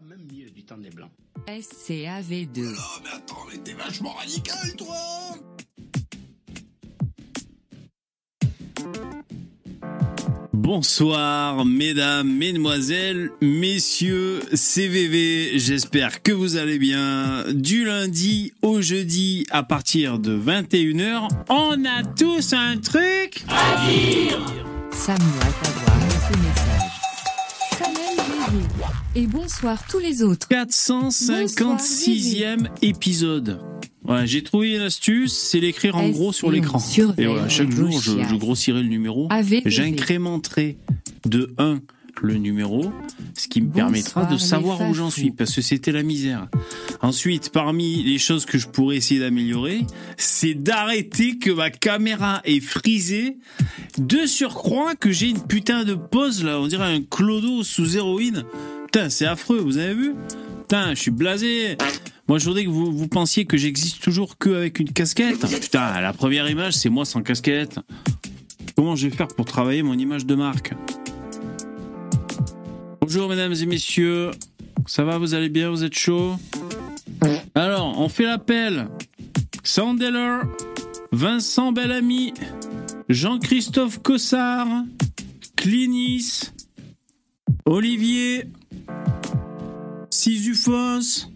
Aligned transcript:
quand 0.00 0.06
même 0.06 0.26
mieux 0.32 0.50
du 0.50 0.62
temps 0.62 0.78
des 0.78 0.90
Blancs. 0.90 1.10
SCAV2. 1.46 2.74
Oh, 2.76 3.00
mais 3.02 3.10
attends, 3.14 3.46
mais 3.50 3.58
t'es 3.58 3.72
vachement 3.72 4.12
radical, 4.12 4.76
toi 4.76 4.96
Bonsoir, 10.52 11.64
mesdames, 11.64 12.30
mesdemoiselles, 12.30 13.30
messieurs, 13.40 14.40
CVV, 14.54 15.58
j'espère 15.58 16.22
que 16.22 16.32
vous 16.32 16.56
allez 16.56 16.78
bien. 16.78 17.44
Du 17.52 17.84
lundi 17.84 18.52
au 18.62 18.80
jeudi, 18.80 19.46
à 19.50 19.62
partir 19.62 20.18
de 20.18 20.38
21h, 20.38 21.28
on 21.48 21.84
a 21.84 22.04
tous 22.04 22.52
un 22.52 22.76
truc 22.78 23.44
à 23.48 23.88
dire 23.88 24.38
Samuel 24.92 25.89
Et 29.16 29.26
bonsoir 29.26 29.84
tous 29.88 29.98
les 29.98 30.22
autres. 30.22 30.46
456e 30.48 32.68
épisode. 32.80 33.60
Ouais, 34.04 34.24
j'ai 34.24 34.44
trouvé 34.44 34.76
une 34.76 34.82
astuce, 34.82 35.36
c'est 35.36 35.58
l'écrire 35.58 35.96
en 35.96 36.10
gros 36.10 36.32
sur 36.32 36.52
l'écran. 36.52 36.80
Et 37.18 37.26
voilà, 37.26 37.48
chaque 37.48 37.72
jour, 37.72 37.90
je, 38.00 38.36
grossirai 38.36 38.82
le 38.82 38.88
numéro. 38.88 39.28
J'incrémenterai 39.66 40.78
de 41.26 41.52
1 41.58 41.80
le 42.22 42.34
numéro, 42.34 42.92
ce 43.34 43.48
qui 43.48 43.62
me 43.62 43.68
Bonsoir, 43.68 43.86
permettra 43.86 44.26
de 44.26 44.36
savoir 44.36 44.80
où 44.88 44.94
j'en 44.94 45.10
suis, 45.10 45.30
parce 45.30 45.54
que 45.54 45.62
c'était 45.62 45.92
la 45.92 46.02
misère. 46.02 46.48
Ensuite, 47.00 47.50
parmi 47.50 48.02
les 48.02 48.18
choses 48.18 48.44
que 48.44 48.58
je 48.58 48.68
pourrais 48.68 48.96
essayer 48.96 49.20
d'améliorer, 49.20 49.86
c'est 50.18 50.54
d'arrêter 50.54 51.38
que 51.38 51.50
ma 51.50 51.70
caméra 51.70 52.42
est 52.44 52.60
frisée, 52.60 53.38
de 53.98 54.26
surcroît 54.26 54.94
que 54.94 55.10
j'ai 55.10 55.30
une 55.30 55.42
putain 55.42 55.84
de 55.84 55.94
pose 55.94 56.44
là, 56.44 56.60
on 56.60 56.66
dirait 56.66 56.94
un 56.94 57.02
clodo 57.02 57.64
sous 57.64 57.96
héroïne. 57.96 58.44
Putain, 58.92 59.08
c'est 59.08 59.26
affreux, 59.26 59.60
vous 59.60 59.78
avez 59.78 59.94
vu? 59.94 60.16
Putain, 60.62 60.96
je 60.96 61.00
suis 61.02 61.12
blasé. 61.12 61.78
Moi, 62.26 62.38
je 62.38 62.44
voudrais 62.46 62.64
que 62.64 62.70
vous, 62.70 63.06
pensiez 63.06 63.44
que 63.44 63.56
j'existe 63.56 64.02
toujours 64.02 64.36
que 64.36 64.50
avec 64.50 64.80
une 64.80 64.92
casquette. 64.92 65.46
Putain, 65.60 66.00
la 66.00 66.12
première 66.12 66.50
image, 66.50 66.72
c'est 66.72 66.88
moi 66.88 67.04
sans 67.04 67.22
casquette. 67.22 67.78
Comment 68.74 68.96
je 68.96 69.06
vais 69.06 69.16
faire 69.16 69.28
pour 69.28 69.44
travailler 69.44 69.84
mon 69.84 69.94
image 69.96 70.26
de 70.26 70.34
marque? 70.34 70.74
Bonjour, 73.00 73.28
mesdames 73.28 73.54
et 73.54 73.66
messieurs. 73.66 74.32
Ça 74.88 75.04
va, 75.04 75.18
vous 75.18 75.34
allez 75.34 75.50
bien, 75.50 75.70
vous 75.70 75.84
êtes 75.84 75.96
chaud? 75.96 76.34
Alors, 77.54 77.96
on 77.96 78.08
fait 78.08 78.24
l'appel. 78.24 78.88
Sandeller, 79.62 80.40
Vincent 81.12 81.70
Bellamy, 81.70 82.34
Jean-Christophe 83.08 84.02
Cossard, 84.02 84.66
Clinis, 85.54 86.50
Olivier, 87.66 88.46
Sisufos. 90.10 91.28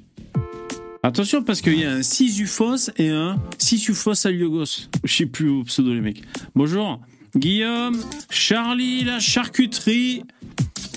Attention 1.02 1.42
parce 1.42 1.60
qu'il 1.60 1.78
y 1.78 1.84
a 1.84 1.92
un 1.92 2.02
Sisufos 2.02 2.90
et 2.96 3.10
un 3.10 3.36
Sisufos 3.58 4.26
Aliogos. 4.26 4.88
Je 5.04 5.14
sais 5.14 5.26
plus 5.26 5.64
pseudo 5.64 5.92
les 5.94 6.00
mecs. 6.00 6.22
Bonjour. 6.54 7.00
Guillaume, 7.36 7.96
Charlie, 8.30 9.04
la 9.04 9.20
charcuterie. 9.20 10.22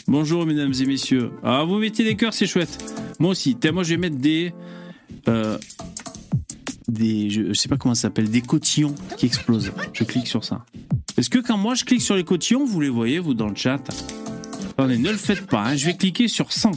Bonjour 0.07 0.45
mesdames 0.45 0.73
et 0.79 0.85
messieurs. 0.85 1.31
Ah 1.43 1.63
vous 1.65 1.77
mettez 1.77 2.03
des 2.03 2.15
cœurs, 2.15 2.33
c'est 2.33 2.47
chouette. 2.47 2.77
Moi 3.19 3.31
aussi. 3.31 3.57
Moi 3.73 3.83
je 3.83 3.89
vais 3.89 3.97
mettre 3.97 4.17
des 4.17 4.53
euh, 5.27 5.57
des 6.87 7.29
je, 7.29 7.47
je 7.47 7.53
sais 7.53 7.67
pas 7.67 7.77
comment 7.77 7.95
ça 7.95 8.03
s'appelle 8.03 8.29
des 8.29 8.41
cotillons 8.41 8.95
qui 9.17 9.25
explosent. 9.25 9.71
Je 9.93 10.03
clique 10.03 10.27
sur 10.27 10.45
ça. 10.45 10.65
Est-ce 11.17 11.29
que 11.29 11.39
quand 11.39 11.57
moi 11.57 11.73
je 11.73 11.83
clique 11.83 12.01
sur 12.01 12.15
les 12.15 12.23
cotillons, 12.23 12.65
vous 12.65 12.79
les 12.79 12.89
voyez 12.89 13.19
vous 13.19 13.33
dans 13.33 13.49
le 13.49 13.55
chat? 13.55 13.83
Attendez, 14.77 14.97
ne 14.97 15.09
le 15.09 15.17
faites 15.17 15.47
pas. 15.47 15.63
hein. 15.65 15.75
Je 15.75 15.87
vais 15.87 15.95
cliquer 15.97 16.27
sur 16.27 16.51
100. 16.51 16.71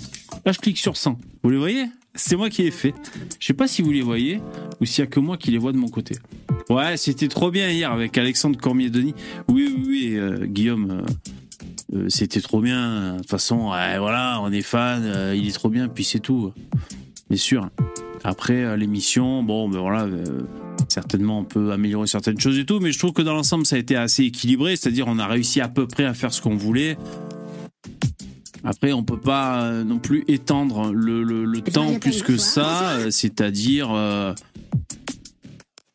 Là, 0.47 0.53
je 0.53 0.59
clique 0.59 0.79
sur 0.79 0.97
100. 0.97 1.19
Vous 1.43 1.51
les 1.51 1.59
voyez? 1.59 1.84
C'est 2.15 2.34
moi 2.34 2.48
qui 2.51 2.62
les 2.62 2.70
fait. 2.70 2.95
Je 3.39 3.47
sais 3.47 3.53
pas 3.53 3.69
si 3.69 3.83
vous 3.83 3.93
les 3.93 4.01
voyez 4.03 4.41
ou 4.81 4.84
s'il 4.84 5.05
y 5.05 5.06
a 5.06 5.06
que 5.06 5.20
moi 5.20 5.37
qui 5.37 5.51
les 5.51 5.59
vois 5.59 5.73
de 5.73 5.77
mon 5.77 5.89
côté. 5.89 6.17
Ouais, 6.69 6.97
c'était 6.97 7.28
trop 7.28 7.51
bien 7.51 7.69
hier 7.71 7.93
avec 7.93 8.17
Alexandre 8.19 8.59
Cormier-Denis. 8.59 9.15
Oui, 9.49 9.72
oui, 9.77 9.84
oui, 9.87 10.12
euh, 10.16 10.47
Guillaume. 10.47 10.91
euh, 10.91 11.97
euh, 11.99 12.06
c'était 12.09 12.41
trop 12.41 12.61
bien. 12.61 13.12
De 13.15 13.19
toute 13.19 13.31
façon, 13.31 13.59
voilà, 13.99 14.41
on 14.43 14.50
est 14.50 14.62
fan. 14.62 15.34
il 15.37 15.47
est 15.47 15.53
trop 15.53 15.69
bien, 15.69 15.88
puis 15.88 16.05
c'est 16.05 16.21
tout. 16.21 16.53
Bien 17.28 17.38
sûr. 17.38 17.69
Après 18.25 18.77
l'émission, 18.77 19.43
bon, 19.43 19.69
ben 19.69 19.78
voilà. 19.81 20.09
certainement, 20.88 21.41
on 21.41 21.44
peut 21.44 21.71
améliorer 21.72 22.06
certaines 22.06 22.41
choses 22.41 22.59
et 22.59 22.65
tout, 22.65 22.81
mais 22.81 22.93
je 22.93 22.99
trouve 22.99 23.12
que 23.12 23.22
dans 23.22 23.34
l'ensemble, 23.34 23.67
ça 23.67 23.77
a 23.77 23.78
été 23.78 23.94
assez 23.97 24.25
équilibré. 24.25 24.75
C'est-à-dire, 24.77 25.06
on 25.06 25.19
a 25.19 25.27
réussi 25.27 25.61
à 25.61 25.69
peu 25.69 25.87
près 25.87 26.05
à 26.05 26.15
faire 26.15 26.32
ce 26.32 26.41
qu'on 26.43 26.56
voulait. 26.56 26.97
Après, 28.63 28.93
on 28.93 29.03
peut 29.03 29.19
pas 29.21 29.63
euh, 29.65 29.85
non 29.85 29.99
plus 29.99 30.25
étendre 30.29 30.93
le, 30.93 31.23
le- 31.23 31.45
le 31.47 31.61
temps 31.63 31.99
plus 31.99 32.23
que 32.23 32.37
ça, 32.37 32.91
euh, 32.91 33.11
c'est-à-dire, 33.11 33.89
euh, 33.91 34.35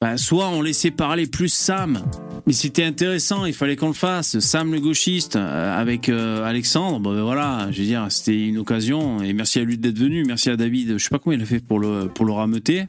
bah, 0.02 0.18
soit 0.18 0.50
on 0.50 0.62
laissait 0.64 0.90
parler 0.90 1.28
plus 1.28 1.50
Sam, 1.50 2.02
mais 2.48 2.54
c'était 2.54 2.84
intéressant, 2.84 3.46
il 3.46 3.54
fallait 3.54 3.76
qu'on 3.76 3.88
le 3.90 3.94
fasse. 3.94 4.40
Sam 4.40 4.74
le 4.74 4.80
gauchiste 4.80 5.36
avec 5.36 6.10
euh, 6.10 6.44
Alexandre, 6.44 7.00
ben 7.00 7.22
voilà, 7.22 7.68
je 7.72 7.80
veux 7.82 7.86
dire, 7.86 8.08
c'était 8.10 8.48
une 8.48 8.58
occasion 8.58 9.22
et 9.22 9.32
merci 9.34 9.60
à 9.60 9.64
lui 9.64 9.78
d'être 9.78 9.98
venu, 10.00 10.24
merci 10.26 10.50
à 10.50 10.56
David, 10.58 10.98
je 10.98 11.04
sais 11.04 11.10
pas 11.10 11.20
comment 11.20 11.36
il 11.36 11.42
a 11.44 11.46
fait 11.46 11.60
pour 11.60 11.80
le 11.80 12.08
pour 12.08 12.26
le 12.26 12.32
rameuter. 12.34 12.86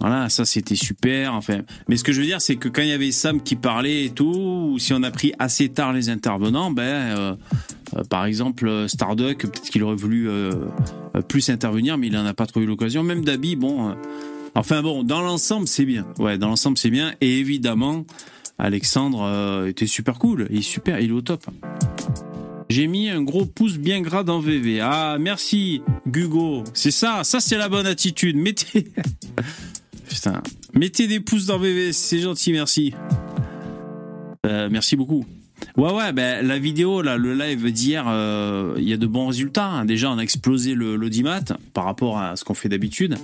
Voilà, 0.00 0.30
ça 0.30 0.46
c'était 0.46 0.76
super. 0.76 1.34
Enfin, 1.34 1.60
mais 1.88 1.96
ce 1.96 2.04
que 2.04 2.12
je 2.12 2.20
veux 2.20 2.26
dire, 2.26 2.40
c'est 2.40 2.56
que 2.56 2.68
quand 2.68 2.80
il 2.80 2.88
y 2.88 2.92
avait 2.92 3.12
Sam 3.12 3.42
qui 3.42 3.54
parlait 3.54 4.06
et 4.06 4.10
tout, 4.10 4.72
ou 4.72 4.78
si 4.78 4.94
on 4.94 5.02
a 5.02 5.10
pris 5.10 5.32
assez 5.38 5.68
tard 5.68 5.92
les 5.92 6.08
intervenants, 6.08 6.70
ben, 6.70 6.82
euh, 6.82 7.34
euh, 7.96 8.04
par 8.04 8.24
exemple, 8.24 8.86
Starduck, 8.88 9.42
peut-être 9.42 9.68
qu'il 9.70 9.82
aurait 9.82 9.96
voulu 9.96 10.30
euh, 10.30 10.52
plus 11.28 11.50
intervenir, 11.50 11.98
mais 11.98 12.06
il 12.06 12.14
n'en 12.14 12.24
a 12.24 12.32
pas 12.32 12.46
trop 12.46 12.60
eu 12.60 12.66
l'occasion. 12.66 13.02
Même 13.02 13.24
Dabi, 13.24 13.56
bon. 13.56 13.94
enfin 14.54 14.80
bon, 14.80 15.04
dans 15.04 15.20
l'ensemble, 15.20 15.68
c'est 15.68 15.84
bien. 15.84 16.06
Ouais, 16.18 16.38
dans 16.38 16.48
l'ensemble, 16.48 16.78
c'est 16.78 16.90
bien. 16.90 17.12
Et 17.20 17.38
évidemment, 17.38 18.06
Alexandre 18.58 19.66
était 19.68 19.86
super 19.86 20.18
cool. 20.18 20.46
Il 20.50 20.60
est 20.60 20.62
super, 20.62 20.98
il 20.98 21.10
est 21.10 21.12
au 21.12 21.20
top. 21.20 21.44
J'ai 22.70 22.86
mis 22.86 23.10
un 23.10 23.20
gros 23.20 23.46
pouce 23.46 23.78
bien 23.78 24.00
gras 24.00 24.22
dans 24.22 24.38
VV. 24.38 24.80
Ah, 24.80 25.16
merci, 25.18 25.82
Gugo. 26.06 26.62
C'est 26.72 26.92
ça, 26.92 27.24
ça 27.24 27.40
c'est 27.40 27.58
la 27.58 27.68
bonne 27.68 27.86
attitude. 27.86 28.36
Mettez. 28.36 28.86
Putain. 30.10 30.42
Mettez 30.74 31.06
des 31.06 31.20
pouces 31.20 31.46
dans 31.46 31.58
VV, 31.58 31.92
c'est 31.92 32.18
gentil, 32.18 32.52
merci. 32.52 32.92
Euh, 34.46 34.68
merci 34.70 34.96
beaucoup. 34.96 35.24
Ouais, 35.76 35.92
ouais, 35.92 36.12
ben, 36.12 36.44
la 36.44 36.58
vidéo, 36.58 37.00
là, 37.00 37.16
le 37.16 37.32
live 37.34 37.70
d'hier, 37.70 38.06
euh, 38.08 38.74
il 38.78 38.88
y 38.88 38.92
a 38.92 38.96
de 38.96 39.06
bons 39.06 39.28
résultats. 39.28 39.66
hein. 39.66 39.84
Déjà, 39.84 40.10
on 40.10 40.18
a 40.18 40.22
explosé 40.22 40.74
l'audimat 40.74 41.40
par 41.74 41.84
rapport 41.84 42.18
à 42.18 42.34
ce 42.34 42.44
qu'on 42.44 42.54
fait 42.54 42.68
d'habitude. 42.68 43.16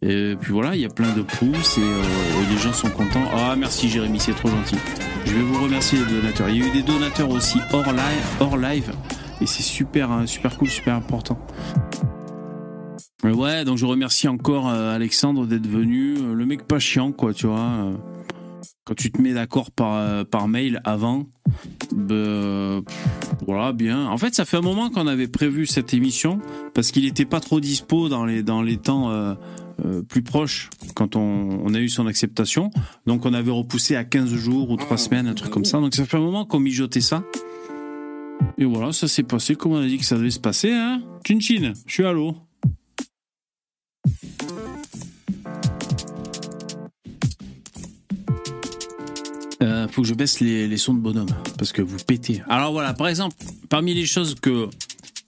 Et 0.00 0.36
puis 0.40 0.52
voilà, 0.52 0.74
il 0.74 0.80
y 0.80 0.84
a 0.86 0.88
plein 0.88 1.12
de 1.14 1.22
pouces 1.22 1.76
et, 1.78 1.82
euh, 1.82 2.42
et 2.42 2.54
les 2.54 2.58
gens 2.60 2.72
sont 2.72 2.88
contents. 2.90 3.28
Ah, 3.34 3.54
merci 3.58 3.88
Jérémy, 3.88 4.18
c'est 4.18 4.34
trop 4.34 4.48
gentil. 4.48 4.76
Je 5.26 5.34
vais 5.34 5.42
vous 5.42 5.62
remercier 5.62 5.98
les 5.98 6.10
donateurs. 6.20 6.48
Il 6.48 6.58
y 6.58 6.62
a 6.62 6.66
eu 6.66 6.70
des 6.70 6.82
donateurs 6.82 7.30
aussi 7.30 7.58
hors 7.72 7.92
live, 7.92 8.24
hors 8.40 8.56
live 8.56 8.92
et 9.40 9.46
c'est 9.46 9.62
super, 9.62 10.10
hein, 10.10 10.26
super 10.26 10.56
cool, 10.56 10.70
super 10.70 10.94
important. 10.94 11.38
Ouais, 13.34 13.64
donc 13.64 13.78
je 13.78 13.86
remercie 13.86 14.28
encore 14.28 14.68
euh, 14.68 14.94
Alexandre 14.94 15.46
d'être 15.46 15.66
venu. 15.66 16.16
Euh, 16.18 16.34
Le 16.34 16.46
mec 16.46 16.66
pas 16.66 16.78
chiant, 16.78 17.12
quoi, 17.12 17.32
tu 17.34 17.46
vois. 17.46 17.58
euh, 17.60 17.92
Quand 18.84 18.94
tu 18.94 19.10
te 19.10 19.20
mets 19.20 19.32
d'accord 19.34 19.70
par, 19.70 20.24
par 20.26 20.48
mail 20.48 20.80
avant, 20.84 21.26
pff, 22.08 22.82
voilà, 23.46 23.72
bien. 23.72 24.06
En 24.06 24.16
fait, 24.18 24.34
ça 24.34 24.44
fait 24.44 24.56
un 24.58 24.62
moment 24.62 24.90
qu'on 24.90 25.06
avait 25.06 25.28
prévu 25.28 25.66
cette 25.66 25.92
émission 25.94 26.40
parce 26.74 26.90
qu'il 26.92 27.04
était 27.04 27.24
pas 27.24 27.40
trop 27.40 27.60
dispo 27.60 28.08
dans 28.08 28.24
les, 28.24 28.42
dans 28.42 28.62
les 28.62 28.76
temps 28.76 29.10
euh, 29.10 29.34
plus 30.08 30.22
proches 30.22 30.70
quand 30.94 31.16
on, 31.16 31.60
on 31.64 31.74
a 31.74 31.78
eu 31.80 31.88
son 31.88 32.06
acceptation. 32.06 32.70
Donc, 33.06 33.26
on 33.26 33.34
avait 33.34 33.50
repoussé 33.50 33.96
à 33.96 34.04
15 34.04 34.32
jours 34.34 34.70
ou 34.70 34.76
3 34.76 34.96
semaines, 34.98 35.26
un 35.26 35.34
truc 35.34 35.50
comme 35.50 35.64
ça. 35.64 35.80
Donc, 35.80 35.94
ça 35.94 36.04
fait 36.04 36.16
un 36.16 36.20
moment 36.20 36.44
qu'on 36.44 36.60
mijotait 36.60 37.00
ça. 37.00 37.24
Et 38.58 38.64
voilà, 38.64 38.92
ça 38.92 39.08
s'est 39.08 39.22
passé 39.24 39.54
comme 39.56 39.72
on 39.72 39.82
a 39.82 39.86
dit 39.86 39.98
que 39.98 40.04
ça 40.04 40.16
devait 40.16 40.30
se 40.30 40.38
passer, 40.40 40.72
hein. 40.72 41.02
Chin 41.26 41.40
chin, 41.40 41.72
je 41.86 41.92
suis 41.92 42.04
à 42.04 42.12
l'eau. 42.12 42.34
Euh, 49.86 49.88
faut 49.88 50.02
que 50.02 50.08
je 50.08 50.14
baisse 50.14 50.40
les, 50.40 50.68
les 50.68 50.76
sons 50.76 50.94
de 50.94 51.00
bonhomme 51.00 51.28
parce 51.58 51.72
que 51.72 51.82
vous 51.82 51.96
pétez. 52.06 52.42
Alors 52.48 52.72
voilà, 52.72 52.94
par 52.94 53.08
exemple, 53.08 53.36
parmi 53.68 53.94
les 53.94 54.06
choses 54.06 54.34
que 54.34 54.68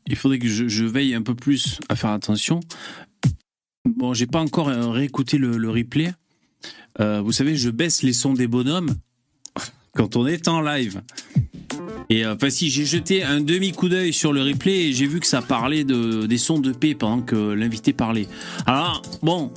il 0.08 0.16
faudrait 0.16 0.38
que 0.38 0.48
je, 0.48 0.84
veille 0.84 1.14
un 1.14 1.22
peu 1.22 1.34
plus 1.34 1.78
à 1.88 1.96
faire 1.96 2.10
attention. 2.10 2.60
Bon, 3.84 4.14
j'ai 4.14 4.26
pas 4.26 4.40
encore 4.40 4.68
euh, 4.68 4.88
réécouté 4.88 5.38
le, 5.38 5.70
replay. 5.70 6.12
Euh, 7.00 7.20
vous 7.20 7.32
savez, 7.32 7.56
je 7.56 7.70
baisse 7.70 8.02
les 8.02 8.14
sons 8.14 8.32
des 8.32 8.46
bonhommes 8.46 8.94
quand 9.94 10.16
on 10.16 10.26
est 10.26 10.48
en 10.48 10.62
live. 10.62 11.02
Et 12.08 12.24
euh, 12.24 12.34
enfin, 12.34 12.48
si 12.48 12.70
j'ai 12.70 12.86
jeté 12.86 13.22
un 13.22 13.40
demi 13.40 13.72
coup 13.72 13.90
d'œil 13.90 14.14
sur 14.14 14.32
le 14.32 14.42
replay 14.42 14.92
j'ai 14.92 15.06
vu 15.06 15.20
que 15.20 15.26
ça 15.26 15.42
parlait 15.42 15.84
de 15.84 16.26
des 16.26 16.38
sons 16.38 16.58
de 16.58 16.72
paix 16.72 16.94
pendant 16.94 17.20
que 17.20 17.36
l'invité 17.36 17.92
parlait. 17.92 18.28
Alors 18.64 19.02
bon, 19.22 19.52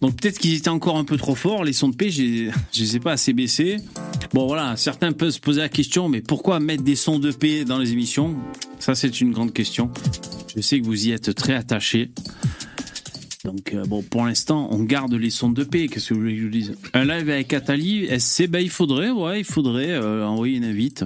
donc 0.00 0.20
peut-être 0.20 0.38
qu'ils 0.38 0.54
étaient 0.54 0.68
encore 0.68 0.96
un 0.96 1.04
peu 1.04 1.16
trop 1.16 1.34
forts 1.34 1.64
les 1.64 1.72
sons 1.72 1.88
de 1.88 1.96
paix. 1.96 2.10
Je 2.10 2.50
les 2.78 2.96
ai 2.96 3.00
pas 3.00 3.12
assez 3.12 3.32
baissés. 3.32 3.76
Bon 4.32 4.46
voilà, 4.46 4.76
certains 4.76 5.12
peuvent 5.12 5.30
se 5.30 5.40
poser 5.40 5.60
la 5.60 5.68
question, 5.68 6.08
mais 6.08 6.20
pourquoi 6.20 6.60
mettre 6.60 6.82
des 6.82 6.96
sons 6.96 7.18
de 7.18 7.30
paix 7.30 7.64
dans 7.64 7.78
les 7.78 7.92
émissions? 7.92 8.36
Ça 8.78 8.94
c'est 8.94 9.20
une 9.20 9.32
grande 9.32 9.52
question. 9.52 9.90
Je 10.54 10.60
sais 10.60 10.80
que 10.80 10.84
vous 10.84 11.08
y 11.08 11.12
êtes 11.12 11.34
très 11.34 11.54
attachés. 11.54 12.10
Donc 13.44 13.72
euh, 13.72 13.84
bon, 13.84 14.02
pour 14.02 14.26
l'instant, 14.26 14.68
on 14.72 14.82
garde 14.82 15.14
les 15.14 15.30
sons 15.30 15.50
de 15.50 15.64
paix. 15.64 15.88
Qu'est-ce 15.88 16.10
que 16.10 16.14
vous 16.14 16.20
voulez 16.20 16.34
que 16.34 16.40
je 16.40 16.44
vous 16.44 16.50
dise? 16.50 16.76
Un 16.92 17.04
live 17.04 17.30
avec 17.30 17.52
Atali, 17.52 18.06
SC, 18.20 18.46
ben, 18.48 18.60
il 18.60 18.70
faudrait, 18.70 19.10
ouais, 19.10 19.40
il 19.40 19.44
faudrait 19.44 19.92
euh, 19.92 20.26
envoyer 20.26 20.56
une 20.56 20.64
invite. 20.64 21.04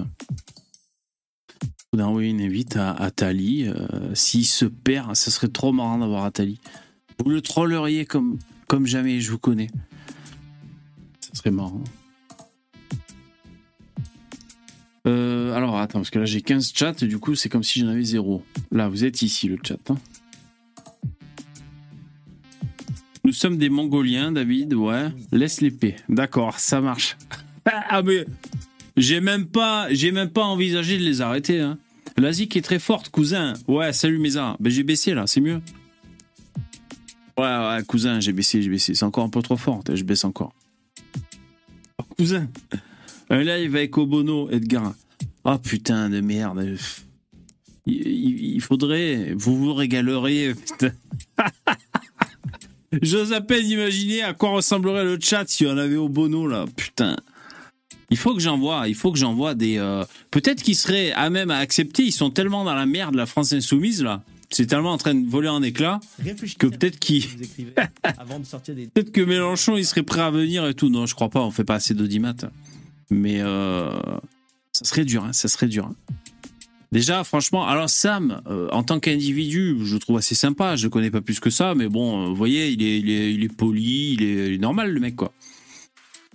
Il 1.61 1.69
faudrait 1.91 2.07
envoyer 2.07 2.29
une 2.31 2.41
invite 2.41 2.75
à 2.75 2.91
Atali. 2.91 3.67
Euh, 3.67 4.13
S'il 4.13 4.45
se 4.45 4.65
perd, 4.65 5.15
ça 5.15 5.31
serait 5.31 5.47
trop 5.47 5.71
marrant 5.71 5.99
d'avoir 5.99 6.25
Atali. 6.25 6.59
Vous 7.23 7.29
le 7.29 7.41
trolleriez 7.41 8.05
comme, 8.05 8.39
comme 8.67 8.85
jamais, 8.85 9.19
je 9.19 9.31
vous 9.31 9.39
connais. 9.39 9.69
Ça 11.19 11.33
serait 11.33 11.51
marrant. 11.51 11.83
Euh, 15.05 15.53
alors 15.53 15.77
attends, 15.77 15.99
parce 15.99 16.09
que 16.09 16.19
là 16.19 16.25
j'ai 16.25 16.41
15 16.41 16.71
chats, 16.73 16.93
et 17.01 17.07
du 17.07 17.19
coup 17.19 17.35
c'est 17.35 17.49
comme 17.49 17.63
si 17.63 17.79
j'en 17.79 17.89
avais 17.89 18.03
zéro. 18.03 18.43
Là, 18.71 18.87
vous 18.87 19.03
êtes 19.03 19.21
ici 19.21 19.47
le 19.47 19.57
chat. 19.61 19.77
hein. 19.89 19.97
Nous 23.25 23.33
sommes 23.33 23.57
des 23.57 23.69
Mongoliens, 23.69 24.33
David, 24.33 24.73
ouais. 24.73 25.07
Laisse 25.31 25.61
l'épée. 25.61 25.95
D'accord, 26.09 26.59
ça 26.59 26.81
marche. 26.81 27.17
ah 27.65 28.01
mais 28.01 28.25
j'ai 28.97 29.21
même 29.21 29.45
pas, 29.45 29.87
même 29.89 30.29
pas 30.29 30.43
envisagé 30.43 30.97
de 30.97 31.03
les 31.03 31.21
arrêter. 31.21 31.59
Hein. 31.61 31.77
Est 32.17 32.63
très 32.63 32.79
forte, 32.79 33.09
cousin. 33.09 33.53
Ouais, 33.67 33.91
salut 33.91 34.19
Méza. 34.19 34.55
Ben 34.59 34.69
j'ai 34.71 34.83
baissé 34.83 35.13
là, 35.13 35.25
c'est 35.25 35.41
mieux. 35.41 35.61
Ouais, 37.37 37.43
ouais, 37.45 37.83
cousin, 37.87 38.19
j'ai 38.19 38.31
baissé, 38.33 38.61
j'ai 38.61 38.69
baissé. 38.69 38.93
C'est 38.93 39.05
encore 39.05 39.23
un 39.25 39.29
peu 39.29 39.41
trop 39.41 39.57
fort. 39.57 39.81
Je 39.91 40.03
baisse 40.03 40.23
encore. 40.23 40.53
Cousin. 42.17 42.47
Un 43.29 43.41
live 43.43 43.75
avec 43.75 43.97
Obono, 43.97 44.49
Edgar. 44.51 44.93
Oh 45.43 45.57
putain 45.57 46.09
de 46.09 46.21
merde. 46.21 46.77
Il 47.85 48.61
faudrait. 48.61 49.33
Vous 49.35 49.57
vous 49.57 49.73
régaleriez. 49.73 50.53
putain. 50.53 50.91
J'ose 53.01 53.33
à 53.33 53.41
peine 53.41 53.65
imaginer 53.65 54.21
à 54.21 54.33
quoi 54.33 54.49
ressemblerait 54.51 55.03
le 55.03 55.17
chat 55.19 55.45
si 55.47 55.65
on 55.65 55.75
avait 55.77 55.95
Obono 55.95 56.47
là. 56.47 56.65
Putain. 56.75 57.15
Il 58.11 58.17
faut 58.17 58.35
que 58.35 58.39
j'envoie, 58.39 58.87
il 58.87 58.93
faut 58.93 59.11
que 59.11 59.17
j'envoie 59.17 59.55
des. 59.55 59.77
euh, 59.79 60.05
Peut-être 60.29 60.61
qu'ils 60.61 60.75
seraient 60.75 61.11
à 61.13 61.31
même 61.31 61.49
à 61.49 61.57
accepter. 61.57 62.03
Ils 62.03 62.11
sont 62.11 62.29
tellement 62.29 62.63
dans 62.63 62.75
la 62.75 62.85
merde, 62.85 63.15
la 63.15 63.25
France 63.25 63.51
insoumise 63.53 64.03
là. 64.03 64.23
C'est 64.53 64.67
tellement 64.67 64.91
en 64.91 64.97
train 64.97 65.15
de 65.15 65.27
voler 65.27 65.49
en 65.49 65.63
Réfléchissez 66.19 66.57
que 66.59 66.67
peut-être 66.67 66.99
des. 68.75 68.85
Peut-être 68.87 69.11
que 69.11 69.21
Mélenchon, 69.21 69.77
il 69.77 69.85
serait 69.85 70.03
prêt 70.03 70.21
à 70.21 70.29
venir 70.29 70.65
et 70.67 70.73
tout. 70.75 70.89
Non, 70.89 71.05
je 71.05 71.15
crois 71.15 71.29
pas, 71.29 71.41
on 71.41 71.51
fait 71.51 71.63
pas 71.63 71.75
assez 71.75 71.93
d'audimat. 71.93 72.35
Mais 73.09 73.41
euh, 73.41 73.89
ça 74.71 74.85
serait 74.85 75.05
dur, 75.05 75.23
hein, 75.23 75.33
ça 75.33 75.47
serait 75.47 75.67
dur. 75.67 75.85
hein. 75.87 75.95
Déjà, 76.91 77.23
franchement, 77.23 77.67
alors 77.67 77.89
Sam, 77.89 78.41
euh, 78.47 78.69
en 78.71 78.83
tant 78.83 78.99
qu'individu, 78.99 79.75
je 79.83 79.95
le 79.95 79.99
trouve 79.99 80.17
assez 80.17 80.35
sympa. 80.35 80.75
Je 80.75 80.83
le 80.83 80.89
connais 80.91 81.09
pas 81.09 81.21
plus 81.21 81.39
que 81.39 81.49
ça, 81.49 81.73
mais 81.73 81.87
bon, 81.89 82.25
euh, 82.25 82.27
vous 82.29 82.35
voyez, 82.35 82.69
il 82.69 82.83
est, 82.83 82.99
il 82.99 83.09
est, 83.09 83.33
il 83.33 83.43
est 83.43 83.51
poli, 83.55 84.13
il 84.13 84.23
est, 84.23 84.47
il 84.49 84.53
est 84.53 84.57
normal, 84.59 84.91
le 84.93 84.99
mec, 84.99 85.15
quoi. 85.15 85.33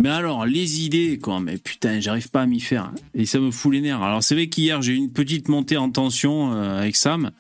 Mais 0.01 0.09
alors, 0.09 0.47
les 0.47 0.85
idées, 0.85 1.19
quoi, 1.19 1.39
mais 1.41 1.59
putain, 1.59 2.01
j'arrive 2.01 2.31
pas 2.31 2.43
à 2.43 2.47
m'y 2.47 2.59
faire. 2.61 2.87
hein. 2.87 2.95
Et 3.15 3.27
ça 3.27 3.39
me 3.39 3.53
fout 3.53 3.73
les 3.73 3.81
nerfs. 3.81 4.03
Alors, 4.03 4.23
c'est 4.25 4.35
vrai 4.35 4.49
qu'hier, 4.49 4.83
j'ai 4.83 4.93
eu 4.93 4.97
une 4.97 5.13
petite 5.13 5.49
montée 5.49 5.77
en 5.77 5.91
tension 5.91 6.53
euh, 6.53 6.81
avec 6.81 6.97
Sam. 6.97 7.31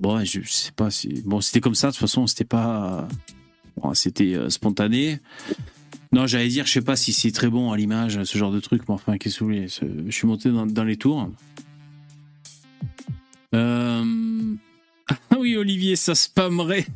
Bon, 0.00 0.24
je 0.24 0.40
sais 0.42 0.72
pas 0.72 0.90
si. 0.90 1.22
Bon, 1.24 1.40
c'était 1.40 1.60
comme 1.60 1.74
ça, 1.74 1.88
de 1.88 1.92
toute 1.92 2.00
façon, 2.00 2.26
c'était 2.26 2.44
pas. 2.44 3.08
Bon, 3.76 3.94
c'était 3.94 4.34
euh, 4.34 4.50
spontané. 4.50 5.20
Non, 6.12 6.26
j'allais 6.26 6.48
dire, 6.48 6.66
je 6.66 6.72
sais 6.72 6.82
pas 6.82 6.96
si 6.96 7.12
c'est 7.12 7.32
très 7.32 7.48
bon 7.48 7.72
à 7.72 7.76
l'image, 7.76 8.22
ce 8.22 8.36
genre 8.36 8.52
de 8.52 8.60
truc, 8.60 8.82
mais 8.88 8.94
enfin, 8.94 9.16
qu'est-ce 9.16 9.38
que 9.38 9.44
vous 9.44 9.52
Je 9.52 10.10
suis 10.10 10.26
monté 10.26 10.50
dans, 10.50 10.84
les 10.84 10.96
tours. 10.96 11.30
Ah 13.54 14.02
oui, 15.38 15.56
Olivier, 15.56 15.96
ça 15.96 16.14
spammerait. 16.14 16.86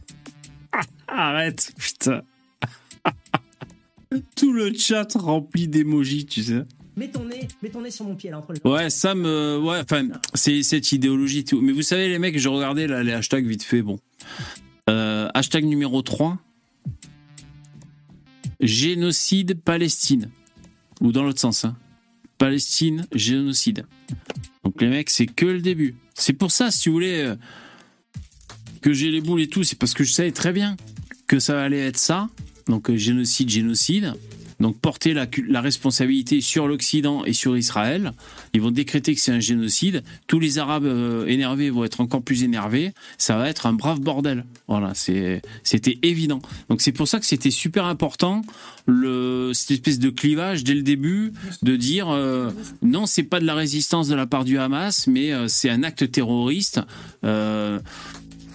Arrête, 1.09 1.73
putain. 1.79 2.21
Tout 4.37 4.53
le 4.53 4.73
chat 4.75 5.09
rempli 5.15 5.67
d'émojis, 5.67 6.27
tu 6.27 6.43
sais. 6.43 6.63
Mets 6.97 7.09
ton 7.09 7.25
nez, 7.27 7.47
mets 7.63 7.69
ton 7.69 7.83
nez 7.83 7.91
sur 7.91 8.07
mon 8.07 8.15
pied 8.15 8.31
là 8.31 8.39
entre 8.39 8.55
les. 8.55 8.61
Ouais, 8.65 8.89
ça 8.89 9.15
me. 9.15 9.59
Ouais, 9.59 9.81
enfin, 9.81 10.09
c'est 10.35 10.63
cette 10.63 10.93
idéologie 10.93 11.45
tout. 11.45 11.61
Mais 11.61 11.73
vous 11.73 11.83
savez, 11.83 12.09
les 12.09 12.19
mecs, 12.19 12.39
je 12.39 12.49
regardais 12.49 12.87
là, 12.87 13.03
les 13.03 13.13
hashtags 13.13 13.47
vite 13.47 13.63
fait. 13.63 13.83
Bon. 13.83 13.99
Euh, 14.89 15.29
hashtag 15.35 15.65
numéro 15.65 16.01
3. 16.01 16.39
Génocide 18.61 19.61
Palestine. 19.63 20.31
Ou 21.01 21.13
dans 21.13 21.23
l'autre 21.23 21.41
sens. 21.41 21.65
hein. 21.65 21.77
Palestine, 22.39 23.07
génocide. 23.15 23.87
Donc 24.65 24.81
les 24.81 24.89
mecs, 24.89 25.11
c'est 25.11 25.27
que 25.27 25.47
le 25.47 25.61
début. 25.61 25.95
C'est 26.15 26.33
pour 26.33 26.51
ça, 26.51 26.71
si 26.71 26.89
vous 26.89 26.95
voulez, 26.95 27.21
euh, 27.23 27.37
que 28.81 28.93
j'ai 28.93 29.11
les 29.11 29.21
boules 29.21 29.41
et 29.43 29.49
tout, 29.49 29.65
c'est 29.65 29.79
parce 29.79 29.95
que 29.95 30.05
je 30.05 30.13
savais 30.13 30.33
très 30.33 30.53
bien 30.53 30.77
que 31.27 31.39
ça 31.39 31.63
allait 31.63 31.87
être 31.87 31.99
ça. 31.99 32.29
Donc 32.67 32.91
euh, 32.91 32.97
génocide, 32.97 33.49
génocide. 33.51 34.15
Donc 34.61 34.79
porter 34.81 35.13
la, 35.15 35.61
responsabilité 35.61 36.41
sur 36.41 36.67
l'Occident 36.67 37.25
et 37.25 37.33
sur 37.33 37.57
Israël. 37.57 38.13
Ils 38.55 38.61
vont 38.61 38.71
décréter 38.71 39.15
que 39.15 39.21
c'est 39.21 39.33
un 39.33 39.41
génocide. 39.41 40.03
Tous 40.27 40.39
les 40.39 40.59
Arabes 40.59 40.87
euh, 40.87 41.27
énervés 41.27 41.71
vont 41.71 41.85
être 41.85 42.01
encore 42.01 42.23
plus 42.23 42.43
énervés. 42.43 42.93
Ça 43.19 43.37
va 43.37 43.49
être 43.49 43.67
un 43.67 43.73
brave 43.73 44.01
bordel. 44.01 44.45
Voilà, 44.69 44.93
c'était 44.95 45.99
évident. 46.03 46.41
Donc 46.69 46.81
c'est 46.81 46.93
pour 46.93 47.09
ça 47.09 47.19
que 47.19 47.27
c'était 47.27 47.51
super 47.51 47.85
important 47.85 48.43
cette 49.53 49.71
espèce 49.73 49.99
de 49.99 50.11
clivage 50.11 50.63
dès 50.63 50.75
le 50.75 50.83
début 50.83 51.33
de 51.63 51.77
dire 51.77 52.09
euh, 52.09 52.51
non, 52.83 53.07
c'est 53.07 53.25
pas 53.25 53.41
de 53.41 53.45
la 53.45 53.55
résistance 53.55 54.09
de 54.09 54.15
la 54.15 54.27
part 54.27 54.45
du 54.45 54.59
Hamas, 54.59 55.07
mais 55.07 55.33
euh, 55.33 55.49
c'est 55.49 55.71
un 55.71 55.83
acte 55.83 56.11
terroriste. 56.11 56.81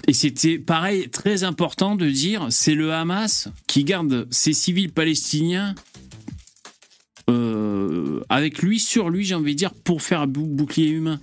Et 0.07 0.13
c'était 0.13 0.59
pareil, 0.59 1.09
très 1.09 1.43
important 1.43 1.95
de 1.95 2.09
dire 2.09 2.47
c'est 2.49 2.75
le 2.75 2.91
Hamas 2.93 3.49
qui 3.67 3.83
garde 3.83 4.27
ses 4.31 4.53
civils 4.53 4.91
palestiniens 4.91 5.75
euh, 7.29 8.21
avec 8.29 8.61
lui, 8.61 8.79
sur 8.79 9.09
lui, 9.09 9.23
j'ai 9.23 9.35
envie 9.35 9.53
de 9.53 9.57
dire, 9.57 9.73
pour 9.73 10.01
faire 10.01 10.27
bou- 10.27 10.47
bouclier 10.47 10.89
humain. 10.89 11.19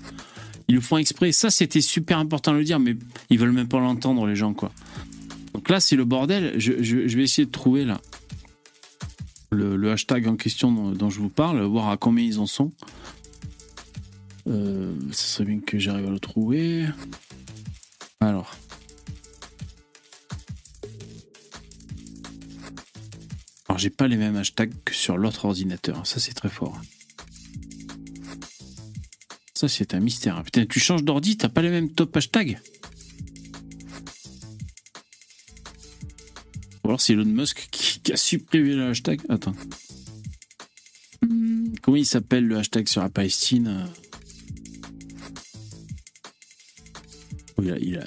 Ils 0.69 0.77
le 0.77 0.81
font 0.81 0.99
exprès. 0.99 1.33
Ça, 1.33 1.51
c'était 1.51 1.81
super 1.81 2.19
important 2.19 2.53
de 2.53 2.59
le 2.59 2.65
dire, 2.65 2.79
mais 2.79 2.97
ils 3.31 3.39
veulent 3.39 3.53
même 3.53 3.69
pas 3.69 3.81
l'entendre, 3.81 4.27
les 4.27 4.37
gens, 4.37 4.55
quoi. 4.55 4.73
Donc 5.55 5.69
là, 5.69 5.81
c'est 5.81 5.97
le 5.97 6.05
bordel. 6.05 6.55
Je, 6.59 6.73
vais 6.73 7.23
essayer 7.23 7.47
de 7.47 7.51
trouver 7.51 7.85
là 7.85 8.01
le, 9.51 9.91
hashtag 9.91 10.29
en 10.29 10.37
question 10.37 10.71
dont, 10.71 10.91
dont 10.91 11.11
je 11.11 11.21
vous 11.21 11.31
parle, 11.31 11.61
voir 11.63 11.89
à 11.89 11.97
combien 11.97 12.25
ils 12.25 12.39
en 12.39 12.47
sont. 12.47 12.73
Euh, 14.47 14.95
ça 15.11 15.25
serait 15.25 15.45
bien 15.45 15.61
que 15.61 15.79
j'arrive 15.79 16.07
à 16.07 16.11
le 16.11 16.21
trouver. 16.21 16.87
Alors. 18.21 18.55
Alors, 23.69 23.79
j'ai 23.79 23.91
pas 23.91 24.09
les 24.09 24.17
mêmes 24.17 24.37
hashtags 24.37 24.73
que 24.85 24.95
sur 24.95 25.17
l'autre 25.19 25.45
ordinateur. 25.45 26.07
Ça, 26.07 26.21
c'est 26.21 26.33
très 26.33 26.49
fort. 26.49 26.81
Ça, 29.55 29.69
c'est 29.69 29.95
un 29.95 30.01
mystère. 30.01 30.43
Putain, 30.43 30.65
tu 30.67 30.81
changes 30.81 31.03
d'ordi, 31.05 31.37
t'as 31.37 31.49
pas 31.49 31.63
les 31.63 31.69
mêmes 31.71 31.91
top 31.93 32.17
hashtags? 32.17 32.59
Ou 36.85 36.89
alors 36.89 37.01
c'est 37.01 37.13
Elon 37.13 37.25
Musk 37.27 37.69
qui, 37.71 38.01
qui 38.01 38.13
a 38.13 38.17
supprimé 38.17 38.75
le 38.75 38.87
hashtag. 38.89 39.21
Attends. 39.29 39.55
Hmm, 41.23 41.73
Comment 41.83 41.97
il 41.99 42.07
s'appelle 42.07 42.47
le 42.47 42.57
hashtag 42.57 42.89
sur 42.89 43.03
la 43.03 43.11
Palestine? 43.11 43.87
Oh, 47.57 47.63
il 47.63 47.73
a, 47.73 47.79
il 47.79 47.99
a- 47.99 48.07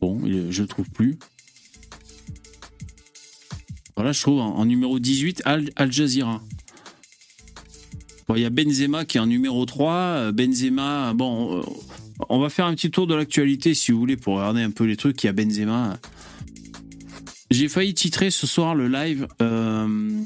Bon, 0.00 0.20
je 0.26 0.62
le 0.62 0.68
trouve 0.68 0.88
plus. 0.90 1.18
Voilà, 4.00 4.12
je 4.12 4.22
trouve 4.22 4.40
en, 4.40 4.64
numéro 4.64 4.98
18 4.98 5.42
Al, 5.44 5.68
Al 5.76 5.92
Jazeera. 5.92 6.40
Bon, 8.26 8.34
il 8.34 8.40
y 8.40 8.46
a 8.46 8.48
Benzema 8.48 9.04
qui 9.04 9.18
est 9.18 9.20
en 9.20 9.26
numéro 9.26 9.66
3. 9.66 9.92
euh, 9.92 10.32
Benzema, 10.32 11.12
bon, 11.12 11.58
euh, 11.58 11.62
on 12.30 12.38
va 12.38 12.48
faire 12.48 12.64
un 12.64 12.74
petit 12.74 12.90
tour 12.90 13.06
de 13.06 13.14
l'actualité 13.14 13.74
si 13.74 13.92
vous 13.92 13.98
voulez 13.98 14.16
pour 14.16 14.36
regarder 14.36 14.62
un 14.62 14.70
peu 14.70 14.84
les 14.84 14.96
trucs. 14.96 15.22
Il 15.22 15.26
y 15.26 15.28
a 15.28 15.34
Benzema. 15.34 15.98
J'ai 17.50 17.68
failli 17.68 17.92
titrer 17.92 18.30
ce 18.30 18.46
soir 18.46 18.74
le 18.74 18.88
live. 18.88 19.28
euh, 19.42 20.22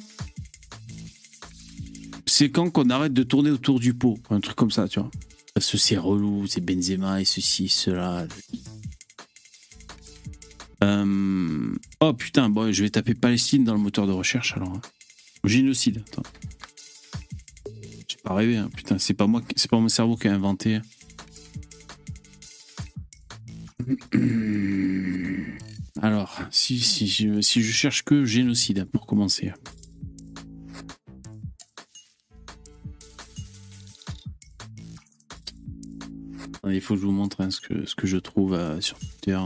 c'est 2.26 2.50
quand 2.50 2.70
qu'on 2.70 2.90
arrête 2.90 3.12
de 3.12 3.24
tourner 3.24 3.50
autour 3.50 3.80
du 3.80 3.92
pot, 3.92 4.20
un 4.30 4.38
truc 4.38 4.54
comme 4.54 4.70
ça, 4.70 4.86
tu 4.86 5.00
vois. 5.00 5.10
Parce 5.52 5.68
que 5.68 5.78
c'est 5.78 5.98
relou, 5.98 6.46
c'est 6.46 6.60
Benzema 6.60 7.20
et 7.20 7.24
ceci, 7.24 7.68
cela. 7.68 8.24
Euh, 10.84 11.74
oh 12.00 12.12
putain, 12.12 12.50
bon, 12.50 12.70
je 12.70 12.82
vais 12.82 12.90
taper 12.90 13.14
Palestine 13.14 13.64
dans 13.64 13.72
le 13.72 13.80
moteur 13.80 14.06
de 14.06 14.12
recherche 14.12 14.54
alors. 14.56 14.68
Hein. 14.68 14.82
Génocide. 15.44 16.04
Attends. 16.08 16.22
J'ai 18.06 18.18
pas 18.22 18.34
rêvé, 18.34 18.58
hein, 18.58 18.68
putain, 18.74 18.98
c'est 18.98 19.14
pas 19.14 19.26
moi, 19.26 19.40
c'est 19.56 19.70
pas 19.70 19.78
mon 19.78 19.88
cerveau 19.88 20.16
qui 20.16 20.28
a 20.28 20.34
inventé. 20.34 20.80
Alors, 26.02 26.42
si, 26.50 26.78
je 26.78 27.72
cherche 27.72 28.02
que 28.02 28.26
génocide 28.26 28.80
hein, 28.80 28.86
pour 28.90 29.06
commencer. 29.06 29.52
Il 36.66 36.80
faut 36.80 36.94
que 36.94 37.00
je 37.00 37.06
vous 37.06 37.12
montre 37.12 37.46
ce, 37.50 37.94
que, 37.94 38.06
je 38.06 38.16
trouve 38.16 38.54
euh, 38.54 38.80
sur 38.80 38.98
Twitter. 38.98 39.38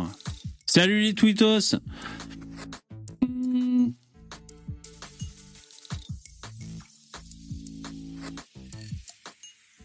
Salut 0.70 1.00
les 1.00 1.14
tweetos. 1.14 1.76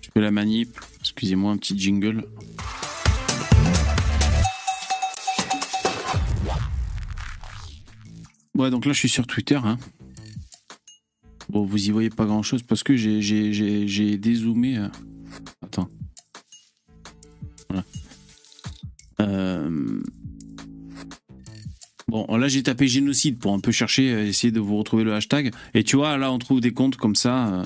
Je 0.02 0.10
fais 0.14 0.20
la 0.20 0.30
manip. 0.30 0.78
Excusez-moi, 1.00 1.54
un 1.54 1.58
petit 1.58 1.80
jingle. 1.80 2.28
Ouais, 8.54 8.70
donc 8.70 8.86
là, 8.86 8.92
je 8.92 9.00
suis 9.00 9.08
sur 9.08 9.26
Twitter. 9.26 9.56
Hein. 9.64 9.80
Bon, 11.48 11.66
vous 11.66 11.88
y 11.88 11.92
voyez 11.92 12.10
pas 12.10 12.26
grand-chose 12.26 12.62
parce 12.62 12.84
que 12.84 12.98
j'ai 12.98 14.18
dézoomé. 14.18 14.80
euh. 14.80 14.90
Attends. 15.62 15.90
Voilà. 17.70 17.86
Euh, 19.22 20.04
Bon, 22.14 22.28
là, 22.38 22.48
j'ai 22.48 22.62
tapé 22.62 22.88
génocide 22.88 23.40
pour 23.40 23.56
un 23.56 23.60
peu 23.60 23.72
chercher, 23.72 24.14
euh, 24.14 24.28
essayer 24.28 24.52
de 24.52 24.60
vous 24.60 24.78
retrouver 24.78 25.04
le 25.04 25.16
hashtag. 25.16 25.52
Et 25.74 25.84
tu 25.84 25.96
vois, 25.96 26.16
là, 26.16 26.32
on 26.32 26.38
trouve 26.38 26.62
des 26.62 26.72
comptes 26.72 26.96
comme 26.96 27.16
ça. 27.16 27.48
euh. 27.48 27.64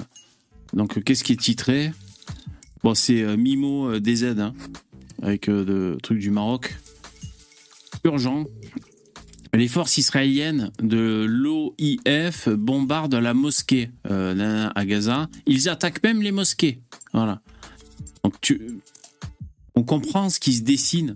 Donc, 0.71 0.97
euh, 0.97 1.01
qu'est-ce 1.01 1.25
qui 1.25 1.33
est 1.33 1.35
titré? 1.41 1.91
Bon, 2.81 2.95
c'est 2.95 3.35
Mimo 3.35 3.99
DZ, 3.99 4.39
hein, 4.39 4.53
avec 5.21 5.49
euh, 5.49 5.65
de 5.65 5.97
trucs 6.01 6.19
du 6.19 6.31
Maroc. 6.31 6.77
Urgent. 8.05 8.45
Les 9.53 9.67
forces 9.67 9.97
israéliennes 9.97 10.71
de 10.81 11.25
l'OIF 11.27 12.47
bombardent 12.47 13.15
la 13.15 13.33
mosquée 13.33 13.89
à 14.05 14.85
Gaza. 14.85 15.27
Ils 15.45 15.67
attaquent 15.67 16.03
même 16.03 16.21
les 16.21 16.31
mosquées. 16.31 16.79
Voilà. 17.11 17.41
Donc 18.23 18.39
tu, 18.39 18.79
on 19.75 19.83
comprend 19.83 20.29
ce 20.29 20.39
qui 20.39 20.53
se 20.53 20.61
dessine. 20.61 21.15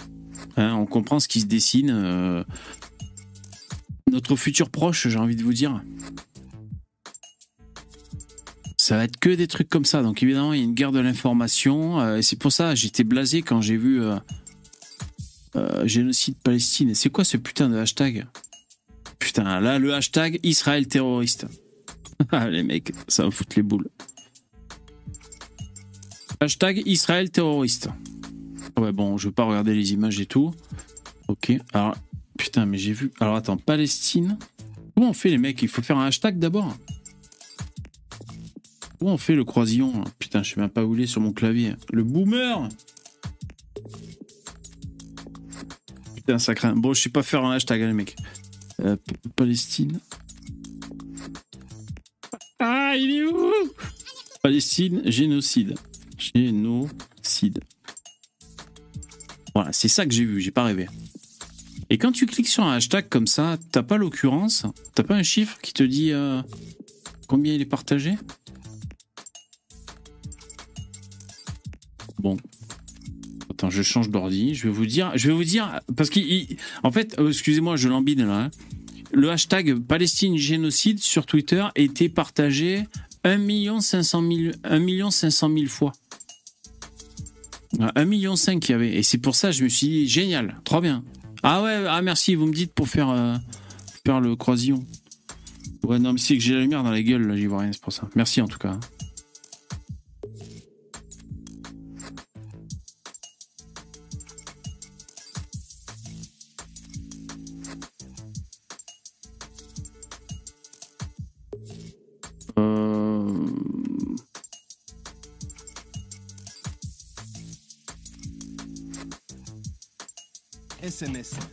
hein, 0.57 0.75
on 0.75 0.85
comprend 0.85 1.21
ce 1.21 1.29
qui 1.29 1.39
se 1.39 1.45
dessine. 1.45 2.43
Notre 4.11 4.35
futur 4.35 4.69
proche, 4.69 5.07
j'ai 5.07 5.17
envie 5.17 5.35
de 5.35 5.43
vous 5.43 5.53
dire. 5.53 5.81
Ça 8.77 8.97
va 8.97 9.05
être 9.05 9.17
que 9.17 9.29
des 9.29 9.47
trucs 9.47 9.69
comme 9.69 9.85
ça. 9.85 10.03
Donc 10.03 10.21
évidemment, 10.21 10.53
il 10.53 10.59
y 10.59 10.61
a 10.61 10.65
une 10.65 10.73
guerre 10.73 10.91
de 10.91 10.99
l'information. 10.99 12.01
euh, 12.01 12.17
et 12.17 12.21
c'est 12.21 12.35
pour 12.35 12.51
ça 12.51 12.75
j'étais 12.75 13.03
blasé 13.03 13.41
quand 13.41 13.61
j'ai 13.61 13.77
vu 13.77 14.01
euh, 14.01 14.17
euh, 15.55 15.87
génocide 15.87 16.35
Palestine. 16.43 16.93
C'est 16.93 17.09
quoi 17.09 17.23
ce 17.23 17.37
putain 17.37 17.69
de 17.69 17.77
hashtag? 17.77 18.27
Putain, 19.17 19.59
là, 19.61 19.79
le 19.79 19.93
hashtag 19.93 20.39
Israël 20.43 20.87
terroriste. 20.87 21.47
Ah, 22.31 22.47
les 22.47 22.61
mecs, 22.61 22.93
ça 23.07 23.23
va 23.23 23.31
foutre 23.31 23.53
les 23.55 23.63
boules. 23.63 23.89
Hashtag 26.39 26.83
Israël 26.85 27.31
terroriste. 27.31 27.89
Ouais, 28.77 28.91
bon, 28.91 29.17
je 29.17 29.27
veux 29.27 29.33
pas 29.33 29.43
regarder 29.43 29.73
les 29.73 29.93
images 29.93 30.19
et 30.19 30.27
tout. 30.27 30.53
Ok, 31.27 31.51
alors, 31.73 31.95
putain, 32.41 32.65
mais 32.65 32.79
j'ai 32.79 32.91
vu. 32.91 33.11
Alors, 33.19 33.35
attends, 33.35 33.57
Palestine. 33.57 34.37
Comment 34.95 35.11
on 35.11 35.13
fait, 35.13 35.29
les 35.29 35.37
mecs? 35.37 35.61
Il 35.61 35.67
faut 35.67 35.83
faire 35.83 35.97
un 35.97 36.07
hashtag 36.07 36.39
d'abord 36.39 36.75
Comment 38.97 39.13
on 39.13 39.17
fait 39.17 39.35
le 39.35 39.45
croisillon? 39.45 40.03
Putain, 40.17 40.41
je 40.41 40.53
sais 40.53 40.59
même 40.59 40.69
pas 40.69 40.83
où 40.83 40.95
il 40.95 41.01
est 41.01 41.07
sur 41.07 41.21
mon 41.21 41.33
clavier. 41.33 41.73
Le 41.93 42.03
boomer 42.03 42.67
Putain, 46.15 46.39
ça 46.39 46.55
craint. 46.55 46.75
Bon, 46.75 46.93
je 46.93 47.01
sais 47.01 47.09
pas 47.09 47.21
faire 47.21 47.45
un 47.45 47.51
hashtag, 47.51 47.83
hein, 47.83 47.87
les 47.87 47.93
mecs. 47.93 48.15
Euh, 48.81 48.95
Palestine. 49.35 49.99
Ah, 52.59 52.95
il 52.97 53.17
est 53.17 53.23
où? 53.23 53.51
Palestine, 54.41 55.03
génocide. 55.05 55.75
Génocide. 56.17 57.59
Voilà, 59.53 59.71
c'est 59.73 59.87
ça 59.89 60.05
que 60.05 60.11
j'ai 60.11 60.25
vu, 60.25 60.41
j'ai 60.41 60.51
pas 60.51 60.63
rêvé. 60.63 60.87
Et 61.91 61.97
quand 61.97 62.13
tu 62.13 62.25
cliques 62.25 62.47
sur 62.47 62.63
un 62.63 62.71
hashtag 62.71 63.09
comme 63.09 63.27
ça, 63.27 63.57
t'as 63.73 63.83
pas 63.83 63.97
l'occurrence, 63.97 64.65
t'as 64.95 65.03
pas 65.03 65.15
un 65.15 65.23
chiffre 65.23 65.57
qui 65.61 65.73
te 65.73 65.83
dit 65.83 66.13
euh, 66.13 66.41
combien 67.27 67.53
il 67.53 67.59
est 67.59 67.65
partagé? 67.65 68.15
Bon. 72.17 72.37
Attends, 73.49 73.69
je 73.69 73.83
change 73.83 74.09
d'ordi. 74.09 74.55
Je 74.55 74.69
vais 74.69 74.73
vous 74.73 74.85
dire, 74.85 75.11
je 75.15 75.27
vais 75.27 75.33
vous 75.33 75.43
dire, 75.43 75.81
parce 75.97 76.09
qu'en 76.09 76.91
fait, 76.93 77.19
euh, 77.19 77.27
excusez-moi, 77.27 77.75
je 77.75 77.89
l'embine 77.89 78.25
là. 78.25 78.43
hein. 78.45 78.51
Le 79.11 79.29
hashtag 79.29 79.77
Palestine 79.77 80.37
génocide 80.37 80.99
sur 80.99 81.25
Twitter 81.25 81.67
été 81.75 82.07
partagé 82.07 82.85
1 83.25 83.81
500 83.81 84.23
000, 84.31 84.53
1 84.63 85.11
500 85.11 85.53
000 85.53 85.67
fois. 85.67 85.91
1 87.81 88.05
million 88.05 88.37
5 88.37 88.61
qu'il 88.61 88.71
y 88.71 88.75
avait. 88.75 88.95
Et 88.95 89.03
c'est 89.03 89.17
pour 89.17 89.35
ça 89.35 89.49
que 89.49 89.55
je 89.55 89.65
me 89.65 89.69
suis 89.69 89.87
dit, 89.87 90.07
génial, 90.07 90.61
trop 90.63 90.79
bien. 90.79 91.03
Ah 91.43 91.63
ouais, 91.63 91.85
ah 91.87 92.01
merci, 92.01 92.35
vous 92.35 92.45
me 92.45 92.53
dites 92.53 92.73
pour 92.73 92.87
faire, 92.87 93.09
euh, 93.09 93.35
faire 94.05 94.21
le 94.21 94.35
croisillon. 94.35 94.85
Ouais, 95.83 95.97
non, 95.97 96.13
mais 96.13 96.19
c'est 96.19 96.35
que 96.35 96.43
j'ai 96.43 96.53
la 96.53 96.59
lumière 96.59 96.83
dans 96.83 96.91
la 96.91 97.01
gueule, 97.01 97.27
là, 97.27 97.35
j'y 97.35 97.47
vois 97.47 97.61
rien, 97.61 97.71
c'est 97.71 97.81
pour 97.81 97.93
ça. 97.93 98.07
Merci 98.15 98.41
en 98.41 98.47
tout 98.47 98.59
cas. 98.59 98.79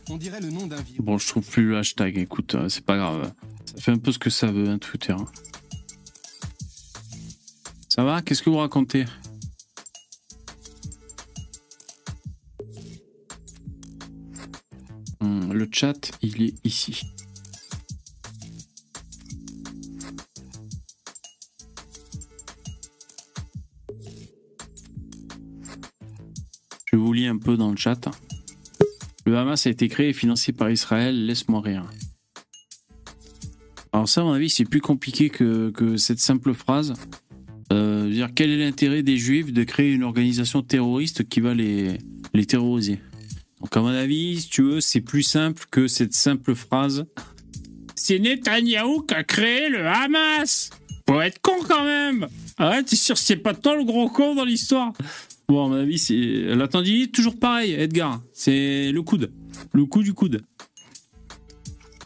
On 0.09 0.17
dirait 0.17 0.41
le 0.41 0.49
nom 0.51 0.67
d'un. 0.67 0.77
Bon, 0.99 1.17
je 1.17 1.27
trouve 1.27 1.47
plus 1.47 1.69
le 1.69 1.77
hashtag, 1.77 2.17
écoute, 2.19 2.53
euh, 2.55 2.69
c'est 2.69 2.85
pas 2.85 2.97
grave. 2.97 3.33
Ça 3.65 3.81
fait 3.81 3.91
un 3.91 3.97
peu 3.97 4.11
ce 4.11 4.19
que 4.19 4.29
ça 4.29 4.51
veut, 4.51 4.69
hein, 4.69 4.77
Twitter. 4.77 5.15
Ça 7.87 8.03
va? 8.03 8.21
Qu'est-ce 8.21 8.43
que 8.43 8.49
vous 8.49 8.57
racontez? 8.57 9.05
Hmm, 15.19 15.51
Le 15.51 15.67
chat, 15.71 16.11
il 16.21 16.41
est 16.43 16.53
ici. 16.63 17.01
Je 26.85 26.95
vous 26.95 27.13
lis 27.13 27.27
un 27.27 27.37
peu 27.37 27.57
dans 27.57 27.71
le 27.71 27.77
chat. 27.77 28.09
Le 29.29 29.37
Hamas 29.37 29.67
a 29.67 29.69
été 29.69 29.87
créé 29.89 30.09
et 30.09 30.13
financé 30.13 30.53
par 30.53 30.71
Israël, 30.71 31.27
laisse-moi 31.27 31.61
rire. 31.61 31.85
Alors 33.93 34.09
ça, 34.09 34.21
à 34.21 34.23
mon 34.23 34.33
avis, 34.33 34.49
c'est 34.49 34.65
plus 34.65 34.81
compliqué 34.81 35.29
que, 35.29 35.97
cette 35.97 36.17
simple 36.17 36.55
phrase. 36.55 36.95
Euh, 37.71 38.09
dire 38.09 38.29
quel 38.33 38.49
est 38.49 38.57
l'intérêt 38.57 39.03
des 39.03 39.17
Juifs 39.17 39.53
de 39.53 39.63
créer 39.63 39.93
une 39.93 40.01
organisation 40.01 40.63
terroriste 40.63 41.29
qui 41.29 41.41
va 41.41 41.53
les, 41.53 41.99
les 42.33 42.45
terroriser? 42.47 43.01
Donc 43.61 43.77
à 43.77 43.81
mon 43.81 43.89
avis, 43.89 44.41
si 44.41 44.49
tu 44.49 44.63
veux, 44.63 44.81
c'est 44.81 45.01
plus 45.01 45.21
simple 45.21 45.63
que 45.69 45.87
cette 45.87 46.13
simple 46.13 46.55
phrase. 46.55 47.05
C'est 47.93 48.17
Netanyahou 48.17 49.01
qui 49.03 49.13
a 49.13 49.23
créé 49.23 49.69
le 49.69 49.85
Hamas 49.85 50.71
Pour 51.05 51.21
être 51.21 51.39
con 51.39 51.57
quand 51.67 51.83
même 51.83 52.27
Ah 52.57 52.81
t'es 52.81 52.95
sûr 52.95 53.17
c'est 53.17 53.35
pas 53.35 53.53
toi 53.53 53.75
le 53.75 53.83
gros 53.83 54.09
con 54.09 54.33
dans 54.33 54.45
l'histoire 54.45 54.93
Bon, 55.49 55.65
à 55.65 55.67
mon 55.67 55.75
avis, 55.77 55.97
c'est 55.97 56.15
la 56.55 56.67
toujours 56.67 57.39
pareil, 57.39 57.73
Edgar. 57.73 58.21
C'est 58.33 58.91
le 58.91 59.01
coude. 59.01 59.31
Le 59.73 59.83
coup 59.85 60.03
du 60.03 60.13
coude. 60.13 60.43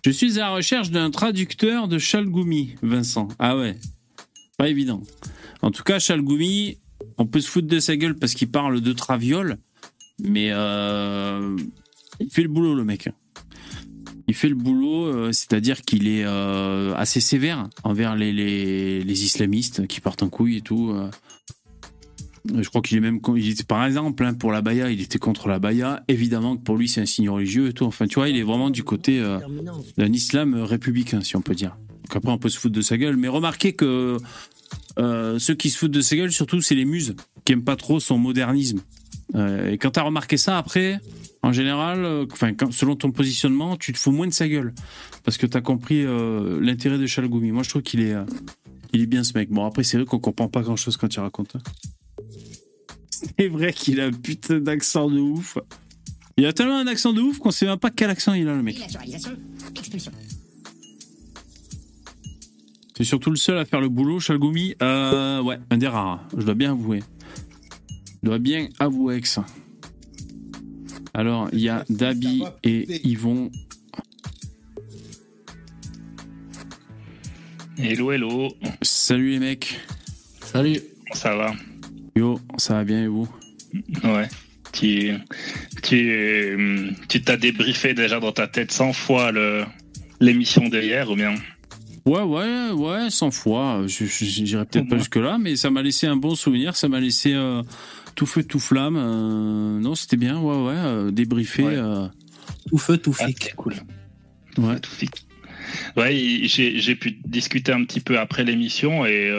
Je 0.06 0.12
suis 0.12 0.40
à 0.40 0.44
la 0.44 0.50
recherche 0.52 0.92
d'un 0.92 1.12
traducteur 1.12 1.90
de 1.90 1.98
Chalgoumi, 1.98 2.76
Vincent. 2.82 3.28
Ah 3.40 3.58
ouais. 3.58 3.76
Pas 4.58 4.70
évident. 4.70 5.02
En 5.62 5.72
tout 5.72 5.84
cas, 5.84 6.00
Chalgoumi, 6.00 6.78
on 7.18 7.26
peut 7.26 7.42
se 7.42 7.50
foutre 7.50 7.68
de 7.68 7.80
sa 7.82 7.98
gueule 7.98 8.16
parce 8.16 8.34
qu'il 8.34 8.50
parle 8.50 8.80
de 8.80 8.94
traviole, 8.94 9.58
mais 10.22 10.48
euh, 10.52 11.58
il 12.22 12.30
fait 12.30 12.44
le 12.44 12.48
boulot, 12.48 12.76
le 12.76 12.86
mec. 12.86 13.10
Il 14.30 14.36
fait 14.36 14.48
le 14.48 14.56
boulot, 14.56 15.06
euh, 15.06 15.34
c'est-à-dire 15.34 15.82
qu'il 15.82 16.08
est 16.08 16.24
euh, 16.24 16.96
assez 16.96 17.20
sévère 17.20 17.68
envers 17.84 18.16
les, 18.16 18.32
les, 18.32 19.04
les 19.04 19.24
islamistes 19.26 19.86
qui 19.88 20.00
partent 20.00 20.24
en 20.24 20.30
couille 20.30 20.56
et 20.56 20.62
tout. 20.62 20.96
Je 22.46 22.68
crois 22.68 22.82
qu'il 22.82 22.98
est 22.98 23.02
même, 23.02 23.20
était, 23.38 23.64
par 23.64 23.86
exemple, 23.86 24.24
hein, 24.26 24.34
pour 24.34 24.52
la 24.52 24.62
baya, 24.62 24.92
il 24.92 25.02
était 25.02 25.20
contre 25.20 25.48
la 25.48 25.60
baya. 25.60 26.04
Évidemment 26.10 26.58
que 26.58 26.64
pour 26.64 26.76
lui, 26.76 26.90
c'est 26.90 27.00
un 27.00 27.06
signe 27.06 27.30
religieux 27.30 27.70
et 27.70 27.74
tout. 27.74 27.86
Enfin, 27.86 28.06
tu 28.06 28.16
vois, 28.16 28.28
il 28.28 28.38
est 28.38 28.44
vraiment 28.44 28.70
du 28.70 28.84
côté 28.84 29.20
euh, 29.22 29.40
d'un 29.98 30.12
islam 30.12 30.56
républicain, 30.56 31.22
si 31.22 31.38
on 31.38 31.42
peut 31.42 31.56
dire. 31.56 31.78
Donc 32.04 32.18
après, 32.18 32.32
on 32.32 32.38
peut 32.38 32.50
se 32.50 32.60
foutre 32.60 32.76
de 32.76 32.82
sa 32.82 32.98
gueule. 32.98 33.16
Mais 33.16 33.30
remarquez 33.30 33.74
que 33.74 34.18
euh, 35.00 35.40
ceux 35.40 35.56
qui 35.56 35.70
se 35.70 35.78
foutent 35.78 35.92
de 35.92 36.02
sa 36.02 36.16
gueule, 36.16 36.32
surtout, 36.32 36.62
c'est 36.62 36.76
les 36.76 36.86
muses, 36.86 37.16
qui 37.46 37.54
aiment 37.54 37.64
pas 37.64 37.76
trop 37.76 38.00
son 38.00 38.18
modernisme. 38.18 38.82
Euh, 39.36 39.72
et 39.72 39.78
quand 39.78 39.92
t'as 39.92 40.04
remarqué 40.04 40.38
ça, 40.38 40.58
après, 40.58 41.00
en 41.42 41.54
général, 41.54 42.04
euh, 42.04 42.26
selon 42.72 42.96
ton 42.96 43.12
positionnement, 43.12 43.78
tu 43.78 43.94
te 43.94 43.98
fous 43.98 44.12
moins 44.12 44.28
de 44.28 44.34
sa 44.34 44.48
gueule. 44.48 44.74
Parce 45.24 45.38
que 45.38 45.46
t'as 45.46 45.62
compris 45.62 46.06
l'intérêt 46.60 46.98
de 46.98 47.08
Chalgoumi. 47.08 47.52
Moi, 47.52 47.64
je 47.64 47.70
trouve 47.70 47.82
qu'il 47.82 48.02
est, 48.02 48.14
il 48.92 49.02
est 49.02 49.06
bien, 49.06 49.24
ce 49.24 49.38
mec. 49.38 49.50
Bon, 49.50 49.66
après, 49.66 49.84
c'est 49.84 49.98
vrai 49.98 50.06
qu'on 50.06 50.20
comprend 50.20 50.50
pas 50.50 50.62
grand-chose 50.62 50.98
quand 50.98 51.14
il 51.16 51.20
raconte. 51.22 51.56
C'est 53.38 53.48
vrai 53.48 53.74
qu'il 53.74 54.00
a 54.00 54.06
un 54.06 54.12
putain 54.12 54.60
d'accent 54.60 55.10
de 55.10 55.20
ouf. 55.20 55.58
Il 56.38 56.46
a 56.46 56.54
tellement 56.54 56.78
un 56.78 56.88
accent 56.88 57.14
de 57.14 57.22
ouf 57.22 57.40
qu'on 57.40 57.52
sait 57.52 57.66
même 57.66 57.78
pas 57.78 57.92
quel 57.92 58.10
accent 58.10 58.34
il 58.34 58.48
a, 58.48 58.56
le 58.56 58.64
mec. 58.64 58.78
C'est 62.96 63.04
surtout 63.04 63.30
le 63.30 63.36
seul 63.36 63.58
à 63.58 63.66
faire 63.66 63.82
le 63.82 63.90
boulot, 63.90 64.20
Chalgoumi. 64.20 64.76
Euh, 64.82 65.42
ouais, 65.42 65.60
un 65.70 65.78
des 65.78 65.88
rares, 65.88 66.28
je 66.38 66.44
dois 66.44 66.54
bien 66.54 66.72
avouer. 66.72 67.02
Je 68.22 68.30
dois 68.30 68.40
bien 68.40 68.70
avouer 68.80 69.22
que 69.22 69.28
ça. 69.28 69.46
Alors, 71.14 71.50
il 71.54 71.60
y 71.60 71.70
a 71.70 71.86
Dabi 71.90 72.44
et 72.64 73.08
Yvon. 73.08 73.52
Hello, 77.78 78.12
hello. 78.12 78.54
Salut 78.82 79.32
les 79.32 79.40
mecs. 79.40 79.80
Salut. 80.42 80.80
Ça 81.14 81.36
va? 81.36 81.54
Yo, 82.16 82.40
ça 82.58 82.76
va 82.76 82.84
bien 82.84 83.04
et 83.04 83.08
vous? 83.08 83.28
Ouais. 84.04 84.28
Tu, 84.72 85.14
tu, 85.84 86.98
tu 87.10 87.22
t'as 87.22 87.38
débriefé 87.38 87.94
déjà 87.94 88.20
dans 88.20 88.32
ta 88.32 88.48
tête 88.48 88.72
100 88.72 88.94
fois 88.94 89.32
le, 89.32 89.64
l'émission 90.20 90.68
d'hier 90.70 91.10
ou 91.12 91.16
bien? 91.16 91.36
Ouais, 92.06 92.22
ouais, 92.22 92.72
ouais, 92.72 93.10
100 93.10 93.32
fois. 93.32 93.84
Je, 93.88 94.06
j'irai 94.06 94.66
peut-être 94.66 94.90
pas 94.90 94.98
jusque-là, 94.98 95.38
mais 95.40 95.56
ça 95.56 95.70
m'a 95.70 95.82
laissé 95.82 96.06
un 96.08 96.16
bon 96.16 96.36
souvenir. 96.36 96.76
Ça 96.76 96.90
m'a 96.90 97.00
laissé 97.00 97.34
euh, 97.34 97.62
tout 98.16 98.26
feu, 98.26 98.44
tout 98.44 98.60
flamme. 98.60 98.98
Euh, 98.98 99.80
non, 99.80 99.96
c'était 99.96 100.18
bien, 100.18 100.40
ouais, 100.40 100.68
ouais. 100.68 100.74
euh, 100.76 101.12
débriefé. 101.12 101.64
Ouais. 101.64 102.08
Tout 102.70 102.78
feu, 102.78 102.98
tout 102.98 103.16
Ah, 103.20 103.26
cool. 103.56 103.74
ouais. 104.58 104.80
Tout 104.80 104.92
fixe. 104.92 105.26
Ouais, 105.96 106.14
j'ai, 106.44 106.80
j'ai 106.80 106.96
pu 106.96 107.20
discuter 107.26 107.72
un 107.72 107.84
petit 107.86 108.02
peu 108.02 108.20
après 108.20 108.44
l'émission 108.44 109.06
et 109.06 109.32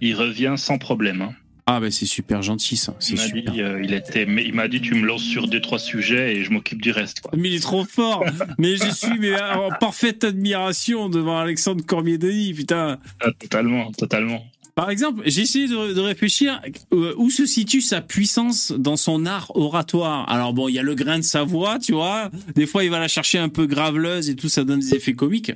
il 0.00 0.14
revient 0.14 0.54
sans 0.56 0.78
problème. 0.78 1.22
hein. 1.22 1.32
Ah, 1.68 1.80
bah 1.80 1.90
c'est 1.90 2.06
super 2.06 2.42
gentil, 2.42 2.76
ça. 2.76 2.94
Il 3.10 3.16
m'a 3.16 3.50
dit, 3.50 3.60
euh, 3.60 3.82
il 3.82 3.92
était, 3.92 4.22
il 4.22 4.54
m'a 4.54 4.68
dit, 4.68 4.80
tu 4.80 4.94
me 4.94 5.04
lances 5.04 5.24
sur 5.24 5.48
deux 5.48 5.60
trois 5.60 5.80
sujets 5.80 6.36
et 6.36 6.44
je 6.44 6.52
m'occupe 6.52 6.80
du 6.80 6.92
reste. 6.92 7.20
Quoi. 7.20 7.32
Mais 7.36 7.48
il 7.48 7.56
est 7.56 7.60
trop 7.60 7.84
fort. 7.84 8.24
mais 8.58 8.76
je 8.76 8.88
suis 8.88 9.18
mais, 9.18 9.34
en 9.40 9.70
parfaite 9.80 10.22
admiration 10.22 11.08
devant 11.08 11.38
Alexandre 11.38 11.84
Cormier-Denis, 11.84 12.54
putain. 12.54 12.98
Ah, 13.20 13.30
totalement, 13.36 13.90
totalement. 13.90 14.44
Par 14.76 14.90
exemple, 14.90 15.22
j'ai 15.24 15.40
essayé 15.40 15.66
de, 15.66 15.94
de 15.94 16.00
réfléchir 16.00 16.60
euh, 16.92 17.14
où 17.16 17.30
se 17.30 17.46
situe 17.46 17.80
sa 17.80 18.00
puissance 18.00 18.72
dans 18.72 18.96
son 18.96 19.26
art 19.26 19.50
oratoire. 19.56 20.30
Alors 20.30 20.52
bon, 20.52 20.68
il 20.68 20.74
y 20.74 20.78
a 20.78 20.82
le 20.82 20.94
grain 20.94 21.18
de 21.18 21.24
sa 21.24 21.42
voix, 21.42 21.78
tu 21.78 21.94
vois. 21.94 22.30
Des 22.54 22.66
fois, 22.66 22.84
il 22.84 22.90
va 22.90 23.00
la 23.00 23.08
chercher 23.08 23.38
un 23.38 23.48
peu 23.48 23.66
graveleuse 23.66 24.28
et 24.28 24.36
tout, 24.36 24.50
ça 24.50 24.62
donne 24.62 24.80
des 24.80 24.94
effets 24.94 25.14
comiques. 25.14 25.50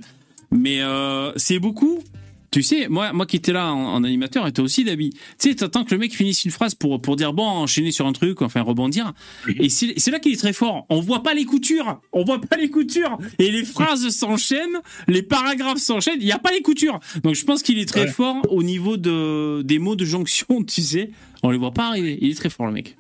Mais 0.51 0.81
euh, 0.81 1.33
c'est 1.37 1.59
beaucoup. 1.59 2.03
Tu 2.51 2.63
sais, 2.65 2.89
moi, 2.89 3.13
moi 3.13 3.27
qui 3.27 3.37
étais 3.37 3.53
là 3.53 3.73
en, 3.73 3.95
en 3.95 4.03
animateur, 4.05 4.47
était 4.47 4.61
aussi 4.61 4.83
d'habit. 4.85 5.11
Tu 5.11 5.51
sais, 5.51 5.55
t'attends 5.55 5.85
que 5.85 5.95
le 5.95 5.99
mec 6.01 6.13
finisse 6.15 6.45
une 6.45 6.51
phrase 6.51 6.75
pour 6.75 7.01
pour 7.01 7.15
dire 7.15 7.33
bon, 7.33 7.47
enchaîner 7.47 7.93
sur 7.93 8.07
un 8.07 8.13
truc, 8.13 8.43
enfin 8.43 8.63
rebondir. 8.63 9.13
Et 9.61 9.69
c'est 9.69 10.11
là 10.11 10.19
qu'il 10.19 10.33
est 10.33 10.37
très 10.37 10.53
fort. 10.53 10.85
On 10.91 11.01
voit 11.01 11.23
pas 11.23 11.33
les 11.35 11.45
coutures. 11.45 12.01
On 12.13 12.25
voit 12.25 12.41
pas 12.41 12.57
les 12.57 12.69
coutures. 12.69 13.19
Et 13.39 13.51
les 13.53 13.65
phrases 13.65 14.09
s'enchaînent, 14.09 14.81
les 15.07 15.23
paragraphes 15.23 15.79
s'enchaînent. 15.79 16.19
Il 16.21 16.27
y 16.27 16.33
a 16.33 16.39
pas 16.41 16.51
les 16.53 16.63
coutures. 16.63 16.99
Donc 17.23 17.35
je 17.37 17.45
pense 17.45 17.63
qu'il 17.63 17.79
est 17.79 17.87
très 17.87 18.01
Ouais. 18.01 18.07
fort 18.09 18.43
au 18.51 18.63
niveau 18.63 18.97
de 18.97 19.63
des 19.63 19.79
mots 19.79 19.97
de 19.97 20.05
jonction. 20.05 20.47
Tu 20.67 20.83
sais, 20.83 21.11
on 21.43 21.51
les 21.51 21.59
voit 21.59 21.71
pas 21.73 21.87
arriver. 21.89 22.19
Il 22.21 22.31
est 22.31 22.35
très 22.35 22.51
fort 22.51 22.67
le 22.67 22.73
mec. 22.73 22.97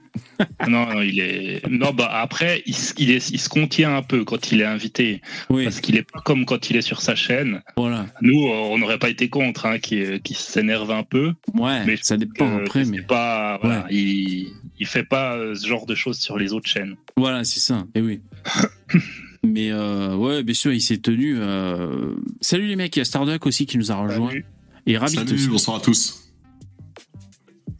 Non, 0.69 0.87
non, 0.87 1.03
il 1.03 1.21
est. 1.21 1.67
Non, 1.69 1.93
bah 1.93 2.09
après, 2.13 2.63
il, 2.67 2.75
s- 2.75 2.95
il, 2.99 3.11
est, 3.11 3.31
il 3.31 3.39
se 3.39 3.49
contient 3.49 3.97
un 3.97 4.03
peu 4.03 4.25
quand 4.25 4.51
il 4.53 4.61
est 4.61 4.65
invité, 4.65 5.21
Oui, 5.51 5.65
parce 5.65 5.81
qu'il 5.81 5.97
est 5.97 6.03
pas 6.11 6.21
comme 6.21 6.45
quand 6.47 6.69
il 6.71 6.77
est 6.77 6.83
sur 6.83 7.01
sa 7.01 7.15
chaîne. 7.15 7.63
voilà. 7.77 8.07
Nous, 8.21 8.39
on 8.43 8.77
n'aurait 8.79 8.99
pas 8.99 9.09
été 9.09 9.29
contre, 9.29 9.67
hein, 9.67 9.79
qui, 9.79 10.21
qui 10.23 10.35
s'énerve 10.35 10.91
un 10.91 11.03
peu. 11.05 11.33
Ouais, 11.55 11.85
Mais 11.87 11.97
ça 12.01 12.17
dépend 12.17 12.47
Euh, 12.47 12.63
après, 12.65 12.85
mais 12.85 13.03
pas, 13.03 13.59
voilà, 13.63 13.87
il, 13.91 14.49
il 14.79 14.87
fait 14.87 15.05
pas 15.05 15.37
euh, 15.37 15.55
ce 15.55 15.67
genre 15.67 15.87
de 15.87 15.95
choses 15.95 16.19
sur 16.19 16.39
les 16.39 16.53
autres 16.53 16.69
chaînes. 16.69 16.97
voilà, 17.17 17.45
c'est 17.45 17.61
ça. 17.61 17.87
Et 17.95 18.01
oui. 18.01 18.21
mais 19.45 19.71
euh, 19.71 20.17
ouais, 20.17 20.43
bien 20.43 20.55
sûr, 20.55 20.73
il 20.73 20.81
s'est 20.81 20.99
tenu. 20.99 21.37
euh, 21.39 22.15
Salut 22.41 22.67
les 22.67 22.77
mecs, 22.77 22.95
il 22.97 23.01
y 23.01 23.03
a 23.03 23.05
Starduck 23.05 23.47
aussi 23.47 23.67
qui 23.67 23.79
nous 23.79 23.93
a 23.93 23.95
rejoint 23.97 24.29
Salut. 24.29 24.45
et 24.87 24.99
Rabbit 24.99 25.15
Salut, 25.15 25.35
aussi. 25.35 25.49
bonsoir 25.49 25.77
à 25.77 25.81
tous. 25.81 26.33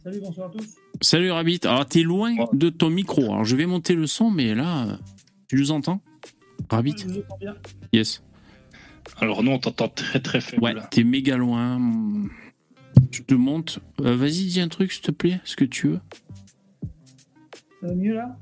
Salut, 0.03 0.19
bonsoir 0.21 0.47
à 0.49 0.51
tous. 0.51 0.65
Salut 1.01 1.31
Rabbit. 1.31 1.59
Alors 1.63 1.85
t'es 1.85 2.03
loin 2.03 2.35
Ouais. 2.35 2.45
de 2.53 2.69
ton 2.69 2.89
micro. 2.89 3.23
Alors 3.31 3.45
je 3.45 3.55
vais 3.55 3.65
monter 3.65 3.95
le 3.95 4.07
son, 4.07 4.29
mais 4.29 4.53
là, 4.53 4.85
euh, 4.87 4.95
tu 5.47 5.55
nous 5.55 5.71
entends? 5.71 6.01
Rabbit 6.69 6.95
Je 6.99 7.05
vous 7.07 7.17
entends 7.19 7.37
bien. 7.39 7.55
Yes. 7.91 8.21
Alors 9.19 9.43
nous, 9.43 9.51
on 9.51 9.59
t'entend 9.59 9.89
très 9.89 10.19
très 10.19 10.41
faible. 10.41 10.63
Ouais, 10.63 10.75
t'es 10.91 11.03
méga 11.03 11.37
loin. 11.37 11.79
Je 13.11 13.21
te 13.23 13.33
monte. 13.33 13.79
Euh, 14.01 14.15
Vas-y, 14.15 14.45
dis 14.45 14.61
un 14.61 14.67
truc, 14.67 14.91
s'il 14.91 15.01
te 15.01 15.11
plaît, 15.11 15.41
ce 15.43 15.55
que 15.55 15.65
tu 15.65 15.87
veux. 15.87 15.99
Ça 17.81 17.87
va 17.87 17.95
mieux 17.95 18.13
là? 18.13 18.37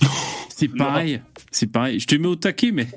C'est 0.48 0.68
pareil. 0.68 1.20
C'est 1.50 1.66
pareil. 1.68 2.00
Je 2.00 2.06
te 2.06 2.14
mets 2.16 2.26
au 2.28 2.36
taquet, 2.36 2.72
mais. 2.72 2.88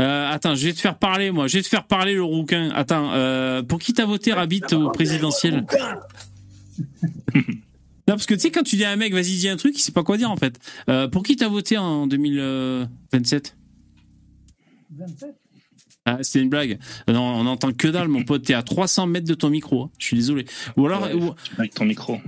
Euh, 0.00 0.30
attends, 0.30 0.54
je 0.56 0.66
vais 0.66 0.72
te 0.72 0.80
faire 0.80 0.98
parler, 0.98 1.30
moi. 1.30 1.46
Je 1.46 1.56
vais 1.58 1.62
te 1.62 1.68
faire 1.68 1.84
parler, 1.84 2.14
le 2.14 2.22
rouquin. 2.24 2.70
Attends, 2.74 3.12
euh, 3.12 3.62
pour 3.62 3.78
qui 3.78 3.92
t'as 3.92 4.04
voté, 4.04 4.32
Rabbit, 4.32 4.62
au 4.72 4.90
présidentiel? 4.90 5.64
Non, 8.06 8.16
parce 8.16 8.26
que 8.26 8.34
tu 8.34 8.40
sais, 8.40 8.50
quand 8.50 8.62
tu 8.62 8.76
dis 8.76 8.84
à 8.84 8.90
un 8.90 8.96
mec, 8.96 9.14
vas-y, 9.14 9.38
dis 9.38 9.48
un 9.48 9.56
truc, 9.56 9.74
il 9.78 9.80
sait 9.80 9.90
pas 9.90 10.02
quoi 10.02 10.18
dire, 10.18 10.30
en 10.30 10.36
fait. 10.36 10.58
Euh, 10.90 11.08
pour 11.08 11.22
qui 11.22 11.36
t'as 11.36 11.48
voté 11.48 11.78
en 11.78 12.06
2027 12.06 13.56
27 14.94 15.34
Ah, 16.04 16.18
c'était 16.20 16.42
une 16.42 16.50
blague. 16.50 16.78
Non, 17.08 17.22
on 17.22 17.46
entend 17.46 17.72
que 17.72 17.88
dalle, 17.88 18.08
mon 18.08 18.22
pote. 18.22 18.42
T'es 18.44 18.52
à 18.52 18.62
300 18.62 19.06
mètres 19.06 19.26
de 19.26 19.32
ton 19.32 19.48
micro. 19.48 19.84
hein. 19.84 19.90
Je 19.98 20.04
suis 20.04 20.16
désolé. 20.18 20.44
Ou 20.76 20.84
alors, 20.84 21.02
Ouais, 21.04 21.14
ou- 21.14 21.34
Avec 21.56 21.72
ton 21.72 21.86
micro. 21.86 22.20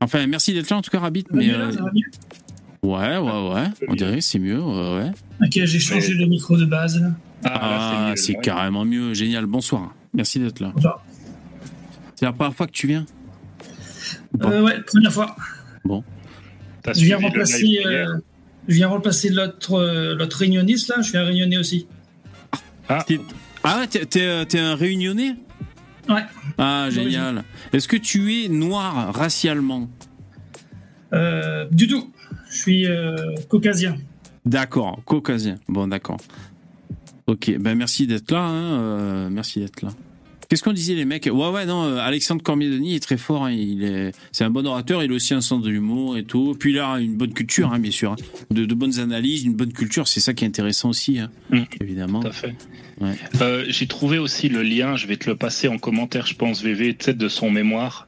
enfin, 0.00 0.24
merci 0.28 0.52
d'être 0.54 0.70
là, 0.70 0.76
en 0.76 0.82
tout 0.82 0.90
cas, 0.90 1.00
Rabbit. 1.00 1.24
Mais 1.32 1.48
là 1.48 1.58
euh, 1.64 1.72
ouais, 2.84 3.16
ouais, 3.18 3.54
ouais. 3.54 3.66
On 3.88 3.94
dirait 3.94 4.14
que 4.16 4.20
c'est 4.20 4.38
mieux. 4.38 4.60
Ouais, 4.62 4.94
ouais. 4.98 5.10
Ok, 5.44 5.50
j'ai 5.64 5.80
changé 5.80 6.14
le 6.14 6.26
micro 6.26 6.56
de 6.56 6.64
base 6.66 7.00
là. 7.00 7.10
Ah, 7.44 8.10
là, 8.10 8.12
c'est 8.16 8.36
ouais. 8.36 8.40
carrément 8.40 8.84
mieux. 8.84 9.14
Génial. 9.14 9.46
Bonsoir. 9.46 9.96
Merci 10.14 10.38
d'être 10.38 10.60
là. 10.60 10.70
Bonsoir. 10.76 11.04
C'est 12.22 12.26
la 12.26 12.32
première 12.34 12.54
fois 12.54 12.68
que 12.68 12.72
tu 12.72 12.86
viens 12.86 13.04
Bon. 14.32 14.48
Euh, 14.48 14.62
ouais, 14.62 14.80
première 14.82 15.12
fois. 15.12 15.34
T'as 16.84 16.92
Je 16.92 17.00
viens 17.04 17.16
remplacer, 17.18 17.80
euh, 17.84 18.16
je 18.68 18.74
viens 18.76 18.86
remplacer 18.86 19.28
l'autre 19.30 19.74
euh, 19.74 20.14
l'autre 20.14 20.36
réunionniste 20.38 20.88
là. 20.88 20.96
Je 20.98 21.08
suis 21.08 21.18
un 21.18 21.24
réunionnais 21.24 21.56
aussi. 21.58 21.88
Ah, 22.88 23.02
T'es- 23.04 23.18
Ah, 23.64 23.80
ouais, 23.80 23.88
t'es- 23.88 24.06
t'es 24.06 24.46
t'es 24.46 24.60
un 24.60 24.76
réunionnais 24.76 25.34
Ouais. 26.08 26.22
Ah, 26.58 26.86
génial. 26.90 27.42
Est-ce 27.72 27.88
que 27.88 27.96
tu 27.96 28.44
es 28.44 28.48
noir 28.48 29.12
racialement 29.12 29.90
Euh, 31.12 31.66
du 31.72 31.88
tout. 31.88 32.12
Je 32.52 32.56
suis 32.56 32.86
euh, 32.86 33.16
caucasien. 33.48 33.96
D'accord, 34.46 35.00
caucasien. 35.04 35.56
Bon, 35.68 35.88
d'accord. 35.88 36.18
Ok, 37.26 37.52
ben 37.58 37.76
merci 37.76 38.06
d'être 38.06 38.30
là. 38.30 38.42
hein, 38.44 38.78
euh, 38.80 39.28
merci 39.28 39.58
d'être 39.58 39.82
là. 39.82 39.88
Qu'est-ce 40.52 40.62
qu'on 40.64 40.74
disait 40.74 40.94
les 40.94 41.06
mecs? 41.06 41.24
Ouais, 41.32 41.48
ouais, 41.48 41.64
non. 41.64 41.84
euh, 41.84 41.96
Alexandre 41.96 42.42
Cormier-Denis 42.42 42.94
est 42.96 43.00
très 43.00 43.16
fort. 43.16 43.46
hein, 43.46 43.52
il 43.52 43.84
est, 43.84 44.12
c'est 44.32 44.44
un 44.44 44.50
bon 44.50 44.66
orateur. 44.66 45.02
Il 45.02 45.10
a 45.10 45.14
aussi 45.14 45.32
un 45.32 45.40
sens 45.40 45.62
de 45.62 45.70
l'humour 45.70 46.18
et 46.18 46.24
tout. 46.24 46.54
Puis 46.60 46.72
il 46.72 46.78
a 46.78 46.98
une 47.00 47.16
bonne 47.16 47.32
culture, 47.32 47.72
hein, 47.72 47.78
bien 47.78 47.90
sûr. 47.90 48.12
hein. 48.12 48.16
De, 48.50 48.66
de 48.66 48.74
bonnes 48.74 48.98
analyses, 49.00 49.44
une 49.46 49.54
bonne 49.54 49.72
culture. 49.72 50.06
C'est 50.08 50.20
ça 50.20 50.34
qui 50.34 50.44
est 50.44 50.48
intéressant 50.48 50.90
aussi, 50.90 51.20
Mm. 51.48 51.60
évidemment. 51.80 52.20
Tout 52.20 52.28
à 52.28 52.32
fait. 52.32 52.54
Ouais. 53.00 53.14
Euh, 53.40 53.64
J'ai 53.68 53.86
trouvé 53.86 54.18
aussi 54.18 54.50
le 54.50 54.62
lien, 54.62 54.94
je 54.94 55.06
vais 55.06 55.16
te 55.16 55.30
le 55.30 55.36
passer 55.36 55.68
en 55.68 55.78
commentaire, 55.78 56.26
je 56.26 56.34
pense, 56.34 56.62
VV, 56.62 56.96
sais, 57.00 57.14
de 57.14 57.28
son 57.30 57.50
mémoire. 57.50 58.06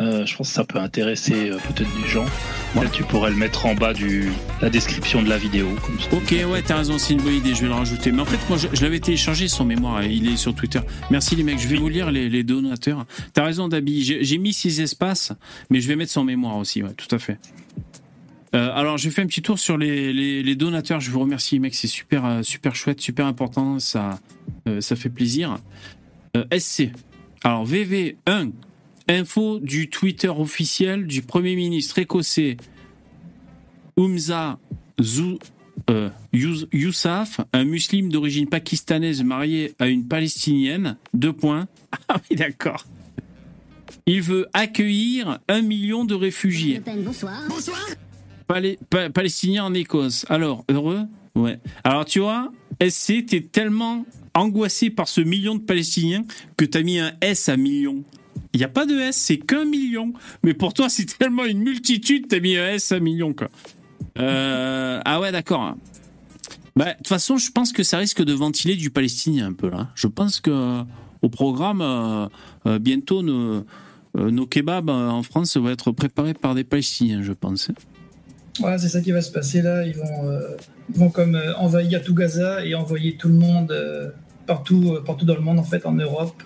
Euh, 0.00 0.26
je 0.26 0.36
pense 0.36 0.48
que 0.48 0.54
ça 0.54 0.64
peut 0.64 0.78
intéresser 0.78 1.50
euh, 1.50 1.56
peut-être 1.56 2.02
des 2.02 2.08
gens. 2.08 2.26
Peut-être 2.74 2.92
tu 2.92 3.02
pourrais 3.02 3.30
le 3.30 3.36
mettre 3.36 3.64
en 3.64 3.74
bas 3.74 3.94
de 3.94 4.24
la 4.60 4.68
description 4.68 5.22
de 5.22 5.28
la 5.28 5.38
vidéo. 5.38 5.68
Comme. 5.84 5.98
Ok, 6.12 6.32
ouais, 6.32 6.62
t'as 6.62 6.76
raison, 6.76 6.98
c'est 6.98 7.14
une 7.14 7.22
bonne 7.22 7.34
idée, 7.34 7.54
je 7.54 7.62
vais 7.62 7.68
le 7.68 7.74
rajouter. 7.74 8.12
Mais 8.12 8.20
en 8.20 8.26
fait, 8.26 8.38
moi, 8.48 8.58
je, 8.58 8.68
je 8.72 8.82
l'avais 8.82 9.00
téléchargé 9.00 9.48
son 9.48 9.64
mémoire, 9.64 10.02
et 10.02 10.12
il 10.12 10.28
est 10.28 10.36
sur 10.36 10.54
Twitter. 10.54 10.80
Merci 11.10 11.34
les 11.34 11.42
mecs, 11.42 11.58
je 11.58 11.68
vais 11.68 11.76
vous 11.76 11.88
lire 11.88 12.10
les, 12.10 12.42
donateurs. 12.42 13.06
T'as 13.32 13.44
raison, 13.44 13.68
Dabi, 13.68 14.02
j'ai 14.02 14.38
mis 14.38 14.52
six 14.52 14.80
espaces, 14.80 15.32
mais 15.70 15.80
je 15.80 15.88
vais 15.88 15.96
mettre 15.96 16.12
son 16.12 16.24
mémoire 16.24 16.56
aussi, 16.56 16.82
ouais, 16.82 16.92
tout 16.92 17.12
à 17.14 17.18
fait. 17.18 17.38
Euh, 18.54 18.70
alors, 18.74 18.98
j'ai 18.98 19.10
fait 19.10 19.22
un 19.22 19.26
petit 19.26 19.42
tour 19.42 19.58
sur 19.58 19.78
les, 19.78 20.12
les, 20.12 20.54
donateurs. 20.54 21.00
Je 21.00 21.10
vous 21.10 21.20
remercie, 21.20 21.56
les 21.56 21.60
mecs, 21.60 21.74
c'est 21.74 21.86
super, 21.86 22.24
euh, 22.24 22.42
super 22.42 22.74
chouette, 22.74 23.00
super 23.00 23.26
important, 23.26 23.78
ça, 23.78 24.20
ça 24.80 24.96
fait 24.96 25.08
plaisir. 25.08 25.58
SC. 26.52 26.90
Alors, 27.42 27.66
VV1, 27.66 28.52
info 29.08 29.58
du 29.60 29.88
Twitter 29.88 30.28
officiel 30.28 31.06
du 31.06 31.22
Premier 31.22 31.54
ministre 31.56 31.98
écossais 31.98 32.56
Umza 33.96 34.58
Zou, 35.00 35.38
euh, 35.90 36.10
Yous- 36.32 36.66
Youssaf, 36.72 37.40
un 37.52 37.64
musulman 37.64 38.08
d'origine 38.10 38.48
pakistanaise 38.48 39.22
marié 39.22 39.74
à 39.78 39.86
une 39.88 40.06
palestinienne. 40.06 40.96
Deux 41.14 41.32
points. 41.32 41.66
Ah 42.08 42.20
oui, 42.30 42.36
d'accord. 42.36 42.84
Il 44.06 44.20
veut 44.22 44.46
accueillir 44.52 45.38
un 45.48 45.62
million 45.62 46.04
de 46.04 46.14
réfugiés 46.14 46.80
Bonsoir. 47.48 47.78
Palais- 48.46 48.78
pa- 48.90 49.10
palestiniens 49.10 49.64
en 49.64 49.74
Écosse. 49.74 50.24
Alors, 50.28 50.64
heureux? 50.70 51.00
Ouais. 51.34 51.58
Alors, 51.84 52.04
tu 52.04 52.20
vois, 52.20 52.52
SC, 52.80 53.24
t'es 53.26 53.40
tellement 53.40 54.04
angoissé 54.34 54.90
par 54.90 55.08
ce 55.08 55.20
million 55.20 55.54
de 55.56 55.60
Palestiniens 55.62 56.24
que 56.56 56.64
t'as 56.64 56.82
mis 56.82 56.98
un 57.00 57.12
S 57.22 57.48
à 57.48 57.56
million. 57.56 58.04
Il 58.52 58.58
n'y 58.58 58.64
a 58.64 58.68
pas 58.68 58.86
de 58.86 58.94
S, 58.94 59.16
c'est 59.16 59.38
qu'un 59.38 59.64
million. 59.64 60.12
Mais 60.42 60.54
pour 60.54 60.74
toi, 60.74 60.88
c'est 60.88 61.06
tellement 61.18 61.44
une 61.44 61.58
multitude, 61.58 62.28
t'as 62.28 62.40
mis 62.40 62.56
un 62.56 62.68
S, 62.68 62.92
un 62.92 63.00
million, 63.00 63.32
quoi. 63.32 63.48
Euh, 64.18 65.00
ah 65.04 65.20
ouais, 65.20 65.32
d'accord. 65.32 65.74
Bah, 66.74 66.92
de 66.92 66.96
toute 66.98 67.08
façon, 67.08 67.36
je 67.36 67.50
pense 67.50 67.72
que 67.72 67.82
ça 67.82 67.98
risque 67.98 68.22
de 68.22 68.32
ventiler 68.32 68.76
du 68.76 68.90
palestinien 68.90 69.48
un 69.48 69.52
peu, 69.52 69.68
là. 69.68 69.88
Je 69.94 70.06
pense 70.06 70.40
que 70.40 70.82
au 71.22 71.28
programme, 71.28 71.80
euh, 71.80 72.28
euh, 72.66 72.78
bientôt, 72.78 73.22
nos, 73.22 73.64
nos 74.14 74.46
kebabs 74.46 74.90
en 74.90 75.22
France 75.22 75.56
vont 75.56 75.70
être 75.70 75.92
préparés 75.92 76.34
par 76.34 76.54
des 76.54 76.64
palestiniens, 76.64 77.22
je 77.22 77.32
pense. 77.32 77.70
Ouais, 78.60 78.78
c'est 78.78 78.88
ça 78.88 79.00
qui 79.00 79.12
va 79.12 79.20
se 79.20 79.30
passer 79.30 79.60
là. 79.60 79.84
Ils 79.84 79.96
vont, 79.96 80.40
vont 80.94 81.10
comme 81.10 81.38
envahir 81.58 82.02
tout 82.02 82.14
Gaza 82.14 82.64
et 82.64 82.74
envoyer 82.74 83.16
tout 83.16 83.28
le 83.28 83.34
monde 83.34 83.74
partout, 84.46 84.98
partout 85.04 85.26
dans 85.26 85.34
le 85.34 85.42
monde, 85.42 85.58
en 85.58 85.64
fait, 85.64 85.84
en 85.84 85.92
Europe. 85.92 86.42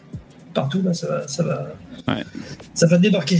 Partout, 0.55 0.83
là, 0.83 0.93
ça 0.95 1.09
va, 1.09 1.29
ça 1.29 1.43
va, 1.45 1.69
Ouais. 2.09 2.25
ça 2.75 2.87
va 2.87 2.99
débarquer. 2.99 3.39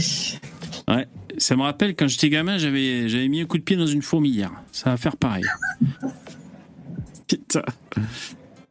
Ouais. 0.87 1.07
Ça 1.37 1.55
me 1.55 1.61
rappelle 1.63 1.95
quand 1.95 2.07
j'étais 2.07 2.29
gamin, 2.29 2.57
j'avais 2.57 3.07
j'avais 3.09 3.27
mis 3.27 3.41
un 3.41 3.45
coup 3.45 3.57
de 3.57 3.63
pied 3.63 3.75
dans 3.77 3.87
une 3.87 4.01
fourmilière. 4.01 4.51
Ça 4.71 4.91
va 4.91 4.97
faire 4.97 5.17
pareil. 5.17 5.43
Putain. 7.27 7.63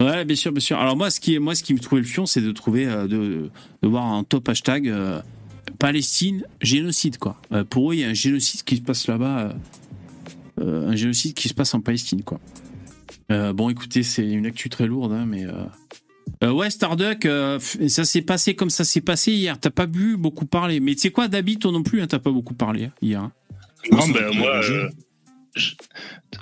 Ouais, 0.00 0.24
bien 0.24 0.36
sûr, 0.36 0.52
bien 0.52 0.60
sûr. 0.60 0.78
Alors 0.78 0.96
moi, 0.96 1.10
ce 1.10 1.20
qui, 1.20 1.38
moi, 1.38 1.54
ce 1.54 1.62
qui 1.62 1.74
me 1.74 1.78
trouvait 1.78 2.00
le 2.00 2.06
fion, 2.06 2.26
c'est 2.26 2.40
de 2.40 2.52
trouver, 2.52 2.86
euh, 2.86 3.06
de, 3.06 3.50
de 3.82 3.88
voir 3.88 4.04
un 4.06 4.24
top 4.24 4.48
hashtag 4.48 4.88
euh, 4.88 5.20
Palestine 5.78 6.44
génocide, 6.62 7.18
quoi. 7.18 7.40
Euh, 7.52 7.64
pour 7.64 7.90
eux, 7.90 7.94
il 7.94 8.00
y 8.00 8.04
a 8.04 8.08
un 8.08 8.14
génocide 8.14 8.62
qui 8.62 8.76
se 8.76 8.82
passe 8.82 9.06
là-bas, 9.06 9.54
un 10.62 10.94
génocide 10.96 11.34
qui 11.34 11.48
se 11.48 11.54
passe 11.54 11.74
en 11.74 11.80
Palestine, 11.80 12.22
quoi. 12.22 12.40
Bon, 13.28 13.70
écoutez, 13.70 14.02
c'est 14.02 14.28
une 14.28 14.46
actu 14.46 14.68
très 14.68 14.86
lourde, 14.86 15.12
hein, 15.12 15.24
mais. 15.26 15.44
Euh... 16.42 16.50
ouais, 16.52 16.70
Starduck, 16.70 17.26
euh, 17.26 17.58
ça 17.88 18.04
s'est 18.04 18.22
passé 18.22 18.54
comme 18.54 18.70
ça 18.70 18.84
s'est 18.84 19.00
passé 19.00 19.32
hier. 19.32 19.58
T'as 19.58 19.70
pas 19.70 19.86
bu 19.86 20.16
beaucoup 20.16 20.46
parler. 20.46 20.80
Mais 20.80 20.94
tu 20.94 21.00
sais 21.00 21.10
quoi, 21.10 21.28
Dabi, 21.28 21.58
toi 21.58 21.72
non 21.72 21.82
plus, 21.82 22.00
hein, 22.02 22.06
t'as 22.06 22.18
pas 22.18 22.30
beaucoup 22.30 22.54
parlé 22.54 22.84
hein, 22.86 22.92
hier. 23.02 23.20
hein. 23.20 23.32
Non, 23.90 24.08
ben 24.08 24.34
moi, 24.34 24.60
euh, 24.64 24.90
je- 25.60 25.74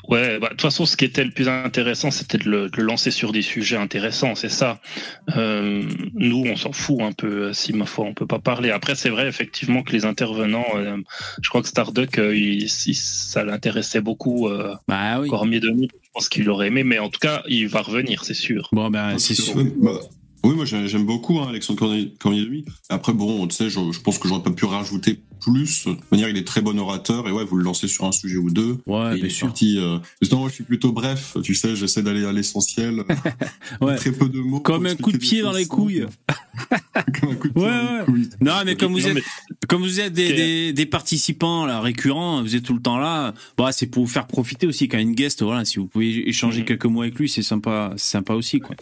ouais, 0.08 0.38
bah, 0.38 0.46
de 0.46 0.52
toute 0.52 0.62
façon, 0.62 0.86
ce 0.86 0.96
qui 0.96 1.04
était 1.04 1.24
le 1.24 1.30
plus 1.30 1.48
intéressant, 1.48 2.10
c'était 2.10 2.38
de 2.38 2.48
le, 2.48 2.68
de 2.70 2.76
le 2.78 2.82
lancer 2.84 3.10
sur 3.10 3.32
des 3.32 3.42
sujets 3.42 3.76
intéressants, 3.76 4.34
c'est 4.34 4.48
ça. 4.48 4.80
Euh, 5.36 5.82
nous, 6.14 6.44
on 6.46 6.56
s'en 6.56 6.72
fout 6.72 7.00
un 7.00 7.12
peu, 7.12 7.48
euh, 7.48 7.52
si 7.52 7.72
ma 7.72 7.84
foi, 7.86 8.04
on 8.06 8.14
peut 8.14 8.26
pas 8.26 8.38
parler. 8.38 8.70
Après, 8.70 8.94
c'est 8.94 9.10
vrai, 9.10 9.26
effectivement, 9.28 9.82
que 9.82 9.92
les 9.92 10.04
intervenants, 10.04 10.66
euh, 10.76 10.96
je 11.42 11.48
crois 11.50 11.60
que 11.62 11.68
Starduck, 11.68 12.18
euh, 12.18 12.34
il- 12.36 12.64
il- 12.64 12.94
ça 12.94 13.44
l'intéressait 13.44 14.00
beaucoup, 14.00 14.48
euh, 14.48 14.74
Bah 14.88 15.20
oui. 15.20 15.28
Cormier 15.28 15.60
de 15.60 15.68
nous, 15.70 15.84
je 15.84 16.08
pense 16.14 16.28
qu'il 16.28 16.48
aurait 16.48 16.68
aimé, 16.68 16.84
mais 16.84 16.98
en 16.98 17.10
tout 17.10 17.20
cas, 17.20 17.42
il 17.48 17.68
va 17.68 17.82
revenir, 17.82 18.24
c'est 18.24 18.34
sûr. 18.34 18.68
Bon, 18.72 18.88
ben, 18.90 19.18
c'est 19.18 19.34
sûr. 19.34 19.54
Bah, 19.82 20.00
oui, 20.44 20.54
moi 20.54 20.64
j'ai- 20.64 20.88
j'aime 20.88 21.04
beaucoup 21.06 21.38
hein, 21.40 21.46
Alexandre 21.48 21.94
lui. 21.94 22.64
Après, 22.88 23.12
bon, 23.12 23.46
tu 23.46 23.54
sais, 23.56 23.70
je, 23.70 23.80
je 23.92 24.00
pense 24.00 24.18
que 24.18 24.28
j'aurais 24.28 24.42
pas 24.42 24.50
pu 24.50 24.64
rajouter 24.64 25.20
plus. 25.40 25.86
De 25.86 25.92
toute 25.92 26.10
manière, 26.10 26.28
il 26.28 26.36
est 26.36 26.46
très 26.46 26.60
bon 26.60 26.76
orateur 26.78 27.28
et 27.28 27.32
ouais, 27.32 27.44
vous 27.44 27.56
le 27.56 27.62
lancez 27.64 27.86
sur 27.86 28.04
un 28.04 28.12
sujet 28.12 28.36
ou 28.38 28.50
deux. 28.50 28.78
Ouais, 28.86 29.12
il 29.14 29.20
bien 29.20 29.26
est 29.26 29.30
sûr. 29.30 29.46
parti. 29.48 29.78
Euh... 29.78 29.98
Justement, 30.20 30.40
moi, 30.42 30.50
je 30.50 30.54
suis 30.56 30.64
plutôt 30.64 30.90
bref. 30.92 31.36
Tu 31.44 31.54
sais, 31.54 31.76
j'essaie 31.76 32.02
d'aller 32.02 32.24
à 32.24 32.32
l'essentiel. 32.32 33.04
Ouais. 33.80 33.94
Très 33.96 34.10
peu 34.12 34.28
de 34.28 34.40
mots. 34.40 34.60
Comme 34.60 34.86
un 34.86 34.96
coup 34.96 35.12
de 35.12 35.18
pied 35.18 35.42
dans 35.42 35.52
les 35.52 35.66
couilles. 35.66 36.06
Comme 37.20 37.30
un 37.30 37.34
coup 37.36 37.48
de 37.48 37.52
pied 37.52 37.62
Ouais, 37.62 37.68
dans 37.70 37.82
les 37.92 37.98
ouais. 37.98 38.04
couilles. 38.06 38.28
Non, 38.40 38.52
mais 38.64 38.74
comme 38.76 38.92
vous 38.92 39.00
Non, 39.00 39.06
êtes, 39.08 39.14
mais- 39.14 39.22
comme 39.68 39.82
vous 39.82 40.00
êtes 40.00 40.12
des, 40.12 40.30
Ok. 40.30 40.36
des, 40.36 40.72
des 40.72 40.86
participants 40.86 41.66
là, 41.66 41.80
récurrents, 41.80 42.42
vous 42.42 42.56
êtes 42.56 42.64
tout 42.64 42.74
le 42.74 42.80
temps 42.82 42.98
là. 42.98 43.34
Bon, 43.56 43.68
c'est 43.72 43.86
pour 43.86 44.04
vous 44.04 44.10
faire 44.10 44.26
profiter 44.26 44.66
aussi 44.66 44.88
quand 44.88 44.98
une 44.98 45.14
guest. 45.14 45.42
Voilà, 45.42 45.64
si 45.64 45.78
vous 45.78 45.86
pouvez 45.86 46.28
échanger 46.28 46.60
Mhm. 46.60 46.66
quelques 46.66 46.86
mots 46.86 47.02
avec 47.02 47.16
lui, 47.18 47.28
c'est 47.28 47.42
sympa, 47.42 47.92
sympa 47.96 48.34
aussi, 48.34 48.58
quoi. 48.60 48.74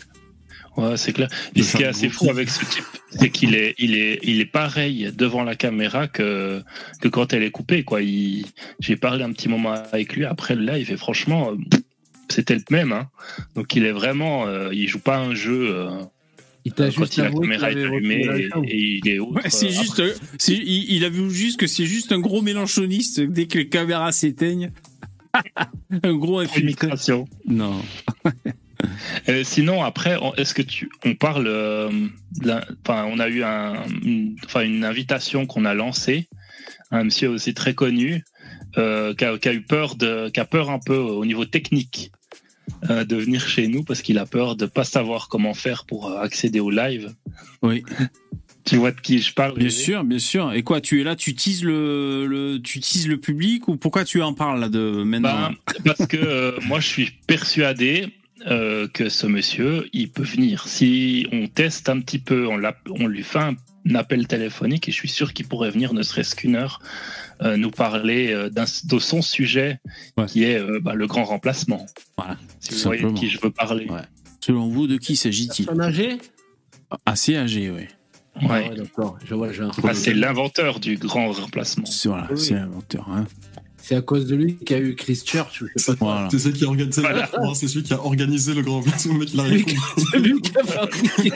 Ouais, 0.76 0.96
c'est 0.96 1.12
clair. 1.12 1.28
Et 1.54 1.62
ce 1.62 1.76
qui 1.76 1.82
est 1.82 1.86
assez 1.86 2.08
fou 2.08 2.28
avec 2.28 2.50
ce 2.50 2.64
type, 2.64 2.84
c'est 3.10 3.30
qu'il 3.30 3.54
est, 3.54 3.74
il 3.78 3.96
est, 3.96 4.18
il 4.22 4.40
est 4.40 4.46
pareil 4.46 5.10
devant 5.14 5.42
la 5.42 5.54
caméra 5.54 6.06
que, 6.06 6.62
que 7.00 7.08
quand 7.08 7.32
elle 7.32 7.42
est 7.42 7.50
coupée, 7.50 7.82
quoi. 7.82 8.02
Il, 8.02 8.44
j'ai 8.80 8.96
parlé 8.96 9.24
un 9.24 9.32
petit 9.32 9.48
moment 9.48 9.72
avec 9.72 10.14
lui 10.14 10.24
après 10.24 10.54
le 10.54 10.64
live 10.64 10.92
et 10.92 10.96
franchement, 10.96 11.52
euh, 11.52 11.78
c'était 12.28 12.56
le 12.56 12.62
même, 12.70 12.92
hein. 12.92 13.08
Donc 13.54 13.74
il 13.74 13.84
est 13.84 13.92
vraiment, 13.92 14.46
euh, 14.46 14.68
il 14.72 14.88
joue 14.88 15.00
pas 15.00 15.18
un 15.18 15.34
jeu, 15.34 15.70
euh, 15.70 15.88
Il 16.66 16.72
t'a 16.72 16.90
quand 16.90 17.02
juste 17.02 17.16
il 17.16 17.22
la 17.22 17.30
caméra 17.30 17.70
est 17.70 17.82
allumée 17.82 18.26
et, 18.26 18.48
et 18.64 19.00
il 19.04 19.08
est 19.08 19.18
autre. 19.18 19.42
Ouais, 19.42 19.48
c'est 19.48 19.66
euh, 19.66 19.70
juste, 19.70 20.00
euh, 20.00 20.12
c'est, 20.38 20.54
il, 20.54 20.92
il 20.92 21.04
a 21.04 21.08
vu 21.08 21.30
juste 21.30 21.58
que 21.58 21.66
c'est 21.66 21.86
juste 21.86 22.12
un 22.12 22.18
gros 22.18 22.42
mélanchoniste 22.42 23.20
dès 23.20 23.46
que 23.46 23.58
les 23.58 23.68
caméras 23.68 24.12
s'éteignent. 24.12 24.72
un 26.02 26.14
gros 26.14 26.44
filtration. 26.44 27.26
Non. 27.46 27.80
Euh, 29.28 29.42
sinon, 29.44 29.82
après, 29.82 30.18
est-ce 30.36 30.54
que 30.54 30.62
tu, 30.62 30.90
on 31.04 31.14
parle, 31.14 31.46
euh, 31.46 31.90
enfin, 32.86 33.06
on 33.10 33.18
a 33.18 33.28
eu 33.28 33.42
un, 33.42 33.74
une, 34.02 34.36
enfin, 34.44 34.62
une 34.62 34.84
invitation 34.84 35.46
qu'on 35.46 35.64
a 35.64 35.74
lancée, 35.74 36.28
un 36.90 37.04
monsieur 37.04 37.30
aussi 37.30 37.54
très 37.54 37.74
connu, 37.74 38.24
euh, 38.78 39.14
qui, 39.14 39.24
a, 39.24 39.38
qui 39.38 39.48
a 39.48 39.54
eu 39.54 39.62
peur 39.62 39.96
de, 39.96 40.28
qui 40.28 40.40
a 40.40 40.44
peur 40.44 40.70
un 40.70 40.78
peu 40.78 40.96
au 40.96 41.24
niveau 41.24 41.44
technique 41.44 42.12
de 42.88 43.16
venir 43.16 43.46
chez 43.46 43.68
nous 43.68 43.84
parce 43.84 44.02
qu'il 44.02 44.18
a 44.18 44.26
peur 44.26 44.56
de 44.56 44.66
pas 44.66 44.82
savoir 44.82 45.28
comment 45.28 45.54
faire 45.54 45.84
pour 45.86 46.12
accéder 46.18 46.58
au 46.58 46.70
live. 46.70 47.14
Oui. 47.62 47.84
Tu 48.66 48.76
vois 48.76 48.90
de 48.90 49.00
qui 49.00 49.20
je 49.20 49.32
parle 49.32 49.56
Bien 49.56 49.70
sûr, 49.70 50.02
bien 50.02 50.18
sûr. 50.18 50.52
Et 50.52 50.64
quoi, 50.64 50.80
tu 50.80 51.00
es 51.00 51.04
là, 51.04 51.14
tu 51.14 51.36
teases 51.36 51.62
le, 51.62 52.26
le, 52.26 52.58
tu 52.58 52.80
teases 52.80 53.06
le 53.06 53.16
public 53.16 53.68
ou 53.68 53.76
pourquoi 53.76 54.04
tu 54.04 54.20
en 54.22 54.34
parles 54.34 54.60
là 54.60 54.68
de 54.68 55.04
maintenant 55.04 55.50
Ben, 55.74 55.82
parce 55.84 56.08
que 56.08 56.16
euh, 56.16 56.58
moi, 56.66 56.80
je 56.80 56.88
suis 56.88 57.12
persuadé 57.28 58.08
euh, 58.46 58.86
que 58.88 59.08
ce 59.08 59.26
monsieur, 59.26 59.88
il 59.92 60.10
peut 60.10 60.22
venir. 60.22 60.68
Si 60.68 61.26
on 61.32 61.46
teste 61.46 61.88
un 61.88 62.00
petit 62.00 62.18
peu, 62.18 62.46
on, 62.46 63.06
lui 63.06 63.22
fait 63.22 63.38
un, 63.38 63.56
appel 63.94 64.26
téléphonique 64.26 64.88
et 64.88 64.92
je 64.92 64.96
suis 64.96 65.08
sûr 65.08 65.32
qu'il 65.32 65.46
pourrait 65.48 65.70
venir, 65.70 65.94
ne 65.94 66.02
serait-ce 66.02 66.34
qu'une 66.34 66.56
heure, 66.56 66.80
euh, 67.42 67.56
nous 67.56 67.70
parler 67.70 68.32
euh, 68.32 68.50
de 68.50 68.98
son 68.98 69.22
sujet 69.22 69.78
Ouais. 70.16 70.26
qui 70.26 70.44
est 70.44 70.58
euh, 70.58 70.80
bah, 70.82 70.94
le 70.94 71.06
grand 71.06 71.24
remplacement. 71.24 71.86
Voilà, 72.16 72.36
Si 72.60 72.74
vous 72.74 72.80
voyez 72.80 73.02
de 73.02 73.12
qui 73.12 73.28
je 73.30 73.40
veux 73.40 73.50
parler. 73.50 73.86
Ouais. 73.88 74.02
Selon 74.40 74.68
vous, 74.68 74.86
de 74.86 74.96
qui 74.96 75.16
s'agit-il? 75.16 75.66
Personne 75.66 75.82
âgée? 75.82 76.18
Assez 77.04 77.36
âgé, 77.36 77.70
oui. 77.70 77.86
Ouais. 78.42 78.66
Ah 78.66 78.70
ouais, 78.70 78.76
d'accord. 78.76 79.18
Je 79.24 79.34
vois, 79.34 79.50
j'ai 79.50 79.62
un- 79.62 79.70
Ah, 79.82 79.94
c'est 79.94 80.12
l'inventeur 80.12 80.78
du 80.78 80.96
grand 80.96 81.30
remplacement. 81.32 81.86
C'est 81.86 82.08
voilà, 82.08 82.28
Oui. 82.30 82.38
c'est 82.38 82.54
l'inventeur. 82.54 83.08
Hein. 83.10 83.24
C'est 83.88 83.94
à 83.94 84.02
cause 84.02 84.26
de 84.26 84.34
lui 84.34 84.56
qu'il 84.56 84.76
y 84.76 84.80
a 84.80 84.82
eu 84.82 84.96
Christchurch. 84.96 85.62
Je 85.62 85.80
sais 85.80 85.94
pas. 85.94 86.04
Voilà. 86.06 86.28
C'est 86.28 86.40
celui 86.40 86.58
qui 86.58 86.64
a 86.64 86.66
organisé. 86.66 87.02
Voilà. 87.02 87.28
C'est 87.54 87.68
celui 87.68 87.84
qui 87.84 87.92
a 87.92 88.04
organisé 88.04 88.52
le 88.52 88.62
grand 88.62 88.80
remplacement. 88.80 89.14
Le 89.14 89.20
mec, 89.20 89.32
il 89.32 89.40
a 89.40 89.48
Lui 89.48 89.58
répondu. 89.58 89.76
C'est 90.10 90.18
lui 90.18 90.40
qui 90.40 90.58
a 90.58 90.64
fabriqué. 90.64 91.32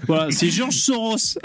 Voilà, 0.06 0.30
c'est 0.30 0.48
Georges 0.48 0.76
Soros. 0.76 1.36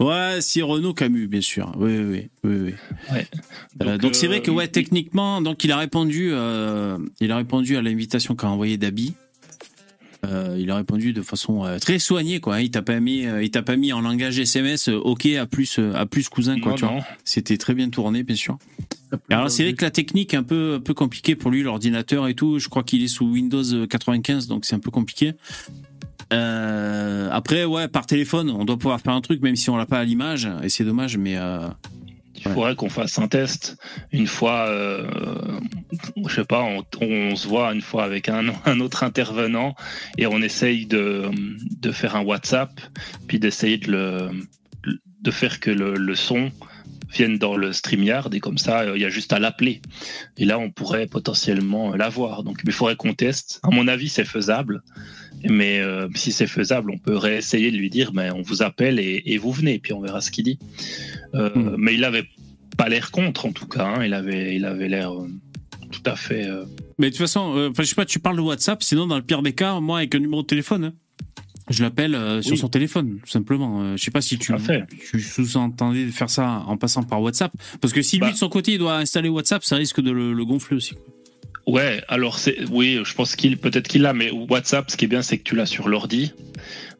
ouais, 0.00 0.38
c'est 0.40 0.62
Renaud 0.62 0.92
Camus, 0.92 1.28
bien 1.28 1.40
sûr. 1.40 1.72
Oui, 1.76 1.98
oui, 1.98 2.30
oui, 2.42 2.56
oui. 2.64 2.74
Ouais. 3.12 3.26
Euh, 3.82 3.96
donc 3.96 4.16
c'est 4.16 4.26
euh, 4.26 4.30
vrai 4.30 4.42
que 4.42 4.50
ouais, 4.50 4.66
techniquement, 4.66 5.40
donc 5.40 5.62
il 5.62 5.70
a 5.70 5.76
répondu, 5.76 6.30
euh, 6.32 6.98
il 7.20 7.30
a 7.30 7.36
répondu 7.36 7.76
à 7.76 7.82
l'invitation 7.82 8.34
qu'a 8.34 8.48
envoyé 8.48 8.76
Dabi. 8.76 9.14
Euh, 10.24 10.56
il 10.58 10.70
a 10.70 10.76
répondu 10.76 11.12
de 11.12 11.20
façon 11.22 11.64
euh, 11.64 11.78
très 11.78 11.98
soignée, 11.98 12.38
quoi. 12.38 12.60
Il 12.60 12.70
t'a 12.70 12.82
pas 12.82 13.00
mis, 13.00 13.26
euh, 13.26 13.42
il 13.42 13.50
t'a 13.50 13.62
pas 13.62 13.74
mis 13.76 13.92
en 13.92 14.00
langage 14.00 14.38
SMS. 14.38 14.88
euh, 14.88 14.96
ok, 14.96 15.26
à 15.26 15.46
plus, 15.46 15.78
euh, 15.80 15.92
à 15.96 16.06
plus 16.06 16.28
cousin, 16.28 16.60
quoi. 16.60 16.72
Non, 16.72 16.76
tu 16.76 16.84
vois. 16.84 16.94
non. 16.94 17.00
C'était 17.24 17.56
très 17.56 17.74
bien 17.74 17.90
tourné, 17.90 18.22
bien 18.22 18.36
sûr. 18.36 18.56
Alors 19.30 19.50
c'est 19.50 19.64
vrai 19.64 19.74
que 19.74 19.84
la 19.84 19.90
technique 19.90 20.32
est 20.32 20.38
un 20.38 20.42
peu, 20.42 20.74
un 20.76 20.80
peu 20.80 20.94
compliquée 20.94 21.34
pour 21.34 21.50
lui, 21.50 21.62
l'ordinateur 21.62 22.28
et 22.28 22.34
tout. 22.34 22.58
Je 22.60 22.68
crois 22.68 22.82
qu'il 22.82 23.02
est 23.02 23.08
sous 23.08 23.26
Windows 23.26 23.86
95, 23.86 24.46
donc 24.46 24.64
c'est 24.64 24.74
un 24.76 24.78
peu 24.78 24.90
compliqué. 24.90 25.32
Euh, 26.32 27.28
après, 27.30 27.64
ouais, 27.64 27.88
par 27.88 28.06
téléphone, 28.06 28.50
on 28.50 28.64
doit 28.64 28.78
pouvoir 28.78 29.00
faire 29.00 29.12
un 29.12 29.20
truc, 29.20 29.42
même 29.42 29.56
si 29.56 29.68
on 29.70 29.76
l'a 29.76 29.86
pas 29.86 29.98
à 29.98 30.04
l'image. 30.04 30.48
Et 30.62 30.68
c'est 30.68 30.84
dommage, 30.84 31.18
mais 31.18 31.36
Il 32.44 32.50
faudrait 32.52 32.74
qu'on 32.74 32.88
fasse 32.88 33.18
un 33.18 33.28
test 33.28 33.76
une 34.10 34.26
fois, 34.26 34.66
euh, 34.68 35.08
je 36.26 36.34
sais 36.34 36.44
pas, 36.44 36.62
on, 36.62 36.84
on 37.00 37.36
se 37.36 37.46
voit 37.46 37.72
une 37.72 37.80
fois 37.80 38.04
avec 38.04 38.28
un, 38.28 38.52
un 38.64 38.80
autre 38.80 39.04
intervenant 39.04 39.74
et 40.18 40.26
on 40.26 40.42
essaye 40.42 40.86
de, 40.86 41.30
de 41.80 41.92
faire 41.92 42.16
un 42.16 42.22
WhatsApp, 42.22 42.80
puis 43.28 43.38
d'essayer 43.38 43.78
de, 43.78 43.92
le, 43.92 44.30
de 45.20 45.30
faire 45.30 45.60
que 45.60 45.70
le, 45.70 45.94
le 45.94 46.14
son 46.14 46.50
vienne 47.12 47.38
dans 47.38 47.56
le 47.56 47.72
StreamYard 47.72 48.34
et 48.34 48.40
comme 48.40 48.58
ça, 48.58 48.80
euh, 48.80 48.96
il 48.96 49.02
y 49.02 49.04
a 49.04 49.10
juste 49.10 49.32
à 49.32 49.38
l'appeler. 49.38 49.82
Et 50.36 50.44
là, 50.44 50.58
on 50.58 50.70
pourrait 50.70 51.06
potentiellement 51.06 51.94
l'avoir. 51.94 52.42
Donc, 52.42 52.60
il 52.64 52.72
faudrait 52.72 52.96
qu'on 52.96 53.14
teste. 53.14 53.60
À 53.62 53.70
mon 53.70 53.86
avis, 53.86 54.08
c'est 54.08 54.24
faisable. 54.24 54.82
Mais 55.48 55.80
euh, 55.80 56.08
si 56.14 56.32
c'est 56.32 56.46
faisable, 56.46 56.90
on 56.90 56.98
peut 56.98 57.16
réessayer 57.16 57.70
de 57.70 57.76
lui 57.76 57.90
dire, 57.90 58.12
mais 58.14 58.30
on 58.30 58.42
vous 58.42 58.62
appelle 58.62 58.98
et, 58.98 59.22
et 59.26 59.38
vous 59.38 59.52
venez, 59.52 59.78
puis 59.78 59.92
on 59.92 60.00
verra 60.00 60.20
ce 60.20 60.30
qu'il 60.30 60.44
dit. 60.44 60.58
Euh, 61.34 61.50
Hmm. 61.54 61.74
Mais 61.78 61.94
il 61.94 62.04
avait 62.04 62.28
pas 62.76 62.88
l'air 62.88 63.10
contre, 63.10 63.46
en 63.46 63.52
tout 63.52 63.66
cas. 63.66 63.84
hein. 63.84 64.04
Il 64.04 64.14
avait, 64.14 64.54
il 64.54 64.64
avait 64.64 64.88
l'air 64.88 65.12
euh, 65.12 65.26
tout 65.90 66.02
à 66.06 66.14
fait. 66.16 66.46
Mais 66.98 67.06
de 67.06 67.10
toute 67.10 67.18
façon, 67.18 67.72
je 67.76 67.82
sais 67.82 67.94
pas, 67.94 68.04
tu 68.06 68.18
parles 68.18 68.36
de 68.36 68.42
WhatsApp, 68.42 68.82
sinon 68.82 69.06
dans 69.06 69.16
le 69.16 69.22
pire 69.22 69.42
des 69.42 69.52
cas, 69.52 69.80
moi 69.80 69.98
avec 69.98 70.14
un 70.14 70.18
numéro 70.20 70.42
de 70.42 70.46
téléphone, 70.46 70.84
hein, 70.84 70.92
je 71.70 71.82
l'appelle 71.82 72.42
sur 72.42 72.56
son 72.56 72.68
téléphone, 72.68 73.18
tout 73.24 73.30
simplement. 73.30 73.96
Je 73.96 74.02
sais 74.02 74.10
pas 74.10 74.20
si 74.20 74.38
tu, 74.38 74.52
sous-entendais 75.18 76.04
de 76.06 76.10
faire 76.10 76.30
ça 76.30 76.62
en 76.66 76.76
passant 76.76 77.02
par 77.02 77.20
WhatsApp, 77.22 77.52
parce 77.80 77.92
que 77.92 78.02
si 78.02 78.16
lui 78.16 78.22
Bah. 78.26 78.32
de 78.32 78.36
son 78.36 78.48
côté 78.48 78.72
il 78.72 78.78
doit 78.78 78.96
installer 78.96 79.28
WhatsApp, 79.28 79.64
ça 79.64 79.76
risque 79.76 80.00
de 80.00 80.10
le, 80.10 80.32
le 80.32 80.44
gonfler 80.44 80.76
aussi. 80.76 80.94
Ouais, 81.66 82.02
alors 82.08 82.38
c'est 82.38 82.56
oui, 82.70 82.98
je 83.04 83.14
pense 83.14 83.36
qu'il 83.36 83.56
peut-être 83.56 83.86
qu'il 83.86 84.02
l'a, 84.02 84.12
mais 84.12 84.30
WhatsApp, 84.30 84.90
ce 84.90 84.96
qui 84.96 85.04
est 85.04 85.08
bien, 85.08 85.22
c'est 85.22 85.38
que 85.38 85.44
tu 85.44 85.54
l'as 85.54 85.66
sur 85.66 85.88
l'ordi. 85.88 86.32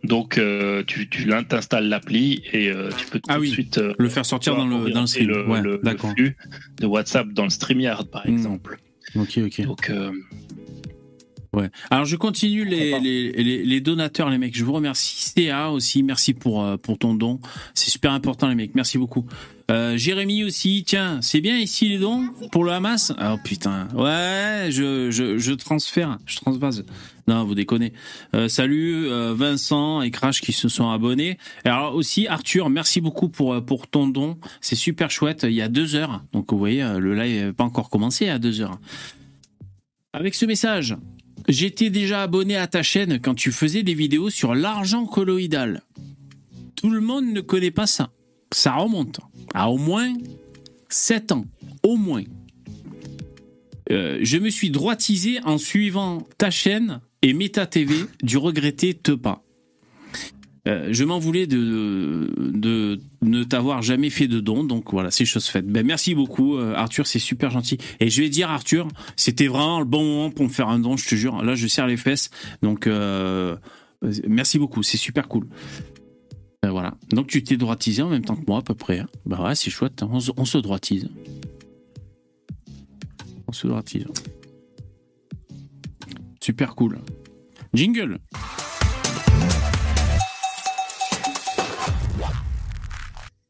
Donc 0.05 0.39
euh, 0.39 0.83
tu, 0.87 1.09
tu 1.09 1.29
t'installes 1.49 1.89
l'appli 1.89 2.43
et 2.53 2.71
euh, 2.71 2.91
tu 2.97 3.07
peux 3.07 3.19
tout 3.21 3.29
Ah 3.29 3.39
de 3.39 3.45
suite 3.45 3.79
euh, 3.79 3.95
Le 3.99 4.09
faire 4.09 4.27
sortir 4.27 4.57
dans 4.57 4.67
le, 4.67 4.91
dans 4.91 5.01
le 5.03 5.07
stream. 5.07 5.29
le, 5.29 5.47
ouais, 5.49 5.61
le- 5.63 5.73
le 5.73 5.79
d'accord. 5.83 6.11
flux 6.13 6.37
de 6.81 6.87
WhatsApp 6.87 7.29
dans 7.33 7.45
le 7.45 7.51
StreamYard, 7.51 8.09
par 8.09 8.27
Hmm. 8.27 8.33
exemple. 8.33 8.79
Ok, 9.17 9.39
ok. 9.45 9.63
Donc 9.63 9.91
Ouais. 11.55 11.69
Alors 11.91 12.07
je 12.07 12.17
continue 12.17 12.65
les, 12.65 12.99
les, 13.01 13.31
les, 13.33 13.63
les 13.63 13.81
donateurs, 13.83 14.31
les 14.31 14.39
mecs. 14.39 14.57
Je 14.57 14.65
vous 14.65 14.73
remercie. 14.73 15.33
CA 15.37 15.71
aussi, 15.71 16.03
merci 16.03 16.33
pour, 16.33 16.67
pour 16.79 16.97
ton 16.99 17.13
don. 17.15 17.41
C'est 17.75 17.91
super 17.91 18.13
important, 18.13 18.49
les 18.49 18.55
mecs. 18.55 18.75
Merci 18.75 18.97
beaucoup. 18.97 19.27
Euh, 19.73 19.97
Jérémy 19.97 20.45
aussi, 20.45 20.85
tiens, 20.87 21.21
c'est 21.23 21.41
bien 21.41 21.57
ici 21.57 21.89
les 21.89 21.99
dons 21.99 22.29
pour 22.51 22.63
le 22.63 22.73
Hamas? 22.73 23.13
Oh 23.19 23.37
putain, 23.43 23.89
ouais, 23.95 24.69
je, 24.71 25.11
je, 25.11 25.53
transfère, 25.55 26.19
je 26.27 26.37
transvase. 26.37 26.85
Non, 27.27 27.45
vous 27.45 27.55
déconnez. 27.55 27.95
Euh, 28.35 28.49
salut 28.49 29.07
euh, 29.07 29.33
Vincent 29.35 30.03
et 30.03 30.11
Crash 30.11 30.43
qui 30.43 30.53
se 30.53 30.69
sont 30.69 30.91
abonnés. 30.91 31.39
Alors 31.65 31.95
aussi 31.95 32.27
Arthur, 32.27 32.69
merci 32.69 33.01
beaucoup 33.01 33.31
pour, 33.31 33.65
pour 33.65 33.89
ton 33.89 34.07
don. 34.07 34.37
C'est 34.61 34.77
super 34.77 35.11
chouette. 35.11 35.45
Il 35.45 35.55
y 35.55 35.63
a 35.63 35.69
deux 35.69 35.95
heures, 35.95 36.23
donc 36.33 36.53
vous 36.53 36.59
voyez, 36.59 36.85
le 36.99 37.15
live 37.15 37.47
n'est 37.47 37.53
pas 37.55 37.65
encore 37.65 37.89
commencé 37.89 38.29
à 38.29 38.39
deux 38.39 38.61
heures. 38.61 38.79
Avec 40.13 40.35
ce 40.35 40.45
message, 40.45 40.97
J'étais 41.49 41.91
déjà 41.91 42.23
abonné 42.23 42.57
à 42.57 42.69
ta 42.69 42.85
chaîne 42.85 43.19
quand 43.19 43.35
tu 43.35 43.51
faisais 43.51 43.83
des 43.83 43.95
vidéos 43.95 44.31
sur 44.31 44.55
l'argent 44.55 45.07
colloïdal. 45.07 45.83
Tout 46.77 46.91
le 46.91 47.01
monde 47.01 47.27
ne 47.27 47.41
connaît 47.41 47.73
pas 47.73 47.89
ça. 47.89 48.11
Ça 48.53 48.75
remonte 48.75 49.21
à 49.55 49.71
au 49.71 49.79
moins 49.79 50.13
7 50.89 51.33
ans. 51.33 51.47
Au 51.83 51.97
moins. 51.97 52.25
Euh, 53.91 54.19
je 54.23 54.39
me 54.39 54.51
suis 54.51 54.71
droitisé 54.71 55.41
en 55.45 55.59
suivant 55.59 56.27
ta 56.39 56.51
chaîne 56.51 57.01
et 57.23 57.33
Meta 57.33 57.67
TV 57.67 57.95
du 58.23 58.37
regretté 58.37 58.95
Tepa. 58.95 59.43
Euh, 60.69 60.89
je 60.93 61.03
m'en 61.03 61.19
voulais 61.19 61.49
de, 61.49 62.31
ne 63.23 63.43
t'avoir 63.43 63.83
jamais 63.83 64.11
fait 64.11 64.29
de 64.29 64.39
don, 64.39 64.63
donc 64.63 64.93
voilà, 64.93 65.11
c'est 65.11 65.25
chose 65.25 65.47
faite. 65.47 65.67
Ben, 65.67 65.85
merci 65.85 66.15
beaucoup, 66.15 66.57
euh, 66.57 66.73
Arthur, 66.75 67.09
c'est 67.09 67.19
super 67.19 67.51
gentil. 67.51 67.79
Et 67.99 68.11
je 68.11 68.23
vais 68.23 68.29
dire, 68.29 68.49
Arthur, 68.49 68.87
c'était 69.17 69.49
vraiment 69.49 69.81
le 69.81 69.87
bon 69.87 70.05
moment 70.05 70.31
pour 70.31 70.45
me 70.45 70.51
faire 70.51 70.69
un 70.69 70.79
don, 70.79 70.97
je 70.97 71.09
te 71.09 71.17
jure. 71.17 71.43
Là, 71.43 71.57
je 71.57 71.67
serre 71.67 71.89
les 71.89 71.97
fesses, 71.97 72.31
donc 72.63 72.89
merci 74.29 74.59
beaucoup, 74.61 74.85
c'est 74.85 74.99
super 74.99 75.27
cool. 75.27 75.49
Euh, 76.65 76.71
voilà. 76.71 76.95
Donc 77.11 77.27
tu 77.27 77.43
t'es 77.43 77.57
droitisé 77.57 78.03
en 78.03 78.09
même 78.09 78.25
temps 78.25 78.37
que 78.37 78.45
moi, 78.47 78.59
à 78.59 78.63
peu 78.63 78.75
près. 78.75 79.01
hein. 79.01 79.09
Bah 79.27 79.43
ouais, 79.43 79.55
c'est 79.55 79.71
chouette, 79.71 80.03
hein. 80.03 80.11
on, 80.13 80.19
on 80.37 80.45
se 80.45 80.59
droitise. 80.59 81.09
On 83.49 83.53
se 83.53 83.67
droitise. 83.67 84.07
Super 86.41 86.75
cool. 86.75 87.01
Jingle. 87.75 88.19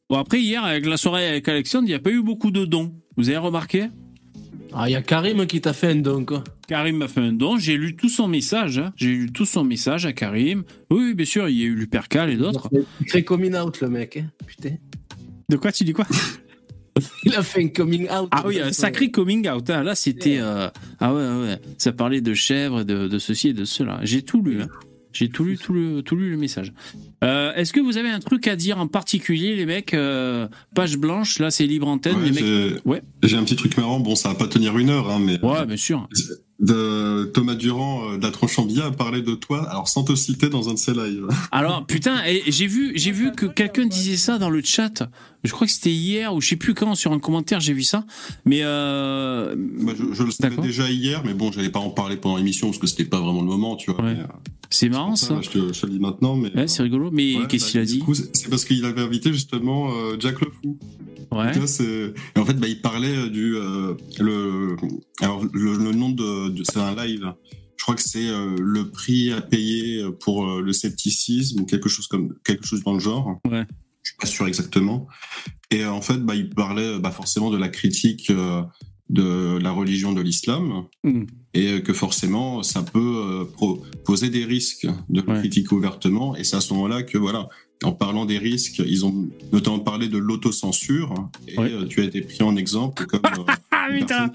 Bon, 0.09 0.18
après, 0.18 0.40
hier, 0.40 0.62
avec 0.64 0.85
la 0.87 0.96
soirée 0.96 1.27
avec 1.27 1.48
Alexandre, 1.48 1.85
il 1.87 1.90
n'y 1.90 1.94
a 1.94 1.98
pas 1.98 2.11
eu 2.11 2.22
beaucoup 2.22 2.51
de 2.51 2.64
dons. 2.64 2.94
Vous 3.16 3.29
avez 3.29 3.38
remarqué? 3.38 3.88
Ah, 4.74 4.88
il 4.88 4.92
y 4.92 4.96
a 4.96 5.02
Karim 5.02 5.46
qui 5.46 5.61
t'a 5.61 5.72
fait 5.72 5.88
un 5.88 5.96
don, 5.96 6.24
quoi. 6.24 6.42
Karim 6.66 6.96
m'a 6.96 7.08
fait 7.08 7.20
un 7.20 7.32
don, 7.32 7.58
j'ai 7.58 7.76
lu 7.76 7.94
tout 7.96 8.08
son 8.08 8.26
message. 8.28 8.78
hein. 8.78 8.92
J'ai 8.96 9.08
lu 9.08 9.30
tout 9.32 9.44
son 9.44 9.64
message 9.64 10.06
à 10.06 10.12
Karim. 10.12 10.62
Oui, 10.90 10.98
oui, 11.08 11.14
bien 11.14 11.26
sûr, 11.26 11.48
il 11.48 11.58
y 11.58 11.62
a 11.62 11.66
eu 11.66 11.74
Lupercal 11.74 12.30
et 12.30 12.37
d'autres. 12.37 12.70
Il 13.00 13.11
fait 13.11 13.22
coming 13.24 13.54
out, 13.56 13.80
le 13.80 13.88
mec. 13.88 14.16
hein. 14.16 14.26
Putain. 14.46 14.76
De 15.48 15.56
quoi 15.56 15.72
tu 15.72 15.85
dis 15.85 15.92
quoi? 15.92 16.06
Il 17.24 17.35
a 17.35 17.42
fait 17.42 17.62
un 17.64 17.68
coming 17.68 18.04
out. 18.11 18.28
Ah 18.32 18.42
oui, 18.46 18.61
un 18.61 18.70
sacré 18.72 19.11
coming 19.11 19.48
out. 19.48 19.68
hein. 19.70 19.82
Là, 19.82 19.94
c'était. 19.94 20.38
euh, 20.40 20.68
Ah 21.00 21.12
ouais, 21.14 21.20
ouais, 21.26 21.42
ouais. 21.48 21.58
Ça 21.78 21.92
parlait 21.92 22.20
de 22.20 22.35
chèvres, 22.35 22.85
de, 22.85 23.08
de 23.08 23.18
ceci 23.18 23.48
et 23.48 23.52
de 23.54 23.64
cela. 23.64 24.00
J'ai 24.02 24.22
tout 24.22 24.42
lu. 24.42 24.61
hein. 24.62 24.68
J'ai 25.12 25.29
tout 25.29 25.44
lu, 25.44 25.57
tout 25.59 25.72
lu, 25.75 26.03
tout 26.03 26.16
lu 26.16 26.31
le 26.31 26.37
message. 26.37 26.72
Euh, 27.22 27.53
Est-ce 27.55 27.72
que 27.72 27.81
vous 27.81 27.98
avez 27.98 28.09
un 28.11 28.20
truc 28.20 28.46
à 28.48 28.57
dire 28.57 28.79
en 28.79 28.87
particulier, 28.87 29.55
les 29.57 29.66
mecs 29.66 29.94
Euh, 29.94 30.48
Page 30.75 30.96
blanche, 30.96 31.38
là, 31.38 31.51
c'est 31.51 31.66
libre 31.66 31.88
antenne. 31.88 32.16
Ouais, 32.16 32.31
les 32.31 32.70
mecs. 32.72 32.87
Ouais. 32.87 33.03
j'ai 33.22 33.37
un 33.37 33.44
petit 33.44 33.57
truc 33.57 33.77
marrant. 33.77 34.01
Bon, 34.01 34.14
ça 34.14 34.31
va 34.31 34.35
pas 34.35 34.48
tenir 34.48 34.77
une 34.79 34.90
heure, 34.90 35.11
hein, 35.11 35.18
mais 35.20 35.38
Ouais, 35.44 35.66
bien 35.66 35.77
sûr. 35.77 36.09
De 36.62 37.25
Thomas 37.35 37.57
Durand 37.57 38.12
euh, 38.12 38.18
d'Atranchambia 38.18 38.87
a 38.87 38.90
parlé 38.92 39.20
de 39.20 39.35
toi, 39.35 39.68
alors 39.68 39.88
sans 39.88 40.05
te 40.05 40.14
citer 40.14 40.48
dans 40.48 40.68
un 40.68 40.75
de 40.75 40.79
ses 40.79 40.92
lives. 40.94 41.27
Alors 41.53 41.85
putain, 41.85 42.22
j'ai 42.46 42.66
vu, 42.68 42.92
j'ai 42.94 43.11
vu 43.11 43.33
que 43.33 43.46
quelqu'un 43.46 43.85
disait 43.87 44.16
ça 44.16 44.38
dans 44.38 44.48
le 44.48 44.62
chat. 44.62 45.03
Je 45.42 45.51
crois 45.51 45.66
que 45.66 45.72
c'était 45.72 45.90
hier 45.90 46.33
ou 46.33 46.40
je 46.40 46.48
sais 46.51 46.57
plus 46.57 46.72
quand 46.75 46.94
sur 46.94 47.12
un 47.12 47.18
commentaire 47.18 47.59
j'ai 47.59 47.72
vu 47.72 47.83
ça. 47.83 48.05
Mais 48.44 48.62
euh, 48.62 49.57
je, 49.96 50.14
je 50.14 50.22
le 50.22 50.31
savais 50.31 50.57
déjà 50.57 50.88
hier, 50.88 51.22
mais 51.25 51.35
bon, 51.35 51.51
j'allais 51.51 51.68
pas 51.70 51.81
en 51.81 51.90
parler 51.90 52.16
pendant 52.16 52.37
l'émission 52.37 52.68
parce 52.68 52.79
que 52.79 52.87
c'était 52.87 53.05
pas 53.07 53.18
vraiment 53.20 53.40
le 53.40 53.48
moment, 53.48 53.75
tu 53.75 53.90
vois. 53.90 54.01
Ouais. 54.05 54.16
euh, 54.20 54.27
c'est 54.70 54.88
marrant 54.88 55.09
pour 55.11 55.18
ça. 55.18 55.40
Je 55.42 55.51
te, 55.51 55.72
je 55.72 55.81
te 55.81 55.87
le 55.87 55.92
dis 55.92 55.98
maintenant, 55.98 56.37
mais. 56.37 56.55
Ouais, 56.55 56.68
c'est 56.68 56.85
rigolo. 56.85 57.11
Mais 57.12 57.37
Ouais, 57.37 57.46
qu'est-ce 57.48 57.64
bah, 57.64 57.70
qu'il 57.72 57.81
a 57.81 57.85
dit 57.85 58.03
c'est 58.33 58.48
parce 58.48 58.64
qu'il 58.64 58.85
avait 58.85 59.03
invité 59.03 59.33
justement 59.33 59.90
euh, 59.92 60.16
Jack 60.18 60.40
Le 60.40 60.51
Fou. 60.51 60.79
Ouais. 61.33 61.51
Et 61.57 62.38
en 62.38 62.44
fait, 62.44 62.55
bah, 62.55 62.68
il 62.68 62.81
parlait 62.81 63.31
du 63.31 63.57
le 64.18 64.77
alors 65.22 65.42
le, 65.53 65.77
le 65.77 65.92
nom 65.92 66.11
de, 66.11 66.51
de- 66.53 66.65
c'est 66.65 66.79
un 66.79 66.95
live. 66.95 67.33
Je 67.77 67.83
crois 67.85 67.95
que 67.97 68.03
c'est 68.03 68.29
euh, 68.29 68.55
le 68.61 68.91
prix 68.91 69.33
à 69.33 69.41
payer 69.41 70.05
pour 70.21 70.47
euh, 70.49 70.61
le 70.62 70.73
scepticisme 70.73 71.61
ou 71.62 71.67
quelque 71.67 71.88
chose 71.88 72.07
comme 72.07 72.35
quelque 72.45 72.65
chose 72.67 72.83
dans 72.85 72.95
le 72.95 73.01
genre. 73.01 73.41
Ouais. 73.51 73.65
Je 74.03 74.11
suis 74.11 74.17
pas 74.19 74.27
sûr 74.27 74.47
exactement. 74.47 75.09
Et 75.71 75.83
euh, 75.85 75.91
en 75.93 76.01
fait, 76.03 76.19
bah, 76.19 76.35
il 76.37 76.51
parlait 76.51 76.99
bah, 77.01 77.11
forcément 77.11 77.51
de 77.51 77.57
la 77.57 77.69
critique 77.69 78.31
de 79.11 79.59
la 79.59 79.73
religion 79.73 80.12
de 80.12 80.21
l'islam 80.23 80.85
Mm. 81.05 81.25
et 81.55 81.83
que 81.83 81.93
forcément 81.93 82.62
ça 82.62 82.83
peut 82.83 83.47
poser 84.05 84.31
des 84.31 84.45
risques 84.45 84.87
de 85.11 85.21
Ouais. 85.21 85.38
critiquer 85.41 85.75
ouvertement. 85.75 86.35
Et 86.37 86.45
c'est 86.45 86.57
à 86.57 86.61
ce 86.61 86.73
moment-là 86.75 87.03
que 87.03 87.19
voilà, 87.19 87.49
en 87.85 87.93
parlant 87.93 88.25
des 88.27 88.38
risques, 88.38 88.81
ils 88.87 89.05
ont 89.05 89.29
notamment 89.53 89.81
parlé 89.81 90.09
de 90.09 90.19
l'autocensure 90.19 91.12
et 91.49 91.59
Ouais. 91.59 91.73
tu 91.88 92.01
as 92.01 92.05
été 92.05 92.21
pris 92.23 92.43
en 92.43 92.57
exemple 92.57 93.05
comme 93.07 93.21
Ah 93.85 93.92
putain. 93.92 94.31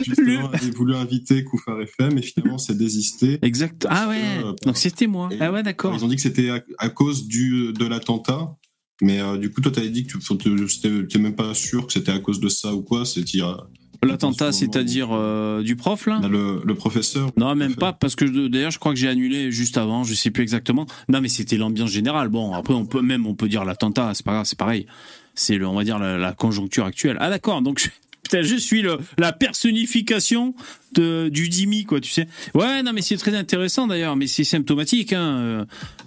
justement 0.00 0.48
avait 0.50 0.70
voulu 0.70 0.94
inviter 0.94 1.44
Koufar 1.44 1.80
FM 1.82 2.18
et 2.18 2.22
finalement 2.22 2.58
s'est 2.58 2.74
désisté. 2.74 3.38
Exact. 3.42 3.86
Ah 3.88 4.08
ouais. 4.08 4.20
Euh, 4.44 4.52
Donc 4.64 4.76
c'était 4.76 5.06
moi. 5.06 5.28
Ah 5.40 5.52
ouais, 5.52 5.62
d'accord. 5.62 5.94
Ils 5.96 6.04
ont 6.04 6.08
dit 6.08 6.16
que 6.16 6.22
c'était 6.22 6.50
à, 6.50 6.60
à 6.78 6.88
cause 6.88 7.26
du 7.26 7.72
de 7.72 7.86
l'attentat. 7.86 8.56
Mais 9.02 9.20
euh, 9.20 9.36
du 9.36 9.50
coup, 9.50 9.60
toi, 9.60 9.72
t'avais 9.72 9.88
dit 9.90 10.06
que 10.06 10.16
tu 10.16 10.88
n'étais 10.88 11.18
même 11.18 11.34
pas 11.34 11.52
sûr 11.54 11.86
que 11.86 11.92
c'était 11.92 12.12
à 12.12 12.20
cause 12.20 12.38
de 12.38 12.48
ça 12.48 12.72
ou 12.74 12.82
quoi. 12.82 13.04
C'est 13.04 13.22
dire 13.22 13.66
L'attentat, 14.04 14.52
c'est-à-dire 14.52 15.08
euh, 15.12 15.62
du 15.62 15.76
prof 15.76 16.06
là? 16.06 16.20
le, 16.28 16.60
le 16.64 16.74
professeur. 16.74 17.30
Non, 17.38 17.54
même 17.54 17.74
pas, 17.74 17.92
parce 17.94 18.14
que 18.16 18.26
je- 18.26 18.48
d'ailleurs, 18.48 18.70
je 18.70 18.78
crois 18.78 18.92
que 18.92 18.98
j'ai 18.98 19.08
annulé 19.08 19.50
juste 19.50 19.78
avant, 19.78 20.04
je 20.04 20.12
sais 20.12 20.30
plus 20.30 20.42
exactement. 20.42 20.84
Non, 21.08 21.20
mais 21.22 21.28
c'était 21.28 21.56
l'ambiance 21.56 21.90
générale. 21.90 22.28
Bon, 22.28 22.52
après, 22.52 22.74
on 22.74 22.84
peut 22.84 23.00
même, 23.00 23.26
on 23.26 23.34
peut 23.34 23.48
dire 23.48 23.64
l'attentat, 23.64 24.12
c'est 24.14 24.24
pas 24.24 24.32
grave, 24.32 24.44
c'est 24.44 24.58
pareil. 24.58 24.86
C'est 25.34 25.56
le, 25.56 25.66
on 25.66 25.74
va 25.74 25.84
dire 25.84 25.98
la, 25.98 26.18
la 26.18 26.32
conjoncture 26.32 26.84
actuelle. 26.84 27.16
Ah 27.18 27.30
d'accord, 27.30 27.62
donc 27.62 27.90
putain, 28.24 28.42
je 28.42 28.56
suis 28.56 28.82
le, 28.82 28.98
la 29.18 29.32
personnification 29.32 30.54
de, 30.92 31.28
du 31.28 31.48
Dimi, 31.48 31.84
quoi, 31.84 32.00
tu 32.00 32.10
sais. 32.10 32.26
Ouais, 32.54 32.82
non, 32.82 32.92
mais 32.92 33.02
c'est 33.02 33.16
très 33.16 33.36
intéressant 33.36 33.86
d'ailleurs, 33.86 34.16
mais 34.16 34.26
c'est 34.26 34.44
symptomatique. 34.44 35.12
Hein. 35.12 35.38
Euh, 35.38 35.64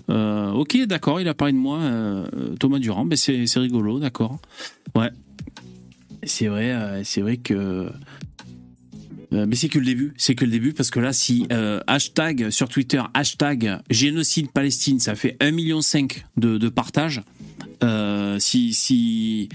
euh, 0.09 0.51
ok, 0.51 0.77
d'accord, 0.85 1.21
il 1.21 1.27
a 1.29 1.33
parlé 1.33 1.53
de 1.53 1.57
moi, 1.57 1.79
euh, 1.79 2.25
Thomas 2.59 2.79
Durand, 2.79 3.05
ben 3.05 3.15
c'est 3.15 3.47
rigolo, 3.55 3.99
d'accord. 3.99 4.39
Ouais. 4.95 5.09
C'est 6.23 6.47
vrai, 6.47 7.01
c'est 7.05 7.21
vrai 7.21 7.37
que. 7.37 7.89
Mais 9.31 9.55
c'est 9.55 9.67
que 9.67 9.77
le 9.77 9.85
début, 9.85 10.13
c'est 10.17 10.35
que 10.35 10.45
le 10.45 10.51
début 10.51 10.73
parce 10.73 10.89
que 10.89 10.99
là, 10.99 11.13
si 11.13 11.47
hashtag 11.85 12.49
sur 12.49 12.67
Twitter, 12.67 13.01
hashtag 13.13 13.77
génocide 13.89 14.49
Palestine, 14.51 14.99
ça 14.99 15.15
fait 15.15 15.37
1,5 15.41 15.51
million 15.53 15.79
de, 16.37 16.57
de 16.57 16.69
partages. 16.69 17.21
Si, 18.39 18.73
si, 18.73 19.49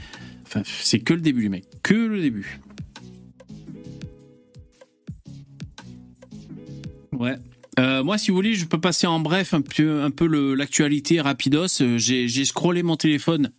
enfin, 0.54 0.62
c'est 0.64 1.00
que 1.00 1.14
le 1.14 1.20
début, 1.20 1.42
les 1.42 1.48
mecs, 1.48 1.82
que 1.82 1.94
le 1.94 2.20
début. 2.20 2.60
Ouais. 7.12 7.36
Euh, 7.78 8.04
moi, 8.04 8.18
si 8.18 8.30
vous 8.30 8.36
voulez, 8.36 8.54
je 8.54 8.66
peux 8.66 8.80
passer 8.80 9.06
en 9.06 9.20
bref 9.20 9.54
un 9.54 9.62
peu, 9.62 10.54
l'actualité 10.54 11.20
rapidos. 11.20 11.80
Euh, 11.80 11.98
J'ai 11.98 12.44
scrollé 12.44 12.82
mon 12.82 12.96
téléphone 12.96 13.50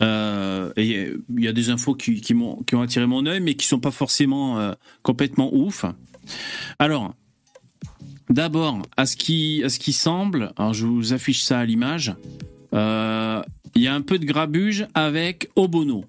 euh, 0.00 0.72
et 0.76 1.10
il 1.36 1.44
y 1.44 1.48
a 1.48 1.52
des 1.52 1.68
infos 1.68 1.94
qui, 1.94 2.20
qui 2.20 2.34
ont 2.34 2.82
attiré 2.82 3.06
mon 3.06 3.26
œil, 3.26 3.40
mais 3.40 3.54
qui 3.54 3.66
sont 3.66 3.80
pas 3.80 3.90
forcément 3.90 4.74
complètement 5.02 5.54
ouf. 5.54 5.84
Alors, 6.78 7.14
d'abord, 8.30 8.80
à 8.96 9.06
ce 9.06 9.16
qui 9.16 9.62
à 9.64 9.68
ce 9.68 9.78
qui 9.78 9.92
semble, 9.92 10.52
alors 10.56 10.74
je 10.74 10.86
vous 10.86 11.12
affiche 11.12 11.42
ça 11.42 11.58
à 11.58 11.64
l'image. 11.64 12.14
Il 12.72 13.82
y 13.82 13.86
a 13.86 13.94
un 13.94 14.02
peu 14.02 14.18
de 14.18 14.24
grabuge 14.24 14.86
avec 14.94 15.50
Obono. 15.56 16.04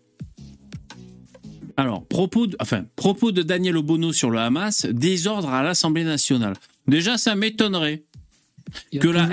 Alors, 1.75 2.05
propos 2.05 2.47
de, 2.47 2.55
enfin, 2.59 2.85
propos 2.95 3.31
de 3.31 3.41
Daniel 3.41 3.77
Obono 3.77 4.13
sur 4.13 4.29
le 4.29 4.39
Hamas, 4.39 4.85
désordre 4.85 5.49
à 5.49 5.63
l'Assemblée 5.63 6.03
nationale. 6.03 6.53
Déjà, 6.87 7.17
ça 7.17 7.35
m'étonnerait 7.35 8.03
la. 9.09 9.27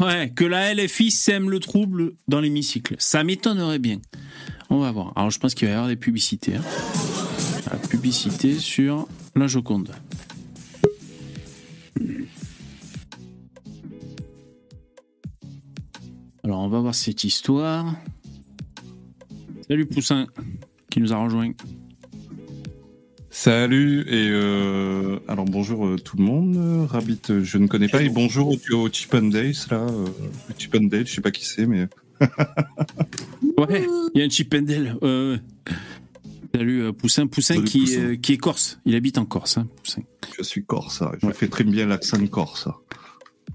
Ouais, 0.00 0.30
que 0.34 0.44
la 0.44 0.74
LFI 0.74 1.10
sème 1.10 1.50
le 1.50 1.60
trouble 1.60 2.14
dans 2.28 2.40
l'hémicycle. 2.40 2.96
Ça 2.98 3.22
m'étonnerait 3.24 3.78
bien. 3.78 4.00
On 4.70 4.78
va 4.78 4.90
voir. 4.92 5.12
Alors, 5.16 5.30
je 5.30 5.38
pense 5.38 5.54
qu'il 5.54 5.66
va 5.68 5.72
y 5.72 5.74
avoir 5.74 5.88
des 5.88 5.96
publicités. 5.96 6.56
hein. 6.56 6.62
La 7.70 7.76
publicité 7.78 8.58
sur 8.58 9.06
la 9.34 9.46
Joconde. 9.46 9.90
Alors, 16.44 16.60
on 16.60 16.68
va 16.68 16.80
voir 16.80 16.94
cette 16.94 17.24
histoire. 17.24 17.94
Salut 19.68 19.86
Poussin, 19.86 20.26
qui 20.96 21.02
nous 21.02 21.12
a 21.12 21.16
rejoint. 21.18 21.52
Salut 23.28 24.00
et 24.08 24.30
euh, 24.30 25.18
alors 25.28 25.44
bonjour 25.44 25.86
euh, 25.86 25.96
tout 25.98 26.16
le 26.16 26.24
monde. 26.24 26.56
Euh, 26.56 26.86
Rabbit, 26.86 27.20
euh, 27.28 27.44
je 27.44 27.58
ne 27.58 27.66
connais 27.66 27.88
pas 27.88 28.00
et 28.02 28.08
bonjour 28.08 28.48
au 28.48 28.56
duo 28.56 28.88
Chip 28.90 29.12
and 29.12 29.24
Dale 29.28 29.52
là. 29.70 29.76
Euh, 29.76 30.06
Chip 30.56 30.74
and 30.74 30.84
Dale, 30.84 31.06
je 31.06 31.12
sais 31.16 31.20
pas 31.20 31.30
qui 31.30 31.44
c'est 31.44 31.66
mais 31.66 31.86
Ouais, 33.58 33.86
il 34.14 34.20
y 34.20 34.22
a 34.22 34.24
un. 34.24 34.28
Ouais, 35.02 35.32
ouais. 35.32 35.40
Salut 36.54 36.82
euh, 36.84 36.92
Poussin, 36.92 37.26
Poussin 37.26 37.56
Salut, 37.56 37.66
qui, 37.66 37.80
Poussin. 37.80 38.16
qui 38.16 38.32
est 38.32 38.38
corse. 38.38 38.80
Il 38.86 38.94
habite 38.94 39.18
en 39.18 39.26
Corse. 39.26 39.58
hein, 39.58 39.68
Poussin. 39.82 40.00
je 40.38 40.42
suis 40.42 40.64
corse. 40.64 41.02
hein. 41.02 41.12
Je 41.20 41.26
Ouais. 41.26 41.34
fais 41.34 41.48
très 41.48 41.64
bien 41.64 41.84
l'accent 41.88 42.26
corse. 42.28 42.68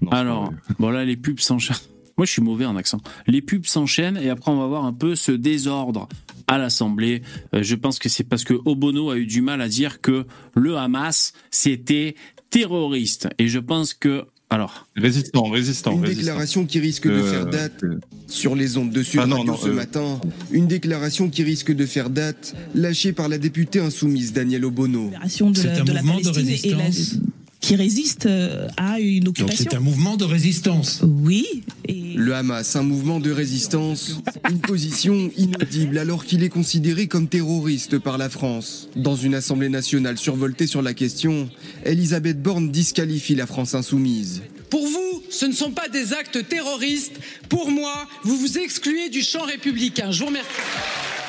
Non, 0.00 0.10
Alors, 0.12 0.52
bon 0.78 0.90
là, 0.90 1.04
les 1.04 1.16
pubs 1.16 1.40
s'enchaînent. 1.40 1.76
Moi, 2.16 2.26
je 2.26 2.32
suis 2.32 2.42
mauvais 2.42 2.64
en 2.66 2.76
accent. 2.76 3.00
Les 3.26 3.42
pubs 3.42 3.66
s'enchaînent 3.66 4.18
et 4.22 4.28
après, 4.30 4.50
on 4.50 4.58
va 4.58 4.66
voir 4.66 4.84
un 4.84 4.92
peu 4.92 5.14
ce 5.14 5.32
désordre 5.32 6.08
à 6.46 6.58
l'Assemblée. 6.58 7.22
Euh, 7.54 7.62
je 7.62 7.74
pense 7.74 7.98
que 7.98 8.08
c'est 8.08 8.24
parce 8.24 8.44
que 8.44 8.54
Obono 8.64 9.10
a 9.10 9.16
eu 9.16 9.26
du 9.26 9.40
mal 9.42 9.60
à 9.60 9.68
dire 9.68 10.00
que 10.00 10.26
le 10.54 10.76
Hamas, 10.76 11.32
c'était 11.50 12.14
terroriste. 12.50 13.28
Et 13.38 13.48
je 13.48 13.58
pense 13.58 13.94
que... 13.94 14.24
Alors, 14.50 14.86
résistant, 14.96 15.44
résistant, 15.48 15.92
Une 15.92 16.02
résistant. 16.02 16.20
déclaration 16.20 16.66
qui 16.66 16.78
risque 16.78 17.06
de 17.08 17.12
Euh, 17.14 17.30
faire 17.30 17.46
date 17.46 17.82
euh, 17.84 17.98
sur 18.26 18.54
les 18.54 18.76
ondes 18.76 18.90
de 18.90 19.02
Sud 19.02 19.20
Ah 19.22 19.26
non, 19.26 19.38
Radio 19.38 19.52
non, 19.52 19.58
ce 19.58 19.68
euh, 19.68 19.72
matin. 19.72 20.20
Une 20.50 20.66
déclaration 20.66 21.30
qui 21.30 21.42
risque 21.42 21.72
de 21.72 21.86
faire 21.86 22.10
date, 22.10 22.54
lâchée 22.74 23.14
par 23.14 23.30
la 23.30 23.38
députée 23.38 23.80
insoumise 23.80 24.34
Danielle 24.34 24.66
Obono. 24.66 25.10
C'est 25.26 25.42
un 25.44 25.84
de 25.84 25.92
la 25.92 26.02
mouvement 26.02 26.20
de 26.20 26.28
résistance. 26.28 27.14
Qui 27.62 27.76
résiste 27.76 28.26
euh, 28.26 28.66
à 28.76 28.98
une 29.00 29.22
Donc 29.24 29.38
occupation. 29.38 29.66
c'est 29.70 29.76
un 29.76 29.80
mouvement 29.80 30.16
de 30.16 30.24
résistance. 30.24 31.00
Oui. 31.02 31.62
Et 31.88 32.14
Le 32.16 32.34
Hamas, 32.34 32.74
un 32.76 32.82
mouvement 32.82 33.20
de 33.20 33.30
résistance, 33.30 34.20
une 34.50 34.58
position 34.58 35.30
inaudible 35.38 35.96
alors 35.98 36.24
qu'il 36.26 36.42
est 36.42 36.48
considéré 36.48 37.06
comme 37.06 37.28
terroriste 37.28 37.98
par 37.98 38.18
la 38.18 38.28
France. 38.28 38.88
Dans 38.96 39.14
une 39.14 39.34
assemblée 39.34 39.68
nationale 39.68 40.18
survoltée 40.18 40.66
sur 40.66 40.82
la 40.82 40.92
question, 40.92 41.48
Elisabeth 41.86 42.42
Borne 42.42 42.70
disqualifie 42.70 43.36
la 43.36 43.46
France 43.46 43.74
insoumise. 43.74 44.42
Pour 44.68 44.84
vous, 44.84 45.22
ce 45.30 45.46
ne 45.46 45.52
sont 45.52 45.70
pas 45.70 45.88
des 45.88 46.12
actes 46.14 46.46
terroristes. 46.48 47.14
Pour 47.48 47.70
moi, 47.70 48.08
vous 48.24 48.36
vous 48.36 48.58
excluez 48.58 49.08
du 49.08 49.22
champ 49.22 49.42
républicain. 49.42 50.10
Je 50.10 50.20
vous 50.20 50.26
remercie. 50.26 50.48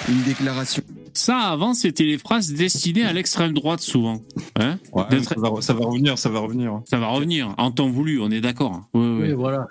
Une 0.09 0.23
déclaration 0.23 0.81
ça, 1.13 1.37
avant, 1.37 1.73
c'était 1.73 2.05
les 2.05 2.17
phrases 2.17 2.51
destinées 2.53 3.03
à 3.03 3.13
l'extrême 3.13 3.53
droite, 3.53 3.81
souvent. 3.81 4.21
Hein 4.59 4.79
ouais, 4.93 5.23
ça, 5.23 5.35
va, 5.37 5.61
ça 5.61 5.73
va 5.73 5.85
revenir, 5.85 6.17
ça 6.17 6.29
va 6.29 6.39
revenir. 6.39 6.81
Ça 6.89 6.97
va 6.97 7.07
revenir, 7.07 7.53
en 7.57 7.71
temps 7.71 7.89
voulu, 7.89 8.19
on 8.19 8.31
est 8.31 8.41
d'accord. 8.41 8.89
Oui, 8.93 9.05
oui. 9.05 9.27
Oui, 9.27 9.33
voilà. 9.33 9.67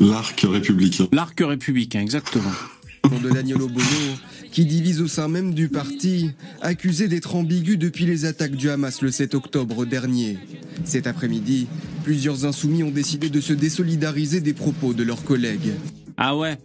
L'arc 0.00 0.46
républicain. 0.48 1.06
L'arc 1.12 1.38
républicain, 1.40 2.00
exactement. 2.00 2.50
de 3.22 3.30
Daniel 3.30 3.62
Obono, 3.62 3.84
qui 4.50 4.66
divise 4.66 5.00
au 5.00 5.06
sein 5.06 5.28
même 5.28 5.54
du 5.54 5.68
parti, 5.68 6.30
accusé 6.60 7.06
d'être 7.06 7.36
ambigu 7.36 7.76
depuis 7.76 8.04
les 8.04 8.24
attaques 8.24 8.56
du 8.56 8.68
Hamas 8.70 9.00
le 9.02 9.10
7 9.10 9.34
octobre 9.34 9.84
dernier. 9.86 10.38
Cet 10.84 11.06
après-midi, 11.06 11.66
plusieurs 12.02 12.44
insoumis 12.46 12.82
ont 12.82 12.90
décidé 12.90 13.30
de 13.30 13.40
se 13.40 13.52
désolidariser 13.52 14.40
des 14.40 14.54
propos 14.54 14.92
de 14.92 15.02
leurs 15.02 15.22
collègues. 15.22 15.72
Ah 16.16 16.36
ouais 16.36 16.58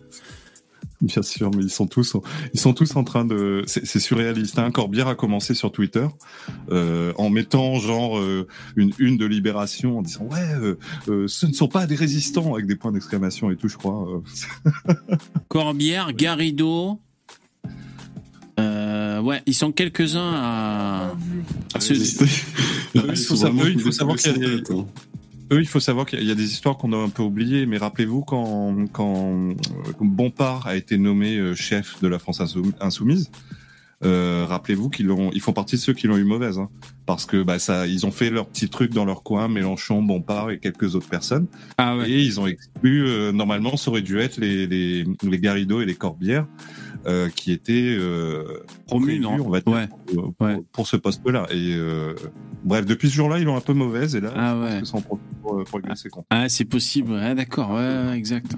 Bien 1.01 1.21
sûr, 1.23 1.51
mais 1.55 1.63
ils 1.63 1.69
sont 1.69 1.87
tous, 1.87 2.15
ils 2.53 2.59
sont 2.59 2.73
tous 2.73 2.95
en 2.95 3.03
train 3.03 3.25
de. 3.25 3.63
C'est 3.67 3.99
surréaliste. 3.99 4.57
Hein. 4.59 4.71
Corbière 4.71 5.07
a 5.09 5.15
commencé 5.15 5.53
sur 5.53 5.71
Twitter 5.71 6.07
euh, 6.71 7.11
en 7.17 7.29
mettant 7.29 7.75
genre 7.79 8.17
euh, 8.17 8.47
une 8.77 8.91
une 8.97 9.17
de 9.17 9.25
Libération 9.25 9.97
en 9.97 10.01
disant 10.01 10.23
ouais, 10.31 10.39
euh, 10.55 10.77
euh, 11.09 11.27
ce 11.27 11.45
ne 11.47 11.53
sont 11.53 11.67
pas 11.67 11.85
des 11.85 11.95
résistants 11.95 12.53
avec 12.53 12.65
des 12.65 12.75
points 12.77 12.93
d'exclamation 12.93 13.51
et 13.51 13.57
tout, 13.57 13.67
je 13.67 13.75
crois. 13.77 14.07
Corbière, 15.49 16.13
Garrido. 16.13 16.99
Euh, 18.57 19.19
ouais, 19.21 19.41
ils 19.45 19.53
sont 19.53 19.73
quelques-uns 19.73 20.31
à, 20.33 21.13
à 21.73 21.79
se- 21.81 21.93
il 22.95 23.17
faut 23.17 23.35
savoir- 23.35 23.67
il 23.69 23.79
faut 23.81 23.91
savoir 23.91 24.15
qu'il 24.17 24.31
y 24.31 24.35
a 24.35 24.37
des-. 24.37 24.63
Eux, 25.51 25.59
il 25.59 25.67
faut 25.67 25.79
savoir 25.79 26.05
qu'il 26.07 26.23
y 26.23 26.31
a 26.31 26.35
des 26.35 26.51
histoires 26.51 26.77
qu'on 26.77 26.91
a 26.93 26.97
un 26.97 27.09
peu 27.09 27.21
oubliées, 27.21 27.65
mais 27.67 27.77
rappelez-vous 27.77 28.21
quand, 28.23 28.75
quand 28.91 29.49
euh, 29.51 29.53
Bompard 30.01 30.65
a 30.65 30.75
été 30.75 30.97
nommé 30.97 31.37
euh, 31.37 31.53
chef 31.55 32.01
de 32.01 32.07
la 32.07 32.17
France 32.17 32.39
Insou- 32.41 32.73
Insoumise, 32.79 33.29
euh, 34.03 34.45
rappelez-vous 34.47 34.89
qu'ils 34.89 35.09
ont, 35.11 35.29
ils 35.33 35.41
font 35.41 35.53
partie 35.53 35.75
de 35.75 35.81
ceux 35.81 35.93
qui 35.93 36.07
l'ont 36.07 36.17
eu 36.17 36.23
mauvaise, 36.23 36.57
hein, 36.57 36.69
parce 37.05 37.25
que 37.25 37.43
bah 37.43 37.59
ça, 37.59 37.85
ils 37.87 38.05
ont 38.05 38.11
fait 38.11 38.29
leur 38.29 38.47
petit 38.47 38.69
truc 38.69 38.91
dans 38.91 39.05
leur 39.05 39.21
coin, 39.23 39.47
Mélenchon, 39.47 40.01
Bompard 40.01 40.49
et 40.51 40.59
quelques 40.59 40.95
autres 40.95 41.07
personnes, 41.09 41.45
Ah 41.77 41.95
ouais. 41.95 42.09
et 42.09 42.21
ils 42.21 42.39
ont 42.39 42.47
exclu. 42.47 43.07
euh, 43.07 43.31
normalement, 43.31 43.77
ça 43.77 43.91
aurait 43.91 44.01
dû 44.01 44.19
être 44.19 44.37
les 44.37 44.65
les, 44.67 45.05
les 45.23 45.39
Garrido 45.39 45.79
et 45.79 45.85
les 45.85 45.95
Corbières 45.95 46.47
euh, 47.07 47.29
qui 47.29 47.51
étaient 47.51 47.95
euh, 47.97 48.63
prévus, 48.87 49.19
non 49.19 49.37
on 49.45 49.49
va 49.49 49.61
dire, 49.61 49.73
Ouais. 49.73 49.87
pour, 50.13 50.33
pour- 50.33 50.47
Ouais. 50.47 50.57
pour 50.71 50.87
ce 50.87 50.97
poste-là. 50.97 51.45
Et 51.51 51.73
euh, 51.75 52.13
bref, 52.63 52.85
depuis 52.85 53.09
ce 53.09 53.15
jour-là, 53.15 53.37
ils 53.39 53.45
l'ont 53.45 53.55
un 53.57 53.61
peu 53.61 53.73
mauvaise, 53.73 54.15
et 54.15 54.21
là, 54.21 54.33
Ah 54.35 54.55
je 54.55 54.79
pense 54.79 54.83
ouais. 54.83 54.91
que 54.91 54.97
en 54.97 55.01
profite 55.01 55.25
pour, 55.41 55.63
pour 55.63 55.79
régler 55.79 55.95
ses 55.95 56.09
comptes. 56.09 56.25
Ah, 56.29 56.49
c'est 56.49 56.65
possible. 56.65 57.11
Ouais, 57.13 57.35
d'accord. 57.35 57.71
Ouais, 57.71 57.77
ouais, 58.09 58.17
exact. 58.17 58.51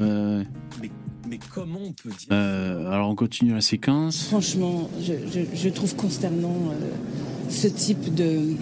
Euh, 0.00 0.42
Mais, 0.80 0.90
mais 1.28 1.38
comment 1.54 1.78
on 1.84 1.92
peut 1.92 2.08
dire 2.10 2.28
euh, 2.32 2.90
alors, 2.90 3.08
on 3.10 3.14
continue 3.14 3.52
la 3.54 3.60
séquence. 3.60 4.24
Franchement, 4.24 4.88
je, 5.00 5.12
je- 5.32 5.56
je 5.56 5.68
trouve 5.68 5.94
consternant 5.96 6.70
euh, 6.72 6.90
ce 7.48 7.68
type 7.68 8.14
de... 8.14 8.54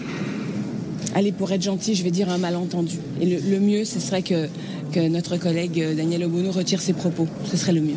Allez, 1.14 1.32
pour 1.32 1.50
être 1.50 1.62
gentil, 1.62 1.94
je 1.94 2.04
vais 2.04 2.10
dire 2.10 2.28
un 2.30 2.38
malentendu. 2.38 2.96
Et 3.20 3.26
le, 3.26 3.50
le 3.50 3.58
mieux, 3.60 3.84
ce 3.84 3.98
serait 3.98 4.22
que, 4.22 4.46
que 4.92 5.08
notre 5.08 5.38
collègue 5.38 5.80
euh, 5.80 5.94
Daniel 5.94 6.24
Obono 6.24 6.50
retire 6.52 6.80
ses 6.80 6.92
propos. 6.92 7.26
Ce 7.46 7.56
serait 7.56 7.72
le 7.72 7.80
mieux. 7.80 7.96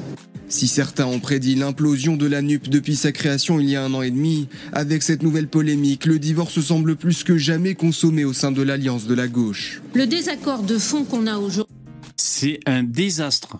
Si 0.50 0.68
certains 0.68 1.06
ont 1.06 1.20
prédit 1.20 1.56
l'implosion 1.56 2.16
de 2.16 2.26
la 2.26 2.42
NUP 2.42 2.70
depuis 2.70 2.96
sa 2.96 3.12
création 3.12 3.60
il 3.60 3.70
y 3.70 3.76
a 3.76 3.84
un 3.84 3.94
an 3.94 4.02
et 4.02 4.12
demi, 4.12 4.48
avec 4.72 5.04
cette 5.04 5.24
nouvelle 5.24 5.48
polémique, 5.48 6.06
le 6.06 6.20
divorce 6.20 6.60
semble 6.60 6.96
plus 6.96 7.24
que 7.24 7.38
jamais 7.38 7.76
consommé 7.76 8.24
au 8.24 8.34
sein 8.34 8.52
de 8.52 8.62
l'alliance 8.62 9.08
de 9.08 9.14
la 9.14 9.28
gauche. 9.28 9.82
Le 9.94 10.06
désaccord 10.06 10.64
de 10.64 10.78
fond 10.78 11.04
qu'on 11.06 11.28
a 11.28 11.38
aujourd'hui. 11.38 11.76
C'est 12.18 12.60
un 12.66 12.84
désastre, 12.84 13.58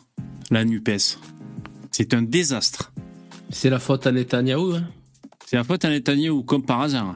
la 0.52 0.66
NUPES. 0.66 1.18
C'est 1.92 2.14
un 2.14 2.22
désastre. 2.22 2.92
C'est 3.50 3.70
la 3.70 3.80
faute 3.80 4.08
à 4.08 4.12
Netanyahou. 4.12 4.74
Hein. 4.74 4.88
C'est 5.54 5.58
la 5.58 5.64
faute 5.64 5.86
à 5.86 5.90
Netanyahu, 5.92 6.44
comme 6.44 6.66
par 6.66 6.82
hasard. 6.82 7.14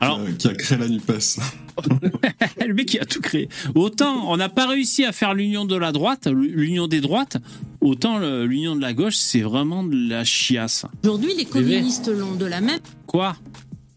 Alors- 0.00 0.18
qui, 0.36 0.48
a, 0.48 0.50
qui 0.50 0.56
créé 0.56 0.78
la 0.78 0.88
NUPES. 0.88 1.38
Le 2.66 2.74
mec, 2.74 2.92
il 2.92 2.98
a 2.98 3.04
tout 3.04 3.20
créé. 3.20 3.48
Autant 3.76 4.28
on 4.32 4.36
n'a 4.36 4.48
pas 4.48 4.66
réussi 4.66 5.04
à 5.04 5.12
faire 5.12 5.32
l'union 5.32 5.64
de 5.64 5.76
la 5.76 5.92
droite, 5.92 6.26
l'union 6.26 6.88
des 6.88 7.00
droites, 7.00 7.36
autant 7.80 8.18
l'union 8.18 8.74
de 8.74 8.80
la 8.80 8.92
gauche, 8.94 9.14
c'est 9.14 9.42
vraiment 9.42 9.84
de 9.84 9.94
la 10.08 10.24
chiasse. 10.24 10.86
Aujourd'hui, 11.04 11.34
les 11.38 11.44
communistes 11.44 12.08
l'ont 12.08 12.34
de 12.34 12.46
la 12.46 12.60
même. 12.60 12.80
Quoi? 13.06 13.36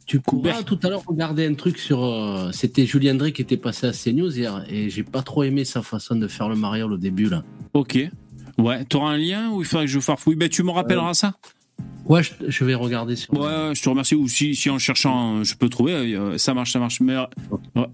Tu 0.05 0.19
pourras 0.19 0.61
tout 0.61 0.77
à 0.83 0.89
l'heure 0.89 1.03
regarder 1.07 1.47
un 1.47 1.55
truc 1.55 1.79
sur. 1.79 2.03
euh, 2.03 2.51
C'était 2.51 2.85
Julien 2.85 3.15
Drey 3.15 3.31
qui 3.31 3.41
était 3.41 3.57
passé 3.57 3.87
à 3.87 3.93
CNews 3.93 4.37
hier 4.37 4.63
et 4.69 4.91
j'ai 4.91 5.01
pas 5.01 5.23
trop 5.23 5.41
aimé 5.41 5.65
sa 5.65 5.81
façon 5.81 6.15
de 6.15 6.27
faire 6.27 6.49
le 6.49 6.55
mariole 6.55 6.93
au 6.93 6.97
début 6.97 7.29
là. 7.29 7.43
Ok. 7.73 7.97
Ouais, 8.59 8.85
t'auras 8.85 9.09
un 9.13 9.17
lien 9.17 9.49
ou 9.49 9.61
il 9.61 9.65
faudrait 9.65 9.85
que 9.87 9.91
je 9.91 9.99
farfouille? 9.99 10.35
Ben, 10.35 10.49
tu 10.49 10.61
me 10.61 10.69
rappelleras 10.69 11.15
ça 11.15 11.33
Ouais, 12.05 12.21
je, 12.23 12.31
je 12.47 12.65
vais 12.65 12.75
regarder 12.75 13.15
sur. 13.15 13.33
Ouais, 13.33 13.71
je 13.73 13.81
te 13.81 13.89
remercie. 13.89 14.15
Ou 14.15 14.27
si, 14.27 14.53
si 14.55 14.69
en 14.69 14.77
cherchant, 14.77 15.37
euh, 15.37 15.43
je 15.43 15.55
peux 15.55 15.69
trouver, 15.69 15.93
euh, 16.15 16.37
ça 16.37 16.53
marche, 16.53 16.71
ça 16.73 16.79
marche. 16.79 16.99
Mais 17.01 17.15
ra- 17.15 17.29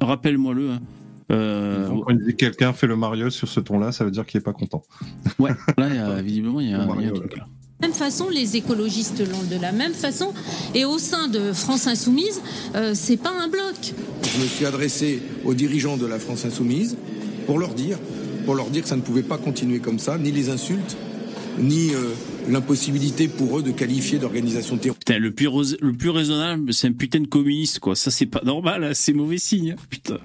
rappelle-moi-le. 0.01 0.71
hein. 0.71 0.79
Euh, 1.31 1.87
Donc, 1.87 2.05
quand 2.05 2.11
il 2.13 2.19
dit 2.25 2.31
que 2.31 2.35
quelqu'un 2.37 2.73
fait 2.73 2.87
le 2.87 2.97
Mario 2.97 3.29
sur 3.29 3.47
ce 3.47 3.61
ton-là, 3.61 3.93
ça 3.93 4.03
veut 4.03 4.11
dire 4.11 4.25
qu'il 4.25 4.39
est 4.39 4.43
pas 4.43 4.51
content. 4.51 4.83
ouais, 5.39 5.51
là, 5.77 5.87
il 5.87 5.95
y 5.95 5.97
a- 5.99 6.21
visiblement, 6.21 6.59
il 6.59 6.69
y 6.71 6.73
a, 6.73 6.79
Le 6.85 6.91
il 6.99 7.05
y 7.05 7.07
a 7.07 7.09
un 7.09 7.13
truc 7.13 7.37
là. 7.37 7.45
De 7.45 7.85
la 7.85 7.87
même 7.87 7.95
façon, 7.97 8.27
les 8.29 8.57
écologistes 8.57 9.19
l'ont 9.27 9.43
de 9.57 9.59
la 9.59 9.71
même 9.71 9.93
façon. 9.93 10.33
Et 10.75 10.83
au 10.85 10.99
sein 10.99 11.29
de 11.29 11.51
France 11.53 11.87
Insoumise, 11.87 12.41
euh, 12.75 12.91
c'est 12.93 13.17
pas 13.17 13.31
un 13.31 13.47
bloc. 13.47 13.93
Je 14.23 14.41
me 14.41 14.45
suis 14.45 14.65
adressé 14.67 15.19
aux 15.45 15.53
dirigeants 15.55 15.97
de 15.97 16.05
la 16.05 16.19
France 16.19 16.45
Insoumise 16.45 16.95
pour 17.47 17.57
leur 17.57 17.73
dire, 17.73 17.97
pour 18.45 18.53
leur 18.55 18.69
dire 18.69 18.83
que 18.83 18.89
ça 18.89 18.97
ne 18.97 19.01
pouvait 19.01 19.23
pas 19.23 19.37
continuer 19.39 19.79
comme 19.79 19.97
ça, 19.99 20.17
ni 20.19 20.31
les 20.31 20.49
insultes, 20.49 20.95
ni 21.57 21.91
euh, 21.95 22.09
l'impossibilité 22.49 23.27
pour 23.27 23.59
eux 23.59 23.63
de 23.63 23.71
qualifier 23.71 24.19
d'organisation 24.19 24.77
terroriste. 24.77 24.99
Putain, 25.07 25.19
le 25.19 25.31
plus, 25.33 25.47
le 25.81 25.93
plus 25.93 26.09
raisonnable, 26.09 26.73
c'est 26.73 26.87
un 26.87 26.93
putain 26.93 27.19
de 27.21 27.27
communiste, 27.27 27.79
quoi. 27.79 27.95
Ça, 27.95 28.11
c'est 28.11 28.25
pas 28.25 28.41
normal, 28.43 28.83
hein, 28.83 28.91
c'est 28.93 29.13
mauvais 29.13 29.37
signe. 29.37 29.71
hein, 29.71 29.81
Putain. 29.89 30.17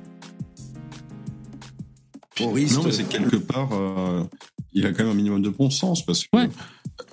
Non, 2.41 2.53
mais 2.85 2.93
c'est 2.93 3.09
quelque 3.09 3.37
part, 3.37 3.73
euh, 3.73 4.23
il 4.75 4.85
a 4.85 4.93
quand 4.93 5.05
même 5.05 5.13
un 5.13 5.17
minimum 5.17 5.41
de 5.41 5.49
bon 5.49 5.71
sens 5.71 6.05
parce 6.05 6.25
que, 6.25 6.37
Ouais. 6.37 6.51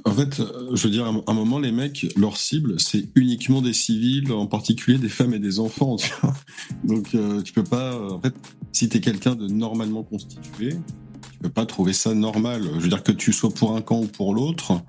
en 0.03 0.11
fait, 0.11 0.41
euh, 0.41 0.75
je 0.75 0.83
veux 0.83 0.89
dire, 0.89 1.05
à 1.05 1.31
un- 1.31 1.33
moment, 1.33 1.59
les 1.59 1.71
mecs, 1.71 2.05
leur 2.17 2.35
cible, 2.35 2.77
c'est 2.77 3.07
uniquement 3.15 3.61
des 3.61 3.71
civils, 3.71 4.29
en 4.33 4.47
particulier 4.47 4.97
des 4.97 5.07
femmes 5.07 5.33
et 5.33 5.39
des 5.39 5.59
enfants. 5.59 5.95
Tu 5.97 6.11
vois 6.21 6.33
Donc, 6.83 7.15
euh, 7.15 7.41
tu 7.41 7.53
peux 7.53 7.63
pas, 7.63 7.97
en 8.11 8.19
fait, 8.19 8.33
si 8.73 8.89
t'es 8.89 8.99
quelqu'un 8.99 9.35
de 9.35 9.47
normalement 9.47 10.03
constitué, 10.03 10.75
tu 11.31 11.39
peux 11.39 11.49
pas 11.49 11.65
trouver 11.65 11.93
ça 11.93 12.13
normal. 12.13 12.63
Je 12.75 12.79
veux 12.79 12.89
dire 12.89 13.03
que 13.03 13.11
tu 13.11 13.33
sois 13.33 13.51
pour 13.51 13.75
un 13.75 13.81
camp 13.81 14.01
ou 14.01 14.07
pour 14.07 14.33
l'autre, 14.33 14.81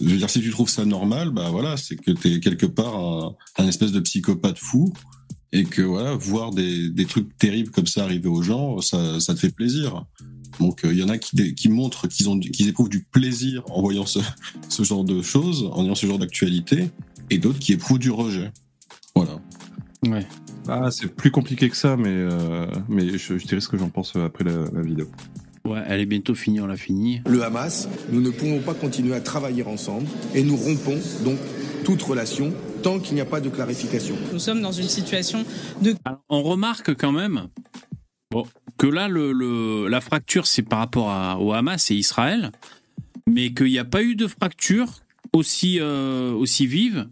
Je 0.00 0.08
veux 0.08 0.16
dire, 0.16 0.30
si 0.30 0.40
tu 0.40 0.50
trouves 0.50 0.68
ça 0.68 0.84
normal, 0.84 1.30
bah 1.30 1.48
voilà, 1.50 1.76
c'est 1.76 1.96
que 1.96 2.10
t'es 2.12 2.40
quelque 2.40 2.66
part 2.66 2.96
un, 2.96 3.36
un 3.58 3.66
espèce 3.66 3.92
de 3.92 4.00
psychopathe 4.00 4.58
fou 4.58 4.92
et 5.52 5.64
que 5.64 5.82
voilà, 5.82 6.14
voir 6.14 6.50
des, 6.50 6.90
des 6.90 7.06
trucs 7.06 7.36
terribles 7.38 7.70
comme 7.70 7.86
ça 7.86 8.04
arriver 8.04 8.28
aux 8.28 8.42
gens, 8.42 8.80
ça, 8.80 9.18
ça 9.20 9.34
te 9.34 9.40
fait 9.40 9.50
plaisir. 9.50 10.04
Donc 10.60 10.80
il 10.84 10.98
y 10.98 11.02
en 11.02 11.08
a 11.08 11.18
qui, 11.18 11.54
qui 11.54 11.68
montrent 11.68 12.08
qu'ils 12.08 12.28
ont 12.28 12.38
qu'ils 12.38 12.68
éprouvent 12.68 12.88
du 12.88 13.04
plaisir 13.04 13.62
en 13.70 13.80
voyant 13.80 14.06
ce, 14.06 14.18
ce 14.68 14.82
genre 14.82 15.04
de 15.04 15.22
choses, 15.22 15.64
en 15.72 15.76
voyant 15.76 15.94
ce 15.94 16.06
genre 16.06 16.18
d'actualité, 16.18 16.90
et 17.30 17.38
d'autres 17.38 17.58
qui 17.58 17.72
éprouvent 17.72 17.98
du 17.98 18.10
rejet. 18.10 18.52
Voilà. 19.14 19.40
Ouais. 20.06 20.26
Ah, 20.68 20.90
c'est 20.90 21.08
plus 21.08 21.30
compliqué 21.30 21.70
que 21.70 21.76
ça, 21.76 21.96
mais, 21.96 22.08
euh, 22.10 22.66
mais 22.88 23.16
je, 23.16 23.38
je 23.38 23.46
dirais 23.46 23.60
ce 23.60 23.68
que 23.68 23.78
j'en 23.78 23.88
pense 23.88 24.14
après 24.16 24.44
la, 24.44 24.64
la 24.70 24.82
vidéo. 24.82 25.08
Ouais, 25.68 25.82
elle 25.86 26.00
est 26.00 26.06
bientôt 26.06 26.34
finie, 26.34 26.60
on 26.60 26.66
l'a 26.66 26.76
fini. 26.76 27.20
Le 27.26 27.42
Hamas, 27.42 27.88
nous 28.10 28.20
ne 28.22 28.30
pouvons 28.30 28.60
pas 28.60 28.74
continuer 28.74 29.14
à 29.14 29.20
travailler 29.20 29.64
ensemble 29.64 30.06
et 30.34 30.42
nous 30.42 30.56
rompons 30.56 30.98
donc 31.24 31.36
toute 31.84 32.00
relation 32.02 32.52
tant 32.82 32.98
qu'il 33.00 33.14
n'y 33.16 33.20
a 33.20 33.24
pas 33.26 33.40
de 33.40 33.48
clarification. 33.50 34.14
Nous 34.32 34.38
sommes 34.38 34.62
dans 34.62 34.72
une 34.72 34.88
situation 34.88 35.44
de... 35.82 35.94
Alors, 36.04 36.20
on 36.30 36.42
remarque 36.42 36.94
quand 36.96 37.12
même 37.12 37.48
bon, 38.30 38.44
que 38.78 38.86
là, 38.86 39.08
le, 39.08 39.32
le- 39.32 39.88
la 39.88 40.00
fracture, 40.00 40.46
c'est 40.46 40.62
par 40.62 40.78
rapport 40.78 41.10
à, 41.10 41.38
au 41.40 41.52
Hamas 41.52 41.90
et 41.90 41.94
Israël, 41.96 42.50
mais 43.26 43.52
qu'il 43.52 43.66
n'y 43.66 43.78
a 43.78 43.84
pas 43.84 44.02
eu 44.02 44.14
de 44.14 44.26
fracture 44.26 44.88
aussi, 45.34 45.78
euh, 45.80 46.32
aussi 46.32 46.66
vive. 46.66 47.08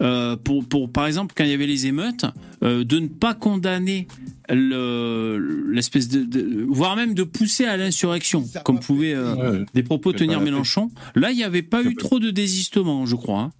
euh, 0.00 0.36
pour, 0.36 0.64
pour, 0.66 0.90
par 0.90 1.06
exemple, 1.06 1.34
quand 1.36 1.44
il 1.44 1.50
y 1.50 1.54
avait 1.54 1.66
les 1.66 1.86
émeutes, 1.86 2.24
euh, 2.62 2.84
de 2.84 3.00
ne 3.00 3.08
pas 3.08 3.34
condamner 3.34 4.06
le- 4.50 5.66
l'espèce 5.70 6.08
de, 6.08 6.24
de- 6.24 6.64
voire 6.68 6.96
même 6.96 7.14
de 7.14 7.22
pousser 7.22 7.64
à 7.66 7.76
l'insurrection, 7.76 8.44
comme 8.64 8.80
pouvait 8.80 9.14
euh, 9.14 9.34
Ouais. 9.60 9.66
des 9.74 9.82
propos 9.82 10.12
tenir 10.12 10.40
Mélenchon. 10.40 10.90
Là, 11.14 11.30
il 11.30 11.36
n'y 11.36 11.44
avait 11.44 11.62
pas 11.62 11.82
eu 11.82 11.94
trop 11.94 12.18
de 12.18 12.30
désistement, 12.30 13.06
je 13.06 13.16
crois. 13.16 13.40
hein. 13.40 13.52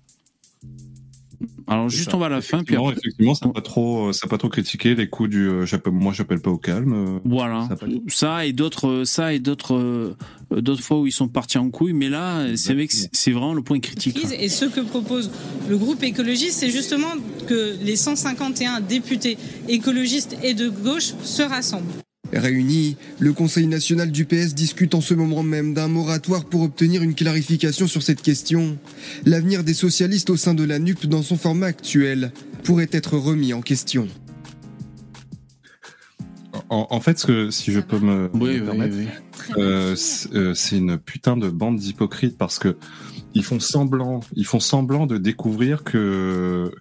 Alors, 1.66 1.88
juste, 1.88 2.12
on 2.14 2.18
va 2.18 2.26
à 2.26 2.28
la 2.30 2.40
fin, 2.40 2.64
puis 2.64 2.74
Effectivement, 2.74 2.88
après- 2.88 3.00
effectivement, 3.00 3.34
ça 3.34 3.46
n'a 3.46 3.52
pas 3.52 3.60
trop, 3.60 4.12
ça 4.12 4.26
a 4.26 4.28
pas 4.28 4.38
trop 4.38 4.48
critiqué 4.48 4.94
les 4.94 5.08
coups 5.08 5.30
du. 5.30 5.48
euh, 5.48 5.66
j'appelle- 5.66 5.92
moi, 5.92 6.12
j'appelle 6.12 6.40
pas 6.40 6.50
au 6.50 6.56
calme. 6.58 6.92
euh, 6.94 7.18
Voilà, 7.24 7.68
ça 7.68 7.76
ça 8.08 8.46
et 8.46 8.52
d'autres, 8.52 9.04
ça 9.04 9.32
et 9.34 9.38
d'autres, 9.38 9.74
euh, 9.74 10.16
d'autres 10.50 10.82
fois 10.82 10.98
où 11.00 11.06
ils 11.06 11.12
sont 11.12 11.28
partis 11.28 11.58
en 11.58 11.70
couille. 11.70 11.92
Mais 11.92 12.08
là, 12.08 12.46
c'est 12.56 12.74
vrai 12.74 12.86
que 12.86 12.94
c'est- 13.12 13.30
vraiment 13.32 13.54
le 13.54 13.62
point 13.62 13.78
critique. 13.80 14.18
Et 14.38 14.48
ce 14.48 14.64
que 14.64 14.80
propose 14.80 15.30
le 15.68 15.76
groupe 15.76 16.02
écologiste, 16.02 16.58
c'est 16.58 16.70
justement 16.70 17.12
que 17.46 17.76
les 17.82 17.96
151 17.96 18.80
députés 18.80 19.36
écologistes 19.68 20.36
et 20.42 20.54
de 20.54 20.68
gauche 20.68 21.12
se 21.22 21.42
rassemblent. 21.42 21.84
Réunis, 22.32 22.96
le 23.18 23.32
Conseil 23.32 23.66
national 23.66 24.10
du 24.10 24.24
PS 24.24 24.54
discute 24.54 24.94
en 24.94 25.00
ce 25.00 25.14
moment 25.14 25.42
même 25.42 25.74
d'un 25.74 25.88
moratoire 25.88 26.44
pour 26.44 26.62
obtenir 26.62 27.02
une 27.02 27.14
clarification 27.14 27.86
sur 27.86 28.02
cette 28.02 28.22
question. 28.22 28.78
L'avenir 29.24 29.64
des 29.64 29.74
socialistes 29.74 30.30
au 30.30 30.36
sein 30.36 30.54
de 30.54 30.64
la 30.64 30.78
NUP 30.78 31.06
dans 31.06 31.22
son 31.22 31.36
format 31.36 31.66
actuel 31.66 32.32
pourrait 32.64 32.88
être 32.92 33.16
remis 33.16 33.52
en 33.52 33.62
question. 33.62 34.08
En, 36.70 36.86
en 36.90 37.00
fait, 37.00 37.18
ce 37.18 37.26
que, 37.26 37.50
si 37.50 37.72
je 37.72 37.80
peux 37.80 37.98
me, 37.98 38.28
Oui, 38.34 38.40
me 38.40 38.60
oui, 38.60 38.60
permettre, 38.60 38.96
oui. 38.96 39.06
euh, 39.58 39.94
c'est 39.96 40.32
euh, 40.34 40.54
c'est 40.54 40.76
une 40.76 40.98
putain 40.98 41.36
de 41.36 41.48
bande 41.48 41.78
d'hypocrites 41.78 42.36
parce 42.36 42.58
que 42.58 42.76
ils 43.34 43.44
font 43.44 43.60
semblant, 43.60 44.20
ils 44.34 44.46
font 44.46 44.60
semblant 44.60 45.06
de 45.06 45.18
découvrir 45.18 45.84
que, 45.84 46.72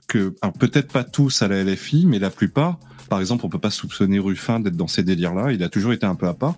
peut-être 0.60 0.92
pas 0.92 1.04
tous 1.04 1.42
à 1.42 1.48
la 1.48 1.64
LFI, 1.64 2.06
mais 2.06 2.20
la 2.20 2.30
plupart. 2.30 2.80
Par 3.10 3.20
exemple, 3.20 3.46
on 3.46 3.50
peut 3.50 3.60
pas 3.60 3.70
soupçonner 3.70 4.20
Ruffin 4.20 4.60
d'être 4.60 4.78
dans 4.78 4.88
ces 4.88 5.04
délires-là. 5.04 5.52
Il 5.54 5.64
a 5.64 5.70
toujours 5.70 5.94
été 5.94 6.06
un 6.06 6.16
peu 6.16 6.28
à 6.28 6.34
part, 6.34 6.56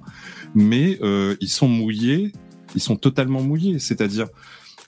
mais 0.56 1.00
euh, 1.02 1.36
ils 1.42 1.50
sont 1.50 1.68
mouillés. 1.68 2.34
Ils 2.76 2.82
sont 2.82 2.96
totalement 2.96 3.42
mouillés. 3.42 3.80
C'est-à-dire 3.80 4.28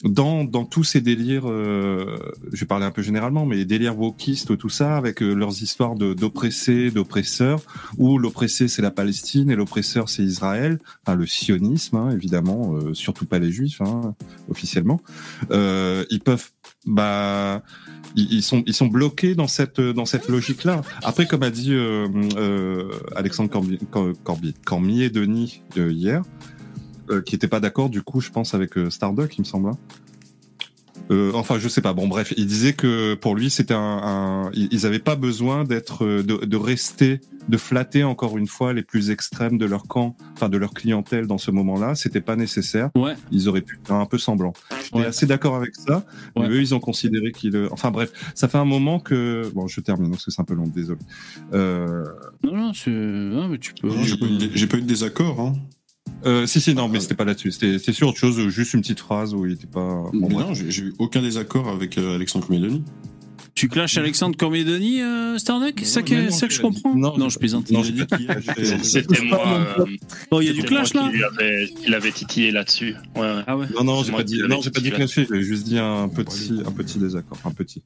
dans, 0.04 0.44
dans 0.44 0.66
tous 0.66 0.84
ces 0.84 1.02
délires, 1.02 1.48
euh, 1.48 2.18
je 2.52 2.62
vais 2.62 2.66
parler 2.66 2.86
un 2.86 2.92
peu 2.92 3.02
généralement, 3.02 3.46
mais 3.46 3.56
les 3.56 3.66
délires 3.66 4.00
wokistes, 4.00 4.58
tout 4.58 4.70
ça, 4.70 4.98
avec 4.98 5.22
euh, 5.22 5.34
leurs 5.34 5.62
histoires 5.62 5.96
d'oppressés, 5.96 6.90
d'oppresseurs, 6.90 7.62
où 7.98 8.18
l'oppressé 8.18 8.68
c'est 8.68 8.82
la 8.82 8.92
Palestine 8.92 9.52
et 9.52 9.56
l'oppresseur 9.56 10.10
c'est 10.10 10.24
Israël, 10.24 10.80
enfin 11.06 11.16
le 11.16 11.28
sionisme 11.28 11.98
hein, 11.98 12.10
évidemment, 12.12 12.74
euh, 12.76 12.94
surtout 12.94 13.26
pas 13.26 13.38
les 13.38 13.52
juifs 13.52 13.82
hein, 13.82 14.16
officiellement. 14.50 15.02
Euh, 15.52 16.04
ils 16.10 16.22
peuvent, 16.22 16.50
bah, 16.86 17.62
ils, 18.16 18.44
sont 18.44 18.88
bloqués 18.88 19.36
dans 19.36 19.48
cette 19.48 19.80
dans 19.80 20.06
cette 20.06 20.28
logique 20.28 20.64
là. 20.64 20.82
Après, 21.04 21.26
comme 21.26 21.44
a 21.44 21.50
dit 21.50 21.74
euh, 21.74 22.08
euh, 22.38 22.92
Alexandre 23.16 23.50
Cormier 24.64 25.10
Denis 25.10 25.62
euh, 25.78 25.92
hier, 25.92 26.24
qui 27.26 27.36
était 27.36 27.48
pas 27.48 27.60
d'accord 27.60 27.90
du 27.90 28.02
coup, 28.02 28.22
je 28.22 28.30
pense 28.30 28.54
avec 28.54 28.74
Stardock, 28.90 29.38
il 29.38 29.42
me 29.42 29.46
semble. 29.46 29.72
Hein. 31.12 31.14
Euh, 31.16 31.32
enfin, 31.34 31.60
je 31.60 31.68
sais 31.68 31.82
pas. 31.82 31.94
Bon, 31.94 32.08
bref, 32.08 32.34
il 32.38 32.48
disait 32.48 32.74
que 32.74 33.14
pour 33.16 33.36
lui, 33.36 33.50
c'était 33.50 33.74
un, 33.74 33.80
un- 34.04 34.52
ils 34.54 34.70
ils 34.72 34.86
avaient 34.86 35.00
pas 35.00 35.16
besoin 35.16 35.64
d'être, 35.66 36.06
euh, 36.06 36.24
de, 36.24 36.46
de 36.46 36.58
rester, 36.58 37.20
de 37.50 37.58
flatter 37.58 38.04
encore 38.04 38.38
une 38.38 38.48
fois 38.48 38.72
les 38.74 38.84
plus 38.84 39.10
extrêmes 39.10 39.58
de 39.58 39.66
leur 39.66 39.84
camp, 39.84 40.16
enfin 40.36 40.48
de 40.48 40.58
leur 40.58 40.74
clientèle 40.74 41.28
dans 41.28 41.38
ce 41.38 41.52
moment-là. 41.52 41.96
C'était 41.96 42.22
pas 42.22 42.36
nécessaire. 42.36 42.90
Ouais. 42.96 43.16
Ils 43.32 43.50
auraient 43.50 43.62
pu 43.62 43.78
faire 43.84 43.98
un 43.98 44.06
peu 44.06 44.18
semblant. 44.18 44.54
J'étais 44.84 44.98
Ouais. 45.00 45.06
assez 45.06 45.26
d'accord 45.26 45.56
avec 45.56 45.76
ça. 45.76 46.06
Mais 46.38 46.48
eux, 46.48 46.62
ils 46.62 46.74
ont 46.76 46.80
considéré 46.80 47.32
qu'il, 47.32 47.56
euh, 47.56 47.68
enfin 47.72 47.92
bref, 47.92 48.12
ça 48.36 48.48
fait 48.48 48.58
un 48.58 48.66
moment 48.66 49.00
que, 49.00 49.52
bon, 49.54 49.68
je 49.68 49.82
termine 49.82 50.12
parce 50.12 50.26
que 50.26 50.32
c'est 50.32 50.42
un 50.42 50.46
peu 50.46 50.54
long, 50.54 50.68
désolé. 50.68 51.00
Euh... 51.54 52.06
Non, 52.44 52.56
non, 52.56 52.74
c'est- 52.74 52.90
non, 52.92 53.48
mais 53.50 53.58
tu 53.58 53.74
peux. 53.74 53.90
J'ai 54.04 54.18
pas, 54.18 54.26
eu 54.28 54.38
de- 54.38 54.50
j'ai 54.54 54.68
pas 54.68 54.78
eu 54.78 54.82
de 54.82 54.88
désaccord. 54.88 55.40
Hein. 55.42 55.54
Euh, 56.26 56.46
si, 56.46 56.62
si, 56.62 56.74
non, 56.76 56.88
mais 56.88 57.00
c'était 57.00 57.16
pas 57.16 57.26
là-dessus. 57.26 57.52
C'était 57.52 57.94
sur 57.94 58.08
autre 58.10 58.18
chose, 58.20 58.40
juste 58.50 58.74
une 58.74 58.82
petite 58.82 59.00
phrase 59.00 59.34
où 59.34 59.46
il 59.46 59.54
était 59.54 59.68
pas. 59.68 60.04
Bon, 60.14 60.30
non, 60.30 60.54
j'ai 60.54 60.70
j'ai 60.72 60.84
eu 60.84 60.94
aucun 61.00 61.22
désaccord 61.22 61.68
avec 61.68 61.98
euh, 61.98 62.16
Alexandre 62.16 62.46
Comédoni. 62.48 62.84
Tu 63.54 63.68
clashes 63.68 63.98
Alexandre 63.98 64.38
Cormier-Denis, 64.38 65.02
euh, 65.02 65.38
Starduck 65.38 65.74
C'est 65.80 65.86
ça, 65.86 66.02
que, 66.02 66.16
non, 66.16 66.32
ça 66.32 66.48
que 66.48 66.54
je 66.54 66.62
comprends? 66.62 66.96
Non, 66.96 67.28
je 67.28 67.38
plaisante. 67.38 67.70
non, 67.70 67.84
il 67.84 67.94
dit. 67.96 68.04
j'ai- 68.58 68.78
C'était 68.84 69.22
moi. 69.24 69.46
euh, 69.80 69.86
Oh, 70.32 70.40
il 70.42 70.48
y 70.48 70.50
a 70.50 70.54
du 70.54 70.64
clash 70.64 70.94
là 70.94 71.12
lui 71.12 71.94
avait, 71.94 72.12
titillé 72.12 72.52
là-dessus. 72.52 72.96
Ouais, 73.16 73.22
ouais. 73.22 73.42
Ah 73.48 73.58
ouais 73.58 73.66
Non, 73.76 73.84
non, 73.84 74.04
j'ai 74.04 74.14
pas 74.14 74.24
dit, 74.24 74.42
non, 74.48 74.62
j'ai 74.62 74.72
pas 74.72 74.80
dit 74.80 74.92
clasher, 74.92 75.28
j'ai 75.30 75.42
juste 75.44 75.66
dit 75.66 75.78
un 75.78 76.08
petit, 76.08 76.54
un 76.66 76.72
petit 76.72 76.98
désaccord, 76.98 77.38
un 77.44 77.52
petit. 77.52 77.84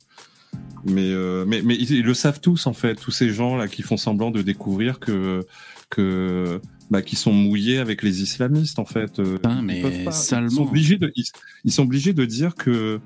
Mais, 0.85 1.09
euh, 1.09 1.45
mais, 1.47 1.61
mais 1.63 1.75
ils, 1.75 1.91
ils 1.91 2.03
le 2.05 2.13
savent 2.13 2.39
tous 2.39 2.67
en 2.67 2.73
fait, 2.73 2.95
tous 2.95 3.11
ces 3.11 3.29
gens 3.33 3.55
là 3.57 3.67
qui 3.67 3.81
font 3.81 3.97
semblant 3.97 4.29
de 4.29 4.41
découvrir 4.43 4.99
que, 4.99 5.41
que, 5.89 6.61
bah, 6.89 7.01
qui 7.01 7.15
sont 7.15 7.33
mouillés 7.33 7.79
avec 7.79 8.03
les 8.03 8.21
islamistes 8.21 8.79
en 8.79 8.85
fait. 8.85 9.19
euh, 9.19 9.35
Putain, 9.35 9.57
ils 9.59 9.65
mais 9.65 9.81
pas-. 9.81 10.11
Ils 10.41 10.51
sont 10.51 10.63
obligés 10.63 10.97
de, 10.97 11.11
ils, 11.15 11.25
ils 11.63 11.71
sont 11.71 11.83
obligés 11.83 12.13
de 12.13 12.25
dire 12.25 12.55
que. 12.55 12.99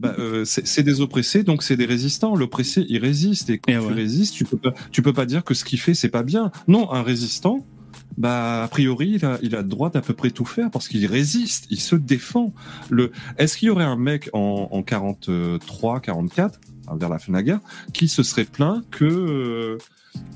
Bah, 0.00 0.14
euh, 0.20 0.44
c'est 0.44 0.84
des 0.84 1.00
oppressés, 1.00 1.42
donc 1.42 1.64
c'est 1.64 1.76
des 1.76 1.84
résistants. 1.84 2.36
L'oppressé, 2.36 2.86
il 2.88 2.98
résiste, 2.98 3.50
et 3.50 3.58
quand 3.58 3.72
Et 3.72 3.76
tu 3.76 3.80
ouais. 3.84 3.92
résistes, 3.92 4.32
tu 4.32 4.44
peux 4.44 4.56
pas, 4.56 4.72
tu 4.92 5.02
peux 5.02 5.12
pas 5.12 5.26
dire 5.26 5.42
que 5.42 5.54
ce 5.54 5.64
qu'il 5.64 5.80
fait 5.80 5.94
c'est 5.94 6.08
pas 6.08 6.22
bien. 6.22 6.52
Non, 6.68 6.92
un 6.92 7.02
résistant, 7.02 7.66
bah 8.16 8.62
a 8.62 8.68
priori 8.68 9.14
il 9.16 9.24
a, 9.24 9.40
il 9.42 9.56
a 9.56 9.62
le 9.62 9.68
droit 9.68 9.90
d'à 9.90 10.00
peu 10.00 10.14
près 10.14 10.30
tout 10.30 10.44
faire 10.44 10.70
parce 10.70 10.86
qu'il 10.86 11.04
résiste, 11.06 11.66
il 11.70 11.80
se 11.80 11.96
défend. 11.96 12.54
Le, 12.90 13.10
est-ce 13.38 13.58
qu'il 13.58 13.66
y 13.66 13.70
aurait 13.72 13.82
un 13.82 13.96
mec 13.96 14.30
en, 14.34 14.68
en 14.70 14.82
43, 14.84 16.00
44, 16.00 16.54
hein, 16.54 16.60
vers 16.96 17.08
la 17.08 17.18
fin 17.18 17.32
de 17.32 17.36
la 17.36 17.42
guerre, 17.42 17.60
qui 17.92 18.08
se 18.08 18.22
serait 18.22 18.44
plaint 18.44 18.82
que 18.90 19.04
euh, 19.04 19.78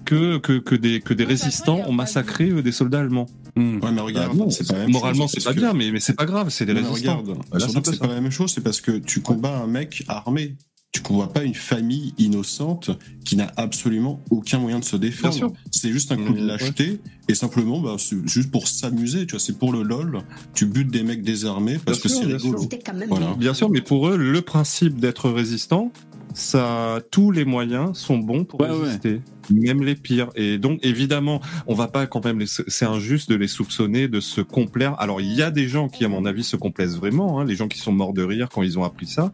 que, 0.04 0.38
que, 0.38 0.58
que 0.58 0.74
des, 0.74 1.00
que 1.00 1.14
des 1.14 1.24
résistants 1.24 1.80
ont 1.86 1.92
massacré 1.92 2.50
euh, 2.50 2.62
des 2.62 2.72
soldats 2.72 3.00
allemands. 3.00 3.26
Ouais, 3.56 3.90
mais 3.92 4.00
regarde, 4.00 4.36
Bah 4.38 4.44
c'est 4.50 4.66
pas 4.66 4.74
la 4.74 4.80
même 4.80 4.92
moralement 4.92 5.28
c'est 5.28 5.42
pas 5.44 5.52
que- 5.52 5.58
bien, 5.58 5.72
mais, 5.74 5.90
mais 5.90 6.00
c'est 6.00 6.14
pas 6.14 6.24
grave, 6.24 6.48
c'est 6.50 6.64
des 6.66 6.74
Non, 6.74 6.90
résistants. 6.92 7.18
regarde, 7.18 7.84
c'est 7.84 7.98
pas 7.98 8.06
la 8.06 8.20
même 8.20 8.30
chose, 8.30 8.52
c'est 8.52 8.60
parce 8.62 8.80
que 8.80 8.92
tu 8.92 9.20
combats 9.20 9.58
un 9.58 9.66
mec 9.66 10.04
armé. 10.08 10.56
Tu 10.94 11.00
combats 11.00 11.26
pas 11.26 11.42
une 11.42 11.54
famille 11.54 12.12
innocente 12.18 12.90
qui 13.24 13.36
n'a 13.36 13.50
absolument 13.56 14.20
aucun 14.28 14.58
moyen 14.58 14.78
de 14.78 14.84
se 14.84 14.96
défendre. 14.96 15.50
C'est 15.70 15.90
juste 15.90 16.12
un 16.12 16.16
coup 16.16 16.34
de 16.34 16.42
Mmh, 16.42 16.46
lâcheté 16.46 17.00
et 17.28 17.34
simplement, 17.34 17.80
bah, 17.80 17.96
c'est 17.98 18.28
juste 18.28 18.50
pour 18.50 18.68
s'amuser. 18.68 19.24
Tu 19.26 19.30
vois, 19.32 19.40
c'est 19.40 19.56
pour 19.58 19.72
le 19.72 19.82
lol. 19.84 20.18
Tu 20.54 20.66
butes 20.66 20.90
des 20.90 21.02
mecs 21.02 21.22
désarmés 21.22 21.78
parce 21.82 21.96
Bien 21.98 22.02
que 22.02 22.08
c'est 22.10 22.26
rigolo. 22.26 22.68
Voilà. 23.08 23.34
Bien 23.38 23.54
sûr, 23.54 23.70
mais 23.70 23.80
pour 23.80 24.06
eux, 24.08 24.18
le 24.18 24.42
principe 24.42 25.00
d'être 25.00 25.30
résistant, 25.30 25.90
ça, 26.34 27.00
tous 27.10 27.30
les 27.30 27.44
moyens 27.44 27.96
sont 27.98 28.18
bons 28.18 28.44
pour 28.44 28.60
Ouais, 28.60 28.70
ouais. 28.70 28.84
résister, 28.84 29.20
même 29.50 29.82
les 29.82 29.94
pires. 29.94 30.30
Et 30.34 30.58
donc, 30.58 30.78
évidemment, 30.82 31.40
on 31.66 31.74
va 31.74 31.88
pas 31.88 32.06
quand 32.06 32.24
même, 32.24 32.38
les- 32.38 32.46
c'est 32.46 32.84
injuste 32.86 33.28
de 33.30 33.34
les 33.36 33.48
soupçonner 33.48 34.08
de 34.08 34.20
se 34.20 34.40
complaire. 34.40 34.94
Alors, 34.98 35.20
il 35.20 35.32
y 35.32 35.42
a 35.42 35.50
des 35.50 35.68
gens 35.68 35.88
qui, 35.88 36.04
à 36.04 36.08
mon 36.08 36.24
avis, 36.24 36.44
se 36.44 36.56
complaisent 36.56 36.96
vraiment, 36.96 37.40
hein, 37.40 37.44
les 37.44 37.54
gens 37.56 37.68
qui 37.68 37.78
sont 37.78 37.92
morts 37.92 38.12
de 38.12 38.22
rire 38.22 38.48
quand 38.52 38.62
ils 38.62 38.78
ont 38.78 38.84
appris 38.84 39.06
ça. 39.06 39.32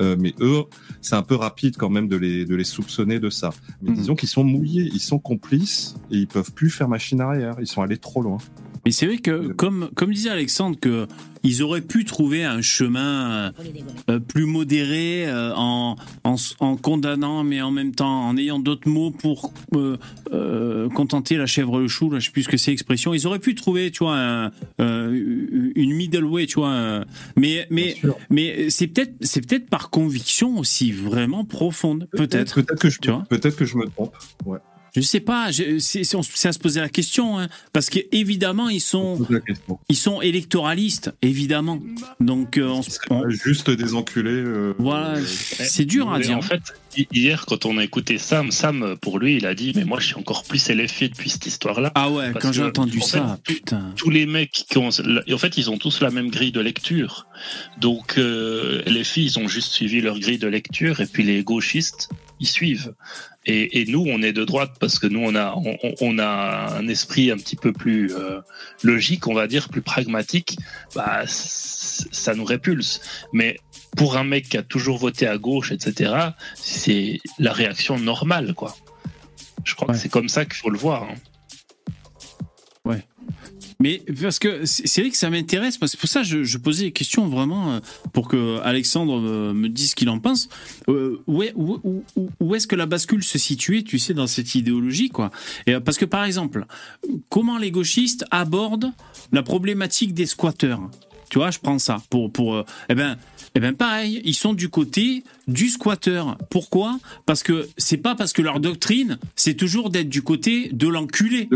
Euh, 0.00 0.16
mais 0.18 0.34
eux, 0.40 0.64
c'est 1.00 1.14
un 1.16 1.22
peu 1.22 1.34
rapide 1.36 1.76
quand 1.76 1.88
même 1.90 2.08
de 2.08 2.16
les, 2.16 2.44
de 2.44 2.54
les 2.54 2.64
soupçonner 2.64 3.20
de 3.20 3.30
ça. 3.30 3.50
Mais 3.82 3.90
Mhm. 3.90 3.96
disons 3.96 4.14
qu'ils 4.14 4.28
sont 4.28 4.44
mouillés, 4.44 4.90
ils 4.92 5.00
sont 5.00 5.18
complices 5.18 5.94
et 6.10 6.16
ils 6.18 6.26
peuvent 6.26 6.52
plus 6.52 6.70
faire 6.70 6.88
machine 6.88 7.20
arrière. 7.20 7.54
Ils 7.60 7.66
sont 7.66 7.80
allés 7.82 7.96
trop 7.98 8.20
loin. 8.22 8.38
Mais 8.84 8.90
c'est 8.90 9.06
vrai 9.06 9.18
que, 9.18 9.52
comme, 9.52 9.90
comme 9.94 10.12
disait 10.12 10.30
Alexandre, 10.30 10.78
que 10.78 11.06
ils 11.46 11.62
auraient 11.62 11.82
pu 11.82 12.06
trouver 12.06 12.42
un 12.44 12.62
chemin 12.62 13.52
euh, 14.08 14.18
plus 14.18 14.46
modéré 14.46 15.26
euh, 15.26 15.52
en, 15.54 15.96
en, 16.24 16.76
condamnant, 16.76 17.44
mais 17.44 17.60
en 17.60 17.70
même 17.70 17.94
temps 17.94 18.26
en 18.28 18.36
ayant 18.38 18.58
d'autres 18.58 18.88
mots 18.88 19.10
pour 19.10 19.52
euh, 19.74 19.98
euh, 20.32 20.88
contenter 20.88 21.36
la 21.36 21.44
chèvre 21.46 21.80
le 21.80 21.88
chou. 21.88 22.10
Là, 22.10 22.18
je 22.18 22.26
sais 22.26 22.32
plus 22.32 22.44
ce 22.44 22.48
que 22.48 22.56
c'est 22.56 22.70
l'expression. 22.70 23.12
Ils 23.12 23.26
auraient 23.26 23.38
pu 23.40 23.54
trouver, 23.54 23.90
tu 23.90 24.04
vois, 24.04 24.16
un, 24.16 24.52
euh, 24.80 25.72
une 25.74 25.92
middle 25.92 26.24
way, 26.24 26.46
tu 26.46 26.60
vois. 26.60 26.70
un- 26.70 27.04
mais 27.36 27.66
mais 27.70 27.94
mais 28.30 28.70
c'est 28.70 28.86
peut-être 28.86 29.14
c'est 29.20 29.46
peut-être 29.46 29.68
par 29.68 29.90
conviction 29.90 30.58
aussi 30.58 30.92
vraiment 30.92 31.44
profonde, 31.44 32.08
peut-être. 32.12 32.54
Peut-être 32.54 32.80
que 32.80 32.88
je 32.88 32.98
peut-être 33.28 33.56
que 33.56 33.64
je 33.66 33.76
me 33.76 33.86
trompe. 33.86 34.14
Ouais. 34.46 34.58
Je 34.96 35.00
sais 35.00 35.20
pas, 35.20 35.50
c'est 35.80 36.00
à 36.46 36.52
se 36.52 36.58
poser 36.58 36.80
la 36.80 36.88
question, 36.88 37.38
hein, 37.38 37.48
parce 37.72 37.90
qu'évidemment 37.90 38.68
ils 38.68 38.80
sont, 38.80 39.18
ils 39.88 39.96
sont 39.96 40.20
électoralistes, 40.22 41.12
évidemment. 41.20 41.80
Donc 42.20 42.58
euh, 42.58 42.68
on 42.68 42.82
se- 42.82 42.98
on- 43.10 43.28
Juste 43.28 43.70
des 43.70 43.94
enculés. 43.94 44.30
euh, 44.30 44.72
voilà, 44.78 45.16
euh, 45.16 45.24
c'est 45.24 45.84
dur 45.84 46.12
à 46.12 46.20
dire. 46.20 46.38
En 46.38 46.42
fait, 46.42 46.62
hier, 47.12 47.46
quand 47.46 47.66
on 47.66 47.78
a 47.78 47.84
écouté 47.84 48.18
Sam, 48.18 48.50
Sam, 48.50 48.96
pour 49.00 49.18
lui, 49.18 49.36
il 49.36 49.46
a 49.46 49.54
dit 49.54 49.72
Mais 49.74 49.84
moi, 49.84 50.00
je 50.00 50.06
suis 50.06 50.16
encore 50.16 50.44
plus 50.44 50.68
LFI 50.68 51.10
depuis 51.10 51.30
cette 51.30 51.46
histoire-là. 51.46 51.92
Ah 51.94 52.10
ouais, 52.10 52.32
Parce 52.32 52.44
quand 52.44 52.52
j'ai 52.52 52.62
entendu 52.62 52.98
en 52.98 53.04
ça, 53.04 53.40
fait, 53.44 53.54
putain. 53.54 53.92
tous 53.96 54.10
les 54.10 54.26
mecs 54.26 54.64
qui 54.68 54.78
ont. 54.78 54.88
En 54.88 55.38
fait, 55.38 55.56
ils 55.56 55.70
ont 55.70 55.78
tous 55.78 56.00
la 56.00 56.10
même 56.10 56.30
grille 56.30 56.52
de 56.52 56.60
lecture. 56.60 57.26
Donc, 57.78 58.18
euh, 58.18 58.82
les 58.86 59.04
filles, 59.04 59.26
ils 59.26 59.38
ont 59.38 59.48
juste 59.48 59.72
suivi 59.72 60.00
leur 60.00 60.18
grille 60.18 60.38
de 60.38 60.48
lecture, 60.48 61.00
et 61.00 61.06
puis 61.06 61.22
les 61.22 61.42
gauchistes, 61.42 62.08
ils 62.40 62.46
suivent. 62.46 62.94
Et, 63.46 63.80
et 63.80 63.86
nous, 63.86 64.04
on 64.08 64.22
est 64.22 64.32
de 64.32 64.44
droite 64.44 64.72
parce 64.80 64.98
que 64.98 65.06
nous, 65.06 65.20
on 65.20 65.34
a, 65.34 65.54
on, 65.56 65.76
on 66.00 66.18
a 66.18 66.76
un 66.78 66.88
esprit 66.88 67.30
un 67.30 67.36
petit 67.36 67.56
peu 67.56 67.72
plus 67.72 68.12
euh, 68.12 68.40
logique, 68.82 69.26
on 69.26 69.34
va 69.34 69.46
dire, 69.46 69.68
plus 69.68 69.82
pragmatique. 69.82 70.56
Bah, 70.94 71.24
ça 71.26 72.34
nous 72.34 72.44
répulse. 72.44 73.00
Mais 73.32 73.58
pour 73.96 74.16
un 74.16 74.24
mec 74.24 74.48
qui 74.48 74.56
a 74.56 74.62
toujours 74.62 74.98
voté 74.98 75.26
à 75.26 75.38
gauche, 75.38 75.72
etc., 75.72 76.12
c'est 76.54 77.20
la 77.38 77.52
réaction 77.52 77.98
normale, 77.98 78.54
quoi. 78.54 78.76
Je 79.64 79.74
crois 79.74 79.88
que 79.94 79.98
c'est 79.98 80.08
comme 80.10 80.28
ça 80.28 80.44
qu'il 80.44 80.54
faut 80.56 80.70
le 80.70 80.78
voir. 80.78 81.04
hein. 81.04 81.14
Ouais. 82.84 83.02
Mais 83.80 84.02
parce 84.20 84.38
que 84.38 84.64
c'est 84.66 85.00
vrai 85.00 85.10
que 85.10 85.16
ça 85.16 85.30
m'intéresse, 85.30 85.78
c'est 85.80 85.98
pour 85.98 86.08
ça 86.08 86.20
que 86.20 86.26
je, 86.26 86.44
je 86.44 86.58
posais 86.58 86.84
des 86.84 86.92
questions 86.92 87.26
vraiment 87.28 87.72
euh, 87.72 87.80
pour 88.12 88.28
que 88.28 88.60
Alexandre 88.62 89.18
euh, 89.20 89.52
me 89.54 89.68
dise 89.68 89.90
ce 89.90 89.94
qu'il 89.96 90.08
en 90.10 90.20
pense. 90.20 90.48
Euh, 90.88 91.22
où 91.26 91.42
est- 91.42 91.52
où- 91.56 91.80
où- 91.82 92.04
où- 92.40 92.54
est-ce 92.54 92.66
que 92.66 92.76
la 92.76 92.86
bascule 92.86 93.24
se 93.24 93.38
situait, 93.38 93.82
tu 93.82 93.98
sais, 93.98 94.12
dans 94.14 94.26
cette 94.26 94.54
idéologie, 94.54 95.08
quoi? 95.08 95.30
Et, 95.66 95.80
Parce 95.80 95.96
que 95.98 96.04
par 96.04 96.24
exemple, 96.24 96.66
comment 97.30 97.56
les 97.58 97.70
gauchistes 97.70 98.24
abordent 98.30 98.92
la 99.32 99.42
problématique 99.42 100.12
des 100.14 100.26
squatteurs? 100.26 100.80
Tu 101.30 101.38
vois, 101.38 101.50
je 101.50 101.58
prends 101.58 101.78
ça 101.80 102.00
pour 102.10 102.30
pour 102.30 102.54
euh, 102.54 102.64
eh 102.90 102.94
ben 102.94 103.16
eh 103.54 103.60
ben 103.60 103.74
pareil, 103.74 104.20
ils 104.24 104.34
sont 104.34 104.52
du 104.52 104.68
côté 104.68 105.22
du 105.46 105.68
squatteur. 105.68 106.36
Pourquoi? 106.50 106.98
Parce 107.26 107.42
que 107.42 107.68
c'est 107.76 107.98
pas 107.98 108.14
parce 108.14 108.32
que 108.32 108.42
leur 108.42 108.58
doctrine, 108.60 109.18
c'est 109.36 109.54
toujours 109.54 109.90
d'être 109.90 110.08
du 110.08 110.22
côté 110.22 110.70
de 110.72 110.88
l'enculé. 110.88 111.48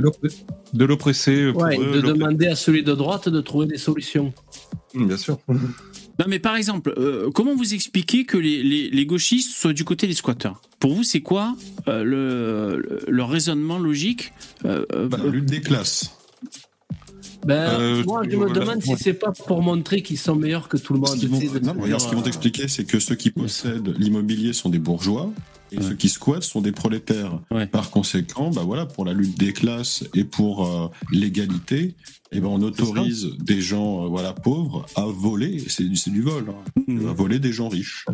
De 0.74 0.84
l'oppressé. 0.84 1.32
euh, 1.42 1.52
Ouais, 1.52 1.76
eux, 1.78 2.00
de 2.00 2.00
demander 2.00 2.46
à 2.46 2.54
celui 2.56 2.82
de 2.82 2.94
droite 2.94 3.28
de 3.28 3.40
trouver 3.40 3.66
des 3.66 3.78
solutions. 3.78 4.32
Mm, 4.94 5.06
Bien 5.08 5.16
sûr. 5.16 5.38
Non, 5.48 6.24
mais 6.28 6.38
par 6.40 6.56
exemple, 6.56 6.92
euh, 6.98 7.30
comment 7.32 7.54
vous 7.54 7.74
expliquez 7.74 8.24
que 8.24 8.36
les, 8.36 8.62
les, 8.62 8.90
les 8.90 9.06
gauchistes 9.06 9.52
soient 9.56 9.72
du 9.72 9.84
côté 9.84 10.06
des 10.08 10.14
squatteurs? 10.14 10.60
Pour 10.80 10.92
vous, 10.94 11.04
c'est 11.04 11.20
quoi 11.20 11.54
euh, 11.88 12.02
le, 12.04 12.78
le, 12.80 13.00
leur 13.08 13.28
raisonnement 13.28 13.78
logique 13.78 14.32
euh, 14.64 14.84
euh, 14.94 15.08
Bah, 15.08 15.18
La 15.22 15.30
lutte 15.30 15.46
des 15.46 15.60
classes. 15.60 16.17
Ben, 17.48 17.80
Euh, 17.80 18.04
moi, 18.04 18.24
je 18.28 18.36
me 18.36 18.52
demande 18.52 18.82
si 18.82 18.94
c'est 18.98 19.14
pas 19.14 19.32
pour 19.32 19.62
montrer 19.62 20.02
qu'ils 20.02 20.18
sont 20.18 20.36
meilleurs 20.36 20.68
que 20.68 20.76
tout 20.76 20.92
le 20.92 21.00
monde. 21.00 21.16
vont, 21.16 21.40
non, 21.62 21.80
regarde, 21.80 22.02
ce 22.02 22.06
qu'ils 22.06 22.14
vont 22.16 22.20
euh, 22.20 22.24
t'expliquer, 22.24 22.68
c'est 22.68 22.84
que 22.84 23.00
ceux 23.00 23.14
qui 23.14 23.30
possèdent 23.30 23.94
l'immobilier 23.96 24.52
sont 24.52 24.68
des 24.68 24.78
bourgeois 24.78 25.30
et 25.72 25.82
ceux 25.82 25.94
qui 25.94 26.08
squattent 26.08 26.44
sont 26.44 26.60
des 26.60 26.72
prolétaires. 26.72 27.38
Par 27.72 27.90
conséquent, 27.90 28.50
bah 28.50 28.62
voilà, 28.64 28.86
pour 28.86 29.04
la 29.04 29.12
lutte 29.12 29.38
des 29.38 29.52
classes 29.52 30.04
et 30.14 30.24
pour 30.24 30.66
euh, 30.66 30.88
l'égalité, 31.12 31.94
eh 32.30 32.40
ben 32.40 32.48
on 32.48 32.60
autorise 32.60 33.28
des 33.38 33.60
gens 33.60 34.04
euh, 34.04 34.08
voilà 34.08 34.32
pauvres 34.34 34.84
à 34.96 35.06
voler. 35.06 35.64
C'est 35.68 35.84
du, 36.10 36.22
vol, 36.22 36.44
hein, 36.48 37.08
à 37.08 37.12
voler 37.12 37.38
des 37.38 37.52
gens 37.52 37.68
riches. 37.68 38.04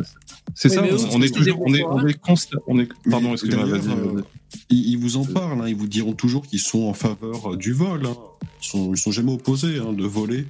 C'est 0.53 0.69
ça, 0.69 0.83
on 1.11 1.21
est 1.21 1.33
toujours, 1.33 1.61
on 1.65 1.73
est, 1.73 1.83
on 1.83 2.05
est 2.07 2.19
constant, 2.19 2.59
on 2.67 2.79
est, 2.79 2.87
pardon, 3.09 3.33
excusez-moi, 3.33 3.65
euh, 3.67 4.21
ils, 4.69 4.91
ils 4.91 4.97
vous 4.97 5.17
en 5.17 5.25
parlent, 5.25 5.61
hein, 5.61 5.67
ils 5.67 5.75
vous 5.75 5.87
diront 5.87 6.13
toujours 6.13 6.47
qu'ils 6.47 6.59
sont 6.59 6.83
en 6.83 6.93
faveur 6.93 7.53
euh, 7.53 7.57
du 7.57 7.73
vol. 7.73 8.05
hein. 8.05 8.15
Ils 8.61 8.67
sont, 8.67 8.93
ils 8.93 8.97
sont 8.97 9.11
jamais 9.11 9.31
opposés 9.33 9.79
hein, 9.79 9.91
de 9.91 10.05
voler. 10.05 10.45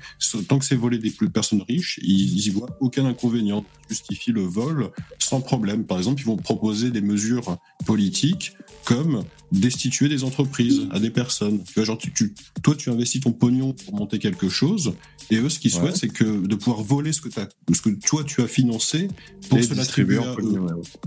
Tant 0.48 0.60
que 0.60 0.66
c'est 0.66 0.76
voler 0.76 1.00
des 1.00 1.10
plus 1.10 1.30
personnes 1.30 1.64
riches, 1.68 2.00
ils, 2.04 2.38
ils 2.38 2.48
y 2.48 2.50
voient 2.52 2.70
aucun 2.80 3.06
inconvénient. 3.06 3.66
Ils 3.90 3.94
justifient 3.96 4.32
le 4.32 4.44
vol 4.44 4.92
sans 5.20 5.42
problème. 5.42 5.86
Par 5.86 5.98
exemple, 5.98 6.22
ils 6.22 6.26
vont 6.26 6.38
proposer 6.38 6.92
des 7.00 7.06
mesures 7.06 7.58
politiques 7.86 8.54
comme 8.86 9.24
destituer 9.52 10.10
des 10.10 10.24
entreprises 10.24 10.88
à 10.92 11.00
des 11.00 11.10
personnes. 11.10 11.64
Tu 11.64 11.74
vois, 11.76 11.84
genre, 11.86 11.98
tu, 11.98 12.12
tu- 12.14 12.34
toi, 12.64 12.76
tu 12.76 12.90
investis 12.90 13.22
ton 13.22 13.32
pognon 13.32 13.74
pour 13.74 13.96
monter 13.96 14.20
quelque 14.20 14.50
chose, 14.50 14.94
et 15.32 15.38
eux, 15.38 15.50
ce 15.50 15.60
qu'ils 15.60 15.74
Ouais. 15.76 15.80
souhaitent, 15.82 15.98
c'est 15.98 16.08
que 16.08 16.46
de 16.46 16.56
pouvoir 16.56 16.84
voler 16.84 17.12
ce 17.14 17.22
que, 17.22 17.30
t'as- 17.30 17.50
ce 17.74 17.82
que 17.82 17.90
toi, 17.90 18.24
tu 18.24 18.42
as 18.42 18.48
financé 18.48 19.08
pour 19.50 19.58
Et 19.58 19.64
se 19.64 19.74
l'attribuer 19.74 20.20
ouais. 20.20 20.26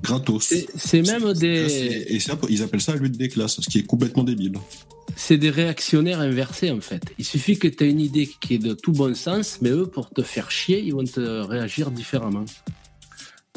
gratos. 0.03 0.53
C'est- 0.77 1.03
même 1.03 1.33
des- 1.35 1.69
c'est- 1.69 2.07
Et 2.09 2.21
ça, 2.21 2.39
ils 2.49 2.63
appellent 2.63 2.81
ça 2.81 2.95
la 2.95 3.01
lutte 3.01 3.17
des 3.17 3.29
classes, 3.29 3.61
ce 3.61 3.69
qui 3.69 3.79
est 3.79 3.85
complètement 3.87 4.25
débile. 4.25 4.55
C'est 5.17 5.39
des 5.39 5.51
réactionnaires 5.51 6.21
inversés 6.21 6.71
en 6.71 6.81
fait. 6.81 7.03
Il 7.19 7.25
suffit 7.25 7.59
que 7.59 7.67
tu 7.69 7.85
aies 7.85 7.91
une 7.91 8.01
idée 8.01 8.29
qui 8.41 8.55
est 8.55 8.59
de 8.59 8.75
tout 8.75 8.93
bon 8.93 9.15
sens, 9.15 9.59
mais 9.63 9.71
eux, 9.71 9.87
pour 9.87 10.11
te 10.11 10.23
faire 10.23 10.51
chier, 10.51 10.83
ils 10.85 10.93
vont 10.93 11.05
te 11.05 11.21
réagir 11.21 11.91
différemment. 11.91 12.45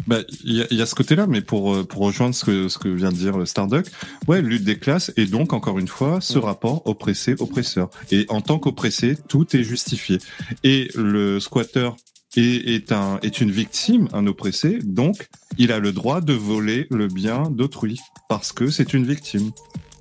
Bah, 0.08 0.20
il 0.44 0.54
y, 0.56 0.62
a- 0.62 0.68
il 0.72 0.78
y 0.78 0.82
a 0.82 0.86
ce 0.86 0.96
côté-là, 0.96 1.28
mais 1.28 1.42
pour, 1.42 1.74
euh, 1.74 1.84
pour 1.84 2.02
rejoindre 2.02 2.34
ce 2.36 2.44
que, 2.46 2.68
ce 2.70 2.78
que 2.78 2.88
vient 2.90 3.10
de 3.12 3.16
dire 3.16 3.48
Starduck, 3.48 3.86
ouais, 4.28 4.42
lutte 4.42 4.64
des 4.64 4.78
classes, 4.80 5.12
et 5.18 5.26
donc, 5.26 5.54
encore 5.54 5.80
une 5.80 5.88
fois, 5.88 6.20
ce 6.22 6.38
rapport 6.40 6.82
oppressé-oppresseur. 6.88 7.90
Et 8.12 8.26
en 8.30 8.42
tant 8.42 8.58
qu'oppressé, 8.60 9.18
tout 9.28 9.56
est 9.56 9.64
justifié. 9.64 10.18
Et 10.64 10.90
le 10.96 11.40
squatter 11.40 11.90
est, 12.36 12.42
est, 12.76 12.92
un, 12.92 13.20
est 13.22 13.42
une 13.42 13.52
victime, 13.52 14.08
un 14.14 14.26
oppressé, 14.28 14.80
donc, 14.84 15.28
il 15.58 15.72
a 15.72 15.80
le 15.80 15.92
droit 15.92 16.22
de 16.22 16.34
voler 16.34 16.88
le 16.90 17.08
bien 17.08 17.44
d'autrui, 17.52 18.00
parce 18.30 18.52
que 18.54 18.70
c'est 18.72 18.94
une 18.94 19.06
victime. 19.06 19.52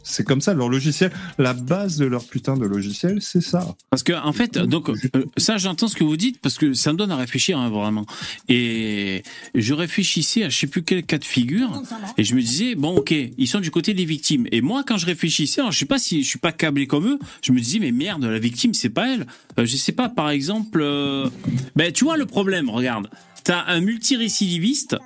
C'est 0.03 0.25
comme 0.25 0.41
ça, 0.41 0.55
leur 0.55 0.69
logiciel, 0.69 1.13
la 1.39 1.53
base 1.53 1.97
de 1.97 2.07
leur 2.07 2.25
putain 2.25 2.57
de 2.57 2.67
logiciel, 2.67 3.19
c'est 3.21 3.41
ça. 3.41 3.77
Parce 3.91 4.03
que 4.03 4.13
en 4.13 4.33
fait, 4.33 4.59
donc 4.59 4.89
euh, 4.89 4.95
ça, 5.37 5.59
j'entends 5.59 5.89
ce 5.89 5.97
que 5.97 6.05
vous 6.05 6.17
dites 6.17 6.41
parce 6.41 6.59
que 6.59 6.73
ça 6.73 6.93
me 6.93 6.99
donne 6.99 7.11
à 7.11 7.17
réfléchir 7.17 7.59
hein, 7.59 7.69
vraiment. 7.69 8.07
Et 8.49 9.23
je 9.55 9.75
réfléchissais 9.75 10.45
à 10.45 10.49
je 10.49 10.59
sais 10.59 10.67
plus 10.67 10.83
quel 10.83 11.05
cas 11.05 11.19
de 11.19 11.25
figure 11.25 11.83
et 12.17 12.25
je 12.25 12.35
me 12.35 12.41
disais 12.41 12.75
bon, 12.75 12.97
ok, 12.97 13.13
ils 13.13 13.49
sont 13.49 13.61
du 13.61 13.71
côté 13.71 13.95
des 13.95 14.05
victimes. 14.05 14.47
Et 14.53 14.61
moi, 14.61 14.85
quand 14.87 14.97
je 14.97 15.07
réfléchissais, 15.07 15.61
alors 15.61 15.73
je 15.73 15.79
sais 15.79 15.87
pas 15.87 15.99
si 15.99 16.23
je 16.23 16.29
suis 16.29 16.39
pas 16.39 16.53
câblé 16.53 16.87
comme 16.87 17.07
eux, 17.07 17.19
je 17.43 17.53
me 17.53 17.59
disais 17.59 17.79
mais 17.79 17.93
merde, 17.93 18.25
la 18.25 18.39
victime 18.39 18.75
c'est 18.75 18.91
pas 18.91 19.09
elle. 19.09 19.27
Euh, 19.59 19.67
je 19.67 19.77
sais 19.77 19.93
pas, 19.93 20.09
par 20.09 20.31
exemple, 20.31 20.81
euh, 20.83 21.29
ben 21.77 21.93
tu 21.93 22.05
vois 22.05 22.17
le 22.17 22.27
problème, 22.27 22.71
regarde. 22.71 23.09
T'as 23.45 23.65
un 23.67 23.81
multirécidiviste 23.81 24.97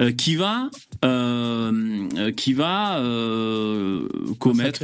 euh, 0.00 0.12
qui 0.12 0.34
va 0.34 0.68
euh, 1.04 1.72
euh, 2.16 2.32
qui 2.32 2.52
va 2.54 2.98
euh, 2.98 4.08
commettre 4.38 4.80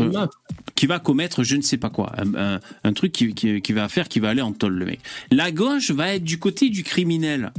qui 0.75 0.87
va 0.87 0.99
commettre 0.99 1.43
je 1.45 1.57
ne 1.57 1.63
sais 1.63 1.77
pas 1.77 1.91
quoi. 1.91 2.13
Un, 2.19 2.35
un- 2.57 2.61
un 2.85 2.93
truc 2.93 3.13
qui, 3.13 3.35
qui, 3.35 3.61
qui 3.61 3.73
va 3.73 3.89
faire 3.89 4.09
qui 4.09 4.21
va 4.21 4.31
aller 4.31 4.43
en 4.43 4.53
tôle 4.53 4.75
le 4.75 4.87
mec. 4.87 5.01
La 5.31 5.51
gauche 5.51 5.91
va 5.91 6.15
être 6.15 6.25
du 6.25 6.39
côté 6.39 6.71
du 6.71 6.83
criminel 6.85 7.53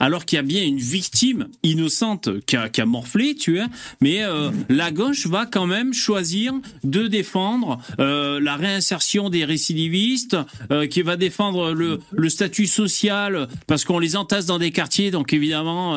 alors 0.00 0.24
qu'il 0.24 0.36
y 0.36 0.40
a 0.40 0.42
bien 0.42 0.64
une 0.64 0.78
victime 0.78 1.48
innocente 1.62 2.28
qui 2.46 2.56
a, 2.56 2.68
qui 2.68 2.80
a 2.80 2.86
morflé, 2.86 3.34
tu 3.34 3.56
vois, 3.56 3.66
mais 4.00 4.22
euh, 4.22 4.50
la 4.68 4.90
gauche 4.90 5.26
va 5.26 5.46
quand 5.46 5.66
même 5.66 5.92
choisir 5.92 6.52
de 6.84 7.06
défendre 7.06 7.78
euh, 7.98 8.40
la 8.40 8.56
réinsertion 8.56 9.30
des 9.30 9.44
récidivistes, 9.44 10.36
euh, 10.70 10.86
qui 10.86 11.02
va 11.02 11.16
défendre 11.16 11.72
le, 11.72 12.00
le 12.12 12.28
statut 12.28 12.66
social 12.66 13.48
parce 13.66 13.84
qu'on 13.84 13.98
les 13.98 14.16
entasse 14.16 14.46
dans 14.46 14.58
des 14.58 14.70
quartiers, 14.70 15.10
donc 15.10 15.32
évidemment 15.32 15.96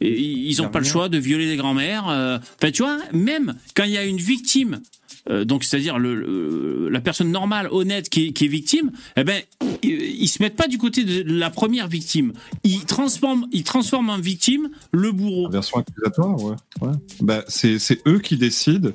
ils 0.00 0.56
n'ont 0.58 0.68
pas 0.68 0.78
le 0.78 0.84
choix 0.84 1.08
de 1.08 1.18
violer 1.18 1.46
les 1.46 1.56
grands-mères. 1.56 2.04
Enfin, 2.04 2.70
tu 2.72 2.82
vois, 2.82 2.98
même 3.12 3.54
quand 3.74 3.84
il 3.84 3.90
y 3.90 3.98
a 3.98 4.04
une 4.04 4.18
victime 4.18 4.80
euh, 5.30 5.44
donc 5.44 5.64
c'est-à-dire 5.64 5.98
le, 5.98 6.14
le- 6.14 6.88
la 6.90 7.00
personne 7.00 7.30
normale, 7.30 7.68
honnête 7.70 8.08
qui 8.08 8.28
est, 8.28 8.32
qui 8.32 8.44
est 8.46 8.48
victime, 8.48 8.90
eh 9.16 9.24
ben 9.24 9.40
ils, 9.82 9.90
ils 10.22 10.28
se 10.28 10.42
mettent 10.42 10.56
pas 10.56 10.68
du 10.68 10.78
côté 10.78 11.04
de 11.04 11.22
la 11.32 11.50
première 11.50 11.88
victime. 11.88 12.32
Ils 12.64 12.84
transforment, 12.84 13.46
ils 13.52 13.64
transforment 13.64 14.10
en 14.10 14.18
victime 14.18 14.70
le 14.92 15.12
bourreau. 15.12 15.48
Version 15.50 15.78
accusatoire, 15.78 16.42
ouais. 16.42 16.56
ouais. 16.80 16.92
Bah, 17.20 17.44
c'est, 17.48 17.78
c'est 17.78 18.00
eux 18.08 18.18
qui 18.18 18.36
décident 18.36 18.90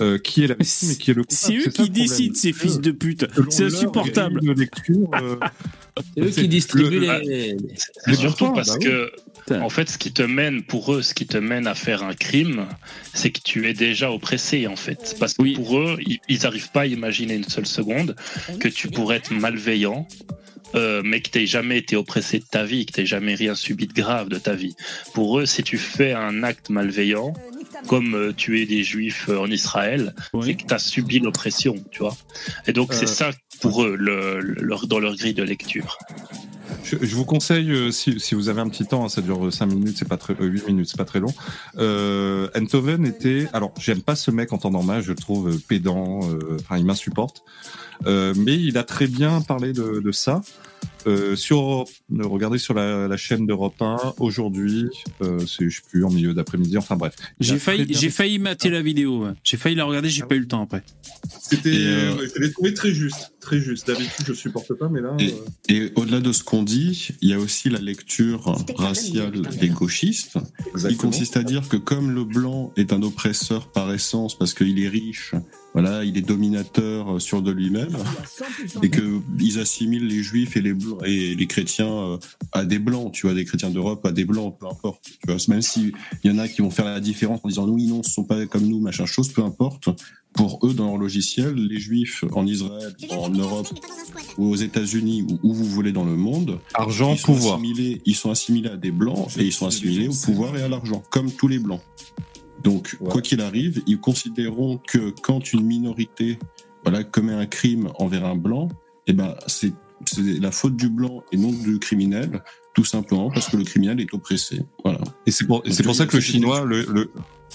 euh, 0.00 0.18
qui 0.18 0.42
est 0.44 0.48
la 0.48 0.54
victime 0.56 0.90
et 0.90 0.96
qui 0.96 1.10
est 1.12 1.14
le 1.14 1.22
coupable. 1.22 1.40
C'est 1.40 1.56
eux 1.56 1.70
qui 1.70 1.88
décident, 1.90 2.34
ces 2.34 2.52
fils 2.52 2.80
de 2.80 2.90
pute. 2.90 3.26
C'est 3.50 3.64
insupportable. 3.66 4.40
euh, 4.44 5.36
C'est 6.16 6.20
eux 6.20 6.30
qui 6.30 6.48
distribuent 6.48 6.98
le- 7.00 7.20
les. 7.20 7.56
C'est 8.06 8.14
surtout 8.16 8.52
parce 8.52 8.70
bah 8.70 8.78
oui. 8.80 8.86
En 9.50 9.68
fait, 9.68 9.90
ce 9.90 9.98
qui 9.98 10.12
te 10.12 10.22
mène, 10.22 10.62
pour 10.62 10.94
eux, 10.94 11.02
ce 11.02 11.12
qui 11.14 11.26
te 11.26 11.36
mène 11.38 11.66
à 11.66 11.74
faire 11.74 12.02
un 12.02 12.14
crime, 12.14 12.66
c'est 13.12 13.30
que 13.30 13.40
tu 13.40 13.68
es 13.68 13.74
déjà 13.74 14.10
oppressé, 14.10 14.66
en 14.66 14.76
fait. 14.76 15.16
Parce 15.20 15.34
que 15.34 15.54
pour 15.54 15.78
eux, 15.78 15.98
ils- 16.28 16.38
n'arrivent 16.42 16.70
pas 16.70 16.82
à 16.82 16.86
imaginer 16.86 17.34
une 17.34 17.44
seule 17.44 17.66
seconde 17.66 18.16
que 18.58 18.68
tu 18.68 18.88
pourrais 18.88 19.16
être 19.16 19.32
malveillant, 19.32 20.06
euh, 20.74 21.02
mais 21.04 21.20
que 21.20 21.30
tu 21.30 21.46
jamais 21.46 21.78
été 21.78 21.94
oppressé 21.94 22.38
de 22.38 22.44
ta 22.50 22.64
vie, 22.64 22.86
que 22.86 22.92
tu 22.92 23.06
jamais 23.06 23.34
rien 23.34 23.54
subi 23.54 23.86
de 23.86 23.92
grave 23.92 24.28
de 24.28 24.38
ta 24.38 24.54
vie. 24.54 24.74
Pour 25.12 25.38
eux, 25.38 25.46
si 25.46 25.62
tu 25.62 25.78
fais 25.78 26.12
un 26.12 26.42
acte 26.42 26.70
malveillant, 26.70 27.32
comme 27.86 28.14
euh, 28.14 28.32
tuer 28.32 28.66
des 28.66 28.82
juifs 28.82 29.28
euh, 29.28 29.38
en 29.38 29.50
Israël, 29.50 30.14
c'est 30.42 30.54
que 30.54 30.64
tu 30.66 30.74
as 30.74 30.78
subi 30.78 31.18
l'oppression, 31.18 31.74
tu 31.90 31.98
vois. 32.00 32.16
Et 32.66 32.72
donc, 32.72 32.92
c'est 32.94 33.04
Euh, 33.04 33.08
ça 33.08 33.30
pour 33.60 33.84
eux, 33.84 33.94
le- 33.96 34.40
le- 34.40 34.62
leur- 34.62 34.86
dans 34.86 34.98
leur 34.98 35.14
grille 35.16 35.34
de 35.34 35.42
lecture. 35.42 35.98
Je, 36.84 36.96
je 37.00 37.16
vous 37.16 37.24
conseille, 37.24 37.70
euh, 37.70 37.90
si, 37.90 38.20
si 38.20 38.34
vous 38.34 38.48
avez 38.50 38.60
un 38.60 38.68
petit 38.68 38.84
temps, 38.84 39.04
hein, 39.04 39.08
ça 39.08 39.22
dure 39.22 39.52
5 39.52 39.66
minutes, 39.66 39.96
c'est 39.98 40.08
pas 40.08 40.18
très, 40.18 40.34
euh, 40.34 40.44
8 40.44 40.66
minutes, 40.66 40.88
c'est 40.90 40.98
pas 40.98 41.06
très 41.06 41.18
long. 41.20 41.32
Euh, 41.78 42.48
était, 43.04 43.48
alors 43.52 43.72
j'aime 43.78 44.02
pas 44.02 44.14
ce 44.14 44.30
mec 44.30 44.52
en 44.52 44.58
temps 44.58 44.70
normal, 44.70 45.02
je 45.02 45.10
le 45.10 45.16
trouve 45.16 45.48
euh, 45.48 45.60
pédant, 45.68 46.20
euh, 46.24 46.58
enfin 46.60 46.78
il 46.78 46.84
m'insupporte, 46.84 47.42
Euh, 48.06 48.34
mais 48.36 48.56
il 48.56 48.76
a 48.76 48.82
très 48.82 49.06
bien 49.06 49.40
parlé 49.40 49.72
de, 49.72 50.00
de 50.00 50.12
ça. 50.12 50.42
Euh, 51.06 51.36
sur, 51.36 51.58
euh, 51.60 51.84
regardez 52.22 52.58
sur 52.58 52.72
la, 52.74 53.06
la 53.08 53.16
chaîne 53.16 53.46
d'Europe 53.46 53.74
1 53.80 54.14
aujourd'hui, 54.18 54.86
euh, 55.22 55.38
c'est 55.40 55.68
je 55.68 55.76
sais 55.76 55.82
plus 55.90 56.02
en 56.04 56.10
milieu 56.10 56.32
d'après-midi, 56.32 56.78
enfin 56.78 56.96
bref. 56.96 57.14
J'ai 57.40 57.58
failli, 57.58 57.86
j'ai 57.90 58.08
failli 58.10 58.38
mater 58.38 58.70
la 58.70 58.80
vidéo. 58.80 59.24
ouais. 59.26 59.32
J'ai 59.44 59.56
failli 59.58 59.74
la 59.76 59.84
regarder, 59.84 60.08
j'ai 60.08 60.22
pas 60.22 60.34
eu 60.34 60.40
le 60.40 60.46
temps 60.48 60.62
après. 60.62 60.82
C'était, 61.40 61.70
euh, 61.74 62.16
ouais, 62.16 62.26
je 62.34 62.40
l'ai 62.40 62.50
trouvé 62.52 62.72
très 62.74 62.90
juste, 62.92 63.32
très 63.40 63.60
juste. 63.60 63.86
D'habitude, 63.86 64.24
je 64.26 64.32
supporte 64.32 64.72
pas, 64.74 64.88
mais 64.88 65.00
là. 65.02 65.14
Et- 65.18 65.32
euh, 65.32 65.34
Et 65.68 65.92
au-delà 65.96 66.20
de 66.20 66.32
ce 66.32 66.42
qu'on 66.42 66.62
dit, 66.62 67.10
il 67.20 67.28
y 67.28 67.34
a 67.34 67.38
aussi 67.38 67.68
la 67.70 67.80
lecture 67.80 68.56
raciale 68.76 69.42
des 69.60 69.68
gauchistes, 69.68 70.32
qui 70.62 70.68
Exactement. 70.70 71.00
consiste 71.10 71.36
à 71.36 71.42
dire 71.42 71.68
que 71.68 71.76
comme 71.76 72.14
le 72.14 72.24
blanc 72.24 72.72
est 72.76 72.92
un 72.92 73.02
oppresseur 73.02 73.70
par 73.72 73.92
essence 73.92 74.38
parce 74.38 74.54
qu'il 74.54 74.78
est 74.82 74.88
riche, 74.88 75.34
voilà, 75.74 76.04
il 76.04 76.16
est 76.16 76.22
dominateur 76.22 77.20
sur 77.20 77.42
de 77.42 77.50
lui-même, 77.50 77.96
et 78.82 78.90
que 78.90 79.20
ils 79.40 79.58
assimilent 79.58 80.06
les 80.06 80.22
juifs 80.22 80.56
et 80.56 80.60
les 80.62 80.72
blancs 80.72 81.00
et 81.04 81.34
les 81.34 81.46
chrétiens 81.46 81.92
euh, 81.92 82.16
à 82.52 82.64
des 82.64 82.78
blancs, 82.78 83.12
tu 83.12 83.26
vois, 83.26 83.34
des 83.34 83.44
chrétiens 83.44 83.70
d'Europe 83.70 84.06
à 84.06 84.12
des 84.12 84.24
blancs, 84.24 84.56
peu 84.58 84.66
importe. 84.66 85.02
Tu 85.04 85.18
vois, 85.26 85.36
même 85.48 85.62
si 85.62 85.92
il 86.22 86.30
y 86.30 86.34
en 86.34 86.38
a 86.38 86.46
qui 86.48 86.62
vont 86.62 86.70
faire 86.70 86.84
la 86.84 87.00
différence 87.00 87.40
en 87.42 87.48
disant 87.48 87.68
oui, 87.68 87.86
non, 87.86 88.02
ce 88.04 88.12
sont 88.12 88.24
pas 88.24 88.46
comme 88.46 88.66
nous, 88.66 88.78
machin 88.80 89.04
chose, 89.04 89.28
peu 89.32 89.42
importe. 89.42 89.88
Pour 90.32 90.58
eux, 90.66 90.74
dans 90.74 90.86
leur 90.86 90.96
logiciel, 90.98 91.54
les 91.54 91.78
juifs 91.78 92.24
en 92.32 92.44
Israël, 92.44 92.92
en 93.10 93.28
Europe 93.30 93.68
ou 94.36 94.46
aux 94.50 94.56
États-Unis 94.56 95.22
ou 95.22 95.38
où 95.44 95.54
vous 95.54 95.64
voulez 95.64 95.92
dans 95.92 96.04
le 96.04 96.16
monde, 96.16 96.58
Argent, 96.74 97.12
ils 97.14 97.18
sont 97.18 97.26
pouvoir. 97.34 97.54
assimilés- 97.60 98.00
ils 98.04 98.16
sont 98.16 98.30
assimilés 98.32 98.70
à 98.70 98.76
des 98.76 98.90
blancs 98.90 99.28
et 99.38 99.44
ils 99.44 99.52
sont 99.52 99.66
assimilés 99.66 100.08
au 100.08 100.12
pouvoir 100.12 100.56
et 100.56 100.62
à 100.62 100.68
l'argent, 100.68 101.04
comme 101.10 101.30
tous 101.30 101.46
les 101.46 101.60
blancs. 101.60 101.82
Donc, 102.62 102.96
quoi 103.10 103.20
qu'il 103.20 103.40
arrive, 103.40 103.82
ils 103.86 104.00
considéreront 104.00 104.78
que 104.86 105.12
quand 105.22 105.52
une 105.52 105.64
minorité 105.64 106.38
voilà, 106.82 107.04
commet 107.04 107.32
un 107.32 107.46
crime 107.46 107.90
envers 107.98 108.24
un 108.24 108.36
blanc, 108.36 108.68
eh 109.06 109.12
ben, 109.12 109.34
c'est 109.46 109.72
c'est 110.06 110.40
la 110.40 110.50
faute 110.50 110.76
du 110.76 110.88
blanc 110.88 111.24
et 111.32 111.36
non 111.36 111.50
du 111.50 111.78
criminel, 111.78 112.42
tout 112.74 112.84
simplement 112.84 113.30
parce 113.30 113.48
que 113.48 113.56
le 113.56 113.64
criminel 113.64 114.00
est 114.00 114.12
oppressé. 114.12 114.62
Voilà. 114.82 115.00
Et 115.26 115.30
c'est 115.30 115.46
pour, 115.46 115.62
et 115.64 115.72
c'est 115.72 115.82
pour 115.82 115.94
ça 115.94 116.06
que 116.06 116.16
le 116.16 116.22
chinois, 116.22 116.64
le, 116.64 116.86
le... 116.92 117.10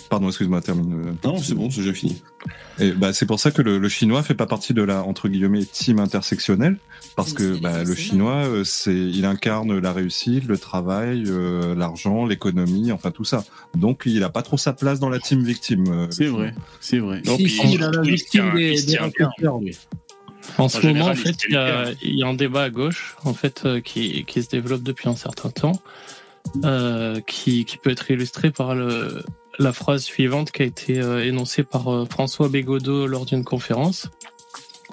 pardon, 0.09 0.27
excuse-moi, 0.27 0.61
termine. 0.61 0.93
euh. 1.07 1.11
Non, 1.27 1.37
c'est 1.37 1.53
bon, 1.55 1.69
c'est 1.69 1.81
déjà 1.81 1.93
fini. 1.93 2.21
Et 2.79 2.91
bah, 2.91 3.13
c'est 3.13 3.25
pour 3.25 3.39
ça 3.39 3.51
que 3.51 3.61
le, 3.61 3.77
le 3.77 3.89
chinois 3.89 4.23
fait 4.23 4.33
pas 4.35 4.45
partie 4.45 4.73
de 4.73 4.81
la 4.81 5.03
entre 5.03 5.27
guillemets 5.27 5.65
team 5.65 5.99
intersectionnelle 5.99 6.77
parce 7.15 7.33
que 7.33 7.59
bah, 7.59 7.83
le 7.83 7.95
chinois, 7.95 8.45
euh, 8.45 8.63
c'est, 8.63 8.95
il 8.95 9.25
incarne 9.25 9.77
la 9.77 9.91
réussite, 9.91 10.45
le 10.45 10.57
travail, 10.57 11.25
euh, 11.27 11.75
l'argent, 11.75 12.25
l'économie, 12.25 12.91
enfin 12.91 13.11
tout 13.11 13.25
ça. 13.25 13.43
Donc 13.75 14.03
il 14.05 14.23
a 14.23 14.29
pas 14.29 14.41
trop 14.41 14.57
sa 14.57 14.71
place 14.73 14.99
dans 14.99 15.09
la 15.09 15.19
team 15.19 15.43
victime. 15.43 15.85
euh, 15.91 16.07
C'est 16.11 16.27
vrai, 16.27 16.53
c'est 16.79 16.99
vrai. 16.99 17.21
Si, 17.25 17.49
si, 17.49 17.73
il 17.73 17.83
a 17.83 17.91
la 17.91 18.01
victime 18.01 18.53
des, 18.55 18.81
des 18.83 18.97
lui. 19.61 19.77
En 20.57 20.63
En 20.63 20.69
ce 20.69 20.77
moment, 20.87 20.93
général, 20.93 21.11
en 21.11 21.15
fait, 21.15 21.35
il 21.47 21.49
il 21.49 21.53
y, 21.53 21.57
a, 21.57 21.91
il 22.01 22.15
y 22.19 22.23
a 22.23 22.27
un 22.27 22.33
débat 22.33 22.63
à 22.63 22.69
gauche, 22.69 23.15
en 23.23 23.33
fait, 23.33 23.63
euh, 23.65 23.81
qui, 23.81 24.23
qui 24.25 24.41
se 24.41 24.49
développe 24.49 24.81
depuis 24.81 25.07
un 25.09 25.15
certain 25.15 25.49
temps, 25.49 25.81
euh, 26.63 27.19
qui, 27.27 27.65
qui 27.65 27.77
peut 27.77 27.91
être 27.91 28.09
illustré 28.09 28.49
par 28.49 28.73
le, 28.73 29.23
la 29.59 29.73
phrase 29.73 30.03
suivante 30.03 30.51
qui 30.51 30.61
a 30.63 30.65
été 30.65 30.99
euh, 30.99 31.23
énoncée 31.23 31.63
par 31.63 31.93
euh, 31.93 32.05
François 32.05 32.47
Bégodeau 32.47 33.05
lors 33.05 33.25
d'une 33.25 33.43
conférence, 33.43 34.07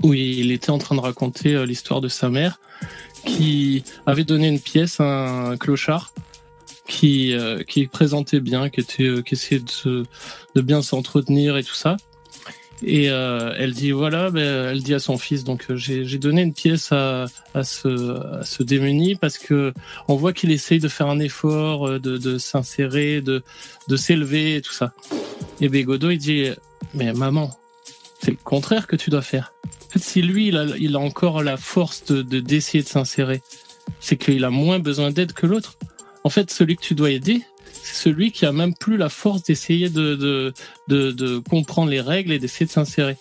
où 0.03 0.12
il 0.12 0.51
était 0.51 0.71
en 0.71 0.79
train 0.79 0.97
de 0.97 1.01
raconter 1.01 1.55
euh, 1.55 1.64
l'histoire 1.64 2.01
de 2.01 2.09
sa 2.09 2.29
mère, 2.29 2.59
qui 3.25 3.85
avait 4.05 4.25
donné 4.25 4.49
une 4.49 4.61
pièce 4.61 5.01
à 5.01 5.51
un 5.51 5.57
clochard 5.57 6.12
qui, 6.87 7.35
qui 7.67 7.89
présentait 7.89 8.39
bien, 8.39 8.69
qui, 8.71 8.79
était, 8.79 9.11
qui 9.25 9.35
essayait 9.35 9.61
de, 9.85 10.05
de 10.55 10.61
bien 10.61 10.81
s'entretenir 10.83 11.57
et 11.57 11.64
tout 11.64 11.75
ça. 11.75 11.97
Et 12.85 13.11
euh, 13.11 13.55
elle 13.59 13.72
dit 13.72 13.91
voilà, 13.91 14.31
ben, 14.31 14.68
elle 14.70 14.83
dit 14.83 14.93
à 14.93 14.99
son 14.99 15.16
fils 15.16 15.45
donc 15.45 15.64
euh, 15.70 15.77
j'ai 15.77 16.18
donné 16.18 16.43
une 16.43 16.53
pièce 16.53 16.93
à, 16.93 17.24
à 17.55 17.64
ce 17.64 18.39
à 18.41 18.45
ce 18.45 18.62
démuni 18.62 19.14
parce 19.14 19.39
que 19.39 19.72
on 20.09 20.14
voit 20.16 20.35
qu'il 20.35 20.51
essaye 20.53 20.79
de 20.79 20.89
faire 20.89 21.07
un 21.09 21.18
effort, 21.18 21.89
euh, 21.89 21.99
de, 21.99 22.18
de 22.18 22.37
s'insérer, 22.37 23.22
de 23.22 23.43
de 23.89 23.97
s'élever 23.97 24.57
et 24.57 24.61
tout 24.61 24.74
ça. 24.74 24.93
Et 25.62 25.68
Bégodeau 25.70 26.11
il 26.11 26.18
dit 26.18 26.51
mais 26.93 27.12
maman, 27.14 27.51
c'est 28.20 28.33
le 28.33 28.37
contraire 28.45 28.87
que 28.87 28.97
tu 28.97 29.09
dois 29.09 29.22
faire. 29.22 29.55
En 29.87 29.91
fait, 29.95 30.01
si 30.05 30.20
lui 30.20 30.49
il 30.49 30.57
a 30.59 30.66
il 30.79 30.97
a 30.97 30.99
encore 30.99 31.43
la 31.43 31.57
force 31.57 32.05
de 32.05 32.20
de- 32.20 32.41
d'essayer 32.41 32.85
de 32.85 32.89
s'insérer, 32.89 33.41
c'est 34.01 34.18
qu'il 34.18 34.45
a 34.45 34.51
moins 34.51 34.81
besoin 34.81 35.11
d'aide 35.12 35.33
que 35.33 35.47
l'autre. 35.47 35.79
En 36.24 36.29
fait, 36.31 36.51
celui 36.51 36.77
que 36.77 36.83
tu 36.83 36.95
dois 36.95 37.11
aider, 37.12 37.41
c'est 37.87 37.95
celui 38.09 38.32
qui 38.32 38.45
a 38.47 38.53
même 38.53 38.74
plus 38.74 38.97
la 38.97 39.09
force 39.09 39.43
d'essayer 39.45 39.89
de, 39.91 40.14
de, 40.16 40.53
de, 40.89 41.12
de 41.12 41.39
comprendre 41.39 41.91
les 41.91 42.01
règles 42.01 42.32
et 42.32 42.39
d'essayer 42.39 42.66
de 42.66 42.70
s'insérer. 42.70 43.16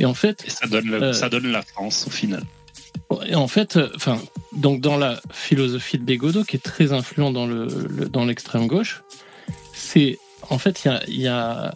Et 0.00 0.04
en 0.06 0.14
fait, 0.14 0.44
Et 0.46 0.50
ça 0.50 0.66
donne, 0.66 0.86
le- 0.86 1.02
Euh, 1.02 1.12
ça 1.12 1.28
donne 1.28 1.46
la 1.52 1.62
France 1.62 2.04
au 2.06 2.10
final. 2.10 2.42
et 3.26 3.34
en 3.34 3.48
fait, 3.48 3.76
euh, 3.76 3.88
enfin, 3.94 4.20
donc 4.56 4.80
dans 4.80 4.96
la 4.96 5.20
philosophie 5.32 5.98
de 5.98 6.04
Bégodeau, 6.04 6.42
qui 6.44 6.56
est 6.56 6.60
très 6.74 6.92
influent 6.92 7.30
dans 7.30 7.46
le, 7.46 7.66
le- 7.88 8.08
dans 8.08 8.24
l'extrême 8.24 8.66
gauche, 8.66 9.02
c'est 9.74 10.18
en 10.48 10.58
fait 10.58 10.84
il 10.84 10.88
y 10.88 10.90
a, 10.90 11.02
il 11.08 11.20
y 11.20 11.28
a 11.28 11.74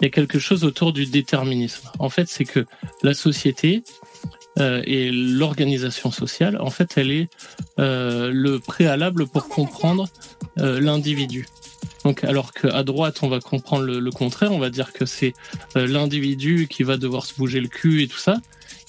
il 0.00 0.04
y 0.04 0.06
a 0.06 0.10
quelque 0.10 0.38
chose 0.38 0.64
autour 0.64 0.92
du 0.92 1.04
déterminisme. 1.06 1.88
En 1.98 2.08
fait, 2.08 2.26
c'est 2.28 2.46
que 2.46 2.66
la 3.02 3.12
société 3.14 3.82
euh, 4.58 4.82
et 4.84 5.10
l'organisation 5.10 6.10
sociale, 6.10 6.58
en 6.60 6.70
fait, 6.70 6.94
elle 6.96 7.10
est 7.10 7.28
euh, 7.78 8.30
le 8.32 8.58
préalable 8.58 9.26
pour 9.26 9.48
comprendre 9.48 10.08
euh, 10.58 10.80
l'individu. 10.80 11.46
Donc, 12.04 12.24
alors 12.24 12.52
qu'à 12.52 12.82
droite, 12.82 13.20
on 13.22 13.28
va 13.28 13.40
comprendre 13.40 13.84
le, 13.84 14.10
contraire, 14.10 14.52
on 14.52 14.58
va 14.58 14.70
dire 14.70 14.92
que 14.92 15.04
c'est 15.04 15.34
l'individu 15.74 16.66
qui 16.68 16.82
va 16.82 16.96
devoir 16.96 17.26
se 17.26 17.34
bouger 17.34 17.60
le 17.60 17.68
cul 17.68 18.02
et 18.02 18.08
tout 18.08 18.18
ça. 18.18 18.38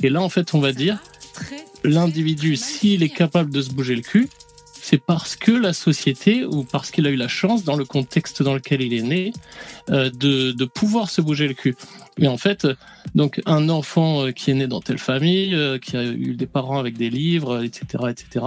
Et 0.01 0.09
là, 0.09 0.22
en 0.22 0.30
fait, 0.30 0.53
on 0.53 0.59
va 0.59 0.72
dire 0.72 0.97
l'individu, 1.84 2.55
s'il 2.55 3.03
est 3.03 3.09
capable 3.09 3.51
de 3.51 3.62
se 3.62 3.72
bouger 3.72 3.95
le 3.95 4.01
cul, 4.01 4.30
c'est 4.74 4.97
parce 4.97 5.36
que 5.36 5.51
la 5.51 5.74
société 5.74 6.45
ou 6.45 6.64
parce 6.64 6.89
qu'il 6.89 7.05
a 7.05 7.09
eu 7.09 7.16
la 7.16 7.28
chance, 7.28 7.64
dans 7.64 7.76
le 7.76 7.86
contexte 7.86 8.43
dans 8.43 8.53
lequel 8.53 8.82
il 8.82 8.93
est 8.93 9.01
né, 9.01 9.34
de 9.89 10.66
pouvoir 10.66 11.09
se 11.09 11.22
bouger 11.22 11.47
le 11.47 11.53
cul. 11.53 11.76
Mais 12.18 12.28
en 12.28 12.38
fait, 12.38 12.68
donc 13.16 13.41
un 13.45 13.70
enfant 13.70 14.26
euh, 14.26 14.32
qui 14.32 14.51
est 14.51 14.53
né 14.53 14.68
dans 14.68 14.82
telle 14.82 14.97
famille, 14.97 15.55
euh, 15.55 15.80
qui 15.80 15.95
a 15.95 16.03
eu 16.03 16.36
des 16.36 16.45
parents 16.45 16.78
avec 16.78 16.97
des 16.97 17.09
livres, 17.09 17.64
etc., 17.64 18.03
etc., 18.09 18.45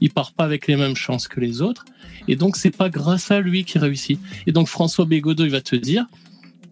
il 0.00 0.10
part 0.10 0.32
pas 0.32 0.44
avec 0.44 0.66
les 0.66 0.76
mêmes 0.76 0.96
chances 0.96 1.28
que 1.28 1.40
les 1.40 1.62
autres, 1.62 1.84
et 2.26 2.36
donc 2.36 2.56
c'est 2.56 2.76
pas 2.76 2.90
grâce 2.90 3.30
à 3.30 3.40
lui 3.40 3.64
qu'il 3.64 3.80
réussit. 3.80 4.18
Et 4.46 4.52
donc 4.52 4.68
François 4.68 5.04
Bégodeau, 5.04 5.44
il 5.44 5.50
va 5.50 5.60
te 5.60 5.76
dire, 5.76 6.06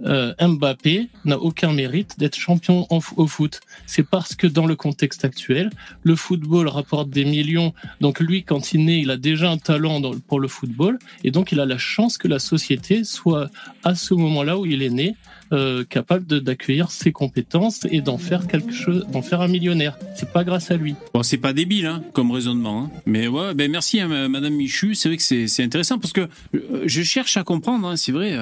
euh, 0.05 0.34
Mbappé 0.40 1.09
n'a 1.24 1.38
aucun 1.38 1.72
mérite 1.72 2.18
d'être 2.18 2.36
champion 2.36 2.86
au 2.90 3.26
foot. 3.26 3.61
C'est 3.86 4.03
parce 4.03 4.34
que 4.34 4.47
dans 4.47 4.66
le 4.66 4.76
contexte 4.76 5.24
actuel, 5.24 5.70
le 6.03 6.16
football 6.16 6.68
rapporte 6.68 7.11
des 7.11 7.24
millions. 7.24 7.72
Donc 8.01 8.20
lui, 8.20 8.45
quand 8.45 8.72
il 8.72 8.84
naît, 8.84 9.01
il 9.01 9.11
a 9.11 9.16
déjà 9.16 9.51
un 9.51 9.59
talent 9.59 10.01
pour 10.26 10.40
le 10.40 10.49
football, 10.49 10.99
et 11.24 11.30
donc 11.30 11.53
il 11.53 11.61
a 11.61 11.66
la 11.66 11.78
chance 11.78 12.18
que 12.18 12.28
la 12.28 12.38
société 12.38 13.05
soit 13.05 13.51
à 13.84 13.95
ce 13.95 14.14
moment-là 14.14 14.59
où 14.59 14.66
il 14.66 14.82
est 14.82 14.90
né 14.90 15.16
euh, 15.53 15.84
capable 15.84 16.24
d'accueillir 16.40 16.90
ses 16.90 17.12
compétences 17.12 17.80
et 17.90 18.01
d'en 18.01 18.16
faire 18.16 18.47
quelque 18.47 18.72
chose, 18.72 19.07
d'en 19.12 19.22
faire 19.22 19.43
un 19.43 19.49
millionnaire. 19.49 19.99
C'est 20.14 20.32
pas 20.32 20.45
grâce 20.45 20.70
à 20.70 20.76
lui. 20.76 20.95
Bon, 21.12 21.22
c'est 21.22 21.36
pas 21.36 21.53
débile 21.53 21.86
hein, 21.86 22.03
comme 22.14 22.30
raisonnement, 22.30 22.84
hein. 22.84 22.90
mais 23.05 23.28
ouais, 23.28 23.55
ben 23.55 23.70
merci 23.70 24.01
hein, 24.01 24.28
Madame 24.28 24.55
Michu. 24.55 24.95
C'est 24.95 25.09
vrai 25.09 25.18
que 25.18 25.22
c'est 25.22 25.62
intéressant 25.62 25.99
parce 25.99 26.12
que 26.12 26.22
euh, 26.55 26.84
je 26.86 27.03
cherche 27.03 27.36
à 27.36 27.45
comprendre. 27.45 27.86
hein, 27.86 27.97
c'est 27.97 28.12
vrai 28.12 28.36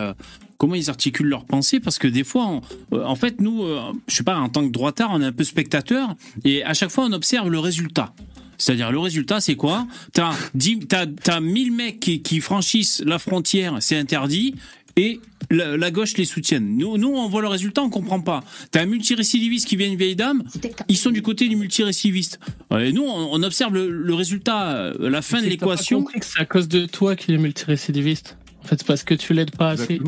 comment 0.61 0.75
ils 0.77 0.91
articulent 0.91 1.29
leurs 1.29 1.47
pensées 1.47 1.81
parce 1.81 1.99
que 1.99 2.07
des 2.07 2.23
fois, 2.23 2.47
on- 2.47 2.61
euh, 2.97 3.05
en 3.05 3.15
fait, 3.17 3.41
nous, 3.41 3.65
euh, 3.65 3.81
je 4.07 4.15
sais 4.15 4.23
pas, 4.23 4.37
en 4.39 4.49
tant 4.51 4.65
que 4.67 4.71
droitard, 4.73 5.11
on 5.13 5.21
est 5.23 5.25
un 5.25 5.33
peu 5.33 5.43
spectateur 5.45 6.15
et 6.45 6.63
à 6.63 6.75
chaque 6.75 6.91
fois, 6.91 7.05
on 7.07 7.13
observe 7.13 7.49
le 7.51 7.59
résultat. 7.59 8.13
C'est-à-dire, 8.59 8.93
le 8.93 8.99
résultat, 8.99 9.41
c'est 9.41 9.57
quoi? 9.57 9.87
T'as 10.13 10.33
10 10.55 10.81
t'as, 10.81 11.07
t'as 11.07 11.41
1000 11.41 11.73
mecs 11.73 11.99
qui, 11.99 12.21
qui 12.21 12.41
franchissent 12.41 13.03
la 13.07 13.19
frontière, 13.19 13.79
c'est 13.81 13.97
interdit. 13.97 14.55
et 14.97 15.19
la, 15.51 15.77
la 15.79 15.91
gauche 15.91 16.17
les 16.19 16.27
soutienne. 16.27 16.77
Nous, 16.77 16.99
nous, 16.99 17.09
on 17.09 17.27
voit 17.29 17.41
le 17.41 17.49
résultat, 17.49 17.81
on 17.83 17.89
comprend 17.91 18.21
pas. 18.21 18.45
T'as 18.71 18.83
un 18.83 18.87
multirécidiviste 18.87 19.67
qui 19.67 19.77
vient 19.77 19.87
une 19.89 19.97
vieille 19.97 20.15
dame, 20.17 20.43
ils 20.89 20.97
sont 20.99 21.11
du 21.11 21.23
côté 21.23 21.49
du 21.49 21.57
multirécidiviste. 21.57 22.39
Et 22.79 22.93
nous, 22.93 23.03
on, 23.05 23.31
on 23.33 23.43
observe 23.43 23.73
le, 23.73 23.89
le 23.91 24.15
résultat, 24.15 24.73
euh, 24.77 25.09
la 25.09 25.23
fin 25.23 25.39
de 25.41 25.47
l'équation. 25.51 26.05
C'est 26.21 26.41
à 26.41 26.45
cause 26.45 26.69
de 26.69 26.85
toi 26.87 27.17
qu'il 27.17 27.35
est 27.35 27.39
multirécidiviste? 27.39 28.37
En 28.63 28.67
fait, 28.67 28.77
c'est 28.79 28.87
parce 28.87 29.03
que 29.05 29.15
tu 29.15 29.33
l'aides 29.35 29.57
pas 29.57 29.71
assez. 29.71 30.01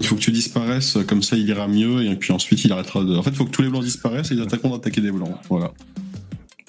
Il 0.00 0.06
faut 0.06 0.14
que 0.16 0.20
tu 0.20 0.30
disparaisses, 0.32 0.98
comme 1.06 1.22
ça 1.22 1.36
il 1.36 1.48
ira 1.48 1.66
mieux, 1.68 2.04
et 2.04 2.14
puis 2.16 2.32
ensuite 2.32 2.64
il 2.64 2.72
arrêtera 2.72 3.02
de. 3.04 3.14
En 3.16 3.22
fait, 3.22 3.30
il 3.30 3.36
faut 3.36 3.44
que 3.44 3.50
tous 3.50 3.62
les 3.62 3.68
blancs 3.68 3.82
disparaissent 3.84 4.30
et 4.30 4.34
les 4.34 4.42
attaquants 4.42 4.70
d'attaquer 4.70 5.00
des 5.00 5.10
blancs. 5.12 5.34
Voilà. 5.48 5.72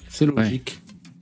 C'est 0.08 0.26
logique. 0.26 0.78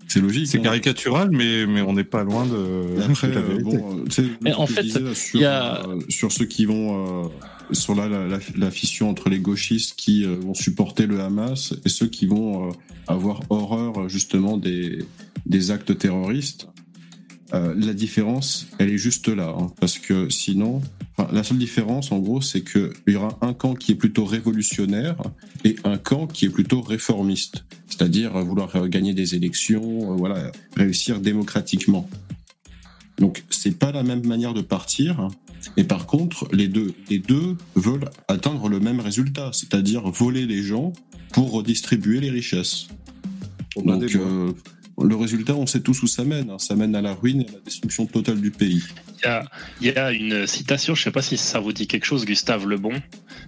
C'est 0.08 0.20
logique. 0.20 0.48
C'est 0.48 0.58
hein. 0.58 0.62
caricatural, 0.62 1.30
mais, 1.30 1.66
mais 1.66 1.82
on 1.82 1.92
n'est 1.92 2.02
pas 2.04 2.24
loin 2.24 2.44
de, 2.46 2.98
Et 3.00 3.02
après, 3.04 3.28
euh, 3.28 3.40
vérité. 3.42 3.62
bon, 3.62 3.98
euh, 4.00 4.04
tu 4.06 4.10
sais, 4.10 4.24
Mais 4.40 4.52
en 4.54 4.66
fait, 4.66 4.82
disais, 4.82 4.98
là, 5.00 5.14
sur, 5.14 5.38
il 5.38 5.42
y 5.42 5.46
a- 5.46 5.86
euh, 5.86 6.00
sur 6.08 6.32
ceux 6.32 6.46
qui 6.46 6.64
vont. 6.66 7.24
euh, 7.26 7.28
sur 7.72 7.94
là, 7.94 8.08
la, 8.08 8.26
la, 8.26 8.38
la 8.56 8.70
fission 8.72 9.08
entre 9.08 9.28
les 9.28 9.38
gauchistes 9.38 9.94
qui 9.96 10.24
euh, 10.24 10.34
vont 10.40 10.54
supporter 10.54 11.06
le 11.06 11.20
Hamas 11.20 11.74
et 11.84 11.88
ceux 11.88 12.08
qui 12.08 12.26
vont 12.26 12.68
euh, 12.68 12.72
avoir 13.06 13.42
horreur 13.50 14.08
justement 14.08 14.56
des, 14.56 15.04
des 15.46 15.70
actes 15.70 15.96
terroristes. 15.96 16.66
Euh, 17.52 17.74
la 17.76 17.94
différence, 17.94 18.68
elle 18.78 18.90
est 18.90 18.98
juste 18.98 19.28
là, 19.28 19.54
hein, 19.58 19.72
parce 19.80 19.98
que 19.98 20.28
sinon, 20.28 20.80
la 21.32 21.42
seule 21.42 21.58
différence, 21.58 22.12
en 22.12 22.18
gros, 22.18 22.40
c'est 22.40 22.62
que 22.62 22.92
il 23.06 23.14
y 23.14 23.16
aura 23.16 23.36
un 23.40 23.52
camp 23.52 23.74
qui 23.74 23.92
est 23.92 23.96
plutôt 23.96 24.24
révolutionnaire 24.24 25.16
et 25.64 25.76
un 25.84 25.98
camp 25.98 26.26
qui 26.26 26.46
est 26.46 26.50
plutôt 26.50 26.80
réformiste, 26.80 27.64
c'est-à-dire 27.88 28.36
euh, 28.36 28.42
vouloir 28.42 28.74
euh, 28.76 28.86
gagner 28.86 29.14
des 29.14 29.34
élections, 29.34 30.12
euh, 30.12 30.16
voilà, 30.16 30.52
réussir 30.76 31.20
démocratiquement. 31.20 32.08
Donc, 33.18 33.44
c'est 33.50 33.78
pas 33.78 33.92
la 33.92 34.02
même 34.02 34.26
manière 34.26 34.54
de 34.54 34.62
partir. 34.62 35.28
Et 35.76 35.84
par 35.84 36.06
contre, 36.06 36.48
les 36.52 36.68
deux, 36.68 36.94
les 37.10 37.18
deux 37.18 37.56
veulent 37.74 38.08
atteindre 38.28 38.68
le 38.68 38.80
même 38.80 39.00
résultat, 39.00 39.50
c'est-à-dire 39.52 40.08
voler 40.10 40.46
les 40.46 40.62
gens 40.62 40.94
pour 41.32 41.52
redistribuer 41.52 42.20
les 42.20 42.30
richesses. 42.30 42.88
On 43.76 43.82
a 43.82 43.92
Donc, 43.92 44.00
des 44.00 44.16
euh, 44.16 44.52
le 45.02 45.16
résultat, 45.16 45.54
on 45.54 45.66
sait 45.66 45.80
tous 45.80 46.02
où 46.02 46.06
ça 46.06 46.24
mène. 46.24 46.50
hein. 46.50 46.58
Ça 46.58 46.76
mène 46.76 46.94
à 46.94 47.00
la 47.02 47.14
ruine 47.14 47.42
et 47.42 47.48
à 47.48 47.52
la 47.52 47.60
destruction 47.60 48.06
totale 48.06 48.40
du 48.40 48.50
pays. 48.50 48.82
Il 49.22 49.26
y 49.26 49.28
a, 49.28 49.44
il 49.80 49.86
y 49.88 49.90
a 49.90 50.12
une 50.12 50.46
citation, 50.46 50.94
je 50.94 51.00
ne 51.00 51.04
sais 51.04 51.10
pas 51.10 51.22
si 51.22 51.36
ça 51.36 51.58
vous 51.60 51.72
dit 51.72 51.86
quelque 51.86 52.04
chose, 52.06 52.24
Gustave 52.24 52.66
Lebon. 52.66 52.92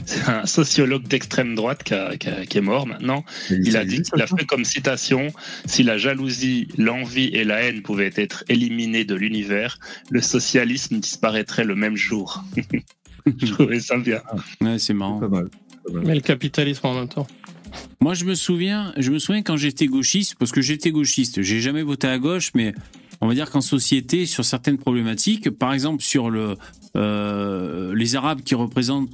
C'est 0.04 0.28
un 0.28 0.44
sociologue 0.46 1.06
d'extrême 1.06 1.54
droite 1.54 1.82
qui, 1.82 1.94
a- 1.94 2.16
qui 2.16 2.28
a- 2.28 2.44
qui 2.46 2.58
est 2.58 2.62
mort 2.62 2.86
maintenant. 2.86 3.24
Il 3.50 3.76
a 3.76 3.84
dit, 3.84 4.02
il 4.14 4.22
a 4.22 4.26
fait 4.26 4.44
comme 4.46 4.64
citation 4.64 5.28
si 5.66 5.82
la 5.82 5.96
jalousie, 5.98 6.68
l'envie 6.76 7.28
et 7.32 7.44
la 7.44 7.62
haine 7.62 7.82
pouvaient 7.82 8.12
être 8.16 8.44
éliminées 8.48 9.04
de 9.04 9.14
l'univers, 9.14 9.78
le 10.10 10.20
socialisme 10.20 10.98
disparaîtrait 10.98 11.64
le 11.64 11.74
même 11.74 11.96
jour. 11.96 12.44
je 13.26 13.52
trouvais 13.52 13.80
ça 13.80 13.96
bien. 13.98 14.20
Ouais, 14.60 14.78
c'est 14.78 14.94
marrant. 14.94 15.20
Pas 15.20 15.28
mal. 15.28 15.48
Mais 16.04 16.14
le 16.14 16.20
capitalisme 16.20 16.86
en 16.86 16.94
même 16.94 17.08
temps. 17.08 17.26
Moi, 18.00 18.14
je 18.14 18.24
me 18.24 18.34
souviens, 18.34 18.92
je 18.96 19.10
me 19.10 19.18
souviens 19.18 19.42
quand 19.42 19.56
j'étais 19.56 19.86
gauchiste, 19.86 20.36
parce 20.38 20.52
que 20.52 20.60
j'étais 20.60 20.90
gauchiste, 20.90 21.42
j'ai 21.42 21.60
jamais 21.60 21.82
voté 21.82 22.06
à 22.06 22.18
gauche, 22.18 22.50
mais 22.54 22.74
on 23.20 23.28
va 23.28 23.34
dire 23.34 23.50
qu'en 23.50 23.60
société, 23.60 24.26
sur 24.26 24.44
certaines 24.44 24.78
problématiques, 24.78 25.50
par 25.50 25.72
exemple 25.72 26.02
sur 26.02 26.30
euh, 26.96 27.94
les 27.94 28.16
Arabes 28.16 28.42
qui 28.42 28.56
représentent 28.56 29.10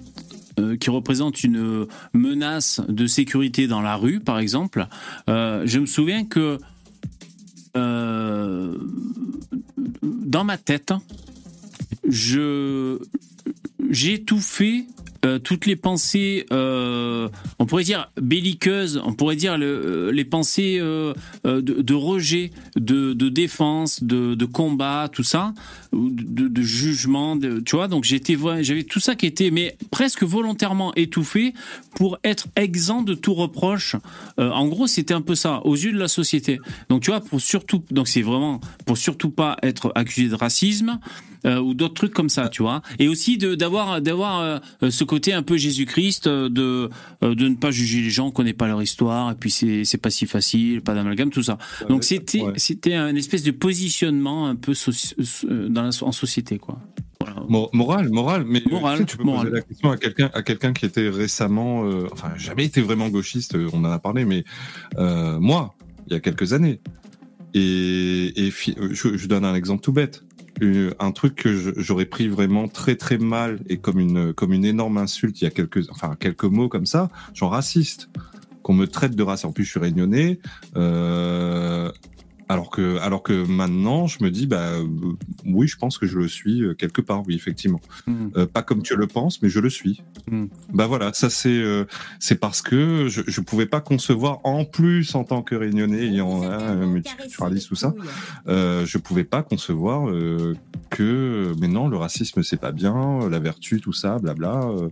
euh, 0.59 0.77
qui 0.77 0.91
représentent 0.91 1.45
une 1.45 1.87
menace 2.15 2.81
de 2.89 3.07
sécurité 3.07 3.69
dans 3.69 3.81
la 3.81 3.97
rue, 3.97 4.19
par 4.19 4.39
exemple, 4.39 4.89
euh, 5.29 5.63
je 5.67 5.79
me 5.79 5.87
souviens 5.87 6.25
que 6.25 6.59
dans 10.13 10.45
ma 10.45 10.57
tête, 10.57 10.93
j'ai 12.09 12.99
tout 14.25 14.41
euh, 15.25 15.39
toutes 15.39 15.67
les 15.67 15.75
pensées, 15.75 16.47
euh, 16.53 17.29
on 17.59 17.67
pourrait 17.67 17.85
dire 17.85 18.11
belliqueuses, 18.21 19.01
on 19.05 19.13
pourrait 19.13 19.37
dire 19.37 19.57
euh, 19.59 20.13
les 20.13 20.25
pensées 20.25 20.79
de, 20.79 21.95
rejet, 21.95 22.51
de, 22.77 23.13
défense, 23.29 24.03
de, 24.03 24.35
de 24.35 24.45
combat, 24.45 25.09
tout 25.11 25.25
ça, 25.25 25.55
de, 25.93 26.63
jugement, 26.63 27.37
tu 27.65 27.77
vois. 27.77 27.89
Donc 27.89 28.05
j'avais 28.05 28.85
tout 28.85 29.01
ça 29.01 29.17
qui 29.17 29.27
était, 29.27 29.51
mais 29.51 29.77
presque 29.91 30.23
volontairement 30.23 30.95
étouffé 30.95 31.53
pour 31.97 32.19
être 32.23 32.47
exempt 32.57 33.03
de 33.03 33.15
tout 33.15 33.35
reproche. 33.35 33.97
En 34.37 34.69
gros, 34.69 34.87
c'était 34.87 35.15
un 35.15 35.23
peu 35.23 35.35
ça 35.35 35.61
aux 35.65 35.75
yeux 35.75 35.93
de 35.93 35.99
la 35.99 36.09
société. 36.09 36.61
Donc 36.89 37.03
tu 37.03 37.11
vois, 37.11 37.21
pour 37.21 37.41
surtout, 37.41 37.83
donc 37.91 38.09
c'est 38.09 38.23
vraiment 38.23 38.61
pour 38.87 38.99
surtout 38.99 39.31
pas 39.31 39.57
être 39.63 39.93
accusé 39.95 40.29
de 40.29 40.35
racisme 40.35 40.99
euh, 41.45 41.59
ou 41.61 41.75
d'autres 41.75 41.95
trucs 41.95 42.15
comme 42.15 42.29
ça, 42.29 42.49
tu 42.49 42.63
vois. 42.63 42.83
Et 42.99 43.09
aussi 43.09 43.39
de 43.39 43.55
d'avoir 43.55 44.01
d'avoir 44.01 44.41
euh, 44.41 44.91
ce 44.91 45.05
côté 45.05 45.33
un 45.33 45.43
peu 45.43 45.57
Jésus-Christ 45.57 46.27
euh, 46.27 46.49
de 46.49 46.91
euh, 47.23 47.35
de 47.35 47.49
ne 47.49 47.55
pas 47.55 47.71
juger 47.71 48.01
les 48.01 48.11
gens, 48.11 48.29
on 48.29 48.31
connaît 48.31 48.53
pas 48.53 48.67
leur 48.67 48.83
histoire 48.83 49.31
et 49.33 49.35
puis 49.35 49.51
c'est 49.51 49.85
c'est 49.85 49.99
pas 49.99 50.11
si 50.11 50.27
facile, 50.27 50.83
pas 50.83 50.95
d'amalgame, 50.95 51.31
tout 51.31 51.43
ça. 51.43 51.59
Donc 51.89 52.05
c'était 52.05 52.43
c'était 52.57 52.95
un 52.95 53.15
espèce 53.17 53.43
de 53.43 53.51
positionnement 53.53 54.47
un 54.49 54.57
peu 54.57 54.73
euh, 54.73 55.69
dans 55.69 55.83
la, 55.83 55.91
en 56.03 56.13
société 56.13 56.59
quoi. 56.59 56.79
Mo- 57.49 57.69
Moral, 57.73 58.09
moral, 58.09 58.45
mais 58.47 58.63
euh, 58.67 58.71
Moral, 58.71 58.99
tu, 58.99 59.03
sais, 59.03 59.07
tu 59.07 59.17
peux 59.19 59.25
moral. 59.25 59.47
poser 59.49 59.57
la 59.57 59.63
question 59.63 59.91
à 59.91 59.97
quelqu'un, 59.97 60.31
à 60.33 60.43
quelqu'un 60.43 60.73
qui 60.73 60.87
était 60.87 61.09
récemment, 61.09 61.85
euh, 61.85 62.07
enfin, 62.11 62.33
jamais 62.37 62.65
été 62.65 62.81
vraiment 62.81 63.09
gauchiste, 63.11 63.55
euh, 63.55 63.69
on 63.73 63.85
en 63.85 63.91
a 63.91 63.99
parlé, 63.99 64.25
mais 64.25 64.45
euh, 64.97 65.39
moi, 65.39 65.75
il 66.07 66.15
y 66.15 66.17
a 66.17 66.21
quelques 66.21 66.53
années, 66.53 66.81
et, 67.55 68.47
et 68.47 68.53
euh, 68.79 68.93
je 68.93 69.27
donne 69.27 69.45
un 69.45 69.55
exemple 69.55 69.83
tout 69.83 69.93
bête, 69.93 70.25
Euh, 70.63 70.93
un 70.99 71.13
truc 71.13 71.37
que 71.37 71.81
j'aurais 71.81 72.07
pris 72.07 72.29
vraiment 72.29 72.69
très 72.69 72.97
très 72.97 73.19
mal 73.19 73.61
et 73.69 73.79
comme 73.79 73.99
une 74.01 74.33
comme 74.33 74.53
énorme 74.53 74.99
insulte, 74.99 75.41
il 75.41 75.45
y 75.45 75.47
a 75.47 75.51
quelques, 75.51 75.89
enfin 75.91 76.17
quelques 76.19 76.45
mots 76.45 76.69
comme 76.69 76.87
ça, 76.87 77.11
genre 77.35 77.53
raciste, 77.53 78.09
qu'on 78.63 78.75
me 78.75 78.87
traite 78.87 79.15
de 79.15 79.23
raciste. 79.23 79.47
En 79.47 79.53
plus, 79.53 79.65
je 79.65 79.71
suis 79.71 79.81
réunionnais. 79.81 80.41
Euh, 80.77 81.91
alors 82.49 82.71
que, 82.71 82.99
alors 82.99 83.23
que 83.23 83.47
maintenant, 83.47 84.07
je 84.07 84.23
me 84.25 84.31
dis, 84.31 84.47
bah, 84.47 84.73
euh, 84.73 84.87
oui, 85.45 85.69
je 85.69 85.77
pense 85.77 85.99
que 85.99 86.07
je 86.07 86.19
le 86.19 86.29
suis 86.29 86.63
euh, 86.63 86.75
quelque 86.75 87.01
part, 87.03 87.23
oui, 87.27 87.35
effectivement. 87.35 87.81
Euh, 88.09 88.47
pas 88.47 88.63
comme 88.63 88.83
tu 88.83 88.97
le 88.97 89.07
penses, 89.07 89.43
mais 89.43 89.49
je 89.49 89.61
le 89.61 89.69
suis. 89.71 90.03
Bah 90.73 90.87
voilà, 90.87 91.13
ça 91.13 91.29
c'est, 91.31 91.49
euh, 91.51 91.85
c'est 92.21 92.41
parce 92.41 92.63
que 92.63 93.09
je, 93.09 93.23
je 93.27 93.41
pouvais 93.41 93.67
pas 93.67 93.81
concevoir, 93.81 94.41
en 94.45 94.65
plus 94.65 95.15
en 95.15 95.25
tant 95.25 95.43
que 95.43 95.55
réunionnais 95.55 96.07
ayant 96.07 96.41
multiculturaliste 96.87 97.69
tout 97.69 97.75
ça, 97.75 97.95
euh, 98.49 98.87
je 98.87 98.99
pouvais 98.99 99.25
pas 99.25 99.43
concevoir 99.43 100.09
euh, 100.09 100.55
que, 100.91 101.53
mais 101.61 101.69
non, 101.69 101.89
le 101.89 101.97
racisme 101.97 102.43
c'est 102.43 102.61
pas 102.61 102.73
bien, 102.73 103.29
la 103.29 103.39
vertu, 103.39 103.81
tout 103.81 103.93
ça, 103.93 104.19
blabla. 104.19 104.63
euh. 104.71 104.89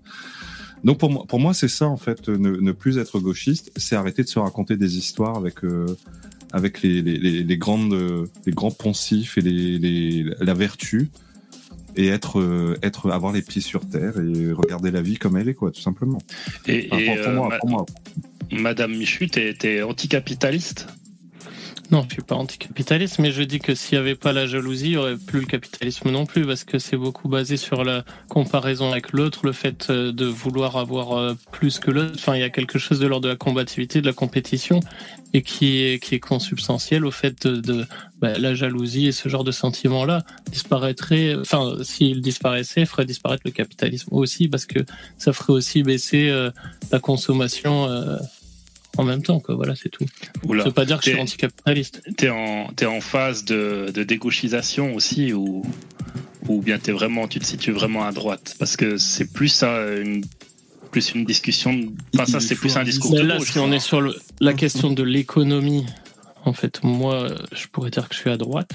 Donc 0.84 0.98
pour 0.98 1.10
moi, 1.10 1.24
pour 1.26 1.40
moi 1.40 1.54
c'est 1.54 1.68
ça 1.68 1.86
en 1.86 1.96
fait, 1.96 2.28
ne, 2.28 2.50
ne 2.50 2.72
plus 2.72 2.98
être 2.98 3.18
gauchiste, 3.18 3.72
c'est 3.76 3.96
arrêter 3.96 4.22
de 4.22 4.28
se 4.28 4.38
raconter 4.38 4.76
des 4.76 4.98
histoires 4.98 5.36
avec 5.36 5.64
euh, 5.64 5.86
avec 6.56 6.82
les, 6.82 7.02
les, 7.02 7.18
les, 7.18 7.42
les 7.42 7.58
grandes 7.58 7.94
les 8.46 8.52
grands 8.52 8.70
poncifs 8.70 9.36
et 9.38 9.42
les, 9.42 10.24
la 10.40 10.54
vertu 10.54 11.10
et 11.96 12.08
être 12.08 12.40
euh, 12.40 12.76
être 12.82 13.10
avoir 13.10 13.32
les 13.32 13.42
pieds 13.42 13.60
sur 13.60 13.88
terre 13.88 14.14
et 14.18 14.52
regarder 14.52 14.90
la 14.90 15.02
vie 15.02 15.16
comme 15.16 15.36
elle 15.36 15.48
est 15.48 15.54
quoi 15.54 15.70
tout 15.70 15.80
simplement. 15.80 16.18
Et, 16.66 16.88
Enfin, 16.90 17.02
et, 17.02 17.06
pour, 17.06 17.16
pour 17.16 17.28
euh, 17.28 17.34
moi, 17.34 17.58
pour 17.60 17.70
moi. 17.70 17.86
Madame 18.52 18.96
Michu, 18.96 19.28
t'es 19.28 19.54
t'es 19.54 19.82
anticapitaliste? 19.82 20.86
Non, 21.92 22.04
je 22.08 22.14
suis 22.14 22.22
pas 22.22 22.34
anticapitaliste, 22.34 23.20
mais 23.20 23.30
je 23.30 23.42
dis 23.42 23.60
que 23.60 23.76
s'il 23.76 23.96
n'y 23.96 24.00
avait 24.00 24.16
pas 24.16 24.32
la 24.32 24.46
jalousie, 24.46 24.86
il 24.86 24.90
n'y 24.90 24.96
aurait 24.96 25.16
plus 25.16 25.40
le 25.40 25.46
capitalisme 25.46 26.10
non 26.10 26.26
plus, 26.26 26.44
parce 26.44 26.64
que 26.64 26.80
c'est 26.80 26.96
beaucoup 26.96 27.28
basé 27.28 27.56
sur 27.56 27.84
la 27.84 28.04
comparaison 28.28 28.90
avec 28.90 29.12
l'autre, 29.12 29.46
le 29.46 29.52
fait 29.52 29.88
euh, 29.90 30.10
de 30.10 30.26
vouloir 30.26 30.76
avoir 30.76 31.12
euh, 31.12 31.34
plus 31.52 31.78
que 31.78 31.92
l'autre. 31.92 32.14
Enfin, 32.16 32.34
il 32.34 32.40
y 32.40 32.44
a 32.44 32.50
quelque 32.50 32.80
chose 32.80 32.98
de 32.98 33.06
l'ordre 33.06 33.24
de 33.24 33.28
la 33.28 33.36
combativité, 33.36 34.00
de 34.00 34.06
la 34.06 34.12
compétition, 34.12 34.80
et 35.32 35.42
qui 35.42 35.82
est, 35.82 36.18
consubstantiel 36.18 37.04
au 37.04 37.10
fait 37.10 37.46
de, 37.46 37.84
bah, 38.18 38.36
la 38.38 38.54
jalousie 38.54 39.06
et 39.06 39.12
ce 39.12 39.28
genre 39.28 39.44
de 39.44 39.52
sentiments-là 39.52 40.24
disparaîtrait. 40.50 41.36
Enfin, 41.36 41.76
s'il 41.82 42.20
disparaissait, 42.20 42.84
ferait 42.84 43.04
disparaître 43.04 43.42
le 43.44 43.52
capitalisme 43.52 44.08
aussi, 44.12 44.48
parce 44.48 44.66
que 44.66 44.80
ça 45.18 45.32
ferait 45.32 45.52
aussi 45.52 45.82
baisser 45.84 46.30
euh, 46.30 46.50
la 46.90 46.98
consommation. 46.98 47.86
euh, 47.88 48.16
en 48.98 49.04
même 49.04 49.22
temps, 49.22 49.40
quoi. 49.40 49.54
Voilà, 49.54 49.74
c'est 49.76 49.88
tout. 49.88 50.04
Oula. 50.44 50.62
Ça 50.64 50.68
veut 50.70 50.74
pas 50.74 50.84
dire 50.84 50.98
que 50.98 51.04
je 51.06 51.10
suis 51.10 51.20
anticapitaliste. 51.20 52.02
T'es 52.16 52.28
en, 52.30 52.68
t'es 52.74 52.86
en 52.86 53.00
phase 53.00 53.44
de, 53.44 53.90
de 53.94 54.02
dégauchisation 54.02 54.94
aussi 54.94 55.32
ou, 55.32 55.62
ou 56.48 56.60
bien 56.62 56.78
t'es 56.78 56.92
vraiment, 56.92 57.28
tu 57.28 57.38
te 57.38 57.44
situes 57.44 57.72
vraiment 57.72 58.04
à 58.04 58.12
droite? 58.12 58.54
Parce 58.58 58.76
que 58.76 58.96
c'est 58.96 59.32
plus 59.32 59.48
ça, 59.48 59.80
une, 59.96 60.24
plus 60.90 61.12
une 61.14 61.24
discussion. 61.24 61.92
Enfin, 62.14 62.26
ça, 62.26 62.40
c'est 62.40 62.54
plus 62.56 62.76
un 62.76 62.84
discours 62.84 63.12
Mais 63.12 63.22
de 63.22 63.26
là, 63.26 63.38
gauche. 63.38 63.52
si 63.52 63.58
on 63.58 63.72
est 63.72 63.80
sur 63.80 64.00
le- 64.00 64.16
la 64.40 64.52
question 64.54 64.92
de 64.92 65.02
l'économie, 65.02 65.84
en 66.44 66.52
fait, 66.52 66.82
moi, 66.84 67.28
je 67.52 67.66
pourrais 67.66 67.90
dire 67.90 68.08
que 68.08 68.14
je 68.14 68.20
suis 68.20 68.30
à 68.30 68.36
droite. 68.36 68.70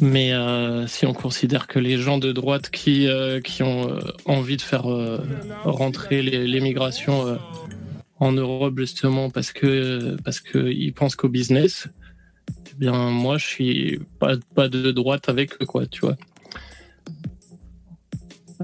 Mais 0.00 0.32
euh, 0.32 0.86
si 0.86 1.06
on 1.06 1.12
considère 1.12 1.66
que 1.66 1.78
les 1.78 1.96
gens 1.98 2.18
de 2.18 2.32
droite 2.32 2.70
qui, 2.70 3.06
euh, 3.06 3.40
qui 3.40 3.62
ont 3.62 3.88
euh, 3.90 4.00
envie 4.24 4.56
de 4.56 4.62
faire 4.62 4.90
euh, 4.90 5.18
rentrer 5.64 6.22
les- 6.22 6.46
l'immigration 6.46 7.26
euh, 7.26 7.36
en 8.26 8.32
Europe 8.32 8.78
justement 8.78 9.26
parce 9.30 9.50
que 9.58 10.16
parce 10.24 10.40
que 10.40 10.70
ils 10.70 10.92
pensent 10.98 11.16
qu'au 11.16 11.28
business, 11.28 11.88
eh 12.70 12.74
bien 12.82 12.96
moi 13.10 13.36
je 13.42 13.46
suis 13.54 14.00
pas, 14.20 14.34
pas 14.54 14.68
de 14.68 14.92
droite 14.92 15.28
avec 15.28 15.48
eux 15.60 15.66
quoi, 15.66 15.86
tu 15.86 16.00
vois. 16.06 16.16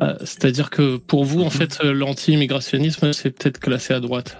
Euh, 0.02 0.14
C'est-à-dire 0.20 0.70
que 0.70 0.96
pour 0.96 1.24
vous, 1.24 1.40
en 1.42 1.50
fait, 1.50 1.78
euh, 1.82 1.92
l'anti-immigrationnisme, 1.92 3.12
c'est 3.12 3.30
peut-être 3.32 3.58
classé 3.58 3.94
à 3.94 4.00
droite. 4.00 4.30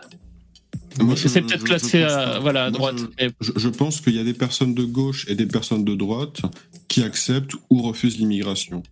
Moi, 1.00 1.14
je- 1.16 1.26
C'est 1.28 1.42
peut-être 1.42 1.64
classé 1.64 2.02
à, 2.04 2.38
voilà, 2.38 2.66
à 2.66 2.70
Moi, 2.70 2.78
droite. 2.78 2.98
je- 2.98 3.06
Mais 3.24 3.30
Je, 3.40 3.52
je 3.56 3.68
pense 3.68 4.00
qu'il 4.00 4.14
y 4.14 4.20
a 4.20 4.24
des 4.24 4.34
personnes 4.34 4.74
de 4.74 4.84
gauche 4.84 5.26
et 5.28 5.34
des 5.34 5.46
personnes 5.46 5.84
de 5.84 5.94
droite 5.96 6.42
qui 6.86 7.02
acceptent 7.02 7.54
ou 7.70 7.82
refusent 7.82 8.18
l'immigration. 8.18 8.82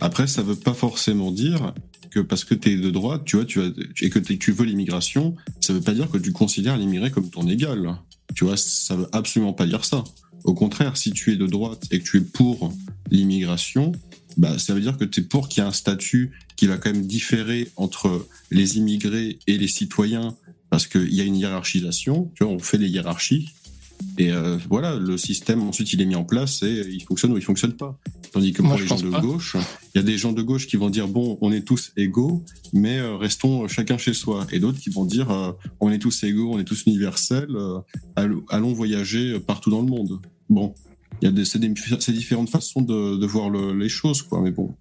Après, 0.00 0.26
ça 0.26 0.42
veut 0.42 0.56
pas 0.56 0.74
forcément 0.74 1.30
dire 1.32 1.72
que 2.10 2.20
parce 2.20 2.44
que 2.44 2.54
tu 2.54 2.70
es 2.70 2.76
de 2.76 2.90
droite, 2.90 3.22
tu 3.24 3.36
vois, 3.36 3.44
tu 3.44 3.60
as, 3.60 3.70
et 4.00 4.10
que 4.10 4.18
tu 4.18 4.52
veux 4.52 4.64
l'immigration, 4.64 5.36
ça 5.60 5.72
veut 5.72 5.80
pas 5.80 5.94
dire 5.94 6.10
que 6.10 6.18
tu 6.18 6.32
considères 6.32 6.76
l'immigré 6.76 7.10
comme 7.10 7.30
ton 7.30 7.48
égal. 7.48 7.96
Tu 8.34 8.44
vois, 8.44 8.56
ça 8.56 8.96
veut 8.96 9.08
absolument 9.12 9.52
pas 9.52 9.66
dire 9.66 9.84
ça. 9.84 10.04
Au 10.44 10.54
contraire, 10.54 10.96
si 10.96 11.12
tu 11.12 11.32
es 11.32 11.36
de 11.36 11.46
droite 11.46 11.86
et 11.90 12.00
que 12.00 12.04
tu 12.04 12.16
es 12.18 12.20
pour 12.20 12.72
l'immigration, 13.10 13.92
bah, 14.36 14.58
ça 14.58 14.74
veut 14.74 14.80
dire 14.80 14.96
que 14.96 15.04
tu 15.04 15.20
es 15.20 15.22
pour 15.22 15.48
qu'il 15.48 15.62
y 15.62 15.66
ait 15.66 15.68
un 15.68 15.72
statut 15.72 16.32
qui 16.56 16.66
va 16.66 16.76
quand 16.76 16.92
même 16.92 17.06
différer 17.06 17.68
entre 17.76 18.26
les 18.50 18.78
immigrés 18.78 19.38
et 19.46 19.58
les 19.58 19.68
citoyens, 19.68 20.36
parce 20.70 20.86
qu'il 20.86 21.12
y 21.12 21.20
a 21.20 21.24
une 21.24 21.36
hiérarchisation, 21.36 22.30
tu 22.34 22.44
vois, 22.44 22.52
on 22.52 22.58
fait 22.58 22.78
des 22.78 22.88
hiérarchies, 22.88 23.48
et 24.18 24.30
euh, 24.30 24.58
voilà, 24.68 24.96
le 24.96 25.18
système 25.18 25.62
ensuite 25.62 25.92
il 25.92 26.00
est 26.00 26.06
mis 26.06 26.14
en 26.14 26.24
place 26.24 26.62
et 26.62 26.86
il 26.90 27.02
fonctionne 27.02 27.32
ou 27.32 27.36
il 27.36 27.42
fonctionne 27.42 27.74
pas. 27.74 27.98
Tandis 28.32 28.52
que 28.52 28.62
Moi, 28.62 28.72
pour 28.72 28.80
les 28.80 28.86
gens 28.86 29.00
de 29.00 29.10
pas. 29.10 29.20
gauche, 29.20 29.56
il 29.94 29.98
y 29.98 30.00
a 30.00 30.04
des 30.04 30.16
gens 30.18 30.32
de 30.32 30.42
gauche 30.42 30.66
qui 30.66 30.76
vont 30.76 30.90
dire 30.90 31.08
bon, 31.08 31.36
on 31.40 31.50
est 31.52 31.62
tous 31.62 31.92
égaux, 31.96 32.44
mais 32.72 32.98
euh, 32.98 33.16
restons 33.16 33.66
chacun 33.68 33.98
chez 33.98 34.14
soi. 34.14 34.46
Et 34.52 34.58
d'autres 34.60 34.78
qui 34.78 34.90
vont 34.90 35.04
dire 35.04 35.30
euh, 35.30 35.52
on 35.80 35.90
est 35.90 35.98
tous 35.98 36.22
égaux, 36.24 36.50
on 36.52 36.58
est 36.58 36.64
tous 36.64 36.84
universels, 36.86 37.48
euh, 37.54 37.78
allons, 38.16 38.72
voyager 38.72 39.40
partout 39.40 39.70
dans 39.70 39.82
le 39.82 39.88
monde. 39.88 40.20
Bon, 40.48 40.74
il 41.20 41.24
y 41.26 41.28
a 41.28 41.32
des, 41.32 41.44
c'est 41.44 41.58
des- 41.58 41.72
c'est 41.98 42.12
différentes 42.12 42.50
façons 42.50 42.82
de, 42.82 43.16
de 43.16 43.26
voir 43.26 43.50
le- 43.50 43.76
les 43.76 43.88
choses, 43.88 44.22
quoi. 44.22 44.40
Mais 44.40 44.50
bon, 44.52 44.74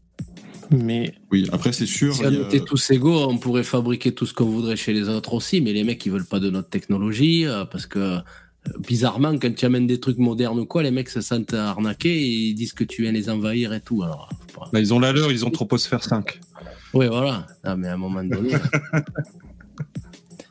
Mais 0.72 1.14
oui, 1.32 1.47
après 1.51 1.74
c'est 1.74 1.88
sûr. 1.88 2.14
Si 2.16 2.22
on 2.22 2.26
a- 2.28 2.32
était 2.32 2.60
tous 2.64 2.91
égaux, 2.91 3.26
on 3.28 3.38
pourrait 3.39 3.64
fabriquer 3.64 4.12
tout 4.14 4.26
ce 4.28 4.34
qu'on 4.36 4.45
voudrait 4.45 4.76
chez 4.76 4.93
les 4.93 5.10
autres 5.10 5.34
aussi, 5.34 5.62
mais 5.62 5.74
les 5.74 5.84
mecs, 5.84 6.05
ils 6.05 6.12
veulent 6.12 6.26
pas 6.26 6.39
de 6.39 6.49
notre 6.51 6.70
technologie, 6.70 7.45
euh, 7.47 7.66
parce 7.66 7.88
que, 7.88 7.99
euh, 7.99 8.18
bizarrement, 8.88 9.38
quand 9.38 9.53
tu 9.55 9.65
amènes 9.65 9.88
des 9.88 9.99
trucs 9.99 10.17
modernes 10.17 10.59
ou 10.59 10.65
quoi, 10.65 10.84
les 10.84 10.91
mecs 10.91 11.09
se 11.09 11.22
sentent 11.22 11.53
arnaqués 11.53 12.15
et 12.15 12.26
ils 12.49 12.53
disent 12.55 12.74
que 12.74 12.84
tu 12.84 13.01
viens 13.03 13.11
les 13.11 13.30
envahir 13.30 13.74
et 13.74 13.82
tout. 13.82 14.03
Alors, 14.03 14.30
faut 14.53 14.59
pas- 14.61 14.70
Bah, 14.74 14.80
ils 14.80 14.93
ont 14.93 14.99
la 14.99 15.11
leur, 15.11 15.32
ils 15.32 15.45
ont 15.45 15.49
Troposphère 15.49 16.03
5. 16.03 16.39
Oui, 16.93 17.07
voilà. 17.07 17.45
Ah, 17.63 17.76
mais 17.76 17.88
à 17.88 17.93
un 17.93 17.97
moment 17.97 18.24
donné. 18.24 18.49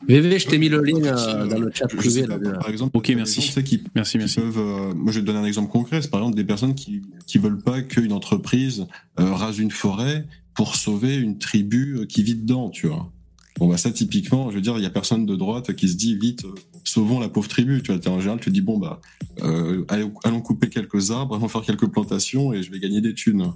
VV, 0.09 0.39
je 0.39 0.47
t'ai 0.49 0.59
mis 0.59 0.69
le 0.71 0.81
lien 0.83 1.17
euh, 1.19 1.47
dans 1.49 1.59
le 1.59 1.71
chat 1.75 1.87
privé. 1.87 2.23
là, 2.27 2.39
par 2.39 2.71
exemple, 2.71 2.97
Ok, 2.97 3.11
merci. 3.15 3.43
gens, 3.43 3.61
qui, 3.63 3.83
Merci, 3.95 4.13
qui 4.13 4.19
merci. 4.19 4.41
peuvent, 4.41 4.59
euh, 4.59 4.95
moi, 4.95 5.13
je 5.13 5.19
vais 5.19 5.23
te 5.23 5.27
donner 5.27 5.41
un 5.41 5.45
exemple 5.45 5.71
concret. 5.71 6.01
C'est 6.01 6.11
par 6.11 6.21
exemple 6.21 6.37
des 6.37 6.45
personnes 6.45 6.75
qui 6.75 7.03
qui 7.27 7.37
veulent 7.39 7.61
pas 7.61 7.83
qu'une 7.83 8.13
entreprise 8.13 8.87
euh, 9.21 9.35
rase 9.35 9.59
une 9.59 9.71
forêt 9.71 10.27
pour 10.55 10.77
sauver 10.77 11.17
une 11.17 11.37
tribu 11.39 11.99
euh, 11.99 12.07
qui 12.07 12.23
vit 12.23 12.37
dedans, 12.37 12.71
tu 12.71 12.87
vois. 12.87 13.11
Bon 13.59 13.69
bah 13.69 13.77
ça 13.77 13.91
typiquement, 13.91 14.51
je 14.51 14.55
veux 14.55 14.61
dire, 14.63 14.77
il 14.79 14.83
y 14.83 14.87
a 14.87 14.91
personne 14.91 15.27
de 15.27 15.35
droite 15.37 15.75
qui 15.75 15.89
se 15.89 15.97
dit 15.97 16.15
vite 16.17 16.45
euh, 16.45 16.55
sauvons 16.89 17.21
la 17.21 17.29
pauvre 17.29 17.49
tribu, 17.49 17.83
tu 17.83 17.93
vois. 17.93 18.01
T'es 18.01 18.09
en 18.09 18.19
général, 18.21 18.41
tu 18.41 18.51
dis 18.51 18.61
bon 18.61 18.79
bah 18.79 19.01
euh, 19.43 19.85
allons, 19.89 20.13
allons 20.25 20.41
couper 20.41 20.69
quelques 20.69 21.11
arbres, 21.11 21.37
allons 21.37 21.49
faire 21.49 21.63
quelques 21.63 21.87
plantations 21.89 22.53
et 22.53 22.63
je 22.63 22.71
vais 22.71 22.79
gagner 22.81 23.01
des 23.01 23.15
thunes. 23.15 23.53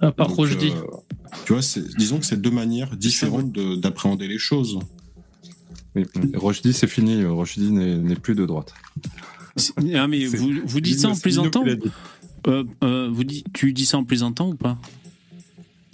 à 0.00 0.12
part 0.12 0.28
Donc, 0.28 0.36
Rochdi. 0.36 0.70
euh, 0.70 0.82
tu 1.44 1.52
vois, 1.52 1.62
c'est- 1.62 1.96
disons 1.96 2.18
que 2.18 2.24
c'est 2.26 2.40
deux 2.40 2.50
manières 2.50 2.96
différentes 2.96 3.52
de- 3.52 3.76
d'appréhender 3.76 4.28
les 4.28 4.38
choses. 4.38 4.78
Oui. 5.94 6.04
Et 6.32 6.36
Rochdi, 6.36 6.72
c'est 6.72 6.86
fini. 6.86 7.24
Rochdi 7.24 7.70
n'est 7.72 7.96
n'est 7.96 8.14
plus 8.16 8.34
de 8.34 8.46
droite. 8.46 8.72
Ah, 9.94 10.06
mais 10.06 10.24
vous, 10.26 10.52
vous 10.64 10.80
dites 10.80 11.00
ça 11.00 11.08
en 11.08 11.16
plaisantant 11.16 11.64
dit. 11.64 11.76
Euh, 12.46 12.64
euh, 12.84 13.08
vous 13.12 13.24
dites, 13.24 13.46
Tu 13.52 13.72
dis 13.72 13.84
ça 13.84 13.98
en 13.98 14.04
plaisantant 14.04 14.48
ou 14.50 14.54
pas? 14.54 14.78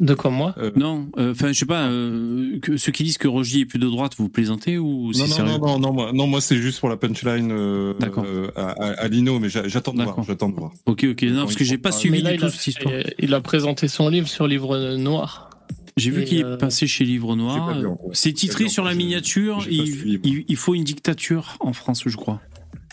De 0.01 0.13
quoi 0.15 0.31
moi 0.31 0.55
Euh, 0.59 0.71
Non, 0.77 1.09
euh, 1.17 1.33
enfin, 1.33 1.49
je 1.49 1.59
sais 1.59 1.65
pas, 1.67 1.87
euh, 1.89 2.59
que, 2.61 2.77
ceux 2.77 2.93
qui 2.93 3.03
disent 3.03 3.17
que 3.17 3.29
Roger 3.29 3.61
est 3.61 3.65
plus 3.65 3.79
de 3.79 3.87
droite, 3.89 4.13
vous 4.19 4.29
plaisantez 4.29 4.77
ou 4.77 5.13
c'est 5.15 5.21
Non, 5.21 5.27
non, 5.29 5.35
sérieux 5.35 5.53
non, 5.53 5.59
non, 5.59 5.79
non, 5.79 5.93
moi, 5.93 6.11
non, 6.13 6.27
moi 6.27 6.41
c'est 6.43 6.57
juste 6.59 6.81
pour 6.81 6.89
la 6.91 6.97
punchline 6.99 7.51
euh, 7.51 7.95
D'accord. 7.99 8.25
euh, 8.27 8.49
à, 8.57 9.09
Lino, 9.09 9.39
mais 9.39 9.49
j'a- 9.49 9.67
j'attends 9.69 9.93
de 9.93 9.97
voir. 9.97 10.09
D'accord. 10.09 10.25
J'attends 10.25 10.49
de 10.51 10.55
voir. 10.57 10.73
Ok, 10.85 11.05
ok, 11.11 11.23
non, 11.23 11.43
parce 11.45 11.55
que 11.57 11.65
j'ai 11.65 11.79
pas 11.79 11.93
suivi 11.93 12.21
là, 12.21 12.31
du 12.31 12.37
il 12.37 12.41
tout 12.41 12.47
a, 12.47 12.51
cette 12.51 12.67
histoire. 12.67 12.93
il 13.19 13.33
a 13.33 13.41
présenté 13.41 13.89
son 13.89 14.09
livre 14.11 14.29
sur 14.29 14.47
Livre 14.47 14.97
Noir. 14.97 15.49
J'ai 15.97 16.11
vu 16.11 16.25
qu'il 16.25 16.41
est 16.41 16.45
euh, 16.45 16.57
passé 16.59 16.87
chez 16.87 17.05
Livre 17.07 17.35
Noir. 17.37 17.81
C'est 18.13 18.35
titré 18.35 18.69
sur 18.69 18.85
la 18.85 18.95
miniature. 18.95 19.65
Il, 19.71 19.87
suivi, 19.87 20.19
moi. 20.19 20.21
il- 20.25 20.45
il 20.47 20.57
faut 20.57 20.75
une 20.75 20.85
dictature 20.85 21.57
en 21.61 21.73
France, 21.73 22.03
je 22.05 22.17
crois. 22.17 22.43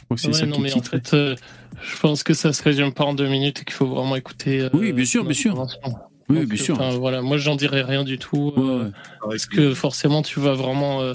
Ouais, 0.10 0.16
ça 0.18 0.45
non, 0.45 0.60
mais 0.60 0.72
en 0.72 0.76
titré. 0.80 1.01
fait, 1.01 1.14
euh, 1.16 1.36
je 1.82 1.99
pense 1.99 2.24
que 2.24 2.34
ça 2.34 2.54
se 2.54 2.64
résume 2.64 2.93
pas 2.93 3.04
en 3.04 3.14
deux 3.14 3.28
minutes 3.28 3.62
et 3.62 3.66
qu'il 3.66 3.74
faut 3.74 3.88
vraiment 3.88 4.16
écouter. 4.16 4.62
euh, 4.62 4.70
Oui, 4.74 4.93
bien 4.93 5.04
sûr, 5.04 5.26
bien 5.26 5.34
sûr. 5.34 5.68
Oui, 6.30 6.38
Donc, 6.38 6.46
bien 6.48 6.64
sûr. 6.64 6.76
enfin, 6.76 6.98
voilà, 6.98 7.22
moi, 7.22 7.38
j'en 7.38 7.56
dirais 7.56 7.82
rien 7.82 8.04
du 8.04 8.18
tout. 8.18 8.54
Ouais, 8.56 8.64
euh, 8.64 8.84
ouais. 8.86 8.92
Parce 9.30 9.46
que 9.46 9.74
forcément, 9.74 10.22
tu 10.22 10.40
vas 10.40 10.54
vraiment 10.54 11.02
euh, 11.02 11.14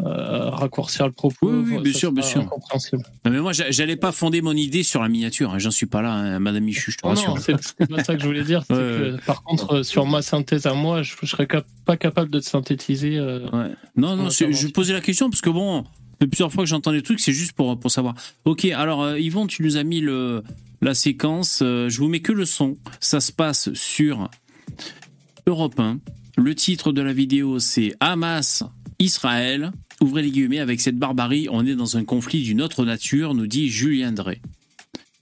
euh, 0.00 0.48
raccourcir 0.50 1.06
le 1.06 1.12
propos. 1.12 1.50
Oui, 1.50 1.78
bien 1.82 1.92
sûr, 1.92 2.12
bien 2.12 2.22
sûr. 2.22 2.42
Non, 2.44 3.30
mais 3.30 3.40
moi, 3.40 3.52
j'a- 3.52 3.70
j'allais 3.70 3.96
pas 3.96 4.12
fonder 4.12 4.40
mon 4.40 4.52
idée 4.54 4.82
sur 4.82 5.02
la 5.02 5.08
miniature. 5.08 5.52
hein, 5.52 5.58
J'en 5.58 5.70
suis 5.70 5.86
pas 5.86 6.00
là, 6.00 6.12
hein, 6.12 6.38
Madame 6.38 6.64
Michu, 6.64 6.90
je 6.92 6.96
te 6.98 7.06
Non, 7.06 7.10
rassure. 7.14 7.34
non, 7.34 7.36
c'est 7.60 7.86
pas 7.88 8.02
ça 8.04 8.14
que 8.14 8.20
je 8.22 8.26
voulais 8.26 8.44
dire. 8.44 8.62
c'est 8.66 8.72
Ouais, 8.74 8.78
que, 8.80 9.24
par 9.26 9.42
contre, 9.42 9.74
euh, 9.76 9.82
sur 9.82 10.06
ma 10.06 10.22
synthèse 10.22 10.66
à 10.66 10.74
moi, 10.74 11.02
je, 11.02 11.14
je 11.20 11.26
serais 11.26 11.46
cap- 11.46 11.66
pas 11.84 11.96
capable 11.96 12.30
de 12.30 12.38
te 12.40 12.44
synthétiser. 12.46 13.16
euh, 13.18 13.46
Ouais. 13.50 13.74
Non, 13.96 14.16
non, 14.16 14.30
je 14.30 14.68
posais 14.68 14.92
la 14.94 15.00
question 15.00 15.28
parce 15.28 15.42
que 15.42 15.50
bon, 15.50 15.84
plusieurs 16.20 16.52
fois 16.52 16.64
que 16.64 16.68
j'entends 16.70 16.92
des 16.92 17.02
trucs, 17.02 17.20
c'est 17.20 17.32
juste 17.32 17.52
pour, 17.52 17.78
pour 17.78 17.90
savoir. 17.90 18.14
Ok, 18.44 18.64
alors 18.66 19.02
euh, 19.02 19.18
Yvon, 19.18 19.46
tu 19.46 19.62
nous 19.62 19.76
as 19.76 19.82
mis 19.84 20.00
le, 20.00 20.42
la 20.80 20.94
séquence, 20.94 21.60
euh, 21.62 21.88
je 21.88 21.98
vous 21.98 22.08
mets 22.08 22.20
que 22.20 22.32
le 22.32 22.44
son. 22.44 22.76
Ça 23.00 23.20
se 23.20 23.32
passe 23.32 23.72
sur 23.74 24.30
Europe 25.46 25.78
1. 25.78 25.98
Le 26.36 26.54
titre 26.54 26.92
de 26.92 27.02
la 27.02 27.12
vidéo, 27.12 27.58
c'est 27.58 27.94
Hamas, 28.00 28.64
Israël. 28.98 29.72
Ouvrez 30.00 30.22
les 30.22 30.30
guillemets, 30.30 30.60
avec 30.60 30.80
cette 30.80 30.96
barbarie, 30.96 31.48
on 31.50 31.66
est 31.66 31.74
dans 31.74 31.96
un 31.98 32.04
conflit 32.04 32.42
d'une 32.42 32.62
autre 32.62 32.84
nature, 32.86 33.34
nous 33.34 33.46
dit 33.46 33.68
Julien 33.68 34.12
Drey. 34.12 34.40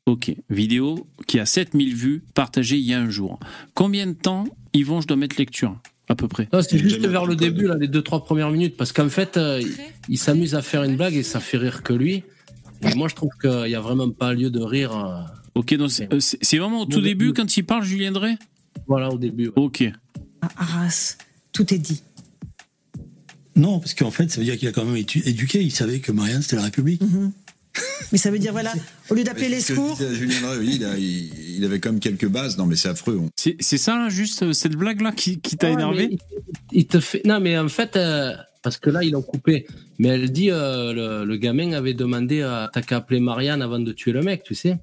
Ok, 0.06 0.32
vidéo 0.48 1.06
qui 1.26 1.38
a 1.40 1.44
7000 1.46 1.94
vues, 1.94 2.22
partagée 2.34 2.76
il 2.76 2.84
y 2.84 2.94
a 2.94 3.00
un 3.00 3.10
jour. 3.10 3.38
Combien 3.74 4.06
de 4.06 4.12
temps, 4.12 4.44
Yvon, 4.72 5.00
je 5.00 5.06
dois 5.08 5.16
mettre 5.16 5.36
lecture 5.38 5.76
À 6.08 6.14
peu 6.14 6.28
près? 6.28 6.48
Non, 6.52 6.62
c'est 6.62 6.78
juste 6.78 7.04
vers 7.04 7.26
le 7.26 7.34
début, 7.36 7.66
là, 7.66 7.74
les 7.74 7.88
deux, 7.88 8.00
trois 8.02 8.24
premières 8.24 8.50
minutes, 8.50 8.76
parce 8.76 8.92
qu'en 8.92 9.08
fait, 9.10 9.36
euh, 9.36 9.60
il, 9.60 9.68
il 10.08 10.16
s'amuse 10.18 10.54
à 10.54 10.62
faire 10.62 10.84
une 10.84 10.96
blague 10.96 11.14
et 11.14 11.22
ça 11.24 11.40
fait 11.40 11.58
rire 11.58 11.82
que 11.82 11.92
lui. 11.92 12.22
Et 12.82 12.94
moi, 12.94 13.08
je 13.08 13.16
trouve 13.16 13.30
qu'il 13.42 13.64
n'y 13.64 13.74
a 13.74 13.80
vraiment 13.80 14.08
pas 14.10 14.32
lieu 14.32 14.50
de 14.50 14.60
rire. 14.60 14.96
euh, 14.96 15.20
Ok, 15.54 15.74
donc 15.74 15.90
c'est 15.90 16.12
euh, 16.12 16.20
c'est- 16.20 16.38
c'est 16.42 16.58
vraiment 16.58 16.82
au 16.82 16.86
tout 16.86 17.00
début 17.00 17.32
quand 17.32 17.56
il 17.56 17.64
parle, 17.64 17.84
Julien 17.84 18.12
Drey? 18.12 18.36
Voilà, 18.86 19.10
au 19.10 19.18
début. 19.18 19.46
ouais. 19.48 19.52
Ok. 19.56 19.82
À 20.40 20.48
Arras, 20.56 21.16
tout 21.52 21.72
est 21.74 21.78
dit. 21.78 22.02
Non, 23.56 23.80
parce 23.80 23.94
qu'en 23.94 24.10
fait, 24.12 24.30
ça 24.30 24.38
veut 24.38 24.44
dire 24.44 24.56
qu'il 24.56 24.68
a 24.68 24.72
quand 24.72 24.84
même 24.84 24.96
été 24.96 25.20
éduqué. 25.28 25.60
Il 25.62 25.72
savait 25.72 25.98
que 25.98 26.12
Marianne, 26.12 26.42
c'était 26.42 26.56
la 26.56 26.62
République. 26.62 27.00
Mhm. 27.02 27.32
Mais 28.12 28.18
ça 28.18 28.30
veut 28.30 28.38
dire, 28.38 28.52
voilà, 28.52 28.72
au 29.10 29.14
lieu 29.14 29.24
d'appeler 29.24 29.48
les 29.48 29.60
secours, 29.60 29.96
Julien 29.98 30.40
Drey, 30.40 30.58
oui, 30.58 30.72
il, 30.76 30.84
a- 30.84 30.96
il- 30.96 31.56
il 31.58 31.64
avait 31.64 31.80
quand 31.80 31.90
même 31.90 32.00
quelques 32.00 32.26
bases. 32.28 32.56
Non, 32.56 32.66
mais 32.66 32.76
c'est 32.76 32.88
affreux. 32.88 33.18
on- 33.20 33.30
C'est 33.36 33.56
c'est 33.60 33.78
ça, 33.78 33.96
là, 33.98 34.08
juste 34.08 34.42
euh, 34.42 34.52
cette 34.52 34.74
blague-là 34.76 35.12
qui, 35.12 35.40
qui 35.40 35.56
t'a 35.56 35.68
Ouais, 35.68 35.72
énervé? 35.74 36.18
il 36.72 36.86
te 36.86 37.00
fait. 37.00 37.22
Non, 37.24 37.40
mais 37.40 37.58
en 37.58 37.68
fait, 37.68 37.96
euh, 37.96 38.32
parce 38.62 38.78
que 38.78 38.90
là, 38.90 39.02
ils 39.02 39.10
l'ont 39.12 39.22
coupé. 39.22 39.66
Mais 39.98 40.08
elle 40.08 40.30
dit 40.30 40.50
euh, 40.50 40.92
le, 40.92 41.24
le 41.24 41.36
gamin 41.36 41.72
avait 41.72 41.94
demandé 41.94 42.42
à 42.42 42.70
t'as 42.72 42.82
qu'à 42.82 42.96
appeler 42.98 43.20
Marianne 43.20 43.62
avant 43.62 43.78
de 43.80 43.92
tuer 43.92 44.12
le 44.12 44.22
mec, 44.22 44.42
tu 44.44 44.54
sais. 44.54 44.76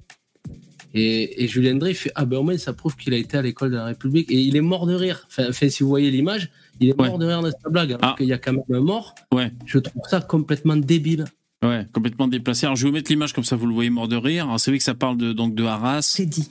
Et, 0.96 1.44
et 1.44 1.48
Julien 1.48 1.74
Drey 1.74 1.94
fait 1.94 2.10
Ah 2.14 2.24
ben 2.24 2.38
au 2.38 2.42
moins, 2.42 2.56
ça 2.58 2.72
prouve 2.72 2.96
qu'il 2.96 3.12
a 3.14 3.16
été 3.18 3.36
à 3.36 3.42
l'école 3.42 3.70
de 3.70 3.76
la 3.76 3.84
République. 3.84 4.30
Et 4.30 4.40
il 4.40 4.56
est 4.56 4.60
mort 4.62 4.86
de 4.86 4.94
rire. 4.94 5.26
Enfin, 5.28 5.46
enfin, 5.50 5.68
si 5.68 5.82
vous 5.82 5.88
voyez 5.88 6.10
l'image, 6.10 6.48
il 6.80 6.88
est 6.88 7.00
Ouais. 7.00 7.08
mort 7.08 7.18
de 7.18 7.26
rire 7.26 7.42
de 7.42 7.50
cette 7.50 7.70
blague. 7.72 7.92
Alors 7.92 8.00
Ah. 8.02 8.14
qu'il 8.16 8.26
y 8.26 8.32
a 8.32 8.38
quand 8.38 8.52
même 8.52 8.62
un 8.72 8.80
mort. 8.80 9.14
Ouais, 9.32 9.52
Je 9.66 9.78
trouve 9.78 10.02
ça 10.10 10.20
complètement 10.20 10.76
débile. 10.76 11.26
ouais, 11.62 11.86
complètement 11.92 12.28
déplacé. 12.28 12.66
Alors, 12.66 12.76
je 12.76 12.84
vais 12.84 12.88
vous 12.90 12.94
mettre 12.94 13.10
l'image 13.10 13.32
comme 13.34 13.44
ça, 13.44 13.56
vous 13.56 13.66
le 13.66 13.74
voyez 13.74 13.90
mort 13.90 14.08
de 14.08 14.16
rire. 14.16 14.44
Alors, 14.46 14.58
c'est 14.58 14.70
vrai 14.70 14.78
que 14.78 14.84
ça 14.84 14.94
parle 14.94 15.16
de, 15.18 15.32
donc 15.32 15.54
de 15.54 15.64
Arras. 15.64 16.02
c'est 16.02 16.26
dit. 16.26 16.48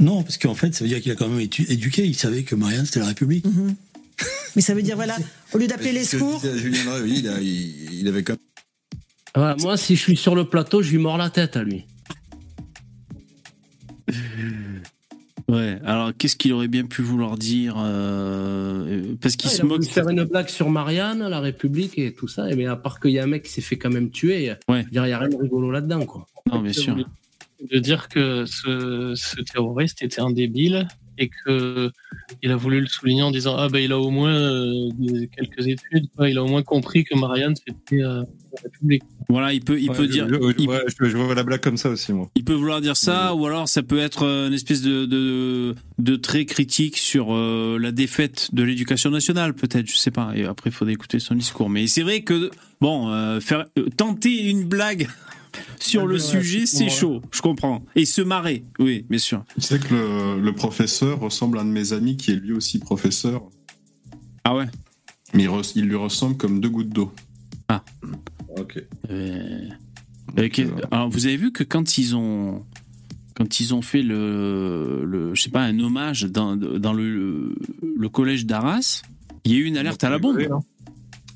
Non, 0.00 0.22
parce 0.22 0.36
qu'en 0.38 0.54
fait, 0.54 0.74
ça 0.74 0.84
veut 0.84 0.88
dire 0.88 1.00
qu'il 1.00 1.12
a 1.12 1.14
quand 1.14 1.28
même 1.28 1.40
été 1.40 1.70
éduqué. 1.72 2.04
Il 2.04 2.14
savait 2.16 2.42
que 2.42 2.54
Marianne, 2.54 2.84
c'était 2.86 3.00
la 3.00 3.06
République. 3.06 3.44
Mhm. 3.46 3.74
Mais 4.56 4.62
ça 4.62 4.74
veut 4.74 4.82
dire, 4.82 4.96
voilà, 4.96 5.16
au 5.54 5.58
lieu 5.58 5.66
d'appeler 5.66 5.92
les 5.92 6.04
secours, 6.04 6.42
Julien 6.56 6.84
Drey, 6.84 7.00
oui, 7.02 7.14
il, 7.20 7.28
a- 7.28 7.40
il- 7.40 8.00
il 8.00 8.08
avait 8.08 8.22
même 8.22 8.36
Voilà, 9.34 9.56
moi, 9.60 9.76
si 9.76 9.96
je 9.96 10.02
suis 10.02 10.16
sur 10.16 10.34
le 10.34 10.44
plateau, 10.44 10.82
je 10.82 10.90
lui 10.90 10.98
mords 10.98 11.16
la 11.18 11.30
tête 11.30 11.56
à 11.56 11.62
lui. 11.62 11.84
Ouais, 15.54 15.78
alors 15.84 16.12
qu'est-ce 16.16 16.36
qu'il 16.36 16.52
aurait 16.52 16.68
bien 16.68 16.84
pu 16.86 17.02
vouloir 17.02 17.36
dire 17.36 17.74
euh, 17.78 19.14
Parce 19.20 19.36
qu'il 19.36 19.50
Ah, 19.50 19.52
il 19.52 19.56
se 19.56 19.62
a 19.62 19.64
moque. 19.64 19.80
voulu 19.80 19.90
faire 19.90 20.08
une 20.08 20.24
blague 20.24 20.48
sur 20.48 20.70
Marianne, 20.70 21.26
la 21.28 21.40
République 21.40 21.98
et 21.98 22.14
tout 22.14 22.28
ça. 22.28 22.50
Et 22.50 22.56
mais 22.56 22.66
à 22.66 22.76
part 22.76 23.00
qu'il 23.00 23.10
y 23.10 23.18
a 23.18 23.24
un 23.24 23.26
mec 23.26 23.42
qui 23.42 23.50
s'est 23.52 23.60
fait 23.60 23.76
quand 23.76 23.90
même 23.90 24.10
tuer, 24.10 24.52
Ouais. 24.68 24.84
il 24.90 24.92
n'y 24.92 24.98
a 24.98 25.02
rien 25.18 25.28
de 25.28 25.36
rigolo 25.36 25.70
là-dedans, 25.70 26.06
quoi. 26.06 26.26
Non, 26.50 26.60
bien 26.60 26.72
sûr. 26.72 26.96
de 27.70 27.78
dire 27.78 28.08
que 28.08 28.44
ce, 28.46 29.12
ce 29.14 29.40
terroriste 29.40 30.02
était 30.02 30.20
un 30.20 30.30
débile 30.32 30.88
et 31.18 31.28
que 31.28 31.92
il 32.42 32.50
a 32.50 32.56
voulu 32.56 32.80
le 32.80 32.86
souligner 32.88 33.22
en 33.22 33.30
disant 33.30 33.54
ah 33.56 33.68
ben 33.68 33.78
il 33.78 33.92
a 33.92 34.00
au 34.00 34.10
moins 34.10 34.34
euh, 34.34 34.88
des- 34.98 35.28
quelques 35.28 35.68
études, 35.68 36.08
quoi. 36.16 36.28
il 36.28 36.38
a 36.38 36.42
au 36.42 36.48
moins 36.48 36.62
compris 36.64 37.04
que 37.04 37.16
Marianne 37.16 37.54
c'était 37.54 38.02
euh, 38.02 38.22
la 38.52 38.62
République. 38.64 39.04
Voilà, 39.28 39.52
il 39.52 39.62
peut, 39.62 39.80
il 39.80 39.90
Ouais, 39.90 39.96
peut 39.96 40.04
je- 40.04 40.10
dire. 40.10 40.28
je- 40.28 40.54
il- 40.58 40.68
ouais, 40.68 40.82
je, 40.88 41.08
je 41.08 41.16
vois 41.16 41.34
la 41.34 41.42
blague 41.44 41.60
comme 41.60 41.76
ça 41.76 41.88
aussi, 41.90 42.12
moi. 42.12 42.30
Il 42.34 42.44
peut 42.44 42.54
vouloir 42.54 42.80
dire 42.80 42.96
ça, 42.96 43.34
ou 43.34 43.46
alors 43.46 43.68
ça 43.68 43.82
peut 43.82 43.98
être 43.98 44.24
euh, 44.24 44.48
une 44.48 44.54
espèce 44.54 44.82
de, 44.82 45.06
de, 45.06 45.74
de 45.98 46.16
trait 46.16 46.44
critique 46.44 46.96
sur 46.96 47.34
euh, 47.34 47.78
la 47.80 47.92
défaite 47.92 48.50
de 48.52 48.62
l'éducation 48.62 49.10
nationale, 49.10 49.54
peut-être, 49.54 49.88
je 49.90 49.96
sais 49.96 50.10
pas. 50.10 50.32
Et 50.34 50.44
après, 50.44 50.70
il 50.70 50.72
faudrait 50.72 50.94
écouter 50.94 51.18
son 51.20 51.34
discours. 51.34 51.70
Mais 51.70 51.86
c'est 51.86 52.02
vrai 52.02 52.22
que, 52.22 52.50
bon, 52.80 53.08
euh, 53.10 53.40
faire, 53.40 53.66
euh, 53.78 53.86
tenter 53.96 54.48
une 54.50 54.64
blague 54.64 55.08
sur 55.80 56.06
le 56.06 56.14
Ouais, 56.14 56.20
sujet, 56.20 56.66
c'est 56.66 56.84
ouais. 56.84 56.90
chaud, 56.90 57.22
je 57.30 57.40
comprends. 57.42 57.84
Et 57.96 58.04
se 58.04 58.22
marrer, 58.22 58.64
oui, 58.78 59.04
bien 59.10 59.18
sûr. 59.18 59.44
Tu 59.54 59.60
sais 59.62 59.78
que 59.78 59.94
le, 59.94 60.40
le 60.40 60.52
professeur 60.54 61.20
ressemble 61.20 61.58
à 61.58 61.62
un 61.62 61.64
de 61.64 61.70
mes 61.70 61.92
amis 61.92 62.16
qui 62.16 62.30
est 62.32 62.36
lui 62.36 62.52
aussi 62.52 62.78
professeur. 62.78 63.42
Ah 64.44 64.54
ouais? 64.56 64.66
Mais 65.34 65.46
il 65.76 65.84
lui 65.84 65.96
ressemble 65.96 66.36
comme 66.36 66.60
deux 66.60 66.68
gouttes 66.68 66.90
d'eau. 66.90 67.12
Ah. 67.72 67.84
Ok. 68.58 68.82
Euh, 69.10 69.68
euh, 70.38 70.48
alors, 70.90 71.08
vous 71.08 71.26
avez 71.26 71.36
vu 71.36 71.52
que 71.52 71.64
quand 71.64 71.96
ils 71.98 72.14
ont 72.16 72.64
quand 73.34 73.60
ils 73.60 73.72
ont 73.74 73.80
fait 73.82 74.02
le, 74.02 75.04
le 75.06 75.34
je 75.34 75.42
sais 75.42 75.50
pas 75.50 75.62
un 75.62 75.78
hommage 75.80 76.24
dans, 76.24 76.54
dans 76.56 76.92
le, 76.92 77.54
le 77.96 78.08
collège 78.10 78.44
d'Arras, 78.44 79.02
il 79.44 79.52
y 79.52 79.54
a 79.54 79.58
eu 79.58 79.64
une 79.64 79.78
alerte 79.78 80.04
à 80.04 80.10
la 80.10 80.18
bombe. 80.18 80.38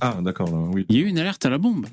Ah, 0.00 0.18
d'accord, 0.22 0.52
oui. 0.74 0.84
Il 0.90 0.96
y 0.96 0.98
a 0.98 1.02
eu 1.02 1.06
une 1.08 1.18
alerte 1.18 1.46
à 1.46 1.50
la 1.50 1.56
bombe. 1.58 1.86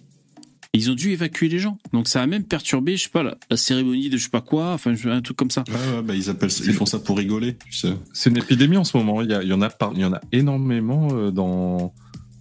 Ils 0.75 0.89
ont 0.91 0.95
dû 0.95 1.11
évacuer 1.11 1.47
les 1.49 1.59
gens. 1.59 1.77
Donc 1.93 2.07
ça 2.07 2.21
a 2.21 2.27
même 2.27 2.43
perturbé, 2.43 2.97
je 2.97 3.03
sais 3.03 3.09
pas, 3.09 3.23
la, 3.23 3.37
la 3.49 3.55
cérémonie 3.57 4.09
de 4.09 4.17
je 4.17 4.23
sais 4.23 4.29
pas 4.29 4.41
quoi, 4.41 4.73
enfin 4.73 4.93
un 5.05 5.21
truc 5.21 5.37
comme 5.37 5.51
ça. 5.51 5.63
Ouais, 5.69 5.95
ouais, 5.97 6.01
bah, 6.01 6.15
ils, 6.15 6.29
appellent, 6.29 6.49
ils 6.65 6.73
font 6.73 6.85
ça 6.87 6.99
pour 6.99 7.17
rigoler, 7.17 7.55
tu 7.65 7.71
sais. 7.73 7.93
C'est 8.11 8.29
une 8.31 8.37
épidémie 8.37 8.75
en 8.77 8.83
ce 8.83 8.97
moment. 8.97 9.21
Il 9.21 9.29
y, 9.29 9.33
a- 9.33 9.43
il 9.43 9.47
y 9.49 9.53
en 9.53 9.61
a, 9.61 9.69
par- 9.69 9.93
il 9.93 9.99
y 10.01 10.05
en 10.05 10.13
a 10.13 10.19
énormément 10.33 11.07
euh, 11.13 11.31
dans, 11.31 11.93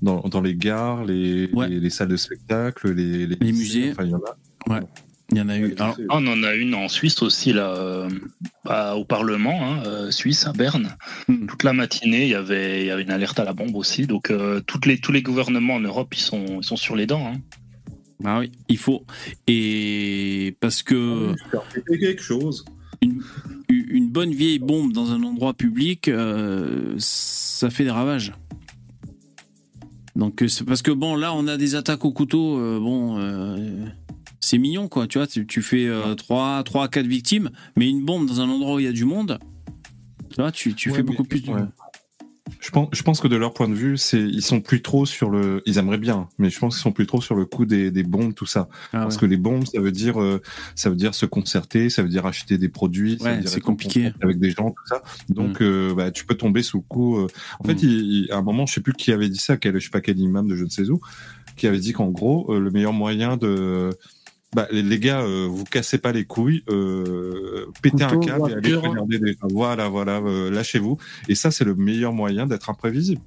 dans, 0.03 0.21
dans 0.23 0.41
les 0.41 0.55
gares, 0.55 1.05
les, 1.05 1.47
les, 1.47 1.81
les 1.81 1.91
salles 1.91 2.09
de 2.09 2.17
spectacle, 2.17 2.93
les, 2.93 3.27
les, 3.27 3.37
Les 3.41 3.53
musées. 3.53 3.93
Enfin, 3.93 4.05
il 4.05 4.11
y 4.11 4.15
en 4.15 4.19
a. 4.19 4.75
Ouais. 4.75 4.81
Il 5.31 5.39
y 5.39 5.41
en 5.41 5.49
a 5.49 5.57
eu. 5.57 5.75
Alors, 5.79 5.97
Ah, 6.11 6.17
on 6.19 6.27
en 6.27 6.43
a 6.43 6.55
une 6.55 6.75
en 6.75 6.89
Suisse 6.89 7.23
aussi, 7.23 7.55
là, 7.55 7.75
euh, 7.75 8.09
bah, 8.67 8.95
au 8.97 9.05
Parlement 9.07 9.65
hein, 9.65 9.83
euh, 9.87 10.11
suisse, 10.11 10.47
à 10.47 10.53
Berne. 10.53 10.95
Hmm. 11.27 11.47
Toute 11.47 11.63
la 11.63 11.73
matinée, 11.73 12.25
il 12.25 12.29
y 12.29 12.35
avait, 12.35 12.83
il 12.83 12.87
y 12.87 12.91
avait 12.91 13.03
une 13.03 13.11
alerte 13.11 13.39
à 13.39 13.45
la 13.45 13.55
bombe 13.55 13.75
aussi. 13.75 14.07
Donc, 14.07 14.31
euh, 14.31 14.61
toutes 14.67 14.85
les, 14.85 14.99
tous 14.99 15.11
les 15.13 15.23
gouvernements 15.23 15.77
en 15.77 15.81
Europe, 15.81 16.13
ils 16.15 16.21
sont, 16.21 16.61
ils 16.61 16.65
sont 16.65 16.77
sur 16.77 16.97
les 16.97 17.07
dents. 17.07 17.27
hein. 17.29 17.41
bah 18.21 18.41
oui, 18.41 18.53
il 18.69 18.77
faut. 18.77 19.07
Et 19.47 20.55
parce 20.61 20.83
que 20.83 21.35
quelque 21.99 22.23
chose. 22.23 22.65
Une, 23.01 23.21
une 23.69 24.11
bonne 24.11 24.33
vieille 24.33 24.61
bombe 24.61 24.93
dans 24.93 25.11
un 25.11 25.23
endroit 25.25 25.55
public, 25.55 26.07
euh, 26.09 26.95
ça 26.99 27.69
fait 27.71 27.83
des 27.85 27.91
ravages. 27.91 28.33
Donc 30.17 30.43
euh, 30.43 30.49
c'est 30.49 30.65
parce 30.65 30.83
que 30.83 30.91
bon 30.91 31.17
là 31.17 31.33
on 31.35 31.47
a 31.47 31.57
des 31.57 31.75
attaques 31.75 32.05
au 32.05 32.13
couteau, 32.13 32.59
euh, 32.59 32.79
bon 32.79 33.19
euh, 33.19 33.87
c'est 34.41 34.59
mignon 34.59 34.89
quoi, 34.89 35.07
tu 35.07 35.19
vois, 35.19 35.27
tu, 35.27 35.47
tu 35.47 35.63
fais 35.63 35.89
3 36.17 36.63
3 36.65 36.85
à 36.85 36.89
4 36.89 37.07
victimes, 37.07 37.51
mais 37.77 37.89
une 37.89 38.05
bombe 38.05 38.27
dans 38.27 38.41
un 38.41 38.49
endroit 38.49 38.77
où 38.77 38.79
il 38.81 38.85
y 38.85 38.89
a 38.89 38.93
du 38.93 39.05
monde, 39.05 39.39
tu 40.31 40.37
vois, 40.37 40.53
tu, 40.53 40.75
tu 40.75 40.91
Ouais, 40.91 40.97
fais 40.97 41.03
beaucoup 41.03 41.25
plus 41.25 41.43
de 41.43 41.51
ouais. 41.51 41.61
Je 42.61 42.71
pense, 42.71 42.89
je 42.93 43.03
pense 43.03 43.21
que 43.21 43.29
de 43.29 43.37
leur 43.37 43.53
point 43.55 43.69
de 43.69 43.75
vue, 43.75 43.97
c'est 43.99 44.21
ils 44.21 44.43
sont 44.43 44.61
plus 44.61 44.83
trop 44.83 45.05
sur 45.07 45.31
le. 45.31 45.63
Ils 45.67 45.79
aimeraient 45.79 45.99
bien, 45.99 46.29
mais 46.39 46.49
je 46.51 46.59
pense 46.59 46.75
qu'ils 46.77 46.83
sont 46.83 46.93
plus 46.93 47.07
trop 47.07 47.21
sur 47.21 47.35
le 47.35 47.45
coup 47.45 47.65
des, 47.67 47.91
des 47.91 48.03
bombes, 48.05 48.35
tout 48.35 48.47
ça. 48.47 48.69
Ah 48.93 49.01
Parce 49.03 49.17
ouais. 49.17 49.21
que 49.23 49.27
les 49.27 49.37
bombes, 49.37 49.65
ça 49.67 49.81
veut 49.81 49.91
dire, 49.93 50.21
euh, 50.21 50.41
ça 50.77 50.89
veut 50.91 50.97
dire 50.97 51.15
se 51.15 51.27
concerter, 51.27 51.91
ça 51.91 52.03
veut 52.03 52.09
dire 52.09 52.25
acheter 52.27 52.59
des 52.59 52.69
produits, 52.69 53.19
Ouais, 53.21 53.41
c'est 53.47 53.61
compliqué. 53.61 54.11
Mm. 54.11 54.13
avec 54.23 54.39
des 54.39 54.51
gens, 54.51 54.71
tout 54.71 54.87
ça. 54.87 55.03
Donc, 55.29 55.61
euh, 55.61 55.95
bah, 55.95 56.11
tu 56.11 56.25
peux 56.25 56.35
tomber 56.37 56.63
sous 56.63 56.79
le 56.79 56.85
coup. 56.89 57.19
euh. 57.19 57.27
En 57.61 57.65
fait, 57.65 57.83
il- 57.83 58.25
il- 58.27 58.33
à 58.33 58.37
un 58.37 58.43
moment, 58.43 58.67
je 58.67 58.75
sais 58.75 58.81
plus 58.81 58.93
qui 58.93 59.13
avait 59.13 59.29
dit 59.29 59.39
ça, 59.39 59.57
quel, 59.57 59.75
je 59.79 59.85
sais 59.85 59.91
pas 59.91 60.01
quel 60.01 60.19
imam 60.19 60.47
de 60.49 60.55
je 60.57 60.65
ne 60.65 60.69
sais 60.71 60.89
où, 60.89 61.01
qui 61.57 61.67
avait 61.67 61.79
dit 61.81 61.93
qu'en 61.93 62.09
gros, 62.09 62.53
euh, 62.53 62.61
le 62.61 62.71
meilleur 62.71 62.93
moyen 62.93 63.37
de 63.37 63.91
bah, 64.55 64.69
les, 64.71 64.99
gars, 64.99 65.23
euh, 65.23 65.47
vous 65.51 65.65
cassez 65.65 65.97
pas 65.97 66.13
les 66.13 66.25
couilles, 66.25 66.63
euh, 66.69 67.67
pétez 67.81 68.05
Couteau, 68.05 68.17
un 68.17 68.21
câble 68.21 68.51
et 68.51 68.55
allez 68.55 68.75
regarder 68.75 69.19
des... 69.19 69.37
Voilà, 69.43 69.89
voilà, 69.89 70.19
euh, 70.19 70.51
lâchez-vous. 70.51 70.99
Et 71.29 71.35
ça, 71.35 71.51
c'est 71.51 71.65
le 71.65 71.75
meilleur 71.75 72.13
moyen 72.13 72.47
d'être 72.47 72.69
imprévisible. 72.69 73.23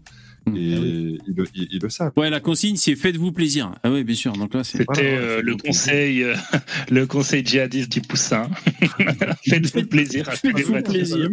Mm. 0.48 0.56
Et 0.58 0.60
ils, 0.60 1.20
le, 1.36 1.44
ils- 1.56 1.68
ils 1.72 1.80
le 1.82 1.90
savent. 1.90 2.12
Ouais, 2.18 2.30
la 2.30 2.40
consigne 2.40 2.76
c'est 2.76 2.96
faites-vous 2.96 3.32
plaisir. 3.32 3.72
Ah 3.84 3.92
oui, 3.92 4.04
bien 4.04 4.16
sûr. 4.16 4.34
Donc 4.34 4.54
là 4.54 4.64
c'est 4.64 4.80
C'était 4.80 5.16
euh, 5.18 5.42
le 5.42 5.56
conseil, 5.56 6.24
euh, 6.24 6.36
le 6.92 7.06
conseil 7.08 7.46
djihadiste 7.46 7.92
du 7.92 8.02
poussin. 8.02 8.50
Faites-vous 9.48 9.86
plaisir. 9.88 10.32
Faites-vous 10.34 10.82
plaisir. 10.82 11.30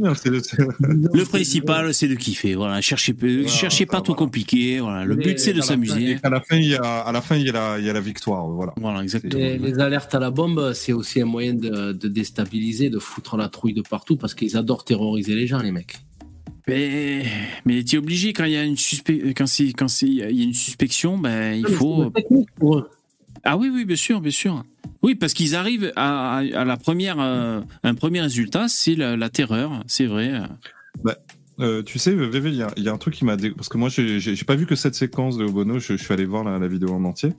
Le 0.81 1.25
principal, 1.25 1.93
c'est 1.95 2.09
de 2.09 2.15
kiffer. 2.15 2.55
Voilà, 2.55 2.81
cherchez, 2.81 3.15
cherchez 3.47 3.87
pas 3.87 4.01
trop 4.01 4.15
compliqué. 4.15 4.81
Voilà, 4.81 5.05
le 5.05 5.15
but 5.17 5.39
c'est 5.39 5.53
de 5.53 5.61
s'amuser. 5.61 6.19
À 6.23 6.31
la 6.31 6.41
fin, 6.41 6.57
il 6.57 6.69
y 6.69 6.75
a, 6.75 6.83
à 6.83 7.13
la 7.13 7.21
fin, 7.21 7.37
il 7.37 7.47
y 7.47 7.51
a 7.51 7.53
la, 7.53 7.79
il 7.79 7.85
y 7.85 7.91
a 7.91 7.93
la 7.93 8.01
victoire. 8.01 8.47
Voilà. 8.49 8.73
Voilà, 8.81 9.03
exactement. 9.03 9.43
Les, 9.43 9.59
les 9.59 9.79
alertes 9.79 10.15
à 10.15 10.19
la 10.19 10.31
bombe, 10.31 10.73
c'est 10.75 10.93
aussi 10.93 11.21
un 11.21 11.27
moyen 11.27 11.55
de, 11.55 11.93
de 11.93 12.09
déstabiliser, 12.09 12.91
de 12.91 12.99
foutre 12.99 13.37
la 13.37 13.49
trouille 13.49 13.75
de 13.75 13.83
partout 13.83 14.17
parce 14.17 14.35
qu'ils 14.35 14.57
adorent 14.57 14.85
terroriser 14.85 15.35
les 15.35 15.47
gens, 15.47 15.59
les 15.59 15.73
mecs. 15.73 15.97
Mais, 16.69 17.25
mais 17.65 17.83
tu 17.83 17.97
es 17.97 17.99
obligé 17.99 18.33
quand 18.33 18.45
il 18.45 18.53
y 18.53 18.57
a 18.57 18.65
une 18.65 18.77
suspe- 18.77 19.35
quand 19.35 19.47
c'est 19.47 19.73
quand 19.73 19.89
c'est 19.89 20.07
il 20.07 20.15
y 20.15 20.23
a 20.23 20.45
une 20.45 20.55
suspicion, 20.55 21.19
ben 21.19 21.55
il 21.59 21.67
faut. 21.67 21.99
c'est 22.03 22.07
une 22.07 22.13
technique 22.13 22.49
pour 22.57 22.79
eux. 22.79 22.91
Ah 23.45 23.57
oui, 23.57 23.71
oui, 23.75 23.85
bien 23.85 23.97
sûr, 23.97 24.21
bien 24.21 24.31
sûr. 24.31 24.63
Oui, 25.03 25.17
parce 25.17 25.35
qu'ils 25.35 25.57
arrivent 25.57 25.93
à, 25.97 26.37
à- 26.39 26.61
à 26.61 26.65
la 26.65 26.77
première, 26.77 27.19
euh, 27.19 27.61
un 27.83 27.95
premier 27.95 28.21
résultat, 28.21 28.69
c'est 28.69 28.95
la, 28.95 29.17
la 29.17 29.29
terreur, 29.31 29.83
c'est 29.89 30.07
vrai. 30.07 30.41
Bah, 31.03 31.17
euh, 31.59 31.83
tu 31.83 31.99
sais, 31.99 32.15
VV, 32.15 32.51
il 32.51 32.55
y 32.57 32.63
a, 32.63 32.69
il 32.77 32.85
y 32.85 32.89
a 32.89 32.93
un 32.93 32.99
truc 32.99 33.15
qui 33.15 33.25
m'a... 33.25 33.37
dé- 33.37 33.51
Parce 33.51 33.69
que 33.69 33.79
moi, 33.79 33.89
j'ai 33.89 34.21
j'ai 34.21 34.37
j'ai 34.37 34.45
pas 34.45 34.55
vu 34.55 34.65
que 34.65 34.77
cette 34.77 34.95
séquence 34.95 35.37
de 35.37 35.45
Obono, 35.45 35.81
je, 35.81 35.97
je 35.97 36.03
suis 36.05 36.15
allé 36.15 36.25
voir 36.25 36.45
la, 36.45 36.61
la 36.61 36.69
vidéo 36.69 36.91
en 36.95 37.03
entier. 37.05 37.33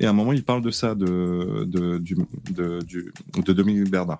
Et 0.00 0.06
à 0.06 0.10
un 0.10 0.14
moment, 0.14 0.32
il 0.32 0.42
parle 0.42 0.62
de 0.62 0.70
ça, 0.70 0.94
de, 0.94 1.64
de, 1.66 1.98
du, 1.98 2.16
de, 2.50 2.80
du, 2.86 3.12
de 3.44 3.52
Dominique 3.52 3.90
Bernard. 3.90 4.18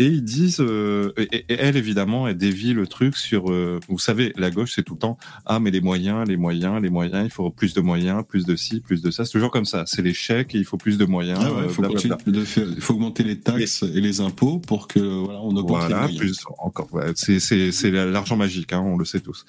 Et 0.00 0.06
ils 0.06 0.24
disent, 0.24 0.60
euh, 0.60 1.12
et, 1.18 1.44
et 1.50 1.56
elle 1.58 1.76
évidemment, 1.76 2.26
elle 2.26 2.38
dévie 2.38 2.72
le 2.72 2.86
truc 2.86 3.16
sur, 3.18 3.50
euh, 3.52 3.78
vous 3.88 3.98
savez, 3.98 4.32
la 4.38 4.50
gauche 4.50 4.72
c'est 4.74 4.82
tout 4.82 4.94
le 4.94 4.98
temps, 4.98 5.18
ah 5.44 5.60
mais 5.60 5.70
les 5.70 5.82
moyens, 5.82 6.26
les 6.26 6.38
moyens, 6.38 6.80
les 6.80 6.88
moyens, 6.88 7.22
il 7.24 7.30
faut 7.30 7.50
plus 7.50 7.74
de 7.74 7.82
moyens, 7.82 8.24
plus 8.26 8.46
de 8.46 8.56
ci, 8.56 8.80
plus 8.80 9.02
de 9.02 9.10
ça, 9.10 9.26
c'est 9.26 9.32
toujours 9.32 9.50
comme 9.50 9.66
ça, 9.66 9.84
c'est 9.86 10.00
les 10.00 10.14
chèques 10.14 10.54
et 10.54 10.58
il 10.58 10.64
faut 10.64 10.78
plus 10.78 10.96
de 10.96 11.04
moyens. 11.04 11.38
Ah 11.42 11.52
ouais, 11.52 11.60
euh, 11.64 11.68
faut, 11.68 11.82
blablabla. 11.82 12.16
continuer 12.16 12.38
de 12.38 12.44
faire- 12.46 12.66
il 12.74 12.80
faut 12.80 12.94
augmenter 12.94 13.24
les 13.24 13.40
taxes 13.40 13.82
et 13.82 14.00
les 14.00 14.20
impôts 14.22 14.58
pour 14.58 14.88
que 14.88 15.00
voilà, 15.00 15.40
on 15.42 15.48
augmente 15.54 15.68
Voilà, 15.68 15.88
les 16.06 16.12
moyens. 16.14 16.18
plus 16.18 16.44
encore. 16.58 16.88
ouais, 16.94 17.12
C'est 17.14 17.90
l'argent 17.90 18.36
magique, 18.38 18.72
hein, 18.72 18.80
on 18.80 18.96
le 18.96 19.04
sait 19.04 19.20
tous. 19.20 19.44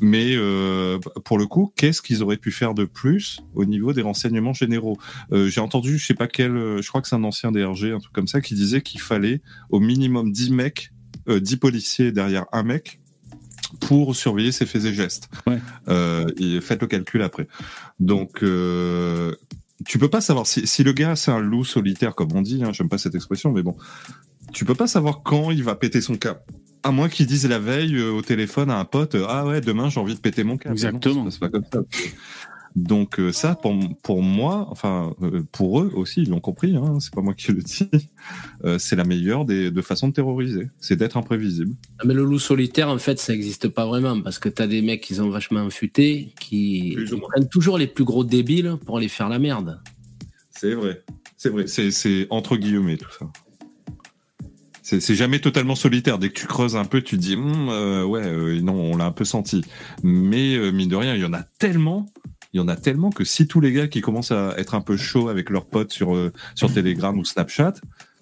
Mais 0.00 0.36
euh, 0.36 0.98
pour 1.24 1.36
le 1.38 1.46
coup, 1.46 1.70
qu'est-ce 1.76 2.00
qu'ils 2.00 2.22
auraient 2.22 2.38
pu 2.38 2.50
faire 2.50 2.72
de 2.72 2.84
plus 2.84 3.40
au 3.54 3.66
niveau 3.66 3.92
des 3.92 4.02
renseignements 4.02 4.54
généraux? 4.54 4.96
J'ai 5.32 5.60
entendu, 5.60 5.98
je 5.98 6.06
sais 6.06 6.14
pas 6.14 6.28
quel, 6.28 6.52
je 6.80 6.88
crois 6.88 7.02
que 7.02 7.08
c'est 7.08 7.16
un 7.16 7.24
ancien 7.24 7.52
DRG, 7.52 7.92
un 7.94 7.98
truc 7.98 8.12
comme 8.14 8.26
ça, 8.28 8.40
qui 8.40 8.54
disait 8.54 8.80
qu'il 8.80 9.00
fallait 9.00 9.42
au 9.70 9.80
minimum 9.80 10.32
10 10.32 10.50
mecs, 10.52 10.92
euh, 11.28 11.40
10 11.40 11.56
policiers 11.56 12.12
derrière 12.12 12.46
un 12.52 12.62
mec 12.62 13.00
pour 13.80 14.14
surveiller 14.14 14.52
ses 14.52 14.66
faits 14.66 14.84
et 14.84 14.94
gestes. 14.94 15.28
Euh, 15.88 16.26
et 16.38 16.60
faites 16.60 16.80
le 16.80 16.86
calcul 16.86 17.22
après. 17.22 17.48
Donc 18.00 18.42
euh, 18.42 19.34
tu 19.84 19.98
peux 19.98 20.08
pas 20.08 20.20
savoir 20.20 20.46
si, 20.46 20.66
si 20.66 20.82
le 20.82 20.92
gars 20.92 21.16
c'est 21.16 21.30
un 21.30 21.40
loup 21.40 21.64
solitaire 21.64 22.14
comme 22.14 22.32
on 22.34 22.42
dit, 22.42 22.62
hein, 22.64 22.72
j'aime 22.72 22.88
pas 22.88 22.98
cette 22.98 23.14
expression, 23.14 23.52
mais 23.52 23.62
bon, 23.62 23.76
tu 24.52 24.64
peux 24.64 24.74
pas 24.74 24.86
savoir 24.86 25.22
quand 25.22 25.50
il 25.50 25.62
va 25.62 25.74
péter 25.74 26.00
son 26.00 26.16
câble. 26.16 26.40
À 26.82 26.92
moins 26.92 27.08
qu'il 27.08 27.26
dise 27.26 27.48
la 27.48 27.58
veille 27.58 27.96
euh, 27.96 28.12
au 28.12 28.22
téléphone 28.22 28.70
à 28.70 28.78
un 28.78 28.84
pote, 28.84 29.16
euh, 29.16 29.26
ah 29.28 29.44
ouais, 29.44 29.60
demain 29.60 29.88
j'ai 29.88 30.00
envie 30.00 30.14
de 30.14 30.20
péter 30.20 30.44
mon 30.44 30.56
câble. 30.56 30.74
Exactement. 30.74 31.28
C'est 31.30 31.40
pas 31.40 31.48
comme 31.48 31.64
ça. 31.72 31.80
Donc 32.76 33.18
euh, 33.18 33.32
ça, 33.32 33.54
pour, 33.54 33.74
pour 34.02 34.22
moi, 34.22 34.66
enfin 34.70 35.14
euh, 35.22 35.42
pour 35.50 35.80
eux 35.80 35.90
aussi, 35.94 36.22
ils 36.22 36.28
l'ont 36.28 36.40
compris, 36.40 36.76
hein, 36.76 36.98
c'est 37.00 37.12
pas 37.12 37.22
moi 37.22 37.32
qui 37.32 37.50
le 37.50 37.62
dis, 37.62 37.88
euh, 38.64 38.78
c'est 38.78 38.96
la 38.96 39.04
meilleure 39.04 39.46
des 39.46 39.70
de 39.70 39.80
façons 39.80 40.08
de 40.08 40.12
terroriser, 40.12 40.68
c'est 40.78 40.94
d'être 40.94 41.16
imprévisible. 41.16 41.74
Ah, 41.98 42.02
Mais 42.04 42.12
le 42.12 42.22
loup 42.22 42.38
solitaire, 42.38 42.90
en 42.90 42.98
fait, 42.98 43.18
ça 43.18 43.32
n'existe 43.32 43.68
pas 43.68 43.86
vraiment 43.86 44.20
parce 44.20 44.38
que 44.38 44.50
t'as 44.50 44.66
des 44.66 44.82
mecs 44.82 45.00
qui 45.00 45.14
sont 45.14 45.30
vachement 45.30 45.60
infûtés, 45.60 46.34
qui, 46.38 46.98
prennent 47.30 47.48
toujours 47.48 47.78
les 47.78 47.86
plus 47.86 48.04
gros 48.04 48.24
débiles 48.24 48.74
pour 48.84 48.98
les 48.98 49.08
faire 49.08 49.30
la 49.30 49.38
merde. 49.38 49.80
C'est 50.50 50.74
vrai. 50.74 51.02
C'est 51.38 51.48
vrai. 51.48 51.66
C'est, 51.66 51.90
c'est 51.90 52.26
entre 52.28 52.58
guillemets 52.58 52.98
tout 52.98 53.10
ça. 53.18 53.26
C'est, 54.82 55.16
jamais 55.16 55.40
totalement 55.40 55.74
solitaire. 55.74 56.18
Dès 56.18 56.28
que 56.28 56.38
tu 56.38 56.46
creuses 56.46 56.76
un 56.76 56.84
peu, 56.84 57.00
tu 57.02 57.16
te 57.16 57.20
dis, 57.20 57.34
Hum, 57.34 57.68
euh, 57.70 58.04
ouais, 58.04 58.24
euh, 58.24 58.60
non, 58.60 58.74
on 58.74 58.96
l'a 58.96 59.06
un 59.06 59.12
peu 59.12 59.24
senti. 59.24 59.64
Mais 60.04 60.58
mine 60.70 60.88
de 60.88 60.94
rien, 60.94 61.14
il 61.14 61.22
y 61.22 61.24
en 61.24 61.32
a 61.32 61.42
tellement. 61.42 62.06
Il 62.56 62.60
y 62.60 62.62
en 62.62 62.68
a 62.68 62.76
tellement 62.76 63.10
que 63.10 63.22
si 63.22 63.46
tous 63.46 63.60
les 63.60 63.70
gars 63.70 63.86
qui 63.86 64.00
commencent 64.00 64.32
à 64.32 64.54
être 64.56 64.74
un 64.74 64.80
peu 64.80 64.96
chauds 64.96 65.28
avec 65.28 65.50
leurs 65.50 65.66
potes 65.66 65.92
sur 65.92 66.16
euh, 66.16 66.32
sur 66.54 66.72
Telegram 66.72 67.14
ou 67.18 67.22
Snapchat 67.22 67.74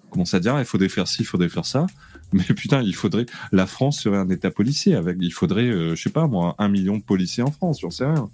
commencent 0.09 0.33
à 0.33 0.41
dire, 0.41 0.55
Ah, 0.55 0.59
il 0.59 0.65
faut 0.65 0.77
défaire 0.77 1.07
ci, 1.07 1.21
il 1.21 1.25
faut 1.25 1.37
défaire 1.37 1.65
ça. 1.65 1.87
Mais 2.33 2.43
putain, 2.43 2.81
il 2.81 2.93
faudrait. 2.93 3.27
La 3.53 3.65
France 3.65 4.01
serait 4.01 4.17
un 4.17 4.27
État 4.27 4.51
policier 4.51 4.95
avec. 4.95 5.15
Il 5.21 5.31
faudrait, 5.31 5.69
euh, 5.69 5.95
je 5.95 6.01
sais 6.01 6.09
pas 6.09 6.27
moi, 6.27 6.53
un 6.57 6.67
million 6.67 6.97
de 6.97 7.01
policiers 7.01 7.43
en 7.43 7.51
France. 7.51 7.79
J'en 7.79 7.91
sais 7.91 8.03
rien. 8.03 8.29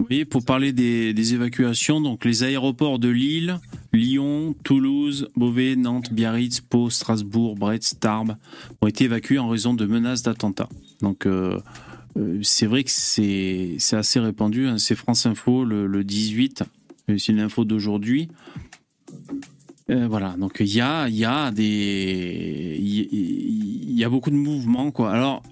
Voyez, 0.00 0.24
pour 0.24 0.44
parler 0.44 0.72
des, 0.72 1.14
des 1.14 1.34
évacuations, 1.34 2.00
donc 2.00 2.24
les 2.24 2.42
aéroports 2.42 2.98
de 2.98 3.08
Lille, 3.08 3.60
Lyon, 3.92 4.56
Toulouse, 4.64 5.28
Beauvais, 5.36 5.76
Nantes, 5.76 6.12
Biarritz, 6.12 6.60
Pau, 6.60 6.90
Strasbourg, 6.90 7.54
Brest, 7.54 8.00
Tarbes 8.00 8.36
ont 8.80 8.88
été 8.88 9.04
évacués 9.04 9.38
en 9.38 9.48
raison 9.48 9.72
de 9.72 9.86
menaces 9.86 10.22
d'attentats. 10.22 10.68
Donc 11.00 11.26
euh, 11.26 11.60
c'est 12.42 12.66
vrai 12.66 12.84
que 12.84 12.90
c'est 12.90 13.76
c'est 13.78 13.96
assez 13.96 14.20
répandu. 14.20 14.66
hein. 14.66 14.78
C'est 14.78 14.94
France 14.96 15.26
Info 15.26 15.64
le, 15.64 15.86
le 15.86 16.04
18, 16.04 16.64
euh, 17.10 17.18
c'est 17.18 17.32
l'info 17.32 17.64
d'aujourd'hui. 17.64 18.28
Euh, 19.90 20.06
voilà, 20.06 20.36
donc 20.38 20.56
il 20.60 20.66
y 20.66 20.80
a, 20.82 21.08
y 21.08 21.24
a 21.24 21.50
des, 21.50 22.76
il 22.78 23.92
y, 23.98 24.04
a 24.04 24.08
beaucoup 24.10 24.30
de 24.30 24.36
mouvements 24.36 24.90
quoi. 24.90 25.12
Alors, 25.12 25.42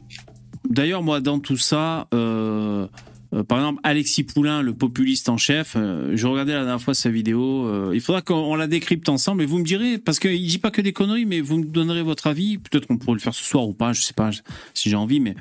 d'ailleurs 0.69 1.03
moi 1.03 1.21
dans 1.21 1.39
tout 1.39 1.57
ça, 1.57 2.07
euh, 2.13 2.87
euh, 3.33 3.43
par 3.45 3.59
exemple 3.59 3.81
Alexis 3.83 4.25
Poulain, 4.25 4.61
le 4.61 4.75
populiste 4.75 5.31
en 5.31 5.39
chef, 5.39 5.73
euh, 5.77 6.13
je 6.17 6.27
regardais 6.27 6.53
la 6.53 6.61
dernière 6.65 6.83
fois 6.83 6.93
sa 6.93 7.09
vidéo. 7.09 7.67
euh, 7.67 7.93
il 7.95 8.01
faudra 8.03 8.21
qu'on 8.21 8.55
la 8.57 8.67
décrypte 8.67 9.09
ensemble 9.09 9.43
et 9.43 9.47
vous 9.47 9.59
me 9.59 9.65
direz 9.65 9.97
parce 9.97 10.19
qu'il 10.19 10.47
dit 10.47 10.59
pas 10.59 10.71
que 10.71 10.83
des 10.83 10.93
conneries, 10.93 11.25
mais 11.25 11.41
vous 11.41 11.57
me 11.57 11.65
donnerez 11.65 12.03
votre 12.03 12.27
avis. 12.27 12.59
Peut-être 12.59 12.87
qu'on 12.87 12.99
pourrait 12.99 13.15
le 13.17 13.21
faire 13.21 13.35
ce 13.35 13.43
soir 13.43 13.67
ou 13.67 13.73
pas, 13.73 13.95
je 13.95 14.03
sais 14.03 14.13
pas 14.15 14.33
si 14.75 14.91
j'ai 14.91 14.97
envie, 14.97 15.19
mais 15.19 15.35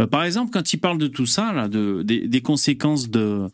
euh, 0.00 0.06
par 0.06 0.24
exemple 0.24 0.50
quand 0.52 0.72
il 0.72 0.78
parle 0.78 0.98
de 0.98 1.06
tout 1.06 1.26
ça 1.26 1.52
là, 1.52 1.68
de 1.68 2.02
des, 2.02 2.40
conséquences 2.40 3.10
de 3.10 3.48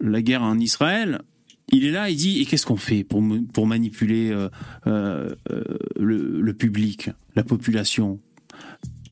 la 0.00 0.22
guerre 0.22 0.42
en 0.42 0.58
Israël, 0.58 1.20
il 1.70 1.84
est 1.84 1.90
là, 1.90 2.10
il 2.10 2.16
dit 2.16 2.40
et 2.40 2.44
qu'est-ce 2.44 2.66
qu'on 2.66 2.76
fait 2.76 3.04
pour, 3.04 3.22
manipuler 3.66 4.30
euh, 4.30 4.48
euh, 4.86 5.34
le, 5.98 6.52
public, 6.52 7.10
la 7.36 7.42
population? 7.42 8.20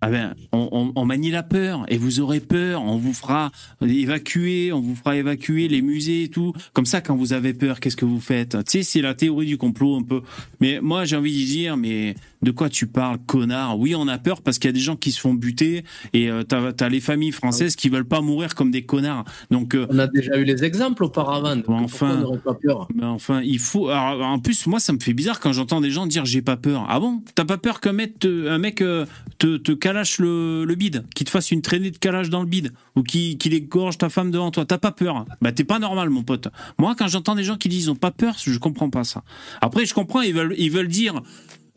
Ah 0.00 0.10
ben, 0.10 0.34
on, 0.50 0.68
on- 0.72 0.92
on 0.96 1.04
manie 1.04 1.30
la 1.30 1.44
peur 1.44 1.84
et 1.88 1.96
vous 1.96 2.18
aurez 2.18 2.40
peur. 2.40 2.82
On 2.82 2.96
vous 2.96 3.14
fera 3.14 3.52
évacuer, 3.80 4.72
on 4.72 4.80
vous 4.80 4.96
fera 4.96 5.16
évacuer 5.16 5.68
les 5.68 5.80
musées 5.80 6.24
et 6.24 6.28
tout. 6.28 6.52
Comme 6.72 6.86
ça, 6.86 7.00
quand 7.00 7.14
vous 7.16 7.32
avez 7.32 7.54
peur, 7.54 7.78
qu'est-ce 7.78 7.96
que 7.96 8.04
vous 8.04 8.20
faites? 8.20 8.56
Tu 8.64 8.70
sais, 8.70 8.82
c'est 8.82 9.00
la 9.00 9.14
théorie 9.14 9.46
du 9.46 9.58
complot 9.58 9.96
un 9.96 10.02
peu. 10.02 10.22
Mais 10.60 10.80
moi, 10.80 11.04
j'ai 11.04 11.16
envie 11.16 11.40
de 11.40 11.46
dire, 11.46 11.76
mais 11.76 12.16
de 12.42 12.50
quoi 12.50 12.68
tu 12.68 12.86
parles, 12.86 13.18
connard? 13.26 13.78
Oui, 13.78 13.94
on 13.94 14.08
a 14.08 14.18
peur 14.18 14.42
parce 14.42 14.58
qu'il 14.58 14.68
y 14.68 14.70
a 14.70 14.72
des 14.72 14.80
gens 14.80 14.96
qui 14.96 15.12
se 15.12 15.20
font 15.20 15.34
buter 15.34 15.84
et 16.12 16.30
euh, 16.30 16.42
t'as 16.42 16.72
as 16.78 16.88
les 16.88 17.00
familles 17.00 17.32
françaises 17.32 17.76
qui 17.76 17.88
veulent 17.88 18.08
pas 18.08 18.20
mourir 18.20 18.54
comme 18.54 18.70
des 18.70 18.84
connards. 18.84 19.24
Donc, 19.50 19.74
euh, 19.74 19.86
On 19.90 19.98
a 19.98 20.06
déjà 20.06 20.36
eu 20.36 20.44
les 20.44 20.64
exemples 20.64 21.04
auparavant. 21.04 21.56
enfin, 21.68 22.24
on 22.26 22.36
pas 22.38 22.54
peur? 22.54 22.88
Mais 22.94 23.04
enfin, 23.04 23.40
il 23.42 23.58
faut. 23.58 23.88
alors, 23.88 24.26
en 24.26 24.38
plus, 24.38 24.66
moi, 24.66 24.80
ça 24.80 24.92
me 24.92 24.98
fait 24.98 25.12
bizarre 25.14 25.40
quand 25.40 25.52
j'entends 25.52 25.80
des 25.80 25.90
gens 25.90 26.06
dire 26.06 26.24
j'ai 26.24 26.42
pas 26.42 26.56
peur. 26.56 26.86
Ah 26.88 26.98
bon? 27.00 27.22
T'as 27.34 27.44
pas 27.44 27.58
peur 27.58 27.80
qu'un 27.80 27.92
mec, 27.92 28.18
te, 28.18 28.48
un 28.48 28.58
mec 28.58 28.80
euh, 28.82 29.06
te, 29.38 29.56
te 29.56 29.72
calache 29.72 30.18
le, 30.18 30.64
le 30.64 30.74
bide, 30.74 31.04
qu'il 31.14 31.26
te 31.26 31.30
fasse 31.30 31.50
une 31.50 31.62
traînée 31.62 31.90
de 31.90 31.98
calage 31.98 32.30
dans 32.30 32.40
le 32.40 32.46
bide, 32.48 32.72
ou 32.96 33.02
qu'il 33.02 33.38
qu'il 33.38 33.54
égorge 33.54 33.98
ta 33.98 34.08
femme 34.08 34.30
devant 34.30 34.50
toi? 34.50 34.64
T'as 34.64 34.78
pas 34.78 34.92
peur? 34.92 35.24
Bah 35.40 35.52
t'es 35.52 35.64
pas 35.64 35.78
normal, 35.78 36.10
mon 36.10 36.22
pote. 36.22 36.48
Moi, 36.78 36.94
quand 36.98 37.08
j'entends 37.08 37.34
des 37.34 37.44
gens 37.44 37.56
qui 37.56 37.68
disent 37.68 37.84
ils 37.84 37.90
ont 37.90 37.96
pas 37.96 38.10
peur, 38.10 38.36
je 38.38 38.58
comprends 38.58 38.90
pas 38.90 39.04
ça. 39.04 39.22
Après, 39.60 39.86
je 39.86 39.94
comprends, 39.94 40.20
ils 40.22 40.34
veulent, 40.34 40.54
ils 40.58 40.70
veulent 40.70 40.88
dire. 40.88 41.20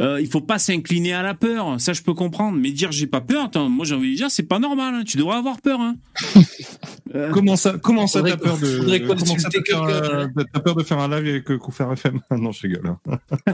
Euh, 0.02 0.20
il 0.20 0.28
faut 0.28 0.42
pas 0.42 0.60
s'incliner 0.60 1.14
à 1.14 1.22
la 1.24 1.34
peur, 1.36 1.80
ça 1.80 1.94
je 1.94 2.02
peux 2.02 2.14
comprendre. 2.14 2.58
Mais 2.60 2.72
dire 2.72 2.92
j'ai 2.92 3.08
pas 3.08 3.22
peur, 3.22 3.46
attends, 3.46 3.70
moi 3.70 3.86
j'ai 3.86 3.96
envie 3.96 4.12
de 4.12 4.16
dire 4.18 4.30
c'est 4.30 4.44
pas 4.44 4.60
normal. 4.60 4.94
hein. 4.94 5.04
Tu 5.06 5.16
devrais 5.18 5.38
avoir 5.38 5.62
peur. 5.62 5.80
Hein. 5.82 5.96
Euh, 7.14 7.30
Comment 7.32 7.56
ça, 7.56 7.78
comment 7.82 8.08
ça 8.08 8.22
t'as 8.24 8.36
peur 8.36 8.58
de, 8.58 8.98
comment 9.08 9.18
ça, 9.26 9.36
consulter 9.36 9.62
t'as 9.66 9.74
peur, 9.78 9.88
quelqu'un. 9.88 10.10
euh, 10.38 10.44
t'as 10.52 10.60
peur 10.60 10.76
de 10.76 10.84
faire 10.84 11.00
un 11.00 11.08
live 11.08 11.30
avec 11.30 11.50
euh, 11.50 11.58
Couffer 11.58 11.86
FM 11.94 12.20
Non, 12.32 12.52
je 12.52 12.64
rigole. 12.64 12.88
hein. 13.08 13.18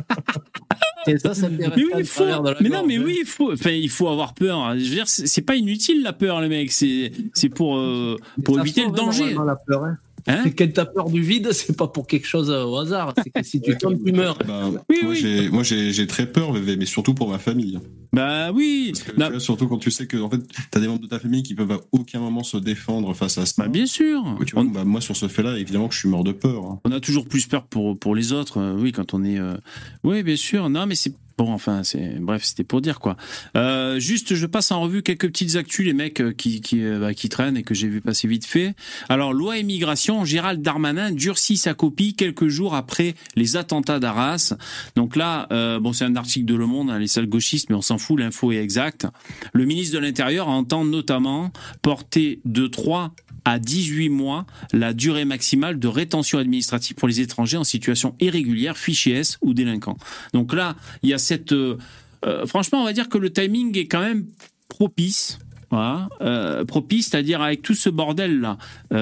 Et 1.08 1.18
ça, 1.20 1.36
ça 1.36 1.48
Mais 1.50 1.68
oui, 1.76 1.92
il 2.00 2.06
faut. 2.06 2.24
travers 2.24 2.42
de 2.42 2.50
la 2.52 2.58
Mais 2.62 2.70
non, 2.70 2.84
mais 2.88 2.98
hein. 2.98 3.04
oui, 3.06 3.18
il 3.22 3.28
faut. 3.28 3.52
Enfin, 3.54 3.70
il 3.72 3.90
faut 3.90 4.08
avoir 4.08 4.34
peur. 4.34 4.72
Je 4.74 4.80
veux 4.84 4.96
dire, 4.96 5.08
c'est 5.08 5.42
pas 5.42 5.56
inutile 5.56 6.02
la 6.02 6.14
peur, 6.14 6.42
les 6.42 6.48
mecs. 6.48 6.72
C'est 6.72 7.12
c'est 7.34 7.50
pour 7.50 7.78
euh, 7.78 8.18
pour 8.46 8.60
éviter 8.60 8.82
le 8.82 8.88
hein, 8.88 8.92
danger. 8.96 9.34
normalement, 9.34 9.44
la 9.44 9.56
peur, 9.58 9.86
hein. 9.86 9.98
Hein 10.28 10.42
C'est 10.44 10.52
quand 10.56 10.72
t'as 10.74 10.86
peur 10.86 11.10
du 11.10 11.22
vide, 11.22 11.52
c'est 11.52 11.76
pas 11.76 11.88
pour 11.88 12.08
quelque 12.08 12.28
chose 12.28 12.50
au 12.50 12.78
hasard. 12.78 13.14
C'est 13.24 13.30
que 13.32 13.44
si 13.44 13.62
tu 13.62 13.78
tombes, 13.78 14.00
tu 14.06 14.12
meurs. 14.12 14.38
Bah, 14.48 14.70
moi, 15.04 15.14
j'ai- 15.14 15.50
moi, 15.50 15.64
j'ai 15.64 15.92
j'ai 15.94 16.08
très 16.08 16.26
peur, 16.32 16.54
mais 16.54 16.86
surtout 16.86 17.14
pour 17.14 17.30
ma 17.30 17.40
famille. 17.40 17.80
Bah 18.14 18.52
oui. 18.52 18.92
Parce 18.94 19.04
que, 19.06 19.12
tu 19.12 19.18
vois, 19.32 19.40
surtout 19.40 19.68
quand 19.70 19.78
tu 19.78 19.90
sais 19.90 20.06
que 20.06 20.18
en 20.18 20.30
fait, 20.30 20.42
t'as 20.70 20.80
des 20.82 20.88
membres 20.88 21.02
de 21.02 21.08
ta 21.08 21.18
famille 21.20 21.44
qui 21.44 21.56
peuvent 21.56 21.72
à 21.72 21.80
aucun 21.94 22.20
moment 22.20 22.44
se 22.44 22.58
défendre 22.58 23.14
face 23.14 23.38
à 23.38 23.46
ça. 23.46 23.54
Bah 23.64 23.70
bien 23.70 23.86
sûr. 23.86 24.22
Tu 24.46 24.54
vois, 24.54 24.66
bah, 24.66 24.84
moi 24.84 25.00
sur 25.02 25.16
ce 25.16 25.28
fait-là, 25.30 25.58
évidemment 25.58 25.88
que 25.88 25.94
je 25.94 26.00
suis 26.00 26.10
mort 26.10 26.24
de 26.26 26.34
peur. 26.34 26.66
hein. 26.66 26.80
On 26.84 26.92
a 26.92 27.00
toujours 27.00 27.26
plus 27.28 27.46
peur 27.48 27.66
pour 27.68 27.98
pour 27.98 28.14
les 28.16 28.34
autres. 28.34 28.58
euh, 28.60 28.76
oui, 28.78 28.92
quand 28.92 29.14
on 29.14 29.24
est. 29.24 29.40
euh, 29.40 29.56
Oui, 30.04 30.24
bien 30.24 30.36
sûr. 30.36 30.70
Non, 30.70 30.86
mais 30.88 30.96
c'est 30.96 31.14
Enfin, 31.50 31.84
c'est 31.84 32.20
bref, 32.20 32.44
c'était 32.44 32.64
pour 32.64 32.82
dire 32.82 33.00
quoi. 33.00 33.18
Euh, 33.56 34.00
juste, 34.00 34.36
je 34.36 34.46
passe 34.46 34.72
en 34.72 34.82
revue 34.82 35.02
quelques 35.02 35.28
petites 35.28 35.56
actus, 35.56 35.86
les 35.86 35.94
mecs 35.94 36.22
euh, 36.22 36.32
qui 36.32 36.62
euh, 36.74 37.00
bah, 37.00 37.14
qui 37.14 37.30
traînent 37.30 37.58
et 37.58 37.64
que 37.64 37.74
j'ai 37.74 37.88
vu 37.88 38.02
passer 38.02 38.28
vite 38.28 38.46
fait. 38.46 38.76
Alors, 39.10 39.34
loi 39.34 39.58
immigration, 39.58 40.26
Gérald 40.26 40.62
Darmanin 40.62 41.12
durcit 41.12 41.58
sa 41.58 41.74
copie 41.74 42.14
quelques 42.14 42.48
jours 42.48 42.76
après 42.76 43.16
les 43.36 43.58
attentats 43.58 44.00
d'Arras. 44.00 44.54
Donc 44.96 45.16
là, 45.16 45.48
bon, 45.80 45.94
c'est 45.94 46.06
un 46.06 46.16
article 46.16 46.46
de 46.46 46.56
Le 46.56 46.66
Monde, 46.66 46.90
hein, 46.90 47.00
les 47.00 47.08
salles 47.08 47.28
gauchistes, 47.28 47.70
mais 47.70 47.76
on 47.76 47.82
s'en 47.82 47.98
fout, 47.98 48.20
l'info 48.20 48.52
est 48.52 48.58
exacte. 48.58 49.08
Le 49.54 49.66
ministre 49.66 49.96
de 49.96 50.00
l'Intérieur 50.00 50.48
entend 50.48 50.86
notamment 50.86 51.52
porter 51.82 52.40
de 52.46 52.68
3 52.68 53.14
à 53.46 53.60
18 53.60 54.10
mois 54.10 54.46
la 54.72 54.94
durée 54.94 55.26
maximale 55.26 55.80
de 55.80 55.88
rétention 55.88 56.38
administrative 56.38 56.96
pour 56.96 57.08
les 57.08 57.22
étrangers 57.22 57.58
en 57.58 57.64
situation 57.64 58.16
irrégulière, 58.20 58.78
fichier 58.78 59.16
S 59.16 59.38
ou 59.42 59.54
délinquants. 59.54 59.98
Donc 60.34 60.54
là, 60.54 60.76
il 61.04 61.10
y 61.10 61.14
a 61.14 61.18
euh, 61.52 61.78
euh, 62.26 62.46
franchement, 62.46 62.82
on 62.82 62.86
va 62.86 62.94
dire 62.94 63.10
que 63.10 63.18
le 63.18 63.32
timing 63.32 63.78
est 63.78 63.88
quand 63.88 64.02
même 64.02 64.26
propice. 64.68 65.40
Euh, 65.74 66.66
propice, 66.66 67.08
c'est-à-dire 67.10 67.42
avec 67.42 67.62
tout 67.62 67.76
ce 67.76 67.90
bordel 67.90 68.42
là, 68.42 68.58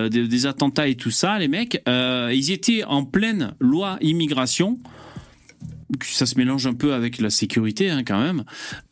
des, 0.09 0.45
attentats 0.45 0.87
et 0.87 0.93
tout 0.93 1.09
ça, 1.09 1.39
les 1.39 1.47
mecs, 1.47 1.81
ils 1.87 2.51
étaient 2.51 2.83
en 2.83 3.05
pleine 3.05 3.55
loi 3.59 3.97
immigration 4.01 4.77
ça 6.03 6.25
se 6.25 6.37
mélange 6.37 6.67
un 6.67 6.73
peu 6.73 6.93
avec 6.93 7.19
la 7.19 7.29
sécurité 7.29 7.89
hein, 7.89 8.03
quand 8.03 8.19
même. 8.19 8.43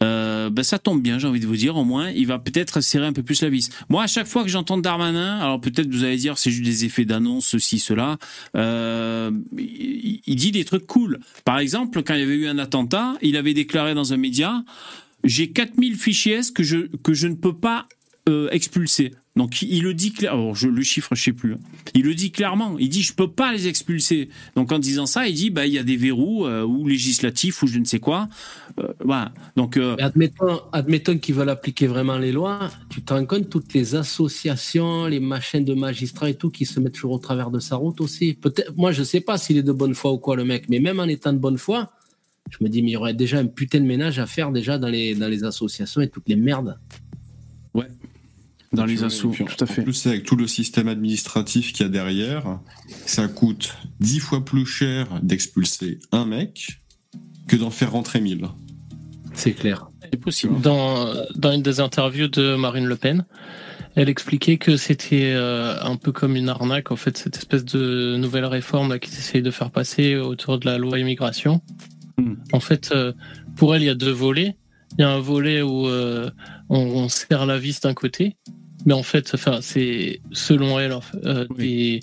Euh, 0.03 0.49
ben 0.49 0.63
ça 0.63 0.79
tombe 0.79 1.01
bien, 1.01 1.19
j'ai 1.19 1.27
envie 1.27 1.39
de 1.39 1.47
vous 1.47 1.55
dire. 1.55 1.75
Au 1.75 1.83
moins, 1.83 2.09
il 2.09 2.27
va 2.27 2.39
peut-être 2.39 2.81
serrer 2.81 3.05
un 3.05 3.13
peu 3.13 3.23
plus 3.23 3.41
la 3.41 3.49
vis. 3.49 3.69
Moi, 3.89 4.03
à 4.03 4.07
chaque 4.07 4.27
fois 4.27 4.43
que 4.43 4.49
j'entends 4.49 4.77
Darmanin, 4.77 5.39
alors 5.39 5.61
peut-être 5.61 5.89
vous 5.89 6.03
allez 6.03 6.17
dire 6.17 6.37
c'est 6.37 6.51
juste 6.51 6.65
des 6.65 6.85
effets 6.85 7.05
d'annonce, 7.05 7.47
ceci, 7.47 7.79
cela. 7.79 8.17
Euh, 8.55 9.31
il, 9.57 10.35
dit 10.35 10.51
des 10.51 10.65
trucs 10.65 10.87
cool. 10.87 11.19
Par 11.45 11.59
exemple, 11.59 12.03
quand 12.03 12.13
il 12.13 12.19
y 12.19 12.23
avait 12.23 12.35
eu 12.35 12.47
un 12.47 12.59
attentat, 12.59 13.15
il 13.21 13.37
avait 13.37 13.53
déclaré 13.53 13.93
dans 13.93 14.13
un 14.13 14.17
média 14.17 14.63
j'ai 15.23 15.51
4000 15.51 15.95
fichiers 15.95 16.35
S 16.35 16.51
que 16.51 16.63
je 16.63 16.87
que 16.97 17.13
je 17.13 17.27
ne 17.27 17.35
peux 17.35 17.57
pas 17.57 17.87
euh, 18.29 18.49
expulser. 18.51 19.13
Donc 19.37 19.61
il 19.61 19.83
le 19.83 19.93
dit 19.93 20.11
clairement. 20.11 20.53
Je, 20.53 20.67
le 20.67 20.81
chiffre, 20.81 21.15
je 21.15 21.23
sais 21.23 21.33
plus. 21.33 21.53
hein. 21.53 21.59
Il 21.93 22.03
le 22.03 22.15
dit 22.15 22.31
clairement. 22.31 22.77
Il 22.79 22.89
dit 22.89 23.01
je 23.03 23.13
peux 23.13 23.29
pas 23.29 23.53
les 23.53 23.67
expulser. 23.67 24.29
Donc 24.55 24.71
en 24.71 24.79
disant 24.79 25.05
ça, 25.05 25.27
il 25.27 25.35
dit 25.35 25.49
bah 25.49 25.65
il 25.65 25.73
y 25.73 25.77
a 25.79 25.83
des 25.83 25.95
verrous 25.95 26.45
euh, 26.45 26.63
ou 26.63 26.87
législatifs 26.87 27.61
ou 27.63 27.67
je 27.67 27.79
ne 27.79 27.85
sais 27.85 27.99
quoi. 27.99 28.27
Euh, 28.79 28.87
voilà. 29.03 29.31
Donc 29.55 29.77
euh, 29.77 29.95
admettons 30.71 31.17
qu'ils 31.17 31.35
veulent 31.35 31.49
appliquer 31.49 31.87
vraiment 31.87 32.17
les 32.17 32.31
lois. 32.31 32.69
Tu 32.89 33.01
te 33.01 33.13
rends 33.13 33.25
compte 33.25 33.49
toutes 33.49 33.73
les 33.73 33.95
associations, 33.95 35.05
les 35.05 35.19
machines 35.19 35.63
de 35.65 35.73
magistrats 35.73 36.29
et 36.29 36.35
tout 36.35 36.49
qui 36.49 36.65
se 36.65 36.79
mettent 36.79 36.93
toujours 36.93 37.13
au 37.13 37.19
travers 37.19 37.51
de 37.51 37.59
sa 37.59 37.75
route 37.75 38.01
aussi. 38.01 38.33
Peut-être, 38.33 38.75
moi 38.75 38.91
je 38.91 39.03
sais 39.03 39.21
pas 39.21 39.37
s'il 39.37 39.57
est 39.57 39.63
de 39.63 39.71
bonne 39.71 39.93
foi 39.93 40.11
ou 40.11 40.17
quoi 40.17 40.35
le 40.35 40.45
mec, 40.45 40.67
mais 40.69 40.79
même 40.79 40.99
en 40.99 41.05
étant 41.05 41.33
de 41.33 41.37
bonne 41.37 41.57
foi, 41.57 41.91
je 42.49 42.57
me 42.61 42.69
dis 42.69 42.81
mais 42.81 42.91
il 42.91 42.93
y 42.93 42.97
aurait 42.97 43.13
déjà 43.13 43.39
un 43.39 43.45
putain 43.45 43.79
de 43.79 43.85
ménage 43.85 44.19
à 44.19 44.25
faire 44.25 44.51
déjà 44.51 44.77
dans 44.77 44.87
les 44.87 45.15
dans 45.15 45.27
les 45.27 45.43
associations 45.43 46.01
et 46.01 46.09
toutes 46.09 46.27
les 46.27 46.35
merdes. 46.35 46.77
Dans 48.73 48.85
les 48.85 49.03
assauts, 49.03 49.31
tout 49.31 49.63
à 49.63 49.65
fait. 49.65 49.81
En 49.81 49.83
plus, 49.85 50.07
avec 50.07 50.23
tout 50.23 50.35
le 50.35 50.45
système 50.45 50.89
administratif 50.89 51.71
qu'il 51.71 51.85
y 51.85 51.89
a 51.89 51.89
derrière, 51.89 52.59
ça 53.05 53.27
coûte 53.27 53.77
dix 53.99 54.19
fois 54.19 54.43
plus 54.43 54.65
cher 54.65 55.07
d'expulser 55.21 55.99
un 56.11 56.25
mec 56.25 56.81
que 57.47 57.55
d'en 57.55 57.69
faire 57.69 57.93
rentrer 57.93 58.19
mille. 58.19 58.47
C'est 59.33 59.53
clair. 59.53 59.87
C'est 60.11 60.19
possible. 60.19 60.59
Dans, 60.61 61.13
dans 61.35 61.51
une 61.53 61.61
des 61.61 61.79
interviews 61.79 62.27
de 62.27 62.55
Marine 62.55 62.85
Le 62.85 62.95
Pen, 62.97 63.25
elle 63.95 64.09
expliquait 64.09 64.57
que 64.57 64.77
c'était 64.77 65.33
euh, 65.33 65.81
un 65.81 65.95
peu 65.95 66.11
comme 66.11 66.35
une 66.35 66.49
arnaque, 66.49 66.91
en 66.91 66.95
fait, 66.95 67.17
cette 67.17 67.37
espèce 67.37 67.65
de 67.65 68.15
nouvelle 68.17 68.45
réforme 68.45 68.89
là, 68.89 68.99
qu'ils 68.99 69.13
essayent 69.13 69.41
de 69.41 69.51
faire 69.51 69.71
passer 69.71 70.15
autour 70.17 70.59
de 70.59 70.65
la 70.65 70.77
loi 70.77 70.99
immigration. 70.99 71.61
Hmm. 72.17 72.35
En 72.51 72.59
fait, 72.59 72.91
euh, 72.91 73.13
pour 73.55 73.75
elle, 73.75 73.81
il 73.81 73.85
y 73.85 73.89
a 73.89 73.95
deux 73.95 74.11
volets. 74.11 74.55
Il 74.97 75.01
y 75.01 75.03
a 75.03 75.09
un 75.09 75.19
volet 75.19 75.61
où 75.61 75.87
euh, 75.87 76.29
on, 76.69 76.79
on 76.79 77.09
serre 77.09 77.45
la 77.45 77.59
vis 77.59 77.81
d'un 77.81 77.93
côté, 77.93 78.35
mais 78.85 78.93
en 78.93 79.03
fait, 79.03 79.31
enfin, 79.33 79.59
c'est 79.61 80.21
selon 80.31 80.79
elle 80.79 80.97
euh, 81.25 81.45
des, 81.57 81.99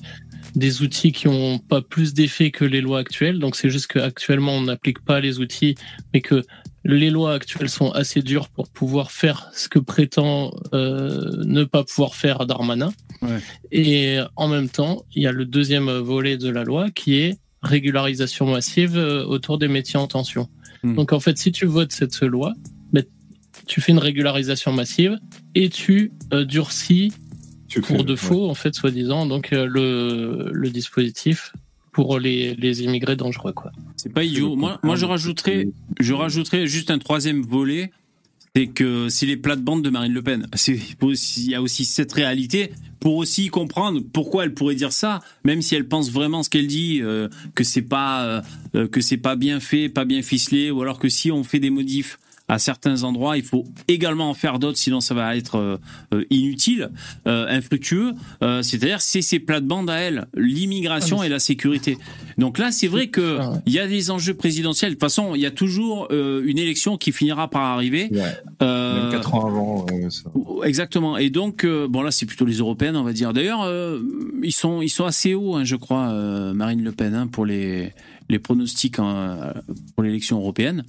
des 0.55 0.83
outils 0.83 1.13
qui 1.13 1.29
ont 1.29 1.59
pas 1.59 1.81
plus 1.83 2.15
d'effet 2.15 2.51
que 2.51 2.65
les 2.65 2.81
lois 2.81 2.99
actuelles. 2.99 3.39
Donc 3.39 3.57
c'est 3.57 3.71
juste 3.71 3.87
qu'actuellement 3.89 4.53
on 4.53 4.63
n'applique 4.63 5.05
pas 5.05 5.21
les 5.21 5.41
outils, 5.41 5.77
mais 6.13 6.21
que 6.21 6.43
les 6.85 7.11
lois 7.11 7.33
actuelles 7.33 7.71
sont 7.71 7.91
assez 7.93 8.21
dures 8.21 8.49
pour 8.49 8.69
pouvoir 8.69 9.11
faire 9.11 9.49
ce 9.55 9.69
que 9.69 9.79
prétend 9.79 10.55
euh, 10.75 11.43
ne 11.45 11.65
pas 11.65 11.83
pouvoir 11.85 12.15
faire 12.15 12.45
Darmanin. 12.45 12.93
Ouais. 13.23 13.41
Et 13.73 14.19
en 14.37 14.49
même 14.49 14.69
temps, 14.69 15.05
il 15.15 15.23
y 15.23 15.27
a 15.27 15.33
le 15.33 15.47
deuxième 15.47 15.91
volet 15.91 16.37
de 16.37 16.51
la 16.51 16.63
loi 16.63 16.91
qui 16.91 17.17
est 17.17 17.39
régularisation 17.63 18.47
massive 18.51 18.99
autour 19.27 19.57
des 19.57 19.69
métiers 19.69 19.99
en 19.99 20.07
tension. 20.07 20.51
Hmm. 20.83 20.95
Donc 20.97 21.15
en 21.15 21.21
fait, 21.21 21.39
si 21.39 21.51
tu 21.51 21.65
votes 21.65 21.93
cette 21.93 22.21
loi, 22.21 22.53
tu 23.67 23.81
fais 23.81 23.93
une 23.93 23.99
régularisation 23.99 24.73
massive 24.73 25.19
et 25.55 25.69
tu 25.69 26.13
euh, 26.33 26.45
durcis 26.45 27.13
Tu 27.69 27.81
pour 27.81 27.97
crées- 27.97 28.05
de 28.05 28.17
faux, 28.17 28.49
en 28.49 28.55
fait, 28.55 28.75
soi-disant, 28.75 29.27
donc 29.27 29.53
euh, 29.53 29.67
le, 29.67 30.51
le 30.53 30.71
dispositif 30.71 31.53
pour 31.93 32.19
les, 32.19 32.55
les 32.57 32.83
immigrés 32.83 33.17
dangereux, 33.17 33.53
quoi. 33.53 33.71
C'est 33.97 34.13
pas 34.13 34.25
idiot. 34.25 34.57
Moi, 34.57 34.81
moi, 34.83 34.97
je 34.97 35.05
rajouterais, 35.05 35.69
je 36.01 36.13
rajouterais 36.13 36.67
juste 36.67 36.91
un 36.91 36.99
troisième 36.99 37.43
volet. 37.43 37.93
C'est 38.57 38.69
que 38.69 39.09
c'est 39.09 39.27
les 39.27 39.37
plates-bandes 39.37 39.83
de 39.83 39.91
Marine 39.91 40.13
Le 40.13 40.23
Pen. 40.23 40.47
Il 40.69 41.51
y 41.51 41.57
a 41.57 41.61
aussi 41.61 41.85
cette 41.85 42.13
réalité 42.13 42.71
pour 43.01 43.17
aussi 43.17 43.49
comprendre 43.49 44.01
pourquoi 44.13 44.45
elle 44.45 44.55
pourrait 44.55 44.77
dire 44.77 44.93
ça, 44.93 45.19
même 45.45 45.61
si 45.61 45.75
elle 45.75 45.89
pense 45.89 46.13
vraiment 46.13 46.45
ce 46.45 46.51
qu'elle 46.51 46.69
dit, 46.69 47.01
euh, 47.03 47.29
que 47.57 47.65
c'est 47.65 47.83
pas 47.83 48.45
euh, 48.77 48.87
que 48.87 49.01
c'est 49.01 49.17
pas 49.17 49.35
bien 49.35 49.59
fait, 49.59 49.89
pas 49.89 50.05
bien 50.05 50.23
ficelé, 50.23 50.71
ou 50.71 50.83
alors 50.83 51.01
que 51.01 51.09
si 51.09 51.33
on 51.33 51.43
fait 51.43 51.59
des 51.59 51.71
modifs 51.71 52.17
à 52.49 52.59
certains 52.59 53.05
endroits, 53.05 53.39
il 53.39 53.43
faut 53.43 53.65
également 53.89 54.29
en 54.29 54.35
faire 54.35 54.59
d'autres, 54.59 54.79
sinon 54.79 55.01
ça 55.01 55.15
va 55.15 55.35
être 55.37 55.57
euh, 55.57 55.79
euh, 56.13 56.25
inutile, 56.31 56.91
euh, 57.27 57.47
infructueux. 57.49 58.13
C'est-à-dire, 58.63 59.01
c'est 59.01 59.23
ces 59.23 59.39
plates-bandes 59.39 59.89
à 59.89 59.97
elle, 59.97 60.27
l'immigration 60.35 61.23
et 61.23 61.29
la 61.29 61.39
sécurité. 61.39 61.97
Donc 62.37 62.59
là, 62.59 62.71
c'est 62.73 62.89
vrai 62.89 63.09
que 63.09 63.39
il 63.67 63.73
y 63.73 63.79
a 63.79 63.87
des 63.87 64.11
enjeux 64.11 64.35
présidentiels. 64.35 64.91
De 64.91 64.95
toute 64.95 65.01
façon, 65.01 65.35
il 65.35 65.41
y 65.41 65.47
a 65.47 65.51
toujours 65.51 66.09
une 66.11 66.59
élection 66.59 66.99
qui 66.99 67.13
finira 67.13 67.49
par 67.49 67.63
arriver. 67.63 68.11
Euh, 68.63 69.11
Même 69.11 69.13
4 69.13 69.35
ans 69.35 69.47
avant. 69.47 69.87
euh, 69.93 70.11
ça. 70.11 70.31
Exactement. 70.65 71.17
Et 71.17 71.31
donc, 71.31 71.67
bon 71.67 72.03
là, 72.03 72.11
c'est 72.11 72.27
plutôt 72.27 72.45
les 72.45 72.59
européennes, 72.59 72.97
on 72.97 73.05
va 73.05 73.13
dire. 73.13 73.33
D'ailleurs, 73.33 73.63
euh, 73.63 74.01
ils 74.43 74.53
sont 74.53 74.83
ils 74.83 74.89
sont 74.89 75.05
assez 75.05 75.35
hauts, 75.35 75.55
hein, 75.55 75.65
je 75.65 75.77
crois, 75.77 76.13
Marine 76.53 76.83
Le 76.83 76.93
Pen, 76.93 77.15
hein, 77.15 77.27
pour 77.27 77.47
les 77.47 77.93
les 78.29 78.39
pronostics 78.39 78.99
hein, 78.99 79.55
pour 79.95 80.03
l'élection 80.03 80.39
européenne. 80.39 80.85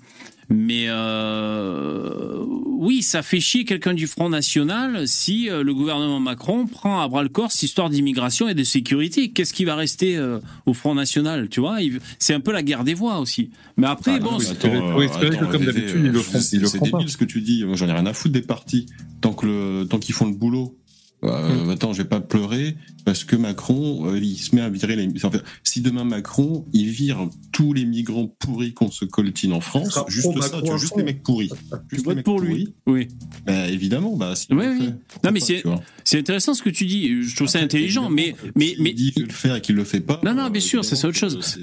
Mais 0.49 0.85
euh, 0.89 2.43
oui, 2.77 3.01
ça 3.01 3.23
fait 3.23 3.39
chier 3.39 3.65
quelqu'un 3.65 3.93
du 3.93 4.07
Front 4.07 4.29
National 4.29 5.07
si 5.07 5.49
euh, 5.49 5.63
le 5.63 5.73
gouvernement 5.73 6.19
Macron 6.19 6.67
prend 6.67 7.01
à 7.01 7.07
bras 7.07 7.23
le 7.23 7.29
corps 7.29 7.51
cette 7.51 7.63
histoire 7.63 7.89
d'immigration 7.89 8.47
et 8.47 8.53
de 8.53 8.63
sécurité. 8.63 9.31
Qu'est-ce 9.31 9.53
qui 9.53 9.65
va 9.65 9.75
rester 9.75 10.17
euh, 10.17 10.39
au 10.65 10.73
Front 10.73 10.93
National 10.95 11.49
Tu 11.49 11.59
vois, 11.59 11.77
c'est 12.19 12.33
un 12.33 12.39
peu 12.39 12.51
la 12.51 12.63
guerre 12.63 12.83
des 12.83 12.93
voix 12.93 13.19
aussi. 13.19 13.49
Mais 13.77 13.87
après, 13.87 14.13
Ah, 14.15 14.19
bon, 14.19 14.39
c'est- 14.39 14.53
oui, 14.97 15.07
que 15.07 15.45
comme 15.51 15.65
d'habitude, 15.65 16.01
ils 16.05 16.11
le 16.11 16.19
font- 16.19 16.39
c'est- 16.39 16.57
pas. 16.91 16.97
débile 16.97 17.09
ce 17.11 17.17
que 17.17 17.25
tu 17.25 17.41
dis. 17.41 17.63
J'en 17.73 17.87
ai 17.87 17.91
rien 17.93 18.05
à 18.05 18.13
foutre 18.13 18.33
des 18.33 18.41
partis. 18.41 18.85
Tant 19.21 19.33
que 19.33 19.45
le, 19.45 19.85
tant 19.89 19.97
qu'ils 19.99 20.13
font 20.15 20.25
le 20.27 20.33
boulot. 20.35 20.77
Euh, 21.25 21.69
Attends, 21.71 21.93
je 21.93 22.01
vais 22.03 22.07
pas 22.07 22.19
pleurer 22.21 22.75
parce 23.03 23.23
que 23.23 23.35
Macron, 23.35 24.07
euh, 24.11 24.19
il 24.19 24.37
se 24.37 24.55
met 24.55 24.61
à 24.61 24.69
virer 24.69 24.95
les. 24.95 25.07
enfin, 25.23 25.31
si 25.63 25.81
demain 25.81 26.03
Macron, 26.03 26.65
il 26.73 26.87
vire 26.89 27.27
tous 27.51 27.73
les 27.73 27.85
migrants 27.85 28.27
pourris 28.39 28.73
qu'on 28.73 28.91
se 28.91 29.05
coltine 29.05 29.53
en 29.53 29.61
France, 29.61 29.97
juste 30.07 30.29
ça, 30.41 30.49
tu 30.61 30.67
vois, 30.67 30.77
juste 30.77 30.93
fond. 30.93 30.99
les 30.99 31.03
mecs 31.05 31.23
pourris. 31.23 31.49
Juste 31.91 32.07
les 32.07 32.15
mecs 32.15 32.25
pour 32.25 32.39
lui. 32.39 32.73
pourris. 32.85 32.99
Oui. 32.99 33.07
Bah, 33.45 33.67
évidemment, 33.69 34.15
bah, 34.15 34.35
si. 34.35 34.47
Oui, 34.51 34.65
oui. 34.79 34.89
Non, 35.23 35.31
mais 35.31 35.39
c'est 35.39 35.63
c'est 36.03 36.19
intéressant 36.19 36.53
ce 36.53 36.61
que 36.63 36.69
tu 36.69 36.85
dis. 36.85 37.23
Je 37.23 37.35
trouve 37.35 37.47
ça 37.47 37.59
intelligent, 37.59 38.09
mais 38.09 38.35
mais 38.55 38.75
mais 38.79 38.91
Il 38.91 38.95
dit 38.95 39.11
de 39.15 39.23
le 39.23 39.29
faire 39.33 39.55
et 39.55 39.61
qu'il 39.61 39.75
le 39.75 39.83
fait 39.83 40.01
pas. 40.01 40.19
non 40.23 40.33
non 40.33 40.49
bien 40.49 40.61
sûr, 40.61 40.83
c'est 40.85 40.95
ça 40.95 41.07
autre 41.07 41.17
chose. 41.17 41.59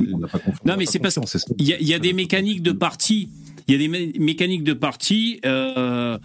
Non 0.64 0.74
mais 0.78 0.86
c'est 0.86 0.98
parce 0.98 1.14
qu'il 1.56 1.66
y, 1.66 1.72
a- 1.72 1.80
il 1.80 1.86
y 1.88 1.94
a 1.94 1.98
des 1.98 2.12
mécaniques 2.12 2.62
de 2.62 2.72
parti. 2.72 3.28
Il 3.68 3.72
y 3.72 3.74
a 3.76 3.78
des 3.78 3.88
mé- 3.88 4.18
mécaniques 4.18 4.64
de 4.64 4.72
parti. 4.72 5.38
Euh, 5.46 6.18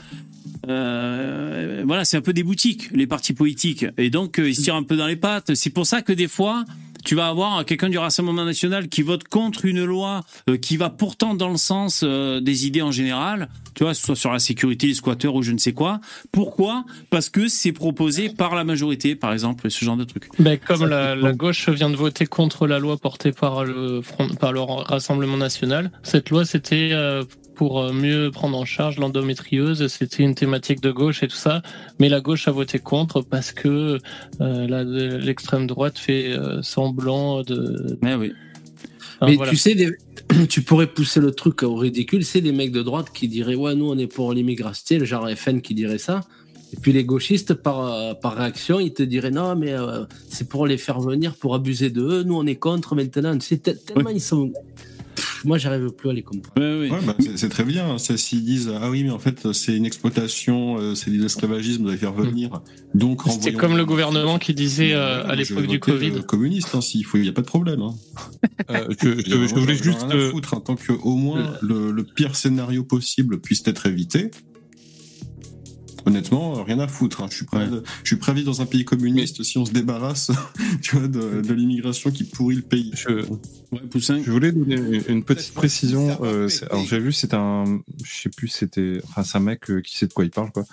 euh, 0.68 1.84
voilà, 1.86 2.06
c'est 2.06 2.18
un 2.18 2.22
peu 2.22 2.34
des 2.34 2.44
boutiques, 2.44 2.90
les 2.92 3.08
partis 3.08 3.34
politiques. 3.34 3.86
Et 3.98 4.10
donc, 4.10 4.40
euh, 4.40 4.50
ils 4.50 4.56
se 4.56 4.62
tirent 4.64 4.76
un 4.76 4.84
peu 4.84 4.96
dans 4.96 5.08
les 5.08 5.16
pattes. 5.16 5.54
C'est 5.56 5.70
pour 5.70 5.86
ça 5.86 6.02
que 6.02 6.14
des 6.14 6.28
fois, 6.28 6.66
tu 7.06 7.16
vas 7.16 7.28
avoir 7.28 7.64
quelqu'un 7.64 7.90
du 7.90 7.98
Rassemblement 7.98 8.44
national 8.44 8.90
qui 8.90 9.02
vote 9.02 9.24
contre 9.26 9.66
une 9.66 9.86
loi 9.86 10.26
euh, 10.50 10.58
qui 10.58 10.76
va 10.76 10.90
pourtant 10.90 11.36
dans 11.36 11.50
le 11.50 11.58
sens 11.58 12.02
euh, 12.04 12.42
des 12.42 12.68
idées 12.68 12.82
en 12.82 12.92
général, 12.92 13.48
tu 13.76 13.84
vois, 13.84 13.94
soit 13.94 14.16
sur 14.16 14.34
la 14.34 14.40
sécurité, 14.40 14.88
les 14.88 14.96
squatteurs 14.96 15.36
ou 15.36 15.44
je 15.44 15.52
ne 15.52 15.58
sais 15.58 15.72
quoi. 15.72 16.02
Pourquoi? 16.32 16.84
Parce 17.10 17.30
que 17.30 17.48
c'est 17.48 17.72
proposé 17.72 18.30
par 18.30 18.56
la 18.56 18.64
majorité, 18.64 19.16
par 19.16 19.32
exemple, 19.32 19.70
ce 19.72 19.86
genre 19.86 19.96
de 19.96 20.04
truc. 20.04 20.28
Ben, 20.40 20.58
comme 20.58 20.86
la, 20.86 21.16
la 21.16 21.32
gauche 21.32 21.70
vient 21.70 21.90
de 21.90 21.96
voter 21.96 22.26
contre 22.26 22.68
la 22.68 22.80
loi 22.80 22.98
portée 22.98 23.32
par 23.32 23.64
le, 23.64 24.02
Front- 24.02 24.36
par 24.36 24.52
le 24.52 24.60
Rassemblement 24.60 25.38
national, 25.38 25.92
cette 26.04 26.30
loi 26.30 26.44
c'était 26.44 26.90
euh, 26.92 27.24
pour 27.58 27.80
euh, 27.82 27.92
mieux 27.92 28.30
prendre 28.32 28.56
en 28.58 28.66
charge 28.66 29.00
l'endométriose, 29.00 29.88
c'était 29.88 30.22
une 30.24 30.36
thématique 30.36 30.80
de 30.80 30.92
gauche 30.92 31.24
et 31.24 31.28
tout 31.28 31.36
ça, 31.36 31.64
mais 32.00 32.08
la 32.08 32.22
gauche 32.22 32.48
a 32.48 32.52
voté 32.52 32.78
contre 32.78 33.22
parce 33.22 33.52
que 33.52 33.98
euh, 34.42 35.20
l'extrême 35.20 35.66
droite 35.66 35.98
fait 35.98 36.32
euh, 36.34 36.62
semblant 36.62 37.42
de... 37.42 37.98
Mais 38.04 38.14
oui. 38.14 38.32
Enfin, 39.20 39.32
Mais 39.32 39.36
voilà. 39.38 39.52
tu 39.52 39.58
sais, 39.58 39.74
des- 39.74 39.92
tu 40.50 40.62
pourrais 40.62 40.86
pousser 40.88 41.20
le 41.20 41.32
truc 41.32 41.64
au 41.64 41.74
ridicule. 41.76 42.24
C'est 42.24 42.42
des 42.42 42.52
mecs 42.52 42.72
de 42.72 42.84
droite 42.84 43.08
qui 43.12 43.28
diraient 43.28 43.56
Ouais, 43.56 43.74
nous, 43.74 43.90
on 43.90 43.98
est 43.98 44.06
pour 44.06 44.32
l'immigration. 44.34 44.84
Tu 44.88 44.94
sais, 44.94 45.00
le 45.00 45.06
genre 45.06 45.28
FN 45.36 45.62
qui 45.62 45.74
dirait 45.74 45.98
ça. 45.98 46.22
Et 46.74 46.78
puis 46.80 46.92
les 46.92 47.06
gauchistes, 47.06 47.54
par, 47.56 48.20
par 48.20 48.36
réaction, 48.36 48.80
ils 48.80 48.94
te 48.94 49.02
diraient 49.02 49.32
Non, 49.32 49.56
mais 49.56 49.72
euh, 49.72 50.04
c'est 50.30 50.48
pour 50.48 50.68
les 50.68 50.78
faire 50.78 51.00
venir, 51.00 51.34
pour 51.36 51.56
abuser 51.56 51.90
de 51.90 52.02
eux. 52.02 52.24
Nous, 52.24 52.36
on 52.36 52.46
est 52.46 52.58
contre 52.58 52.94
maintenant. 52.94 53.36
Tu 53.38 53.48
sais, 53.48 53.58
tel- 53.58 53.80
tellement 53.80 54.10
ils 54.12 54.22
sont. 54.22 54.52
Moi, 55.46 55.58
j'arrive 55.58 55.90
plus 55.92 56.10
à 56.10 56.14
les 56.14 56.24
comprendre. 56.24 56.60
Ouais, 56.60 56.90
bah, 57.06 57.16
c'est- 57.20 57.38
c'est 57.38 57.50
très 57.50 57.64
bien. 57.64 57.92
hein. 57.92 57.98
C'est- 57.98 58.18
S'ils 58.18 58.44
disent 58.44 58.72
ah 58.82 58.90
oui, 58.90 59.04
mais 59.04 59.10
en 59.12 59.20
fait 59.20 59.52
c'est 59.54 59.76
une 59.76 59.86
exploitation, 59.86 60.78
euh, 60.80 60.96
c'est 60.96 61.12
de 61.12 61.22
l'esclavagisme, 61.22 61.84
vous 61.84 61.90
allez 61.90 61.98
faire 61.98 62.14
venir. 62.14 62.62
Donc 62.96 63.22
C'était 63.24 63.36
renvoyons- 63.36 63.58
comme 63.58 63.78
le 63.78 63.86
gouvernement 63.86 64.40
qui 64.40 64.54
disait 64.54 64.94
euh, 64.94 65.26
à 65.28 65.36
l'époque 65.36 65.68
du 65.68 65.80
Covid. 65.80 66.12
euh, 66.16 66.22
communiste, 66.22 66.70
hein, 66.74 66.82
s'il 66.82 67.06
faut, 67.06 67.18
il 67.18 67.24
n'y 67.24 67.30
a 67.30 67.34
pas 67.34 67.42
de 67.42 67.48
problème. 67.48 67.82
Hein. 67.82 67.94
Euh, 68.70 68.88
je, 69.02 69.56
voulais 69.56 69.76
juste. 69.76 70.02
rien 70.04 70.10
à 70.28 70.30
foutre, 70.32 70.54
hein, 70.54 70.62
tant 70.66 70.76
que 70.76 70.92
au 70.92 71.16
moins 71.16 71.54
le, 71.62 71.92
le 71.92 72.04
pire 72.04 72.36
scénario 72.36 72.84
possible 72.84 73.40
puisse 73.40 73.64
être 73.66 73.86
évité. 73.86 74.30
Honnêtement, 76.06 76.58
euh, 76.60 76.64
rien 76.64 76.80
à 76.80 76.88
foutre. 76.88 77.22
hein. 77.22 77.28
Je 77.30 77.36
suis 77.38 77.46
prêt, 77.46 77.68
de- 77.68 77.84
je 78.04 78.08
suis 78.08 78.16
prêt 78.16 78.32
à 78.32 78.36
vivre 78.36 78.46
dans 78.48 78.62
un 78.62 78.66
pays 78.66 78.86
communiste 78.86 79.44
si 79.44 79.58
on 79.58 79.66
se 79.66 79.72
débarrasse, 79.72 80.32
tu 80.82 80.96
vois, 80.98 81.08
de, 81.08 81.42
de 81.42 81.54
l'immigration 81.54 82.12
qui 82.12 82.24
pourrit 82.24 82.56
le 82.56 82.62
pays. 82.62 82.92
Je, 82.96 83.26
Poussin. 83.92 84.22
je 84.24 84.32
voulais 84.32 84.52
donner 84.54 84.76
une- 84.76 85.04
une 85.08 85.24
petite 85.24 85.54
précision. 85.54 86.18
euh, 86.24 86.48
alors 86.72 86.86
j'ai 86.86 87.00
vu, 87.00 87.12
c'est 87.12 87.34
un, 87.34 87.82
je 88.04 88.22
sais 88.22 88.30
plus, 88.30 88.48
c'était, 88.48 89.02
enfin 89.06 89.24
c'est 89.24 89.38
un 89.38 89.42
mec 89.42 89.70
euh, 89.70 89.82
qui 89.82 89.98
sait 89.98 90.08
de 90.08 90.14
quoi 90.14 90.24
il 90.24 90.32
parle, 90.32 90.52
quoi. 90.52 90.64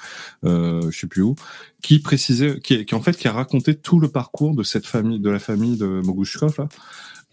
Euh, 0.45 0.89
je 0.91 0.99
sais 1.01 1.07
plus 1.09 1.23
où, 1.23 1.35
qui 1.83 1.99
précisait, 1.99 2.61
qui, 2.63 2.85
qui 2.85 2.95
en 2.95 3.01
fait 3.03 3.17
qui 3.17 3.27
a 3.27 3.33
raconté 3.33 3.75
tout 3.75 3.99
le 3.99 4.09
parcours 4.09 4.55
de 4.55 4.63
cette 4.63 4.87
famille, 4.87 5.19
de 5.21 5.31
la 5.31 5.39
famille 5.41 5.77
de 5.77 6.01
Mogushkov 6.05 6.55
là. 6.59 6.69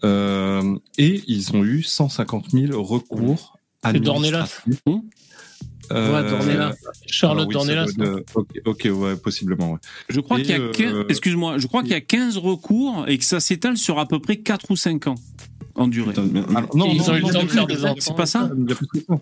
Euh, 0.04 0.76
et 0.98 1.22
ils 1.28 1.54
ont 1.54 1.62
eu 1.62 1.82
150 1.84 2.50
000 2.50 2.82
recours 2.82 3.56
C'est 4.88 5.00
Administratifs. 5.90 6.32
Ouais, 6.32 6.38
Dornelas. 6.46 6.74
Charlotte 7.06 7.48
alors 7.50 7.62
oui, 7.64 7.94
doit 7.96 8.06
être- 8.18 8.22
Ok, 8.34 8.46
ok, 8.66 8.88
ouais, 8.94 9.16
possiblement. 9.16 9.72
Ouais. 9.72 9.78
Je 10.08 10.20
crois 10.20 10.38
qu'il 10.38 10.50
y 10.50 10.54
a 10.54 10.60
euh, 10.60 10.72
15, 10.72 10.94
excuse-moi, 11.08 11.58
je 11.58 11.66
crois 11.66 11.82
qu'il 11.82 11.92
y 11.92 11.94
a 11.94 12.00
15 12.00 12.36
recours 12.38 13.04
et 13.08 13.18
que 13.18 13.24
ça 13.24 13.40
s'étale 13.40 13.76
sur 13.76 13.98
à 13.98 14.06
peu 14.06 14.18
près 14.20 14.36
4 14.36 14.70
ou 14.70 14.76
5 14.76 15.06
ans 15.08 15.14
en 15.74 15.88
durée. 15.88 16.12
Alors, 16.14 16.76
non, 16.76 16.86
Ils 16.92 16.98
non, 16.98 17.08
ont 17.08 17.16
eu 17.16 17.20
le 17.22 17.32
temps 17.32 17.42
de 17.44 17.48
faire 17.48 17.66
des 17.66 17.82
enfants. 17.84 17.94
C'est 17.98 18.14
pas 18.14 18.26
ça 18.26 18.50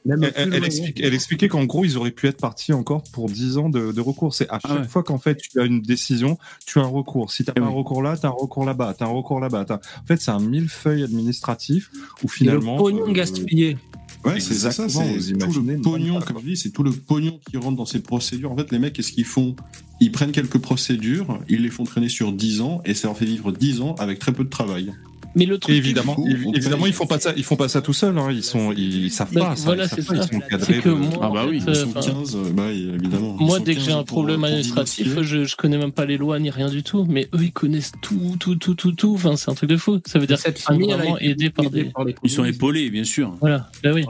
Elle, 0.05 0.33
elle- 0.35 0.55
elle 0.55 0.65
explique- 0.65 1.01
elle 1.01 1.15
expliquait 1.15 1.47
qu'en 1.49 1.65
gros, 1.65 1.85
ils 1.85 1.97
auraient 1.97 2.11
pu 2.11 2.27
être 2.27 2.39
partis 2.41 2.73
encore 2.73 3.05
pour 3.13 3.29
10 3.29 3.57
ans 3.57 3.69
de, 3.69 3.93
de 3.93 4.01
recours. 4.01 4.35
C'est 4.35 4.49
à 4.51 4.59
chaque 4.59 4.79
ouais. 4.81 4.89
fois 4.89 5.05
qu'en 5.05 5.19
fait 5.19 5.37
tu 5.41 5.61
as 5.61 5.65
une 5.65 5.81
décision, 5.81 6.39
tu 6.67 6.81
as 6.81 6.83
un 6.83 6.87
recours. 6.87 7.31
Si 7.31 7.45
tu 7.45 7.51
n'as 7.51 7.55
pas 7.55 7.61
un 7.61 7.69
recours 7.73 8.03
là, 8.03 8.17
tu 8.17 8.27
as 8.27 8.31
un 8.31 8.33
recours 8.33 8.65
là-bas, 8.65 8.95
tu 8.99 9.05
as 9.05 9.07
un 9.07 9.11
recours 9.11 9.39
là-bas. 9.39 9.65
En 9.71 10.07
fait, 10.07 10.21
c'est 10.21 10.33
un 10.33 10.41
millefeuille 10.41 11.05
administratif 11.05 11.89
où 12.25 12.29
finalement. 12.29 12.75
Et 12.75 12.79
le 12.79 12.83
pognon 12.99 13.09
euh, 13.11 13.13
gaspillé. 13.13 13.77
Ouais, 14.25 14.39
c'est 14.39 14.55
ça, 14.55 14.71
c'est 14.71 14.87
tout 14.87 15.63
le 15.63 15.81
pognon, 15.81 16.21
comme 16.21 16.41
je 16.41 16.47
dis, 16.47 16.57
c'est 16.57 16.71
tout 16.71 16.83
le 16.83 16.93
pognon 16.93 17.41
qui 17.49 17.57
rentre 17.57 17.77
dans 17.77 17.87
ces 17.87 18.01
procédures. 18.01 18.53
En 18.53 18.57
fait, 18.57 18.71
les 18.71 18.79
mecs, 18.79 18.93
qu'est-ce 18.93 19.13
qu'ils 19.13 19.25
font? 19.25 19.57
Ils 20.01 20.13
prennent 20.13 20.33
quelques 20.33 20.59
procédures, 20.59 21.41
ils 21.49 21.63
les 21.63 21.71
font 21.71 21.85
traîner 21.85 22.09
sur 22.09 22.33
10 22.33 22.61
ans, 22.61 22.83
et 22.85 22.95
ça 22.95 23.09
leur 23.09 23.17
fait 23.17 23.25
vivre 23.25 23.53
10 23.53 23.81
ans 23.81 23.95
avec 23.99 24.19
très 24.19 24.33
peu 24.33 24.45
de 24.45 24.51
travail. 24.51 24.93
Mais 25.37 25.47
le 25.47 25.59
truc, 25.59 25.75
évidemment, 25.77 26.15
fou, 26.15 26.27
évidemment, 26.55 26.87
ils 26.87 26.93
font 26.93 27.07
pas 27.07 27.21
ça, 27.21 27.33
ils 27.37 27.45
font 27.45 27.57
pas 27.57 27.69
ça 27.69 27.81
tout 27.83 27.93
seuls. 27.93 28.19
Hein. 28.19 28.29
Ils 28.33 28.43
sont, 28.43 28.73
ils, 28.73 29.05
ils 29.05 29.11
savent 29.11 29.33
pas. 29.33 29.55
ça, 29.55 29.65
voilà, 29.65 29.85
ils 29.85 29.89
savent 29.89 30.01
c'est 30.01 30.07
pas, 30.07 30.23
ça. 30.23 30.29
Ils 30.33 30.35
sont 30.35 30.41
C'est 30.43 30.49
cadrés. 30.51 30.79
que 30.81 30.89
moi, 30.89 31.11
Ah 31.23 31.31
bah 31.33 31.47
oui, 31.49 31.63
Ils 31.67 31.75
sont 31.77 31.89
enfin, 31.89 32.01
15, 32.01 32.37
euh, 32.37 32.51
bah, 32.53 32.71
évidemment. 32.73 33.37
Ils 33.39 33.47
Moi, 33.47 33.59
sont 33.59 33.65
dès 33.65 33.75
que 33.75 33.79
15 33.79 33.87
j'ai 33.87 33.93
un 33.93 34.03
problème 34.03 34.37
pour 34.41 34.47
administratif, 34.47 35.23
je, 35.23 35.45
je 35.45 35.57
connais 35.57 35.79
même 35.79 35.93
pas 35.93 36.05
les 36.05 36.17
lois 36.19 36.39
ni 36.41 36.51
rien 36.51 36.69
du 36.69 36.83
tout. 36.83 37.07
Mais 37.09 37.29
eux, 37.35 37.45
ils 37.45 37.53
connaissent 37.53 37.93
tout, 38.03 38.37
tout, 38.41 38.57
tout, 38.57 38.75
tout, 38.75 38.93
tout. 38.93 39.15
Enfin, 39.15 39.37
c'est 39.37 39.51
un 39.51 39.55
truc 39.55 39.71
de 39.71 39.77
fou. 39.77 40.01
Ça 40.07 40.19
veut 40.19 40.27
dire 40.27 40.43
qu'ils 40.43 40.57
sont 40.57 40.77
vraiment 40.77 41.19
aidés 41.19 41.51
par 41.51 41.71
des. 41.71 41.93
Ils 42.25 42.31
sont 42.31 42.45
épaulés, 42.45 42.91
bien 42.91 43.05
sûr. 43.05 43.37
Voilà, 43.41 43.71
bah 43.85 43.91
oui. 43.95 44.05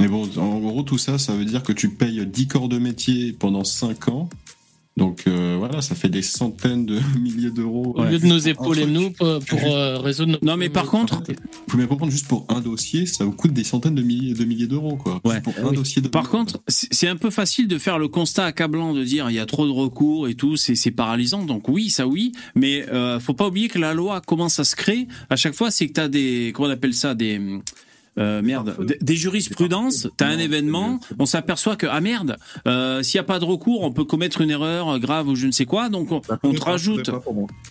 Mais 0.00 0.08
bon, 0.08 0.28
en 0.38 0.58
gros, 0.60 0.82
tout 0.82 0.96
ça, 0.98 1.18
ça 1.18 1.34
veut 1.34 1.44
dire 1.44 1.62
que 1.62 1.72
tu 1.72 1.90
payes 1.90 2.24
10 2.26 2.46
corps 2.46 2.68
de 2.68 2.78
métier 2.78 3.32
pendant 3.38 3.64
5 3.64 4.08
ans. 4.08 4.30
Donc 4.98 5.22
euh, 5.28 5.54
voilà, 5.56 5.80
ça 5.80 5.94
fait 5.94 6.08
des 6.08 6.22
centaines 6.22 6.84
de 6.84 6.98
milliers 7.20 7.52
d'euros. 7.52 7.94
Au 7.96 8.04
lieu 8.04 8.18
de 8.18 8.26
nous 8.26 8.48
épauler, 8.48 8.84
nous, 8.84 9.10
pour, 9.10 9.38
pour 9.38 9.64
euh, 9.64 9.98
résoudre 9.98 10.32
nos 10.32 10.38
Non, 10.42 10.56
mais 10.56 10.68
par 10.68 10.86
contre, 10.86 11.22
Vous 11.26 11.34
pouvez 11.68 11.86
comprendre, 11.86 12.10
juste 12.10 12.26
pour 12.26 12.44
un 12.48 12.60
dossier, 12.60 13.06
ça 13.06 13.24
vous 13.24 13.32
coûte 13.32 13.52
des 13.52 13.64
centaines 13.64 13.94
de 13.94 14.02
milliers, 14.02 14.34
de 14.34 14.44
milliers 14.44 14.66
d'euros, 14.66 14.96
quoi. 14.96 15.20
Ouais. 15.24 15.40
Pour 15.40 15.54
un 15.64 15.72
dossier 15.72 16.02
de. 16.02 16.08
Par 16.08 16.28
contre, 16.28 16.60
c'est 16.66 17.06
un 17.06 17.16
peu 17.16 17.30
facile 17.30 17.68
de 17.68 17.78
faire 17.78 17.98
le 17.98 18.08
constat 18.08 18.44
accablant 18.44 18.92
de 18.92 19.04
dire 19.04 19.30
il 19.30 19.36
y 19.36 19.38
a 19.38 19.46
trop 19.46 19.66
de 19.66 19.72
recours 19.72 20.28
et 20.28 20.34
tout, 20.34 20.56
c'est 20.56 20.74
c'est 20.74 20.90
paralysant. 20.90 21.44
Donc 21.44 21.68
oui, 21.68 21.90
ça 21.90 22.06
oui, 22.06 22.32
mais 22.56 22.88
euh, 22.88 23.20
faut 23.20 23.34
pas 23.34 23.46
oublier 23.46 23.68
que 23.68 23.78
la 23.78 23.94
loi 23.94 24.20
comment 24.26 24.48
ça 24.48 24.64
se 24.64 24.74
crée 24.74 25.06
à 25.30 25.36
chaque 25.36 25.54
fois, 25.54 25.70
c'est 25.70 25.86
que 25.86 25.92
tu 25.92 26.00
as 26.00 26.08
des 26.08 26.52
comment 26.54 26.68
on 26.68 26.72
appelle 26.72 26.94
ça 26.94 27.14
des 27.14 27.40
euh, 28.18 28.42
merde, 28.42 28.76
des- 28.84 28.98
des 29.00 29.16
jurisprudences, 29.16 30.08
t'as 30.16 30.26
un 30.26 30.38
événement, 30.38 31.00
on 31.18 31.26
s'aperçoit 31.26 31.76
que, 31.76 31.86
ah 31.90 32.00
merde, 32.00 32.36
euh, 32.66 33.02
s'il 33.02 33.18
n'y 33.18 33.20
a 33.20 33.24
pas 33.24 33.38
de 33.38 33.44
recours, 33.44 33.82
on 33.82 33.92
peut 33.92 34.04
commettre 34.04 34.40
une 34.40 34.50
erreur 34.50 34.98
grave 34.98 35.28
ou 35.28 35.36
je 35.36 35.46
ne 35.46 35.52
sais 35.52 35.64
quoi, 35.64 35.88
donc 35.88 36.10
on, 36.12 36.20
on 36.42 36.52
te 36.52 36.60
rajoute, 36.64 37.10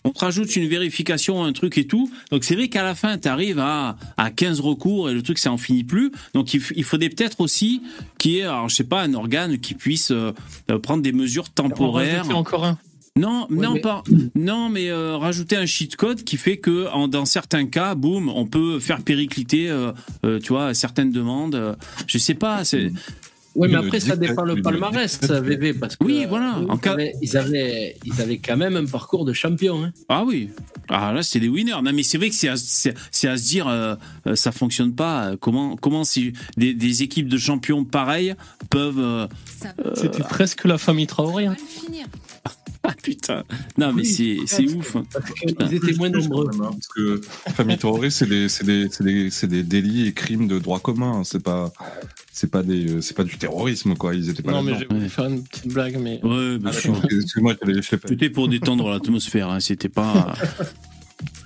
on 0.04 0.10
te 0.12 0.20
rajoute 0.20 0.56
une 0.56 0.68
vérification, 0.68 1.44
un 1.44 1.54
truc 1.54 1.78
et 1.78 1.86
tout. 1.88 2.10
Donc 2.32 2.44
c'est 2.44 2.56
vrai 2.56 2.68
qu'à 2.70 2.84
la 2.84 2.96
fin, 2.96 3.18
tu 3.18 3.28
arrives 3.28 3.60
à, 3.60 3.98
à 4.18 4.32
15 4.32 4.60
recours 4.62 5.10
et 5.10 5.14
le 5.14 5.22
truc, 5.22 5.38
ça 5.38 5.52
en 5.52 5.58
finit 5.58 5.84
plus. 5.84 6.12
Donc 6.34 6.54
il, 6.54 6.84
faudrait 6.84 7.10
peut-être 7.10 7.42
aussi 7.42 7.82
qu'il 8.18 8.32
y 8.32 8.38
ait, 8.40 8.44
alors 8.44 8.70
je 8.70 8.76
sais 8.76 8.84
pas, 8.84 9.02
un 9.04 9.14
organe 9.14 9.58
qui 9.58 9.74
puisse 9.74 10.12
euh, 10.12 10.32
prendre 10.82 11.04
des 11.04 11.12
mesures 11.12 11.50
temporaires. 11.50 12.30
encore 12.36 12.66
un. 12.66 12.78
Non, 13.18 13.48
Ouais, 13.50 13.58
non 13.66 13.74
mais- 13.74 13.82
pas. 13.82 14.04
Non, 14.36 14.70
mais 14.70 14.90
euh, 14.90 15.18
rajouter 15.18 15.56
un 15.56 15.66
cheat 15.66 15.96
code 15.96 16.24
qui 16.24 16.38
fait 16.38 16.58
que 16.58 16.88
en, 16.92 17.08
dans 17.08 17.26
certains 17.26 17.66
cas, 17.66 17.96
boum, 17.96 18.30
on 18.30 18.46
peut 18.46 18.80
faire 18.80 19.02
péricliter, 19.02 19.70
euh, 19.70 19.92
euh, 20.26 20.40
tu 20.40 20.50
vois, 20.54 20.74
certaines 20.74 21.12
demandes. 21.12 21.56
euh, 21.56 21.76
je 22.08 22.18
sais 22.18 22.34
pas. 22.36 22.64
C'est. 22.64 22.92
Oui, 23.56 23.70
mais 23.70 23.74
Le 23.74 23.80
après, 23.88 24.00
ça 24.00 24.16
dépend 24.16 24.44
le 24.44 24.62
palmarès, 24.62 25.20
VV, 25.20 25.74
parce 25.74 25.96
que. 25.96 26.06
Oui, 26.06 26.28
voilà. 26.30 26.58
euh, 26.60 26.68
En 26.70 26.76
Ils, 26.76 26.80
cas- 26.80 26.92
avaient, 26.94 27.14
ils, 27.24 27.36
avaient, 27.38 27.98
ils 28.06 28.22
avaient 28.22 28.38
quand 28.38 28.56
même 28.56 28.76
un 28.76 28.86
parcours 28.86 29.26
de 29.26 29.34
champion. 29.34 29.84
Hein. 29.84 29.94
Ah 30.10 30.24
oui. 30.24 30.50
Ah 30.90 31.12
là, 31.12 31.24
c'est 31.24 31.40
des 31.40 31.48
winners. 31.50 31.72
Non, 31.84 31.92
mais 31.92 32.04
c'est 32.04 32.20
vrai 32.20 32.30
que 32.30 32.36
c'est 32.36 32.50
à, 32.50 32.56
c'est- 32.56 32.94
c'est 33.10 33.28
à 33.28 33.36
se 33.36 33.44
dire, 33.48 33.68
euh, 33.68 33.96
ça 34.36 34.52
fonctionne 34.52 34.94
pas. 34.94 35.32
Comment, 35.42 35.76
comment 35.76 36.04
si 36.04 36.34
des, 36.56 36.76
des 36.76 37.02
équipes 37.02 37.28
de 37.30 37.38
champions 37.40 37.84
pareilles 37.84 38.36
peuvent. 38.70 39.00
euh, 39.00 39.28
euh, 39.84 39.92
C'était 39.96 40.22
presque 40.24 40.64
la 40.66 40.78
famille 40.78 41.08
Traoré. 41.08 41.48
hein. 41.48 41.56
Ah 42.84 42.94
putain. 43.02 43.44
Non, 43.78 43.92
mais 43.94 44.04
c'est 44.04 44.38
c'est 44.46 44.68
ouf. 44.70 44.96
Ils 45.60 45.74
étaient 45.74 45.94
moins 45.94 46.10
nombreux. 46.10 46.48
Parce 46.58 46.88
que 46.96 47.22
famille 47.54 47.78
terroriste, 47.78 48.20
c'est 48.20 48.28
des, 48.30 48.48
c'est 48.50 48.64
des, 48.66 48.88
c'est 48.92 49.04
des, 49.04 49.30
c'est 49.30 49.48
des 49.48 49.64
délits 49.64 50.08
et 50.08 50.14
crimes 50.14 50.48
de 50.48 50.60
droit 50.60 50.80
commun. 50.80 51.24
C'est 51.26 51.44
pas, 51.44 51.72
c'est 52.32 52.50
pas 52.52 52.64
des, 52.64 52.90
euh, 52.90 53.02
c'est 53.02 53.16
pas 53.16 53.24
du 53.24 53.38
terrorisme 53.38 53.96
quoi. 53.96 54.16
Ils 54.16 54.30
étaient 54.30 54.44
pas 54.44 54.52
Non, 54.52 54.62
mais 54.64 54.74
j'ai 54.80 54.86
voulu 54.86 55.10
faire 55.10 55.26
une 55.26 55.44
petite 55.44 55.68
blague, 55.74 55.98
mais. 56.00 56.20
Ouais, 56.24 56.58
bien 56.60 56.70
Ah, 56.70 56.74
sûr. 56.74 56.94
d'accord. 56.94 57.10
Excuse-moi, 57.12 57.56
je 57.62 57.72
l'ai- 57.72 57.82
je 57.82 57.96
pas. 57.96 58.08
C'était 58.08 58.30
pour 58.30 58.48
détendre 58.48 58.90
l'atmosphère. 58.90 59.50
hein, 59.50 59.60
C'était 59.60 59.90
pas. 59.90 60.34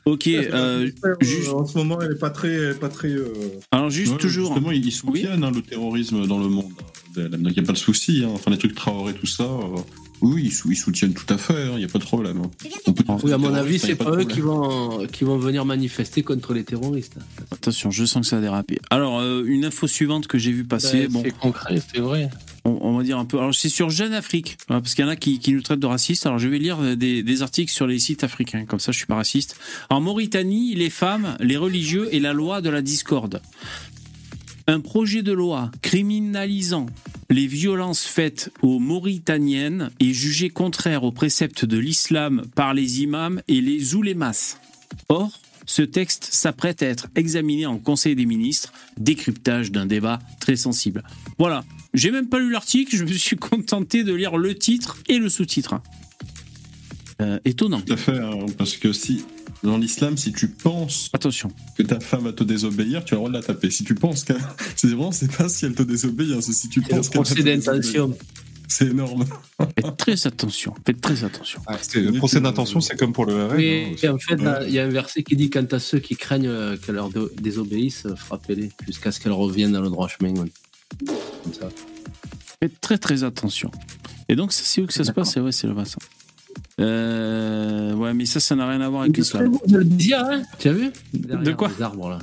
Ok. 0.05 0.27
euh, 0.27 0.89
juste- 1.21 1.49
En 1.49 1.65
ce 1.65 1.77
moment, 1.77 1.99
elle 2.01 2.13
est 2.13 2.19
pas 2.19 2.31
très, 2.31 2.49
elle 2.49 2.71
est 2.71 2.79
pas 2.79 2.89
très. 2.89 3.09
euh, 3.09 3.31
Alors 3.71 3.89
juste 3.91 4.13
Ouais, 4.13 4.17
toujours. 4.17 4.47
Justement, 4.47 4.71
ils 4.71 4.91
soutiennent 4.91 5.43
hein, 5.43 5.51
le 5.53 5.61
terrorisme 5.61 6.25
dans 6.27 6.39
le 6.39 6.49
monde. 6.49 6.71
Donc 7.15 7.29
il 7.33 7.53
n'y 7.53 7.59
a 7.59 7.63
pas 7.63 7.71
de 7.73 7.77
souci. 7.77 8.23
hein. 8.25 8.31
Enfin, 8.33 8.49
les 8.51 8.57
trucs 8.57 8.73
Traoré, 8.75 9.13
tout 9.13 9.27
ça. 9.27 9.47
Oui, 10.22 10.43
ils, 10.45 10.52
sou- 10.52 10.72
ils 10.72 10.76
soutiennent 10.76 11.14
tout 11.14 11.31
à 11.34 11.38
fait. 11.38 11.68
Il 11.72 11.77
n'y 11.77 11.84
a 11.84 11.88
pas 11.88 11.99
de 11.99 12.03
problème. 12.03 12.41
hein. 12.43 12.49
On 12.88 12.93
peut 12.93 13.03
Oui, 13.23 13.31
à 13.34 13.38
mon 13.38 13.53
avis, 13.53 13.80
c'est 13.80 13.95
pas 13.95 14.11
eux 14.11 14.23
qui 14.26 14.39
vont, 14.41 15.06
qui 15.07 15.23
vont 15.23 15.38
venir 15.38 15.65
manifester 15.65 16.22
contre 16.23 16.53
les 16.53 16.64
terroristes. 16.64 17.15
Attention, 17.52 17.91
je 17.91 18.06
sens 18.06 18.22
que 18.23 18.30
ça 18.30 18.38
a 18.38 18.41
dérapé. 18.41 18.80
Alors, 18.89 19.19
euh, 19.19 19.43
une 19.45 19.65
info 19.65 19.88
suivante 19.88 20.27
que 20.27 20.38
j'ai 20.38 20.52
vu 20.52 20.64
passer. 20.64 21.02
Ouais, 21.02 21.07
bon, 21.07 21.22
C'est 21.23 21.38
concret, 21.38 21.81
c'est 21.93 22.02
vrai. 22.02 22.30
on, 22.65 22.77
on 22.81 22.98
va 22.98 23.03
dire 23.03 23.18
un 23.18 23.26
peu. 23.26 23.38
Alors, 23.39 23.53
c'est 23.56 23.69
sur 23.69 23.89
Jeune 23.89 24.14
Afrique, 24.14 24.57
hein, 24.69 24.81
parce 24.81 24.93
qu'il 24.95 25.03
y 25.03 25.07
en 25.07 25.11
a 25.11 25.15
qui, 25.15 25.39
qui 25.39 25.53
nous 25.53 25.61
traitent 25.61 25.80
de 25.80 25.85
racistes. 25.88 26.26
Alors, 26.26 26.39
je 26.39 26.48
vais 26.48 26.60
lire 26.60 26.77
des, 26.95 27.23
des 27.23 27.41
articles 27.41 27.72
sur 27.72 27.88
les 27.88 27.99
sites 27.99 28.23
africains, 28.23 28.65
comme 28.65 28.80
ça, 28.80 28.91
je 28.91 28.98
suis 28.98 29.07
pas 29.07 29.15
raciste. 29.15 29.56
En 29.89 30.02
Mauritanie, 30.02 30.76
les 30.76 30.89
femmes, 30.89 31.35
les 31.39 31.57
religieux 31.57 32.07
et 32.11 32.19
la 32.19 32.34
loi 32.34 32.61
de 32.61 32.69
la 32.69 32.81
discorde. 32.81 33.41
Un 34.72 34.80
projet 34.80 35.22
de 35.22 35.34
loi 35.34 35.69
criminalisant 35.81 36.85
les 37.30 37.45
violences 37.45 38.06
faites 38.06 38.53
aux 38.61 38.80
Mauritaniennes 38.80 39.91
est 39.99 40.14
jugé 40.14 40.49
contraire 40.49 41.03
aux 41.03 41.11
préceptes 41.11 41.65
de 41.65 41.77
l'islam 41.77 42.43
par 42.56 42.73
les 42.73 43.02
imams 43.02 43.41
et 43.49 43.60
les 43.60 43.95
oulémas. 43.95 44.56
Or, 45.10 45.41
ce 45.65 45.81
texte 45.81 46.30
s'apprête 46.31 46.84
à 46.84 46.85
être 46.85 47.10
examiné 47.18 47.65
en 47.65 47.80
Conseil 47.80 48.15
des 48.15 48.26
ministres, 48.26 48.72
décryptage 48.95 49.73
d'un 49.73 49.88
débat 49.88 50.19
très 50.39 50.56
sensible. 50.56 51.03
Voilà, 51.38 51.65
j'ai 51.93 52.11
même 52.11 52.30
pas 52.30 52.39
lu 52.39 52.49
l'article, 52.49 52.95
je 52.95 53.03
me 53.03 53.11
suis 53.11 53.35
contenté 53.35 54.06
de 54.06 54.14
lire 54.14 54.38
le 54.38 54.56
titre 54.56 54.99
et 55.10 55.18
le 55.18 55.27
sous-titre. 55.27 55.81
Euh, 57.19 57.39
étonnant. 57.43 57.81
Tout 57.81 57.91
à 57.91 57.98
fait, 57.98 58.19
hein, 58.19 58.45
parce 58.57 58.77
que 58.77 58.93
si 58.93 59.26
dans 59.63 59.77
l'islam, 59.77 60.17
si 60.17 60.31
tu 60.33 60.47
penses 60.47 61.09
Attention. 61.13 61.51
que 61.77 61.83
ta 61.83 61.99
femme 61.99 62.23
va 62.23 62.33
te 62.33 62.43
désobéir, 62.43 63.05
tu 63.05 63.13
as 63.13 63.17
le 63.17 63.19
droit 63.19 63.29
de 63.29 63.35
la 63.35 63.43
taper. 63.43 63.69
Si 63.69 63.83
tu 63.83 63.93
penses 63.95 64.23
qu'elle, 64.23 64.38
c'est 64.75 64.88
vraiment, 64.88 65.11
c'est 65.11 65.31
pas 65.35 65.47
si 65.49 65.65
elle 65.65 65.75
te 65.75 65.83
désobéit, 65.83 66.33
hein, 66.33 66.39
c'est 66.41 66.53
si 66.53 66.67
tu 66.69 66.81
C'est 66.81 66.89
penses 66.95 67.09
qu'elle 67.09 67.43
désobéir. 67.43 67.57
d'intention. 67.73 68.17
C'est 68.67 68.88
énorme. 68.88 69.25
Faites 69.77 69.97
très 69.97 70.27
attention, 70.27 70.73
faites 70.85 71.01
très 71.01 71.25
attention. 71.25 71.61
C'est- 71.81 71.99
Le 72.01 72.13
procès 72.13 72.39
d'intention, 72.39 72.79
c'est 72.79 72.97
comme 72.97 73.11
pour 73.11 73.25
le 73.25 73.45
RN. 73.47 73.55
Oui, 73.57 73.83
hein, 73.91 73.95
et 74.01 74.07
en 74.07 74.17
fait, 74.17 74.39
il 74.67 74.73
y 74.73 74.79
a 74.79 74.85
un 74.85 74.89
verset 74.89 75.23
qui 75.23 75.35
dit 75.35 75.49
quant 75.49 75.65
à 75.71 75.77
ceux 75.79 75.99
qui 75.99 76.15
craignent 76.15 76.47
euh, 76.47 76.77
qu'elle 76.77 76.95
leur 76.95 77.09
dé- 77.09 77.19
désobéisse, 77.41 78.07
frappez-les 78.15 78.71
jusqu'à 78.88 79.11
ce 79.11 79.19
qu'elles 79.19 79.33
reviennent 79.33 79.73
dans 79.73 79.81
le 79.81 79.89
droit 79.89 80.07
chemin. 80.07 80.29
ouais. 80.39 80.49
Comme 81.43 81.53
ça. 81.53 81.67
Faites 82.61 82.79
très 82.79 82.97
très 82.97 83.23
attention. 83.25 83.69
Et 84.29 84.35
donc, 84.38 84.53
c'est 84.53 84.81
où 84.81 84.85
que 84.88 84.93
ça 84.93 85.03
se 85.03 85.11
passe? 85.11 85.35
Ouais, 85.35 85.51
c'est 85.51 85.67
le 85.67 85.73
bassin. 85.73 85.97
Euh, 86.79 87.93
ouais, 87.93 88.13
mais 88.13 88.25
ça, 88.25 88.39
ça 88.39 88.55
n'a 88.55 88.67
rien 88.67 88.81
à 88.81 88.89
voir 88.89 89.03
avec 89.03 89.17
l'islam. 89.17 89.51
hein 89.53 90.41
Tu 90.59 90.67
as 90.69 90.73
vu 90.73 90.91
Derrière 91.13 91.43
De 91.43 91.51
quoi 91.53 91.69
les 91.77 91.83
arbres, 91.83 92.09
là. 92.09 92.19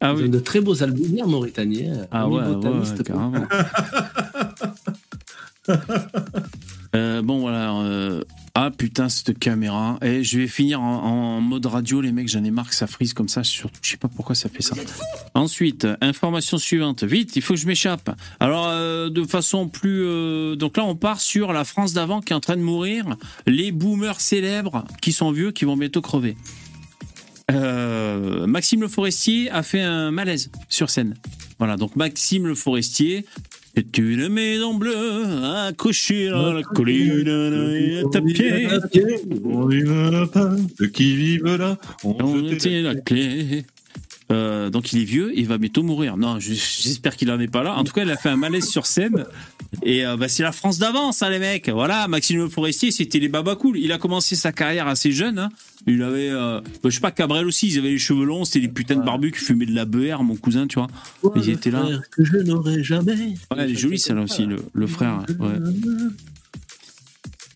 Ah 0.00 0.12
Ils 0.16 0.22
oui. 0.22 0.28
ont 0.28 0.30
de 0.30 0.38
très 0.38 0.60
beaux 0.60 0.80
albizia 0.82 1.26
mauritaniens. 1.26 2.06
Ah 2.12 2.28
ouais, 2.28 2.36
ouais, 2.42 2.54
ouais, 2.56 3.04
carrément. 3.04 3.32
Euh, 6.96 7.20
bon 7.20 7.38
voilà. 7.40 7.74
euh, 7.82 8.22
Ah 8.54 8.70
putain 8.70 9.10
cette 9.10 9.38
caméra. 9.38 9.98
Et 10.00 10.24
je 10.24 10.38
vais 10.38 10.46
finir 10.48 10.80
en, 10.80 11.04
en 11.36 11.40
mode 11.42 11.66
radio 11.66 12.00
les 12.00 12.12
mecs. 12.12 12.28
J'en 12.30 12.42
ai 12.44 12.50
marre 12.50 12.70
que 12.70 12.74
ça 12.74 12.86
frise 12.86 13.12
comme 13.12 13.28
ça. 13.28 13.42
Je 13.42 13.60
sais 13.82 13.98
pas 13.98 14.08
pourquoi 14.08 14.34
ça 14.34 14.48
fait 14.48 14.62
ça. 14.62 14.74
Ensuite, 15.34 15.86
information 16.00 16.56
suivante. 16.56 17.04
Vite, 17.04 17.36
il 17.36 17.42
faut 17.42 17.52
que 17.52 17.60
je 17.60 17.66
m'échappe. 17.66 18.08
Alors 18.40 18.68
euh, 18.68 19.10
de 19.10 19.22
façon 19.24 19.68
plus. 19.68 20.02
euh, 20.02 20.56
Donc 20.56 20.78
là 20.78 20.84
on 20.86 20.96
part 20.96 21.20
sur 21.20 21.52
la 21.52 21.64
France 21.64 21.92
d'avant 21.92 22.22
qui 22.22 22.32
est 22.32 22.36
en 22.36 22.40
train 22.40 22.56
de 22.56 22.62
mourir. 22.62 23.04
Les 23.46 23.70
boomers 23.70 24.18
célèbres 24.22 24.84
qui 25.02 25.12
sont 25.12 25.30
vieux 25.30 25.52
qui 25.52 25.66
vont 25.66 25.76
bientôt 25.76 26.00
crever. 26.00 26.38
Euh, 27.50 28.46
Maxime 28.46 28.80
Le 28.80 28.88
Forestier 28.88 29.50
a 29.50 29.62
fait 29.62 29.80
un 29.82 30.10
malaise 30.10 30.50
sur 30.70 30.88
scène. 30.88 31.16
Voilà, 31.58 31.76
donc 31.76 31.96
Maxime 31.96 32.46
Le 32.46 32.54
Forestier 32.54 33.26
est 33.78 33.98
une 33.98 34.28
maison 34.28 34.74
bleue 34.74 35.24
accrochée 35.66 36.28
à 36.28 36.52
la 36.52 36.62
colline 36.62 37.26
et 37.26 38.00
à 38.00 38.20
pied. 38.20 38.68
On 39.44 39.68
ceux 40.78 40.86
qui 40.88 41.16
vivent 41.16 41.56
là, 41.56 41.78
on 42.04 42.16
On 42.22 42.36
jetait 42.48 42.56
tient 42.56 42.82
la 42.82 42.94
clé. 42.94 43.64
Euh, 44.30 44.68
donc 44.68 44.92
il 44.92 45.00
est 45.00 45.04
vieux, 45.04 45.32
il 45.34 45.46
va 45.46 45.56
bientôt 45.56 45.82
mourir. 45.82 46.18
Non, 46.18 46.38
je- 46.38 46.52
j'espère 46.52 47.16
qu'il 47.16 47.30
en 47.30 47.40
est 47.40 47.48
pas 47.48 47.62
là. 47.62 47.74
En 47.78 47.84
tout 47.84 47.94
cas, 47.94 48.02
il 48.02 48.10
a 48.10 48.16
fait 48.18 48.28
un 48.28 48.36
malaise 48.36 48.68
sur 48.68 48.84
scène. 48.84 49.24
Et 49.82 50.04
euh, 50.04 50.18
bah, 50.18 50.28
c'est 50.28 50.42
la 50.42 50.52
France 50.52 50.78
d'avance, 50.78 51.22
hein, 51.22 51.30
les 51.30 51.38
mecs. 51.38 51.68
Voilà, 51.70 52.08
Maxime 52.08 52.50
Forestier, 52.50 52.90
c'était 52.90 53.20
les 53.20 53.28
baba 53.28 53.56
cool. 53.56 53.78
Il 53.78 53.90
a 53.90 53.96
commencé 53.96 54.36
sa 54.36 54.52
carrière 54.52 54.86
assez 54.86 55.12
jeune. 55.12 55.38
hein. 55.38 55.48
Il 55.88 56.02
avait, 56.02 56.30
euh, 56.30 56.60
bah, 56.60 56.68
je 56.84 56.90
sais 56.90 57.00
pas, 57.00 57.10
Cabrel 57.10 57.46
aussi. 57.46 57.68
Ils 57.68 57.78
avaient 57.78 57.90
les 57.90 57.98
cheveux 57.98 58.24
longs, 58.24 58.44
c'était 58.44 58.60
des 58.66 58.72
putains 58.72 58.96
de 58.96 59.02
barbus 59.04 59.32
qui 59.32 59.38
fumaient 59.40 59.66
de 59.66 59.74
la 59.74 59.84
beurre, 59.84 60.22
mon 60.22 60.36
cousin, 60.36 60.66
tu 60.66 60.78
vois. 60.78 60.88
Ils 61.36 61.50
étaient 61.50 61.70
là. 61.70 61.82
Frère 61.84 62.02
Que 62.10 62.24
je 62.24 62.36
n'aurai 62.38 62.82
jamais. 62.84 63.14
Ouais, 63.14 63.56
elle 63.58 63.70
est 63.70 63.74
jolie 63.74 63.98
celle-là 63.98 64.22
aussi, 64.22 64.44
le, 64.46 64.56
le 64.72 64.86
frère. 64.86 65.24
Ouais. 65.38 65.58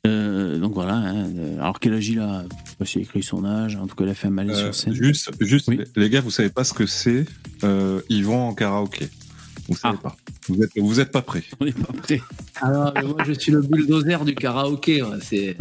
Euh, 0.04 0.58
donc 0.58 0.74
voilà. 0.74 0.94
hein, 0.94 1.28
euh, 1.36 1.58
alors 1.60 1.78
quel 1.78 1.94
âge 1.94 2.08
il 2.08 2.18
a 2.18 2.44
Je 2.80 2.84
sais 2.84 2.98
pas 2.98 3.02
écrit 3.02 3.22
son 3.22 3.44
âge. 3.44 3.76
En 3.76 3.86
tout 3.86 3.94
cas, 3.94 4.04
il 4.04 4.10
a 4.10 4.14
fait 4.14 4.26
un 4.26 4.30
malaise 4.30 4.58
Euh, 4.58 4.72
sur 4.72 4.74
scène. 4.74 4.94
juste, 4.94 5.30
juste 5.40 5.70
les 5.94 6.10
gars, 6.10 6.20
vous 6.20 6.30
savez 6.32 6.48
pas 6.50 6.64
ce 6.64 6.74
que 6.74 6.86
c'est. 6.86 7.24
Euh, 7.62 8.00
ils 8.08 8.24
vont 8.24 8.48
en 8.48 8.54
karaoké. 8.54 9.08
Vous 9.68 9.76
savez 9.76 9.98
pas. 9.98 10.16
Vous 10.48 10.62
êtes, 10.62 10.70
vous 10.76 11.00
êtes 11.00 11.10
pas 11.12 11.22
prêts. 11.22 11.44
On 11.60 11.64
n'est 11.64 11.72
pas 11.72 11.92
prêts. 11.92 12.20
Alors, 12.60 12.92
mais 12.94 13.02
moi, 13.02 13.16
je 13.26 13.32
suis 13.32 13.52
le 13.52 13.62
bulldozer 13.62 14.24
du 14.24 14.34
karaoké. 14.34 15.02
ouais, 15.02 15.18
C'est 15.22 15.56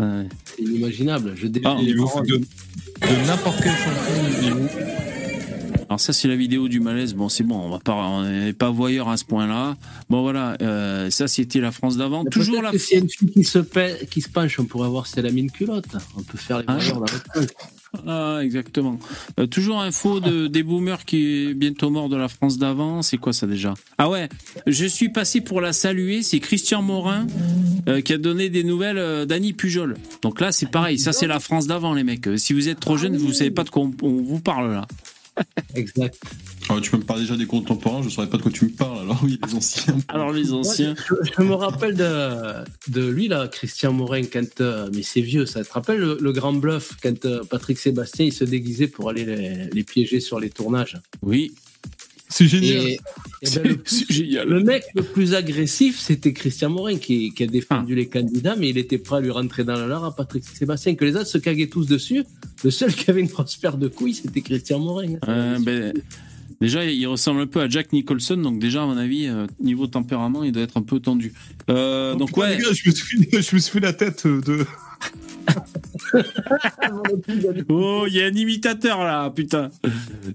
c'est 0.46 0.62
inimaginable. 0.64 1.34
Je 1.36 1.48
Ah, 1.64 1.78
Il 1.82 1.98
vous 1.98 2.10
de, 2.26 2.38
de 2.38 3.28
n'importe 3.28 3.64
chanson. 3.64 5.11
Alors 5.88 6.00
ça 6.00 6.14
c'est 6.14 6.28
la 6.28 6.36
vidéo 6.36 6.68
du 6.68 6.80
malaise. 6.80 7.14
Bon 7.14 7.30
c'est 7.30 7.44
bon, 7.44 7.56
on 7.60 7.70
va 7.70 7.80
pas, 7.80 7.94
on 7.94 8.24
n'est 8.24 8.54
pas 8.54 8.70
voyeur 8.70 9.10
à 9.10 9.18
ce 9.18 9.26
point-là. 9.26 9.76
Bon 10.10 10.22
voilà, 10.22 10.56
euh, 10.62 11.10
ça 11.10 11.28
c'était 11.28 11.60
la 11.60 11.72
France 11.72 11.98
d'avant. 11.98 12.24
Toujours 12.26 12.62
la. 12.62 12.72
S'il 12.78 12.98
y 12.98 13.02
a 13.02 13.04
une 13.04 13.10
fille 13.10 13.32
qui 13.32 13.44
se, 13.44 13.60
qui 14.06 14.22
se 14.22 14.30
penche, 14.30 14.60
on 14.60 14.66
pourrait 14.66 14.90
voir 14.90 15.08
si 15.08 15.20
elle 15.20 15.26
a 15.26 15.32
mis 15.32 15.42
une 15.42 15.52
culotte. 15.52 15.86
On 16.18 16.22
peut 16.24 16.38
faire 16.38 16.60
les 16.60 16.66
Ah. 16.68 16.78
voyeurs 16.78 17.00
dans. 17.00 17.42
Ah 18.08 18.40
exactement. 18.42 18.98
Euh, 19.38 19.48
toujours 19.48 19.82
info 19.82 20.22
de 20.22 20.48
des 20.48 20.64
boomers 20.64 21.04
qui 21.04 21.48
est 21.50 21.54
bientôt 21.54 21.90
mort 21.90 22.08
de 22.08 22.16
la 22.16 22.30
France 22.30 22.58
d'avant. 22.58 23.02
C'est 23.02 23.18
quoi 23.18 23.34
ça 23.34 23.48
déjà? 23.48 23.74
Ah 23.98 24.10
ouais, 24.10 24.30
je 24.66 24.86
suis 24.86 25.10
passé 25.10 25.42
pour 25.42 25.60
la 25.60 25.74
saluer. 25.74 26.24
C'est 26.24 26.40
Christian 26.40 26.82
Morin 26.82 27.28
euh, 27.90 28.00
qui 28.00 28.14
a 28.14 28.18
donné 28.18 28.50
des 28.50 28.64
nouvelles 28.64 28.98
euh, 28.98 29.26
d'Annie 29.26 29.52
Pujol. 29.52 29.98
Donc 30.22 30.40
là 30.40 30.54
c'est 30.54 30.72
pareil. 30.72 31.00
Ça 31.00 31.12
c'est 31.12 31.28
la 31.28 31.42
France 31.42 31.68
d'avant 31.68 31.94
les 31.94 32.06
mecs. 32.06 32.30
Si 32.38 32.54
vous 32.54 32.70
êtes 32.70 32.80
trop 32.80 32.96
jeune, 32.96 33.18
vous 33.18 33.34
savez 33.34 33.52
pas 33.52 33.66
de 33.66 33.70
quoi 33.70 33.84
on, 33.84 33.92
on 34.04 34.22
vous 34.22 34.40
parle 34.40 34.72
là. 34.72 34.88
Exact. 35.76 36.18
Ah, 36.70 36.78
tu 36.82 36.92
peux 36.92 36.98
me 36.98 37.04
parler 37.04 37.24
déjà 37.24 37.36
des 37.36 37.46
contemporains, 37.48 38.02
je 38.04 38.10
saurais 38.10 38.30
pas 38.30 38.38
de 38.38 38.44
quoi 38.44 38.52
tu 38.52 38.66
me 38.66 38.70
parles. 38.70 39.00
Alors 39.00 39.20
oui, 39.24 39.40
les 39.46 39.56
anciens. 39.56 39.98
Alors 40.08 40.32
les 40.32 40.54
anciens. 40.54 40.96
Je, 41.10 41.16
je 41.38 41.42
me 41.44 41.54
rappelle 41.54 41.96
de, 41.96 42.64
de 42.90 43.08
lui, 43.10 43.28
là, 43.28 43.48
Christian 43.48 43.94
Morin, 43.94 44.24
quand. 44.24 44.62
euh, 44.62 44.90
mais 44.94 45.02
c'est 45.04 45.22
vieux, 45.22 45.46
ça. 45.46 45.62
Tu 45.64 45.68
te 45.70 45.74
rappelles 45.74 46.00
le, 46.00 46.18
le 46.22 46.32
grand 46.32 46.54
bluff 46.54 46.94
quand 47.02 47.26
euh, 47.26 47.44
Patrick 47.50 47.78
Sébastien 47.78 48.26
il 48.26 48.34
se 48.34 48.44
déguisait 48.44 48.88
pour 48.88 49.10
aller 49.10 49.26
les, 49.26 49.70
les 49.72 49.84
piéger 49.84 50.20
sur 50.20 50.40
les 50.40 50.50
tournages? 50.50 50.98
Oui. 51.22 51.54
C'est 52.32 52.48
génial. 52.48 52.78
Et- 52.88 53.00
et 53.44 53.50
ben, 53.56 53.64
le, 53.68 53.76
plus- 53.84 54.06
le 54.48 54.60
mec 54.64 54.84
le 54.96 55.04
plus 55.04 55.34
agressif, 55.34 56.00
c'était 56.00 56.32
Christian 56.34 56.70
Morin 56.70 56.98
qui, 56.98 57.34
qui 57.34 57.44
a 57.44 57.48
Ah. 57.48 57.52
défendu 57.52 57.94
les 57.96 58.08
candidats, 58.08 58.56
mais 58.56 58.70
il 58.70 58.78
était 58.78 58.98
prêt 58.98 59.18
à 59.18 59.20
lui 59.22 59.30
rentrer 59.32 59.64
dans 59.64 59.74
la 59.76 59.86
lard 59.88 60.06
à 60.06 60.16
Patrick 60.16 60.44
Sébastien, 60.46 60.96
que 60.96 61.04
les 61.06 61.16
autres 61.16 61.28
se 61.28 61.38
caguaient 61.38 61.68
tous 61.68 61.86
dessus. 61.88 62.24
Le 62.64 62.72
seul 62.72 62.94
qui 62.94 63.10
avait 63.12 63.22
une 63.22 63.28
grosse 63.28 63.58
paire 63.58 63.78
de 63.78 63.88
couilles, 63.88 64.14
c'était 64.16 64.42
Christian 64.42 64.80
Morin. 64.80 65.16
Euh, 65.28 65.58
ben, 65.60 65.94
déjà, 66.62 66.86
il 66.86 67.06
ressemble 67.08 67.42
un 67.42 67.48
peu 67.48 67.60
à 67.62 67.68
Jack 67.68 67.92
Nicholson, 67.92 68.38
donc 68.38 68.60
déjà, 68.60 68.84
à 68.84 68.86
mon 68.86 68.98
avis, 68.98 69.28
euh, 69.28 69.48
niveau 69.60 69.88
tempérament, 69.88 70.44
il 70.44 70.52
doit 70.52 70.64
être 70.64 70.78
un 70.78 70.84
peu 70.84 71.00
tendu. 71.00 71.34
Euh, 71.70 72.16
donc, 72.16 72.30
Putain, 72.30 72.42
ouais. 72.42 72.58
les 72.58 72.64
gars, 72.64 72.70
je 72.74 72.90
me 72.90 72.96
suis, 72.96 73.18
je 73.32 73.38
me 73.56 73.60
suis 73.60 73.72
fait 73.72 73.80
la 73.82 73.94
tête 73.94 74.26
de. 74.28 74.66
Oh, 77.70 78.06
il 78.08 78.14
y 78.16 78.22
a 78.22 78.26
un 78.26 78.34
imitateur 78.34 79.00
là, 79.04 79.30
putain. 79.32 79.70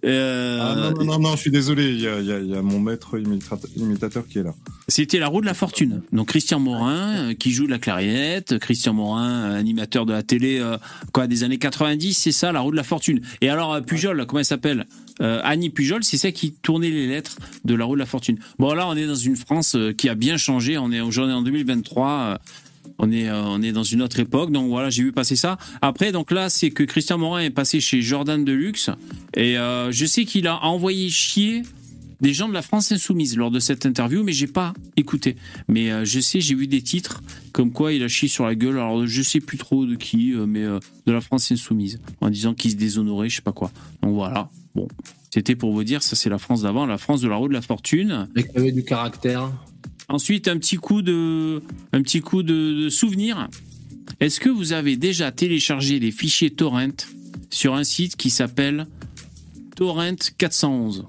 Euh, 0.05 0.59
Ah, 0.61 0.75
non, 0.77 0.91
non, 0.93 1.05
non, 1.05 1.19
non, 1.19 1.31
je 1.37 1.41
suis 1.43 1.51
désolé, 1.51 1.91
il 1.91 2.01
y 2.01 2.09
a, 2.09 2.21
y 2.21 2.47
y 2.49 2.63
mon 2.63 2.81
maître 2.81 3.19
imita- 3.19 3.59
imitateur 3.77 4.27
qui 4.27 4.39
est 4.39 4.43
là. 4.43 4.55
C'était 4.89 5.19
la 5.19 5.29
roue 5.29 5.41
de 5.41 5.47
la 5.47 5.55
fortune. 5.55 6.03
Donc 6.13 6.29
Christian 6.29 6.61
Morin 6.61 7.31
euh, 7.31 7.35
qui 7.35 7.51
joue 7.53 7.67
de 7.67 7.71
la 7.71 7.79
clarinette, 7.79 8.59
Christian 8.59 8.95
Morin, 8.95 9.51
euh, 9.53 9.59
animateur 9.59 10.07
de 10.07 10.13
la 10.13 10.23
télé 10.23 10.59
euh, 10.61 10.77
quoi 11.13 11.27
des 11.27 11.45
années 11.45 11.59
90, 11.59 12.15
c'est 12.15 12.33
ça 12.33 12.53
la 12.53 12.61
roue 12.61 12.71
de 12.71 12.77
la 12.77 12.85
fortune. 12.85 13.21
Et 13.41 13.49
alors 13.49 13.81
Pujol, 13.83 14.25
comment 14.27 14.41
elle 14.41 14.45
s'appelle? 14.45 14.87
Annie 15.19 15.71
Pujol, 15.71 16.05
c'est 16.05 16.19
celle 16.19 16.35
qui 16.35 16.53
tournait 16.53 16.91
les 16.91 17.07
lettres 17.07 17.37
de 17.65 17.75
la 17.75 17.87
roue 17.87 17.95
de 17.95 18.01
la 18.01 18.05
fortune. 18.07 18.39
Bon 18.59 18.75
là, 18.75 18.87
on 18.87 18.95
est 18.97 19.07
dans 19.07 19.15
une 19.15 19.37
France 19.37 19.75
qui 19.97 20.11
a 20.11 20.15
bien 20.15 20.37
changé, 20.37 20.77
on 20.77 20.93
est 20.93 21.01
aujourd'hui 21.01 21.33
en 21.35 21.41
2023 21.41 22.11
euh, 22.11 22.37
on 22.99 23.11
est, 23.11 23.29
euh, 23.29 23.43
on 23.45 23.63
est 23.63 23.73
dans 23.73 23.83
une 23.83 24.03
autre 24.03 24.19
époque, 24.21 24.53
donc 24.53 24.69
voilà, 24.69 24.91
j'ai 24.91 25.03
vu 25.03 25.13
passer 25.13 25.37
ça. 25.37 25.59
Après, 25.83 26.13
donc 26.13 26.31
là, 26.31 26.49
c'est 26.49 26.71
que 26.71 26.83
Christian 26.83 27.19
Morin 27.19 27.43
est 27.43 27.51
passé 27.51 27.81
chez 27.81 28.03
Jordan 28.03 28.45
Deluxe, 28.45 28.91
et 29.35 29.59
euh, 29.59 29.93
je 29.93 30.07
sais 30.07 30.25
qu'il 30.25 30.47
a 30.47 30.63
envoyé 30.65 31.09
chier 31.11 31.63
des 32.23 32.33
gens 32.33 32.49
de 32.49 32.55
la 32.55 32.63
France 32.63 32.93
insoumise 32.93 33.37
lors 33.37 33.51
de 33.51 33.59
cette 33.59 33.85
interview, 33.85 34.23
mais 34.23 34.33
j'ai 34.33 34.47
pas 34.47 34.73
écouté. 34.97 35.37
Mais 35.69 35.91
euh, 35.91 36.05
je 36.07 36.21
sais, 36.21 36.41
j'ai 36.41 36.55
vu 36.55 36.67
des 36.67 36.81
titres 36.81 37.23
comme 37.53 37.73
quoi 37.73 37.93
il 37.93 38.03
a 38.03 38.09
chié 38.09 38.29
sur 38.29 38.47
la 38.47 38.55
gueule. 38.55 38.77
Alors 38.79 39.07
je 39.07 39.23
sais 39.23 39.41
plus 39.41 39.59
trop 39.59 39.85
de 39.85 39.97
qui, 39.97 40.33
mais 40.35 40.63
de 40.63 41.13
la 41.13 41.21
France 41.21 41.53
insoumise, 41.53 42.01
en 42.23 42.31
disant 42.31 42.55
qu'il 42.55 42.71
se 42.71 42.77
déshonorait, 42.77 43.29
je 43.29 43.37
sais 43.37 43.43
pas 43.43 43.53
quoi. 43.53 43.71
Donc 44.03 44.15
voilà. 44.15 44.49
Bon, 44.75 44.89
c'était 45.31 45.55
pour 45.55 45.73
vous 45.73 45.85
dire, 45.85 46.03
ça 46.03 46.17
c'est 46.17 46.31
la 46.31 46.39
France 46.39 46.63
d'avant, 46.63 46.87
la 46.87 46.97
France 46.97 47.21
de 47.21 47.29
la 47.29 47.37
roue 47.37 47.49
de 47.49 47.53
la 47.53 47.61
fortune. 47.61 48.29
Mec 48.35 48.51
qui 48.51 48.59
avait 48.59 48.73
du 48.73 48.85
caractère. 48.85 49.53
Ensuite, 50.09 50.49
un 50.49 50.59
petit 50.59 50.77
coup 50.77 51.03
de, 51.03 51.63
un 51.93 52.03
petit 52.03 52.21
coup 52.21 52.43
de, 52.43 52.85
de 52.85 52.89
souvenir. 52.89 53.49
Est-ce 54.21 54.39
que 54.41 54.49
vous 54.49 54.73
avez 54.73 54.97
déjà 54.97 55.33
téléchargé 55.33 55.99
des 56.01 56.13
fichiers 56.13 56.51
torrent 56.51 56.89
sur 57.51 57.75
un 57.75 57.85
site 57.85 58.17
qui 58.17 58.31
s'appelle 58.31 58.87
Torrent 59.75 60.15
411 60.39 61.07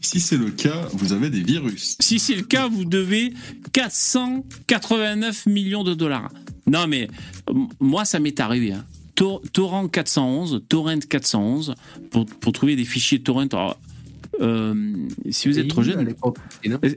Si 0.00 0.20
c'est 0.20 0.36
le 0.36 0.50
cas, 0.50 0.88
vous 0.92 1.12
avez 1.12 1.30
des 1.30 1.42
virus. 1.42 1.96
Si 2.00 2.18
c'est 2.18 2.34
le 2.34 2.42
cas, 2.42 2.66
vous 2.68 2.84
devez 2.84 3.32
489 3.72 5.46
millions 5.46 5.84
de 5.84 5.94
dollars. 5.94 6.30
Non, 6.66 6.86
mais 6.86 7.08
moi, 7.80 8.04
ça 8.04 8.18
m'est 8.18 8.40
arrivé. 8.40 8.72
hein. 8.72 8.84
Tor- 9.14 9.40
Torrent 9.52 9.86
411, 9.86 10.64
Torrent 10.68 10.98
411, 11.08 11.74
pour, 12.10 12.26
pour 12.26 12.52
trouver 12.52 12.74
des 12.74 12.84
fichiers 12.84 13.22
torrent. 13.22 13.46
Alors, 13.52 13.78
euh, 14.40 14.74
si 15.30 15.48
vous 15.48 15.58
êtes 15.58 15.68
trop 15.68 15.82
jeune, 15.82 16.14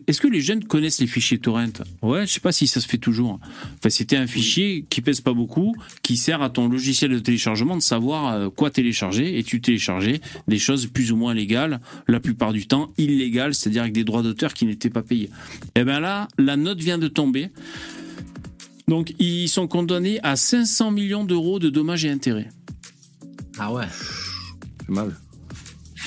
est-ce 0.08 0.22
que 0.22 0.28
les 0.28 0.42
jeunes 0.42 0.64
connaissent 0.64 1.00
les 1.00 1.08
fichiers 1.08 1.40
torrent 1.40 1.58
Ouais, 2.02 2.26
je 2.26 2.34
sais 2.34 2.40
pas 2.40 2.52
si 2.52 2.68
ça 2.68 2.82
se 2.82 2.88
fait 2.88 2.98
toujours. 2.98 3.40
Enfin, 3.78 3.90
c'était 3.90 4.18
un 4.18 4.28
fichier 4.28 4.86
qui 4.90 5.02
pèse 5.02 5.22
pas 5.22 5.34
beaucoup, 5.34 5.76
qui 6.02 6.18
sert 6.18 6.42
à 6.42 6.50
ton 6.50 6.68
logiciel 6.68 7.12
de 7.12 7.20
téléchargement 7.20 7.76
de 7.76 7.82
savoir 7.82 8.34
euh, 8.34 8.50
quoi 8.50 8.70
télécharger, 8.70 9.38
et 9.38 9.44
tu 9.44 9.62
téléchargeais 9.62 10.22
des 10.48 10.60
choses 10.60 10.88
plus 10.88 11.12
ou 11.12 11.16
moins 11.16 11.34
légales, 11.34 11.80
la 12.08 12.20
plupart 12.20 12.54
du 12.54 12.68
temps 12.68 12.92
illégales, 12.98 13.54
c'est-à-dire 13.54 13.84
avec 13.84 13.94
des 13.94 14.04
droits 14.04 14.24
d'auteur 14.24 14.54
qui 14.54 14.66
n'étaient 14.66 14.90
pas 14.90 15.04
payés. 15.04 15.30
Et 15.76 15.84
ben 15.84 16.00
là, 16.00 16.28
la 16.38 16.58
note 16.58 16.80
vient 16.80 16.98
de 16.98 17.08
tomber. 17.08 17.50
Donc, 18.88 19.14
ils 19.20 19.50
sont 19.50 19.68
condamnés 19.68 20.20
à 20.24 20.36
500 20.38 20.92
millions 20.92 21.26
d'euros 21.26 21.60
de 21.60 21.70
dommages 21.70 22.06
et 22.06 22.10
intérêts. 22.10 22.50
Ah 23.60 23.74
ouais. 23.74 23.86
C'est 24.80 24.90
mal. 24.90 25.14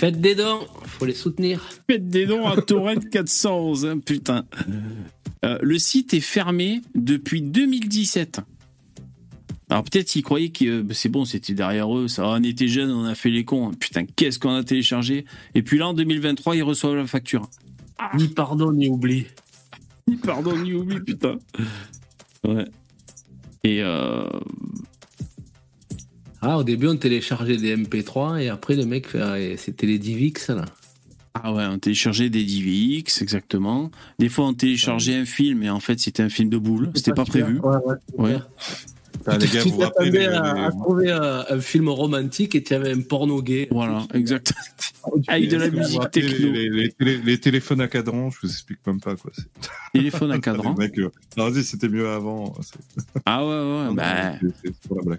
Faites 0.00 0.18
des 0.18 0.34
dons, 0.34 0.66
faut 0.86 1.04
les 1.04 1.12
soutenir. 1.12 1.60
Faites 1.86 2.08
des 2.08 2.24
dons 2.24 2.46
à 2.46 2.58
Torrent 2.62 2.94
411, 3.12 3.84
hein, 3.84 3.98
putain. 3.98 4.46
Euh, 5.44 5.58
le 5.60 5.78
site 5.78 6.14
est 6.14 6.20
fermé 6.20 6.80
depuis 6.94 7.42
2017. 7.42 8.40
Alors 9.68 9.84
peut-être 9.84 10.06
qu'ils 10.06 10.22
croyaient 10.22 10.48
que 10.48 10.64
euh, 10.64 10.82
bah, 10.82 10.94
c'est 10.94 11.10
bon, 11.10 11.26
c'était 11.26 11.52
derrière 11.52 11.94
eux, 11.94 12.08
ça, 12.08 12.26
on 12.26 12.42
était 12.42 12.66
jeunes, 12.66 12.90
on 12.90 13.04
a 13.04 13.14
fait 13.14 13.28
les 13.28 13.44
cons. 13.44 13.72
Putain, 13.72 14.06
qu'est-ce 14.06 14.38
qu'on 14.38 14.54
a 14.54 14.64
téléchargé? 14.64 15.26
Et 15.54 15.60
puis 15.60 15.76
là, 15.76 15.88
en 15.88 15.92
2023, 15.92 16.56
ils 16.56 16.62
reçoivent 16.62 16.96
la 16.96 17.06
facture. 17.06 17.50
Ni 18.16 18.28
pardon, 18.28 18.72
ni 18.72 18.88
oubli. 18.88 19.26
Ni 20.08 20.16
pardon, 20.16 20.56
ni 20.56 20.72
oubli, 20.72 20.98
putain. 21.00 21.38
Ouais. 22.48 22.64
Et 23.64 23.82
euh, 23.82 24.24
Ah, 26.42 26.58
au 26.58 26.64
début, 26.64 26.88
on 26.88 26.96
téléchargeait 26.96 27.56
des 27.56 27.76
MP3 27.76 28.40
et 28.42 28.48
après, 28.48 28.74
le 28.76 28.86
mec, 28.86 29.08
fait- 29.08 29.20
ah, 29.20 29.36
c'était 29.56 29.86
les 29.86 29.98
DivX, 29.98 30.48
là. 30.50 30.64
Ah 31.34 31.52
ouais, 31.52 31.64
on 31.66 31.78
téléchargeait 31.78 32.28
des 32.30 32.42
DivX, 32.44 33.22
exactement. 33.22 33.90
Des 34.18 34.28
fois, 34.28 34.46
on 34.46 34.54
téléchargeait 34.54 35.14
un 35.16 35.24
film, 35.26 35.62
et 35.62 35.70
en 35.70 35.78
fait, 35.80 36.00
c'était 36.00 36.22
un 36.22 36.28
film 36.28 36.48
de 36.48 36.58
boule. 36.58 36.90
C'était 36.94 37.12
pas 37.12 37.24
prévu. 37.24 37.60
Ouais, 37.60 37.76
ouais, 37.86 37.94
Ouais. 38.16 38.28
clair. 38.30 38.48
Ah, 39.26 39.36
les 39.36 39.46
gars, 39.48 39.62
tu 39.62 39.70
t'attendais 39.76 40.26
à, 40.28 40.66
à 40.66 40.70
trouver 40.70 41.10
un, 41.12 41.44
un 41.50 41.60
film 41.60 41.90
romantique 41.90 42.54
et 42.54 42.62
tu 42.62 42.72
avais 42.72 42.90
un 42.92 43.00
porno 43.02 43.42
gay. 43.42 43.68
Voilà, 43.70 44.06
exact. 44.14 44.54
Avec 45.28 45.50
de 45.50 45.56
la 45.58 45.68
musique 45.70 46.10
techno. 46.10 46.30
Les, 46.52 46.68
les- 46.68 46.70
les 46.70 46.88
télé- 46.92 47.20
les 47.22 47.38
téléphones 47.38 47.82
à 47.82 47.88
cadran, 47.88 48.30
je 48.30 48.38
vous 48.42 48.50
explique 48.50 48.78
même 48.86 48.98
pas 49.00 49.16
quoi. 49.16 49.30
Téléphone 49.92 50.32
à 50.32 50.38
cadran. 50.40 50.74
Euh, 50.80 51.08
non, 51.36 51.50
vas-y, 51.50 51.64
c'était 51.64 51.88
mieux 51.90 52.08
avant. 52.08 52.54
Ah 53.26 53.44
ouais, 53.46 53.50
ouais, 53.88 53.94
bah. 53.94 54.32
C'est 54.64 54.74
pour 54.88 54.96
la 54.96 55.02
blague. 55.04 55.18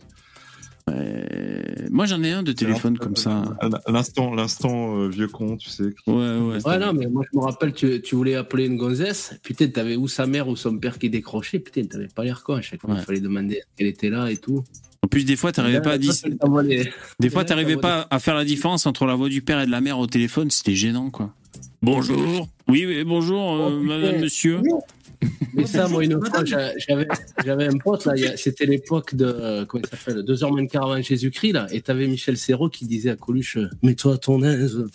Euh, 0.90 1.64
moi, 1.92 2.06
j'en 2.06 2.22
ai 2.24 2.32
un 2.32 2.44
de 2.44 2.52
téléphone 2.52 2.98
comme 2.98 3.16
ça. 3.16 3.44
L'instant, 3.88 4.34
l'instant 4.34 4.98
euh, 4.98 5.08
vieux 5.10 5.28
con, 5.28 5.58
tu 5.58 5.70
sais. 5.70 5.84
Ouais, 6.08 6.14
ouais. 6.14 6.66
Ouais, 6.66 6.80
non, 6.80 6.94
mais 6.94 7.08
moi 7.08 7.24
je 7.32 7.38
me 7.38 7.44
rappelle, 7.44 7.74
tu, 7.74 8.02
tu 8.02 8.16
voulais 8.16 8.36
appeler 8.36 8.66
une 8.66 8.78
gonzesse, 8.78 9.36
putain, 9.44 9.68
t'avais 9.68 9.96
ou 9.96 10.08
sa 10.08 10.26
mère 10.26 10.48
ou 10.48 10.56
son 10.56 10.78
père 10.78 10.98
qui 10.98 11.10
décrochait, 11.10 11.60
putain, 11.60 11.84
t'avais 11.86 12.08
pas 12.08 12.24
l'air 12.24 12.44
con 12.44 12.56
à 12.56 12.62
chaque 12.62 12.82
fois, 12.82 12.96
il 12.98 13.06
fallait 13.06 13.20
demander 13.20 13.62
qu'elle 13.78 13.88
était 13.88 14.10
là 14.10 14.32
et 14.32 14.38
tout. 14.38 14.64
En 15.04 15.08
plus, 15.08 15.24
des 15.26 15.36
fois, 15.36 15.52
t'arrivais 15.52 15.82
pas 15.82 15.92
à 15.94 15.98
dis- 15.98 16.08
les- 16.64 16.92
Des 17.20 17.30
fois, 17.30 17.44
t'arrivais 17.44 17.76
pas 17.82 18.08
à 18.10 18.20
faire 18.20 18.36
la 18.36 18.46
différence 18.46 18.86
entre 18.86 19.06
la 19.06 19.16
voix 19.16 19.30
du 19.30 19.42
père 19.42 19.60
et 19.62 19.66
de 19.66 19.72
la 19.72 19.82
mère 19.82 20.00
au 20.00 20.08
téléphone. 20.08 20.50
C'était 20.52 20.76
gênant, 20.76 21.10
quoi. 21.10 21.34
Bonjour. 21.82 22.48
Oui, 22.68 22.86
oui, 22.88 23.04
bonjour, 23.04 23.54
euh, 23.56 23.70
Oh, 23.72 23.84
madame, 23.84 24.20
monsieur. 24.22 24.60
Mais 25.54 25.66
ça, 25.66 25.88
moi, 25.88 26.04
une 26.04 26.24
fois, 26.26 26.46
j'a- 26.46 26.72
j'avais, 26.78 27.68
un 27.68 27.78
pote, 27.78 28.06
là, 28.06 28.14
c'était 28.38 28.66
l'époque 28.66 29.16
de, 29.16 29.26
euh, 29.26 29.66
comment 29.66 29.84
il 29.84 29.90
s'appelle, 29.98 30.24
deux 30.24 30.44
heures 30.44 30.52
moins 30.52 30.62
le 30.62 30.68
quart 30.68 30.90
avant 30.92 31.02
Jésus-Christ, 31.02 31.52
là, 31.52 31.68
et 31.72 31.82
t'avais 31.82 32.08
Michel 32.08 32.38
Serrault 32.38 32.70
qui 32.70 32.86
disait 32.86 33.10
à 33.12 33.16
Coluche, 33.16 33.58
mets-toi 33.84 34.14
à 34.16 34.18
ton 34.18 34.42
aise. 34.44 34.86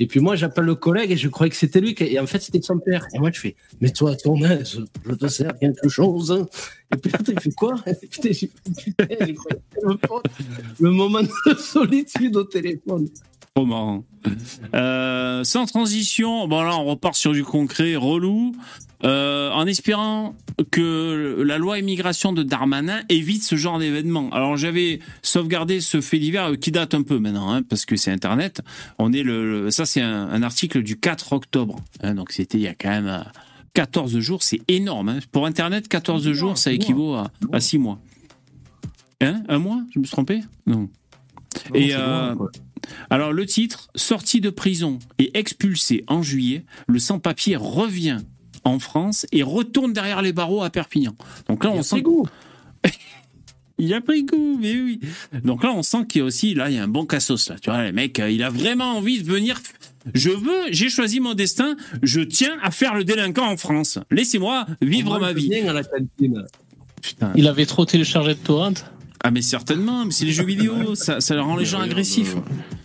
Et 0.00 0.06
puis 0.08 0.18
moi, 0.18 0.34
j'appelle 0.34 0.64
le 0.64 0.74
collègue 0.74 1.12
et 1.12 1.16
je 1.16 1.28
croyais 1.28 1.50
que 1.50 1.56
c'était 1.56 1.80
lui, 1.80 1.94
et 2.00 2.18
en 2.18 2.26
fait, 2.26 2.40
c'était 2.40 2.60
son 2.60 2.78
père. 2.78 3.06
Et 3.14 3.18
moi, 3.18 3.30
je 3.32 3.40
fais, 3.40 3.56
mets-toi 3.80 4.10
à 4.10 4.16
ton 4.16 4.36
aise, 4.44 4.80
je 5.08 5.14
te 5.14 5.26
sers 5.28 5.56
quelque 5.58 5.88
chose. 5.88 6.44
Et 6.92 6.96
puis 6.96 7.10
là, 7.12 7.18
il 7.28 7.40
fait 7.40 7.52
quoi? 7.52 7.76
Putain, 8.10 8.30
le. 9.80 9.96
Le 10.80 10.90
moment 10.90 11.20
de 11.22 11.54
solitude 11.56 12.36
au 12.36 12.44
téléphone. 12.44 13.08
Trop 13.54 13.66
marrant. 13.66 14.04
Euh, 14.74 15.44
sans 15.44 15.66
transition, 15.66 16.48
bon 16.48 16.62
là 16.62 16.76
on 16.76 16.86
repart 16.86 17.14
sur 17.14 17.32
du 17.32 17.44
concret, 17.44 17.94
relou, 17.94 18.52
euh, 19.04 19.50
en 19.50 19.66
espérant 19.66 20.34
que 20.70 21.42
la 21.44 21.58
loi 21.58 21.78
immigration 21.78 22.32
de 22.32 22.42
Darmanin 22.42 23.02
évite 23.08 23.42
ce 23.42 23.56
genre 23.56 23.78
d'événement. 23.78 24.30
Alors 24.30 24.56
j'avais 24.56 25.00
sauvegardé 25.22 25.80
ce 25.80 26.00
fait 26.00 26.18
divers 26.18 26.52
euh, 26.52 26.56
qui 26.56 26.70
date 26.70 26.94
un 26.94 27.02
peu 27.02 27.18
maintenant, 27.18 27.52
hein, 27.52 27.62
parce 27.62 27.84
que 27.86 27.96
c'est 27.96 28.10
Internet. 28.10 28.62
On 28.98 29.12
est 29.12 29.22
le, 29.22 29.64
le- 29.64 29.70
ça 29.70 29.84
c'est 29.86 30.00
un, 30.00 30.28
un 30.28 30.42
article 30.42 30.82
du 30.82 30.98
4 30.98 31.32
octobre, 31.32 31.76
hein, 32.02 32.14
donc 32.14 32.32
c'était 32.32 32.58
il 32.58 32.62
y 32.62 32.68
a 32.68 32.74
quand 32.74 32.90
même 32.90 33.08
euh, 33.08 33.20
14 33.74 34.18
jours, 34.20 34.42
c'est 34.42 34.60
énorme. 34.68 35.08
hein. 35.08 35.18
Pour 35.32 35.46
Internet, 35.46 35.88
14 35.88 36.30
jours, 36.32 36.56
ça 36.58 36.72
équivaut 36.72 37.14
à, 37.14 37.30
à 37.52 37.60
6 37.60 37.78
mois. 37.78 37.98
Hein 39.20 39.42
Un 39.48 39.58
mois? 39.58 39.82
Je 39.92 39.98
me 39.98 40.04
suis 40.04 40.12
trompé? 40.12 40.40
Non. 40.66 40.88
Et 41.74 41.88
loin, 41.92 42.36
euh, 42.40 42.46
alors 43.10 43.32
le 43.32 43.46
titre, 43.46 43.88
sorti 43.94 44.40
de 44.40 44.50
prison 44.50 44.98
et 45.18 45.36
expulsé 45.38 46.04
en 46.08 46.22
juillet, 46.22 46.64
le 46.86 46.98
sans-papier 46.98 47.56
revient 47.56 48.18
en 48.64 48.78
France 48.78 49.26
et 49.32 49.42
retourne 49.42 49.92
derrière 49.92 50.22
les 50.22 50.32
barreaux 50.32 50.62
à 50.62 50.70
Perpignan. 50.70 51.14
Donc 51.48 51.64
là, 51.64 51.70
on 51.70 51.82
sent 51.82 52.02
goût. 52.02 52.26
il 53.78 53.92
a 53.94 54.00
pris 54.00 54.24
goût, 54.24 54.58
mais 54.60 54.74
oui. 54.74 55.00
Donc 55.44 55.62
là, 55.62 55.72
on 55.72 55.82
sent 55.82 56.06
qu'il 56.08 56.20
y 56.20 56.22
a 56.22 56.24
aussi, 56.24 56.54
là, 56.54 56.70
il 56.70 56.76
y 56.76 56.78
a 56.78 56.84
un 56.84 56.88
bon 56.88 57.06
cassos, 57.06 57.48
là. 57.48 57.56
Tu 57.60 57.70
vois, 57.70 57.82
le 57.84 57.92
mec, 57.92 58.18
euh, 58.18 58.30
il 58.30 58.42
a 58.42 58.50
vraiment 58.50 58.96
envie 58.96 59.22
de 59.22 59.30
venir. 59.30 59.60
Je 60.12 60.30
veux, 60.30 60.70
j'ai 60.70 60.90
choisi 60.90 61.20
mon 61.20 61.34
destin, 61.34 61.76
je 62.02 62.20
tiens 62.20 62.58
à 62.62 62.70
faire 62.70 62.94
le 62.94 63.04
délinquant 63.04 63.50
en 63.50 63.56
France. 63.56 63.98
Laissez-moi 64.10 64.66
vivre 64.82 65.18
ma 65.18 65.32
vie. 65.32 65.48
Putain. 67.00 67.32
Il 67.34 67.48
avait 67.48 67.66
trop 67.66 67.84
téléchargé 67.84 68.34
de 68.34 68.38
torrent 68.38 68.74
Ah 69.26 69.30
mais 69.30 69.40
certainement, 69.40 70.04
mais 70.04 70.10
c'est 70.10 70.26
les 70.26 70.32
jeux 70.32 70.44
vidéo, 70.44 70.94
ça, 70.94 71.18
ça 71.22 71.40
rend 71.40 71.56
les 71.56 71.64
gens 71.64 71.80
agressifs. 71.80 72.36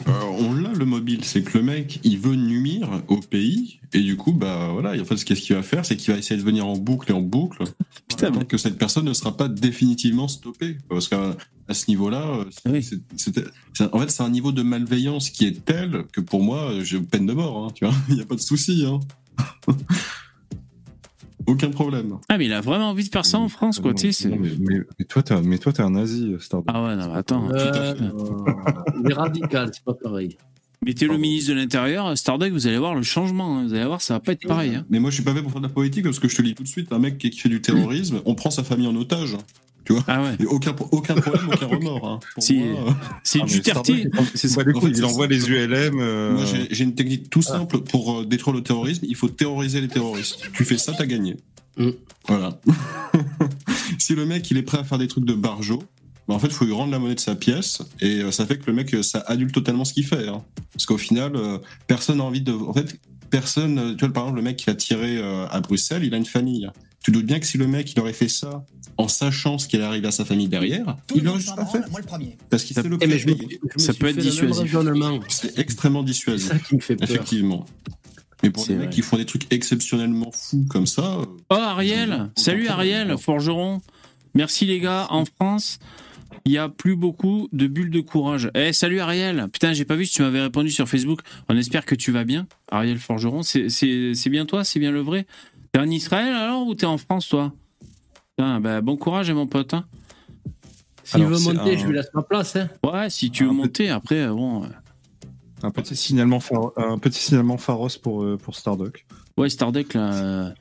euh, 0.08 0.12
on 0.40 0.54
l'a 0.54 0.72
le 0.72 0.86
mobile, 0.86 1.26
c'est 1.26 1.42
que 1.44 1.58
le 1.58 1.64
mec, 1.66 2.00
il 2.06 2.18
veut 2.18 2.36
nuire 2.36 3.04
au 3.10 3.18
pays, 3.18 3.82
et 3.94 4.00
du 4.00 4.16
coup, 4.16 4.32
bah 4.32 4.70
voilà, 4.72 5.00
en 5.00 5.04
fait, 5.04 5.18
ce 5.18 5.26
qu'est-ce 5.26 5.42
qu'il 5.42 5.58
va 5.58 5.64
faire, 5.64 5.86
c'est 5.86 5.98
qu'il 5.98 6.14
va 6.14 6.18
essayer 6.18 6.40
de 6.40 6.46
venir 6.46 6.66
en 6.66 6.78
boucle 6.78 7.12
et 7.12 7.14
en 7.14 7.20
boucle, 7.20 7.64
Putain, 8.08 8.32
tant 8.32 8.46
que 8.46 8.58
cette 8.58 8.78
personne 8.78 9.04
ne 9.04 9.14
sera 9.14 9.36
pas 9.36 9.50
définitivement 9.50 10.30
stoppée. 10.30 10.78
Parce 10.88 11.10
qu'à 11.10 11.36
à 11.68 11.74
ce 11.74 11.86
niveau-là, 11.90 12.26
euh, 12.66 12.80
c'est- 12.80 13.92
en 13.94 14.00
fait, 14.00 14.10
c'est 14.10 14.24
un 14.24 14.30
niveau 14.30 14.52
de 14.54 14.64
malveillance 14.64 15.30
qui 15.32 15.46
est 15.46 15.64
tel 15.66 16.06
que 16.14 16.22
pour 16.22 16.42
moi, 16.42 16.72
euh, 16.72 16.84
j'ai 16.86 17.00
peine 17.02 17.26
de 17.26 17.34
mort, 17.34 17.66
hein, 17.66 17.72
tu 17.76 17.84
vois, 17.86 17.94
il 18.10 18.16
n'y 18.16 18.22
a 18.22 18.26
pas 18.26 18.36
de 18.36 18.42
souci. 18.42 18.86
Hein. 18.88 19.00
Aucun 21.50 21.70
problème. 21.70 22.18
Ah 22.30 22.38
mais 22.38 22.46
il 22.46 22.54
a 22.54 22.62
vraiment 22.62 22.90
envie 22.90 23.04
de 23.04 23.10
faire 23.10 23.26
ça 23.26 23.40
en 23.40 23.50
France, 23.50 23.80
quoi, 23.80 23.94
tu 23.94 24.14
sais. 24.14 24.30
mais, 24.30 24.50
mais- 24.60 24.82
mais 25.00 25.06
toi, 25.06 25.24
t'es 25.24 25.34
un, 25.34 25.42
mais 25.42 25.58
toi, 25.58 25.74
t'es 25.74 25.82
un 25.82 25.90
nazi, 25.92 26.36
Stardust. 26.40 26.70
Ah 26.74 26.84
ouais, 26.86 26.96
non, 26.96 27.08
mais 27.12 27.18
attends. 27.18 27.50
Euh, 27.52 27.94
il 29.04 29.10
est 29.12 29.14
radical, 29.14 29.70
c'est 29.74 29.84
pas 29.84 29.94
pareil. 29.94 30.38
Mettez 30.86 31.08
le 31.08 31.18
ministre 31.18 31.52
de 31.52 31.58
l'Intérieur, 31.58 32.18
Starduck, 32.18 32.52
vous 32.54 32.66
allez 32.68 32.78
voir 32.78 32.96
le 32.96 33.04
changement. 33.04 33.58
hein. 33.58 33.66
Vous 33.68 33.74
allez 33.74 33.86
voir, 33.86 34.02
ça 34.02 34.14
va 34.14 34.20
pas 34.22 34.32
être 34.32 34.48
pareil. 34.48 34.76
hein. 34.76 34.86
Mais 34.90 35.00
moi, 35.00 35.10
je 35.10 35.16
suis 35.16 35.24
pas 35.24 35.34
fait 35.34 35.42
pour 35.42 35.52
faire 35.52 35.60
de 35.60 35.68
la 35.68 35.74
politique 35.74 36.06
parce 36.06 36.20
que 36.20 36.30
je 36.30 36.36
te 36.38 36.42
lis 36.42 36.56
tout 36.56 36.64
de 36.64 36.68
suite, 36.70 36.94
un 36.94 37.00
mec 37.00 37.18
qui 37.18 37.30
qui 37.32 37.40
fait 37.40 37.50
du 37.50 37.60
terrorisme, 37.62 38.22
on 38.26 38.34
prend 38.34 38.50
sa 38.50 38.64
famille 38.64 38.88
en 38.88 38.96
otage. 38.96 39.36
Tu 39.90 39.94
vois 39.96 40.04
Ah 40.08 40.22
ouais. 40.22 40.36
Et 40.40 40.46
aucun, 40.46 40.76
aucun 40.92 41.16
problème, 41.16 41.50
aucun 41.52 41.66
remords. 41.76 42.08
hein. 42.08 42.20
Moi, 42.38 42.46
euh, 42.88 42.92
C'est 43.24 43.40
Ah, 43.42 43.46
Duterte. 43.46 43.90
C'est 44.36 44.48
ça. 44.48 44.62
En 44.62 44.82
fait, 44.82 44.88
il 44.88 44.96
c'est 44.98 45.04
envoie 45.04 45.26
les 45.26 45.50
ULM. 45.50 46.00
euh, 46.00 46.34
Moi, 46.36 46.46
j'ai 46.46 46.68
j'ai 46.70 46.84
une 46.84 46.94
technique 46.94 47.32
tout 47.32 47.42
simple 47.42 47.80
pour 47.80 48.20
euh, 48.20 48.26
détruire 48.26 48.56
le 48.56 48.62
terrorisme. 48.62 49.06
Il 49.10 49.16
faut 49.16 49.30
terroriser 49.30 49.82
les 49.82 49.88
terroristes. 49.88 50.42
Tu 50.54 50.64
fais 50.64 50.78
ça, 50.78 50.94
t'as 50.96 51.08
gagné. 51.08 51.38
Mm. 51.78 51.90
Voilà. 52.28 52.60
si 53.98 54.14
le 54.14 54.28
mec, 54.28 54.50
il 54.52 54.58
est 54.58 54.62
prêt 54.64 54.78
à 54.78 54.84
faire 54.84 55.00
des 55.00 55.08
trucs 55.08 55.26
de 55.26 55.34
barjo, 55.34 55.82
bah, 56.28 56.36
en 56.36 56.40
fait, 56.40 56.48
il 56.48 56.54
faut 56.54 56.66
lui 56.66 56.74
rendre 56.74 56.92
la 56.92 57.00
monnaie 57.00 57.16
de 57.16 57.20
sa 57.20 57.34
pièce. 57.36 57.82
Et 58.00 58.22
euh, 58.22 58.32
ça 58.32 58.46
fait 58.46 58.60
que 58.60 58.68
le 58.68 58.74
mec, 58.74 58.94
euh, 58.94 59.02
ça 59.02 59.20
annule 59.22 59.52
totalement 59.52 59.86
ce 59.86 59.94
qu'il 59.94 60.06
fait. 60.06 60.28
hein. 60.28 60.44
Parce 60.72 60.86
qu'au 60.86 60.98
final, 61.00 61.36
euh, 61.36 61.58
personne 61.88 62.20
n'a 62.20 62.24
envie 62.26 62.42
de. 62.42 62.52
En 62.54 62.74
fait, 62.74 63.00
personne. 63.32 63.96
Tu 63.98 64.06
vois, 64.06 64.14
par 64.14 64.24
exemple, 64.26 64.38
le 64.38 64.44
mec 64.44 64.58
qui 64.58 64.70
a 64.70 64.76
tiré 64.76 65.18
euh, 65.18 65.48
à 65.50 65.60
Bruxelles, 65.62 66.04
il 66.04 66.14
a 66.14 66.18
une 66.18 66.26
famille. 66.26 66.70
Tu 67.02 67.12
doutes 67.12 67.26
bien 67.26 67.40
que 67.40 67.46
si 67.46 67.58
le 67.58 67.66
mec, 67.66 67.92
il 67.94 68.00
aurait 68.02 68.14
fait 68.14 68.28
ça 68.28 68.66
en 69.00 69.08
sachant 69.08 69.58
ce 69.58 69.68
qui 69.68 69.78
allait 69.78 69.86
arriver 69.86 70.08
à 70.08 70.12
sa 70.12 70.26
famille 70.26 70.50
derrière, 70.50 70.98
il 71.16 71.24
l'aurait 71.24 71.40
juste 71.40 71.56
pas 71.56 71.66
fait. 71.66 71.90
Moi 71.90 72.02
le 72.02 72.06
premier. 72.06 72.38
Parce 72.50 72.64
qu'il 72.66 72.76
sait 72.76 72.84
le 72.84 72.98
je 73.00 73.28
me- 73.28 73.34
Ça 73.78 73.94
peut 73.94 74.08
être 74.08 74.22
fait 74.22 74.30
le 74.42 74.42
même 74.42 74.52
dissuasif. 74.52 75.26
C'est 75.30 75.58
extrêmement 75.58 76.04
dissuasif. 76.04 76.50
C'est 76.50 76.54
ça 76.58 76.60
qui 76.60 76.76
me 76.76 76.82
fait 76.82 76.96
peur. 76.98 77.10
Effectivement. 77.10 77.66
Mais 78.44 78.50
pour 78.52 78.66
des 78.66 78.76
mecs 78.76 78.90
qui 78.90 79.02
font 79.02 79.18
des 79.18 79.26
trucs 79.26 79.52
exceptionnellement 79.54 80.32
fous 80.34 80.66
comme 80.70 80.86
ça. 80.86 81.16
euh, 81.20 81.26
Oh 81.50 81.56
Ariel, 81.56 82.30
salut 82.36 82.68
Ariel, 82.68 83.18
forgeron. 83.18 83.82
Merci 84.36 84.66
les 84.66 84.80
gars, 84.80 85.08
en 85.10 85.24
France, 85.26 85.80
il 86.46 86.52
y 86.52 86.58
a 86.58 86.68
plus 86.70 86.96
beaucoup 86.96 87.48
de 87.54 87.68
bulles 87.68 87.90
de 87.92 88.00
courage. 88.02 88.50
Eh 88.54 88.74
salut 88.74 89.00
Ariel, 89.00 89.48
putain 89.52 89.72
j'ai 89.74 89.86
pas 89.86 89.96
vu 89.96 90.06
si 90.06 90.14
tu 90.14 90.22
m'avais 90.24 90.42
répondu 90.42 90.72
sur 90.72 90.88
Facebook. 90.90 91.22
On 91.50 91.56
espère 91.58 91.86
que 91.86 91.96
tu 91.96 92.12
vas 92.12 92.26
bien, 92.26 92.48
Ariel 92.72 92.98
Forgeron. 93.00 93.44
C'est- 93.44 93.70
C'est 93.70 94.14
c'est 94.14 94.30
bien 94.30 94.46
toi, 94.46 94.64
c'est 94.66 94.80
bien 94.80 94.92
le 94.92 95.02
vrai? 95.02 95.26
T'es 95.72 95.80
en 95.80 95.90
Israël 95.90 96.34
alors 96.34 96.66
ou 96.68 96.76
t'es 96.76 96.86
en 96.86 96.98
France 96.98 97.28
toi? 97.30 97.54
Putain, 98.40 98.62
bah, 98.62 98.80
bon 98.80 98.96
courage 98.96 99.30
mon 99.32 99.48
pote. 99.48 99.74
hein. 99.74 99.84
S'il 101.04 101.26
veut 101.26 101.38
monter, 101.40 101.74
un- 101.74 101.78
je 101.78 101.86
lui 101.88 101.94
laisse 101.94 102.08
ma 102.14 102.22
place. 102.22 102.56
Hein. 102.56 102.70
Ouais, 102.86 103.10
si 103.10 103.32
tu 103.32 103.44
veux 103.44 103.50
Un 103.50 103.54
monter 103.54 103.90
après, 103.90 104.22
euh, 104.22 104.34
bon. 104.34 104.64
euh, 104.64 104.68
Un 105.62 105.72
petit 105.72 105.94
signalement, 105.98 106.40
phar- 106.40 106.72
un 106.78 106.98
petit 107.00 107.20
signalement 107.20 107.58
Pharos 107.58 107.90
pour, 108.02 108.24
euh, 108.24 108.38
pour 108.38 108.56
Starduck. 108.56 109.06
Ouais, 109.36 109.50
Stardeck 109.50 109.94
là. 109.94 110.54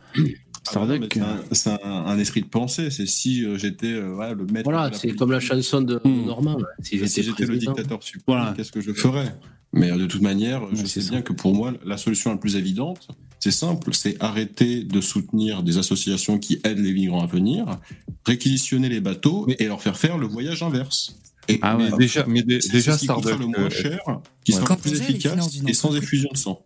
Ah 0.75 0.87
bah 0.87 0.95
c'est 1.13 1.21
un- 1.21 1.43
C'est 1.53 1.71
un, 1.71 1.79
un 2.07 2.19
esprit 2.19 2.43
de 2.43 2.47
pensée. 2.49 2.91
C'est 2.91 3.07
si 3.07 3.45
euh, 3.45 3.57
j'étais 3.59 3.87
euh, 3.93 4.15
ouais, 4.15 4.35
le 4.35 4.45
maître. 4.47 4.65
Voilà, 4.71 4.91
c'est 4.93 5.11
comme 5.13 5.33
la 5.33 5.41
chanson 5.41 5.81
de. 5.81 6.01
Normand. 6.05 6.59
là. 6.59 6.67
Si 6.83 6.99
j'étais 6.99 7.47
le 7.47 7.57
dictateur 7.59 8.03
suprême, 8.03 8.23
Voilà. 8.27 8.55
qu'est-ce 8.57 8.73
que 8.73 8.81
je 8.81 8.93
ferais? 8.93 9.35
Mais 9.73 9.91
de 9.91 10.07
toute 10.07 10.23
manière, 10.23 10.63
je 10.73 10.81
Ouais, 10.81 10.87
sais 10.87 11.11
bien 11.11 11.21
que 11.21 11.33
pour 11.35 11.55
moi, 11.55 11.75
la 11.85 11.99
solution 11.99 12.31
la 12.31 12.39
plus 12.39 12.57
évidente, 12.57 13.07
c'est 13.39 13.51
simple, 13.51 13.93
c'est 13.93 14.17
arrêter 14.23 14.83
de 14.83 15.01
soutenir 15.03 15.63
des 15.63 15.77
associations 15.77 16.39
qui 16.39 16.59
aident 16.65 16.79
les 16.79 16.95
migrants 16.95 17.23
à 17.23 17.27
venir, 17.27 17.79
réquisitionner 18.27 18.89
les 18.89 19.01
bateaux 19.01 19.47
et 19.59 19.67
leur 19.67 19.83
faire 19.83 19.97
faire 19.97 20.19
le 20.19 20.27
voyage 20.27 20.63
inverse. 20.63 21.17
Et 21.49 21.59
Ah 21.63 21.77
ouais. 21.77 21.91
mais 21.91 21.97
Déjà, 21.99 22.25
mais 22.27 22.43
déjà 22.43 22.97
Starduck. 22.99 23.39
le 23.39 23.47
moins 23.47 23.59
euh, 23.67 23.71
cher, 23.71 24.01
qui 24.45 24.53
ouais. 24.53 24.59
sera 24.61 24.77
plus 24.77 25.01
efficace 25.01 25.61
et 25.67 25.73
sans 25.75 25.95
effusion 25.97 26.29
de 26.33 26.37
sang. 26.37 26.63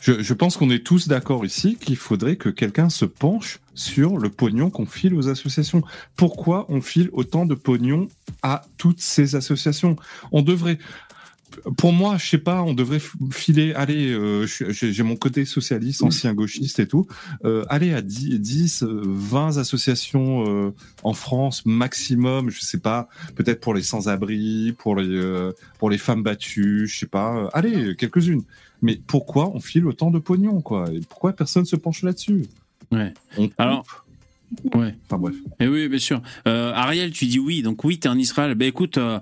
Je, 0.00 0.22
je 0.22 0.34
pense 0.34 0.56
qu'on 0.56 0.70
est 0.70 0.84
tous 0.84 1.08
d'accord 1.08 1.44
ici 1.44 1.76
qu'il 1.80 1.96
faudrait 1.96 2.36
que 2.36 2.48
quelqu'un 2.48 2.88
se 2.88 3.04
penche 3.04 3.60
sur 3.74 4.18
le 4.18 4.28
pognon 4.28 4.70
qu'on 4.70 4.86
file 4.86 5.14
aux 5.14 5.28
associations. 5.28 5.82
Pourquoi 6.16 6.66
on 6.68 6.80
file 6.80 7.10
autant 7.12 7.46
de 7.46 7.54
pognon 7.54 8.08
à 8.42 8.62
toutes 8.76 9.00
ces 9.00 9.36
associations? 9.36 9.96
On 10.32 10.42
devrait, 10.42 10.78
pour 11.76 11.92
moi, 11.92 12.16
je 12.18 12.28
sais 12.28 12.38
pas, 12.38 12.62
on 12.62 12.74
devrait 12.74 13.00
filer, 13.30 13.72
allez, 13.74 14.12
euh, 14.12 14.46
j'ai 14.46 15.02
mon 15.02 15.16
côté 15.16 15.44
socialiste, 15.44 16.02
ancien 16.02 16.34
gauchiste 16.34 16.78
et 16.78 16.86
tout, 16.86 17.06
euh, 17.44 17.64
aller 17.68 17.94
à 17.94 18.02
10, 18.02 18.40
10 18.40 18.82
euh, 18.82 19.02
20 19.04 19.58
associations 19.58 20.44
euh, 20.48 20.74
en 21.02 21.14
France 21.14 21.64
maximum, 21.66 22.50
je 22.50 22.60
sais 22.60 22.78
pas, 22.78 23.08
peut-être 23.34 23.60
pour 23.60 23.74
les 23.74 23.82
sans-abri, 23.82 24.74
pour 24.78 24.96
les 24.96 25.08
euh, 25.08 25.52
pour 25.78 25.90
les 25.90 25.98
femmes 25.98 26.22
battues, 26.22 26.86
je 26.86 26.98
sais 26.98 27.06
pas, 27.06 27.48
allez, 27.52 27.94
quelques-unes. 27.96 28.42
Mais 28.82 29.00
pourquoi 29.06 29.50
on 29.54 29.60
file 29.60 29.86
autant 29.86 30.10
de 30.10 30.18
pognon, 30.18 30.60
quoi? 30.60 30.86
Et 30.92 31.00
pourquoi 31.00 31.32
personne 31.32 31.64
se 31.64 31.76
penche 31.76 32.02
là-dessus? 32.02 32.46
Ouais. 32.92 33.12
On. 33.36 33.50
Alors, 33.58 33.84
ouais. 34.74 34.94
Enfin 35.04 35.18
bref. 35.18 35.34
Eh 35.60 35.66
oui, 35.66 35.88
bien 35.88 35.98
sûr. 35.98 36.22
Euh, 36.46 36.72
Ariel, 36.72 37.10
tu 37.12 37.26
dis 37.26 37.38
oui, 37.38 37.62
donc 37.62 37.84
oui, 37.84 37.98
t'es 37.98 38.08
en 38.08 38.18
Israël. 38.18 38.54
Ben 38.54 38.68
écoute, 38.68 38.98
euh, 38.98 39.18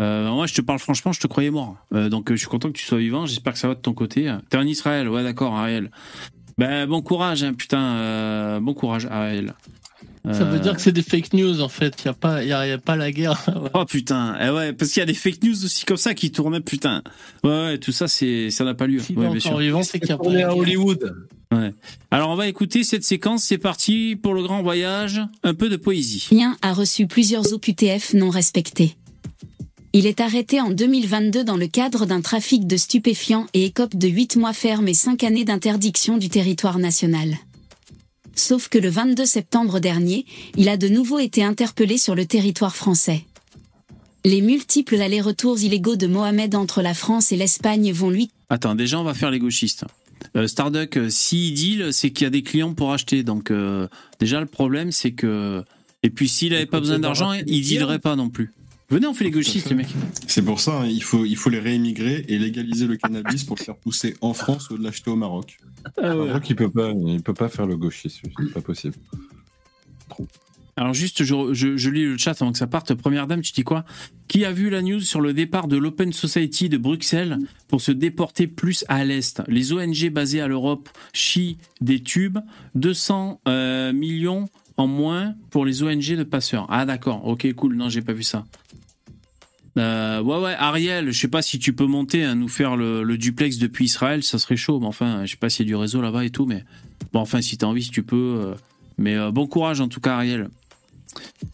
euh, 0.00 0.30
moi 0.30 0.46
je 0.46 0.54
te 0.54 0.60
parle 0.60 0.78
franchement, 0.78 1.12
je 1.12 1.20
te 1.20 1.26
croyais 1.26 1.50
mort. 1.50 1.76
Donc 1.92 2.30
je 2.30 2.36
suis 2.36 2.48
content 2.48 2.68
que 2.68 2.78
tu 2.78 2.84
sois 2.84 2.98
vivant, 2.98 3.26
j'espère 3.26 3.52
que 3.52 3.58
ça 3.58 3.68
va 3.68 3.74
de 3.74 3.80
ton 3.80 3.92
côté. 3.92 4.34
T'es 4.48 4.56
en 4.56 4.66
Israël, 4.66 5.08
ouais 5.08 5.22
d'accord, 5.22 5.54
Ariel. 5.54 5.90
Ben 6.56 6.86
bon 6.86 7.02
courage, 7.02 7.42
hein, 7.42 7.52
putain, 7.52 8.60
bon 8.60 8.74
courage, 8.74 9.06
Ariel. 9.06 9.54
Ça 10.32 10.44
veut 10.44 10.56
Euh, 10.56 10.58
dire 10.58 10.74
que 10.74 10.80
c'est 10.80 10.90
des 10.92 11.02
fake 11.02 11.34
news 11.34 11.60
en 11.60 11.68
fait. 11.68 11.94
Il 12.00 12.06
n'y 12.06 12.10
a, 12.10 12.14
pas- 12.14 12.42
y 12.42 12.52
a, 12.52 12.66
y 12.66 12.70
a 12.72 12.78
pas 12.78 12.96
la 12.96 13.12
guerre. 13.12 13.44
Oh 13.74 13.84
putain, 13.84 14.36
eh 14.40 14.48
ouais, 14.50 14.72
parce 14.72 14.90
qu'il 14.92 15.00
y 15.00 15.02
a 15.02 15.06
des 15.06 15.12
fake 15.14 15.42
news 15.42 15.64
aussi 15.64 15.84
comme 15.84 15.98
ça 15.98 16.14
qui 16.14 16.30
tournent, 16.30 16.60
putain. 16.60 17.02
Ouais, 17.42 17.50
ouais, 17.50 17.78
tout 17.78 17.92
ça, 17.92 18.08
c'est, 18.08 18.50
ça 18.50 18.64
n'a 18.64 18.72
pas 18.74 18.86
lieu. 18.86 19.00
S'il 19.00 19.18
Ouais, 19.18 19.22
bien 19.26 19.30
encore 19.32 19.42
sûr. 19.42 19.58
vivant, 19.58 19.82
c'est 19.82 20.00
qu'il 20.00 20.08
y 20.08 20.12
a 20.12 20.16
pas 20.16 20.24
On 20.26 20.32
est 20.34 20.40
la 20.40 20.48
à. 20.48 20.54
Hollywood. 20.54 21.14
Ouais. 21.52 21.72
Alors 22.10 22.30
on 22.30 22.36
va 22.36 22.48
écouter 22.48 22.84
cette 22.84 23.04
séquence, 23.04 23.44
c'est 23.44 23.58
parti 23.58 24.16
pour 24.20 24.32
le 24.34 24.42
grand 24.42 24.62
voyage, 24.62 25.20
un 25.42 25.54
peu 25.54 25.68
de 25.68 25.76
poésie. 25.76 26.26
Rien 26.30 26.56
a 26.62 26.72
reçu 26.72 27.06
plusieurs 27.06 27.52
OQTF 27.52 28.14
non 28.14 28.30
respectés. 28.30 28.96
Il 29.92 30.06
est 30.06 30.20
arrêté 30.20 30.60
en 30.60 30.70
2022 30.70 31.44
dans 31.44 31.56
le 31.56 31.68
cadre 31.68 32.06
d'un 32.06 32.20
trafic 32.22 32.66
de 32.66 32.76
stupéfiants 32.76 33.46
et 33.54 33.64
écope 33.66 33.94
de 33.94 34.08
8 34.08 34.36
mois 34.36 34.52
ferme 34.52 34.88
et 34.88 34.94
5 34.94 35.22
années 35.22 35.44
d'interdiction 35.44 36.16
du 36.18 36.28
territoire 36.28 36.78
national. 36.80 37.36
Sauf 38.34 38.68
que 38.68 38.78
le 38.78 38.88
22 38.88 39.24
septembre 39.24 39.80
dernier, 39.80 40.26
il 40.56 40.68
a 40.68 40.76
de 40.76 40.88
nouveau 40.88 41.18
été 41.18 41.42
interpellé 41.42 41.98
sur 41.98 42.14
le 42.14 42.26
territoire 42.26 42.74
français. 42.74 43.24
Les 44.24 44.40
multiples 44.40 45.00
allers-retours 45.00 45.60
illégaux 45.60 45.96
de 45.96 46.06
Mohamed 46.06 46.54
entre 46.54 46.80
la 46.80 46.94
France 46.94 47.30
et 47.30 47.36
l'Espagne 47.36 47.92
vont 47.92 48.10
lui 48.10 48.30
Attends, 48.48 48.74
déjà 48.74 48.98
on 48.98 49.04
va 49.04 49.14
faire 49.14 49.30
les 49.30 49.38
gauchistes. 49.38 49.84
Euh, 50.36 50.46
Starduck, 50.46 50.96
euh, 50.96 51.10
s'il 51.10 51.52
deal, 51.54 51.88
c'est 51.92 52.10
qu'il 52.10 52.24
y 52.24 52.26
a 52.26 52.30
des 52.30 52.42
clients 52.42 52.72
pour 52.72 52.92
acheter. 52.92 53.22
Donc 53.22 53.50
euh, 53.50 53.86
déjà 54.20 54.40
le 54.40 54.46
problème 54.46 54.92
c'est 54.92 55.12
que... 55.12 55.62
Et 56.02 56.10
puis 56.10 56.28
s'il 56.28 56.54
avait 56.54 56.66
pas 56.66 56.80
besoin 56.80 56.98
d'argent, 56.98 57.32
il 57.32 57.68
dealerait 57.68 57.98
pas 57.98 58.16
non 58.16 58.30
plus. 58.30 58.52
Venez, 58.90 59.06
on 59.06 59.14
fait 59.14 59.24
les 59.24 59.30
gauchistes 59.30 59.70
les 59.70 59.74
mecs. 59.76 59.88
C'est 60.26 60.44
pour 60.44 60.60
ça, 60.60 60.82
hein, 60.82 60.86
il, 60.86 61.02
faut, 61.02 61.24
il 61.24 61.36
faut 61.36 61.48
les 61.50 61.58
réémigrer 61.58 62.24
et 62.28 62.38
légaliser 62.38 62.86
le 62.86 62.96
cannabis 62.96 63.44
pour 63.44 63.56
le 63.58 63.62
faire 63.64 63.76
pousser 63.76 64.14
en 64.20 64.34
France 64.34 64.70
ou 64.70 64.76
de 64.78 64.82
l'acheter 64.84 65.10
au 65.10 65.16
Maroc. 65.16 65.56
Ah 66.02 66.12
crois 66.14 66.40
qu'il 66.40 66.54
peut 66.56 66.70
pas, 66.70 66.90
il 67.06 67.22
peut 67.22 67.34
pas 67.34 67.48
faire 67.48 67.66
le 67.66 67.76
gauchiste, 67.76 68.20
c'est 68.38 68.52
pas 68.52 68.60
possible. 68.60 68.94
Alors 70.76 70.92
juste, 70.92 71.22
je, 71.22 71.54
je- 71.54 71.76
je 71.76 71.90
lis 71.90 72.04
le 72.04 72.18
chat 72.18 72.40
avant 72.42 72.50
que 72.50 72.58
ça 72.58 72.66
parte. 72.66 72.94
Première 72.94 73.28
dame, 73.28 73.42
tu 73.42 73.52
dis 73.52 73.62
quoi? 73.62 73.84
Qui 74.26 74.44
a 74.44 74.50
vu 74.52 74.70
la 74.70 74.82
news 74.82 75.00
sur 75.00 75.20
le 75.20 75.32
départ 75.32 75.68
de 75.68 75.76
l'Open 75.76 76.12
Society 76.12 76.68
de 76.68 76.78
Bruxelles 76.78 77.38
pour 77.68 77.80
se 77.80 77.92
déporter 77.92 78.48
plus 78.48 78.84
à 78.88 79.04
l'Est? 79.04 79.40
Les 79.46 79.72
ONG 79.72 80.10
basées 80.10 80.40
à 80.40 80.48
l'Europe 80.48 80.88
chient 81.12 81.58
des 81.80 82.02
tubes. 82.02 82.38
200 82.74 83.40
euh, 83.46 83.92
millions 83.92 84.46
en 84.76 84.86
moins 84.86 85.34
pour 85.50 85.64
les 85.64 85.82
ONG 85.82 86.16
de 86.16 86.24
passeurs. 86.24 86.66
Ah 86.70 86.84
d'accord, 86.84 87.26
ok, 87.26 87.52
cool. 87.54 87.76
Non, 87.76 87.88
j'ai 87.88 88.02
pas 88.02 88.12
vu 88.12 88.22
ça. 88.22 88.44
Euh, 89.76 90.22
ouais, 90.22 90.38
ouais, 90.38 90.54
Ariel, 90.56 91.10
je 91.10 91.18
sais 91.18 91.28
pas 91.28 91.42
si 91.42 91.58
tu 91.58 91.72
peux 91.72 91.86
monter, 91.86 92.22
hein, 92.24 92.36
nous 92.36 92.48
faire 92.48 92.76
le, 92.76 93.02
le 93.02 93.18
duplex 93.18 93.58
depuis 93.58 93.86
Israël, 93.86 94.22
ça 94.22 94.38
serait 94.38 94.56
chaud. 94.56 94.78
Mais 94.78 94.86
enfin, 94.86 95.24
je 95.24 95.32
sais 95.32 95.36
pas 95.36 95.48
s'il 95.50 95.66
y 95.66 95.68
a 95.68 95.70
du 95.70 95.76
réseau 95.76 96.00
là-bas 96.00 96.24
et 96.24 96.30
tout, 96.30 96.46
mais 96.46 96.64
bon, 97.12 97.20
enfin, 97.20 97.42
si 97.42 97.58
t'as 97.58 97.66
envie, 97.66 97.82
si 97.82 97.90
tu 97.90 98.02
peux. 98.02 98.16
euh, 98.16 98.54
mais 98.98 99.16
euh, 99.16 99.32
bon 99.32 99.48
courage 99.48 99.80
en 99.80 99.88
tout 99.88 100.00
cas, 100.00 100.14
Ariel. 100.14 100.48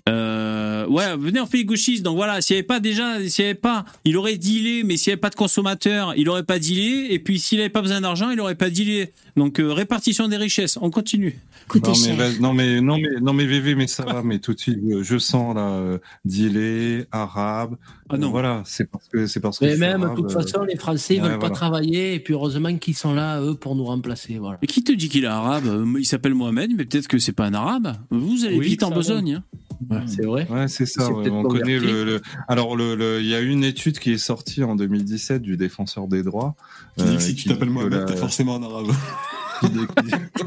Ouais, 0.07 1.17
venez, 1.17 1.41
on 1.41 1.47
fait 1.47 1.59
les 1.59 1.65
gauchistes. 1.65 2.03
Donc 2.03 2.17
voilà, 2.17 2.41
s'il 2.43 2.55
n'y 2.57 2.59
avait 2.59 2.67
pas 2.67 2.81
déjà, 2.81 3.27
s'il 3.29 3.45
avait 3.45 3.55
pas, 3.55 3.85
il 4.05 4.17
aurait 4.17 4.37
dealé, 4.37 4.83
mais 4.83 4.97
s'il 4.97 5.11
n'y 5.11 5.15
avait 5.15 5.21
pas 5.21 5.31
de 5.31 5.35
consommateurs, 5.37 6.15
il 6.17 6.29
aurait 6.29 6.43
pas 6.43 6.59
dealé. 6.59 7.07
Et 7.11 7.19
puis 7.21 7.39
s'il 7.39 7.59
n'avait 7.59 7.71
pas 7.71 7.81
besoin 7.81 8.01
d'argent, 8.01 8.31
il 8.31 8.41
aurait 8.41 8.55
pas 8.55 8.71
dealé. 8.71 9.13
Donc 9.37 9.59
répartition 9.61 10.29
des 10.29 10.37
richesses. 10.37 10.79
On 10.83 10.91
continue. 10.91 11.39
Non 11.79 11.93
mais, 12.17 12.39
non 12.41 12.53
mais 12.53 12.81
non 12.81 12.97
mais 12.99 13.21
non 13.21 13.33
mais 13.33 13.47
VV 13.47 13.75
mais 13.77 13.87
ça 13.87 14.05
va 14.05 14.23
mais 14.23 14.39
tout 14.41 14.55
de 14.55 14.59
suite 14.59 14.79
euh, 14.91 15.03
je 15.03 15.19
sens 15.19 15.55
là 15.55 15.69
euh, 15.71 15.99
arabe 17.13 17.77
Ah 18.09 18.17
non. 18.19 18.29
Euh, 18.29 18.31
voilà 18.31 18.63
c'est 18.65 18.91
parce 18.91 19.07
que 19.09 19.27
c'est 19.27 19.41
parce 19.41 19.59
que 19.59 19.65
Mais 19.67 19.77
même, 19.77 20.01
de 20.03 20.15
toute 20.17 20.31
euh, 20.31 20.41
façon, 20.41 20.65
les 20.65 20.77
Français, 20.77 21.17
ils 21.17 21.23
ouais, 21.23 21.29
veulent 21.31 21.39
pas 21.39 21.51
travailler, 21.51 22.15
et 22.15 22.21
puis 22.21 22.35
heureusement 22.35 22.75
qu'ils 22.77 22.97
sont 22.97 23.15
là, 23.15 23.41
eux, 23.41 23.55
pour 23.55 23.77
nous 23.77 23.85
remplacer. 23.85 24.39
Voilà. 24.39 24.59
Et 24.63 24.67
qui 24.67 24.83
te 24.83 24.93
dit 24.93 25.09
qu'il 25.09 25.25
est 25.25 25.29
arabe? 25.29 25.67
Euh, 25.67 25.85
Il 25.99 26.05
s'appelle 26.05 26.35
Mohamed, 26.35 26.73
mais 26.77 26.85
peut-être 26.85 27.07
que 27.09 27.19
c'est 27.19 27.33
pas 27.33 27.47
un 27.47 27.55
arabe. 27.55 27.97
Vous 28.11 28.45
allez 28.45 28.59
Oui, 28.59 28.67
vite 28.67 28.83
en 28.83 28.91
besogne. 28.91 29.41
hein. 29.91 30.03
C'est 30.07 30.25
vrai. 30.27 30.47
Ouais, 30.51 30.69
c'est 30.69 30.87
ça. 30.87 31.11
Ouais, 31.11 31.31
on 31.31 31.43
connaît 31.45 31.79
le, 31.79 32.05
le- 32.05 32.21
Alors, 32.49 32.77
le, 32.77 32.95
le- 32.95 33.21
il 33.21 33.27
y 33.27 33.35
a 33.35 33.41
une 33.41 33.65
étude 33.65 33.99
qui 33.99 34.13
est 34.13 34.19
sortie 34.19 34.63
en 34.63 34.77
2017 34.77 35.41
du 35.43 35.57
défenseur 35.57 36.07
des 36.07 36.23
droits. 36.23 36.55
Qui 36.99 37.05
dit 37.05 37.11
euh, 37.11 37.17
que 37.17 37.23
si 37.23 37.35
tu 37.35 37.49
t'appelles 37.49 37.71
Mohamed, 37.71 37.93
la- 38.01 38.05
t'es 38.05 38.17
forcément 38.17 38.57
un 38.57 38.63
arabe. 38.63 38.87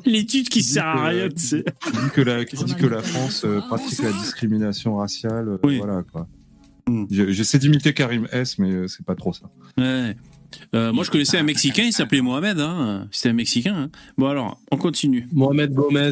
L'étude 0.05 0.49
qui 0.49 0.63
sert 0.63 0.85
à 0.85 1.07
rien, 1.07 1.29
tu 1.29 1.39
sais. 1.41 1.63
Qui 1.85 1.91
dit 1.91 2.09
que 2.13 2.21
la, 2.21 2.45
qui 2.45 2.63
dit 2.63 2.75
que 2.75 2.85
la 2.87 3.01
France 3.01 3.43
euh, 3.45 3.59
pratique 3.61 4.01
la 4.03 4.11
discrimination 4.11 4.97
raciale. 4.97 5.49
euh, 5.49 5.57
Voilà 5.77 6.03
quoi. 6.11 6.27
Hmm. 6.87 7.05
Je- 7.09 7.31
J'essaie 7.31 7.59
d'imiter 7.59 7.93
Karim 7.93 8.27
S, 8.31 8.57
mais 8.59 8.71
euh, 8.71 8.87
c'est 8.87 9.05
pas 9.05 9.15
trop 9.15 9.31
ça. 9.33 9.49
Ouais. 9.77 10.15
Euh, 10.75 10.91
moi, 10.93 11.03
je 11.03 11.09
connaissais 11.11 11.37
un 11.37 11.43
Mexicain, 11.43 11.83
il 11.83 11.93
s'appelait 11.93 12.21
Mohamed. 12.21 12.59
Hein. 12.59 13.07
C'était 13.11 13.29
un 13.29 13.33
Mexicain. 13.33 13.75
hein. 13.75 13.89
Bon, 14.17 14.27
alors, 14.27 14.59
on 14.71 14.77
continue. 14.77 15.27
Mohamed 15.31 15.73
Gomez. 15.73 16.11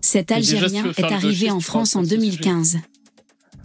Cet 0.00 0.30
Algérien 0.30 0.84
est 0.96 1.02
arrivé 1.02 1.50
en 1.50 1.60
France 1.60 1.96
en 1.96 2.00
parles 2.00 2.08
pas 2.10 2.14
de 2.16 2.20
ce 2.20 2.36
2015. 2.36 2.78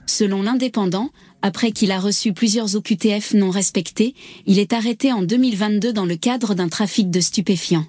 Selon 0.08 0.42
l'Indépendant, 0.42 1.10
après 1.42 1.72
qu'il 1.72 1.92
a 1.92 2.00
reçu 2.00 2.34
plusieurs 2.34 2.76
OQTF 2.76 3.34
non 3.34 3.50
respectés, 3.50 4.16
il 4.46 4.60
est 4.60 4.74
arrêté 4.74 5.12
en 5.12 5.22
2022 5.22 5.94
dans 5.94 6.06
le 6.06 6.16
cadre 6.16 6.54
d'un 6.54 6.70
trafic 6.70 7.10
de 7.10 7.20
stupéfiants. 7.20 7.86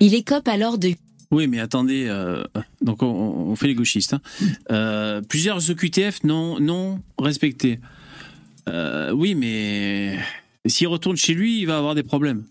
Il 0.00 0.14
écope 0.14 0.48
alors 0.48 0.78
de 0.78 0.92
Oui, 1.30 1.46
mais 1.46 1.60
attendez, 1.60 2.06
euh, 2.08 2.42
donc 2.80 3.02
on, 3.02 3.54
fait 3.56 3.66
les 3.66 3.74
gauchistes. 3.74 4.14
hein. 4.14 4.20
Euh, 4.70 5.20
plusieurs 5.22 5.70
EQTF 5.70 6.24
non, 6.24 6.60
non 6.60 7.00
respectés. 7.18 7.80
Euh, 8.68 9.12
oui, 9.12 9.34
mais 9.34 10.18
s'il 10.66 10.88
retourne 10.88 11.16
chez 11.16 11.34
lui, 11.34 11.60
il 11.60 11.66
va 11.66 11.78
avoir 11.78 11.94
des 11.94 12.02
problèmes. 12.02 12.44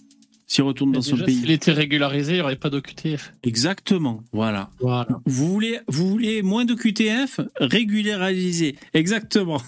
S'il 0.49 0.63
retourne 0.63 0.93
dans 0.93 1.01
son 1.01 1.17
pays. 1.17 1.35
S'il 1.35 1.51
était 1.51 1.73
régularisé, 1.73 2.31
il 2.31 2.35
n'y 2.35 2.41
aurait 2.41 2.55
pas 2.55 2.69
d'OQTF. 2.69 3.33
Exactement, 3.43 4.23
voilà. 4.31 4.69
Voilà. 4.79 5.19
Vous 5.25 5.47
voulez, 5.51 5.79
vous 5.89 6.07
voulez 6.07 6.41
moins 6.41 6.63
de 6.63 6.73
QTF 6.73 7.41
Régularisé. 7.59 8.75
Exactement. 8.93 9.61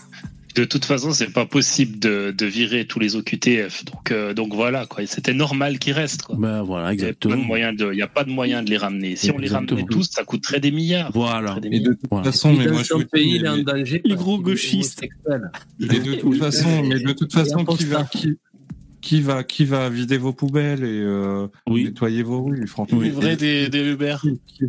De 0.56 0.66
toute 0.66 0.84
façon, 0.84 1.12
c'est 1.14 1.32
pas 1.32 1.46
possible 1.46 2.00
de, 2.00 2.34
de 2.36 2.46
virer 2.46 2.86
tous 2.86 3.00
les 3.00 3.16
OQTF. 3.16 3.86
Donc, 3.86 4.12
euh, 4.12 4.34
donc 4.34 4.54
voilà, 4.54 4.86
quoi. 4.88 5.06
C'était 5.06 5.34
normal 5.34 5.80
qu'ils 5.80 5.94
restent. 5.94 6.24
Quoi. 6.24 6.36
Ben 6.40 6.64
voilà, 6.64 6.92
Il 6.94 6.98
n'y 6.98 7.04
a, 7.04 7.06
pas 7.06 7.10
exactement. 7.12 7.36
de 7.38 7.42
moyen 7.48 7.72
de- 7.74 7.90
il 7.94 7.98
y 7.98 8.02
a 8.02 8.08
pas 8.08 8.24
de 8.24 8.32
moyen 8.32 8.64
de 8.64 8.70
les 8.70 8.78
ramener. 8.78 9.16
Si 9.16 9.32
on 9.32 9.38
les 9.38 9.48
ramenait 9.50 9.86
tous, 9.90 10.10
ça 10.12 10.24
coûterait 10.24 10.60
des 10.60 10.72
milliards. 10.72 11.12
Voilà. 11.14 11.58
Et 11.64 11.80
de 11.80 11.92
toute 11.94 12.00
Voilà. 12.10 12.32
façon, 12.32 12.54
mais 12.54 12.68
moi 12.68 12.82
je 12.84 12.96
dis, 12.98 13.06
pays, 13.06 13.36
il 13.36 13.46
est 13.46 13.48
en 13.50 13.58
danger. 13.60 14.02
Les 14.04 14.16
gros 14.16 14.40
gauchistes. 14.40 15.04
de 15.80 16.16
toute 16.20 16.36
façon, 16.38 16.84
mais 16.84 17.00
de 17.00 17.12
toute 17.14 17.32
façon, 17.32 17.64
qui 17.66 17.86
va, 17.86 18.04
qui, 18.06 18.38
qui 19.02 19.22
va, 19.22 19.44
qui 19.44 19.66
va 19.66 19.90
vider 19.90 20.18
vos 20.18 20.34
poubelles 20.34 20.84
et 20.84 21.00
euh, 21.02 21.48
nettoyer 21.68 22.24
vos 22.24 22.44
rues, 22.44 22.68
franchement. 22.68 23.00
Livrer 23.00 23.36
des, 23.36 23.70
des 23.70 23.92
Uber. 23.92 24.18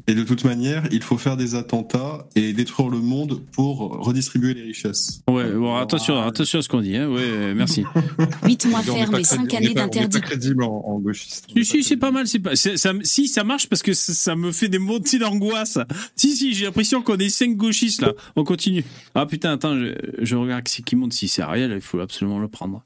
Et 0.07 0.15
de 0.15 0.23
toute 0.23 0.45
manière, 0.45 0.85
il 0.93 1.03
faut 1.03 1.19
faire 1.19 1.37
des 1.37 1.55
attentats 1.55 2.27
et 2.37 2.53
détruire 2.53 2.89
le 2.89 2.99
monde 3.01 3.43
pour 3.53 3.79
redistribuer 4.05 4.55
les 4.55 4.63
richesses. 4.63 5.23
Ouais, 5.29 5.51
bon, 5.53 5.75
attention, 5.77 6.21
attention 6.21 6.59
à 6.61 6.63
ce 6.63 6.69
qu'on 6.69 6.81
dit. 6.81 6.97
Hein. 6.97 7.09
Ouais, 7.09 7.55
merci. 7.55 7.85
8 8.45 8.67
mois 8.67 8.83
ferme 8.83 8.99
et 8.99 9.23
crédible- 9.23 9.25
5 9.25 9.41
on 9.41 9.47
est 9.47 9.57
années 9.57 9.75
d'interdiction. 9.75 10.21
crédible 10.21 10.63
en, 10.65 10.83
en 10.87 10.99
gauchiste. 10.99 11.47
Si, 11.57 11.65
si, 11.65 11.83
c'est 11.83 11.97
pas 11.97 12.11
mal. 12.11 12.27
C'est 12.27 12.39
pas, 12.39 12.57
c'est- 12.57 12.77
ça, 12.77 12.93
si, 13.03 13.27
ça 13.29 13.45
marche 13.45 13.69
parce 13.69 13.83
que 13.83 13.93
ça, 13.95 14.15
ça 14.15 14.37
me 14.37 14.53
fait 14.53 14.69
des 14.69 14.79
montées 14.79 15.19
d'angoisse. 15.19 15.79
Si, 16.17 16.37
si, 16.37 16.55
j'ai 16.55 16.67
l'impression 16.67 17.03
qu'on 17.03 17.17
est 17.19 17.29
cinq 17.29 17.57
gauchistes 17.57 18.03
là. 18.03 18.13
On 18.37 18.45
continue. 18.45 18.85
Ah 19.15 19.27
putain, 19.27 19.53
attends, 19.53 19.77
je, 19.79 19.93
je 20.21 20.37
regarde 20.37 20.63
qui, 20.65 20.83
qui 20.83 20.97
monte. 20.97 21.13
Si 21.13 21.27
c'est 21.29 21.43
Ariel, 21.43 21.73
il 21.75 21.81
faut 21.81 21.99
absolument 22.01 22.39
le 22.39 22.49
prendre. 22.49 22.85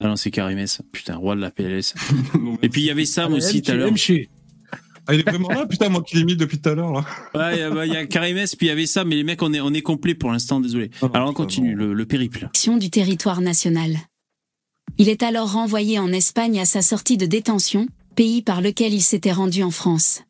Ah 0.00 0.08
non, 0.08 0.16
c'est 0.16 0.30
Karimès. 0.30 0.82
Putain, 0.92 1.16
roi 1.16 1.36
de 1.36 1.40
la 1.40 1.50
PLS. 1.50 1.94
Et 2.62 2.68
puis 2.68 2.82
il 2.82 2.84
y 2.86 2.90
avait 2.90 3.04
Sam 3.06 3.32
aussi 3.32 3.62
tout 3.62 3.70
à 3.70 3.74
l'heure. 3.74 3.92
Ah, 5.08 5.14
il 5.14 5.20
est 5.20 5.28
vraiment 5.30 5.48
là, 5.50 5.66
putain, 5.66 5.88
moi 5.88 6.02
qui 6.02 6.16
l'ai 6.16 6.24
mis 6.24 6.34
depuis 6.34 6.58
tout 6.58 6.68
à 6.68 6.74
l'heure, 6.74 6.92
là. 6.92 7.04
Ouais, 7.34 7.56
il 7.56 7.60
y 7.60 7.62
a- 7.62 7.70
bah, 7.70 7.86
il 7.86 7.92
y 7.92 7.96
a 7.96 8.06
Karimès, 8.06 8.56
puis 8.56 8.66
il 8.66 8.70
y 8.70 8.72
avait 8.72 8.86
ça, 8.86 9.04
mais 9.04 9.14
les 9.14 9.22
mecs, 9.22 9.40
on 9.40 9.52
est, 9.54 9.60
on 9.60 9.72
est 9.72 9.80
complet 9.82 10.14
pour 10.16 10.32
l'instant, 10.32 10.58
désolé. 10.60 10.90
Alors 11.14 11.30
on 11.30 11.32
continue 11.32 11.74
le, 11.76 11.94
le 11.94 12.06
périple. 12.06 12.48
du 12.80 12.90
territoire 12.90 13.40
national. 13.40 13.96
Il 14.98 15.08
est 15.08 15.22
alors 15.22 15.52
renvoyé 15.52 15.98
en 16.00 16.12
Espagne 16.12 16.58
à 16.58 16.64
sa 16.64 16.82
sortie 16.82 17.16
de 17.16 17.26
détention, 17.26 17.86
pays 18.16 18.42
par 18.42 18.60
lequel 18.60 18.92
il 18.94 19.02
s'était 19.02 19.32
rendu 19.32 19.62
en 19.62 19.70
France. 19.70 20.22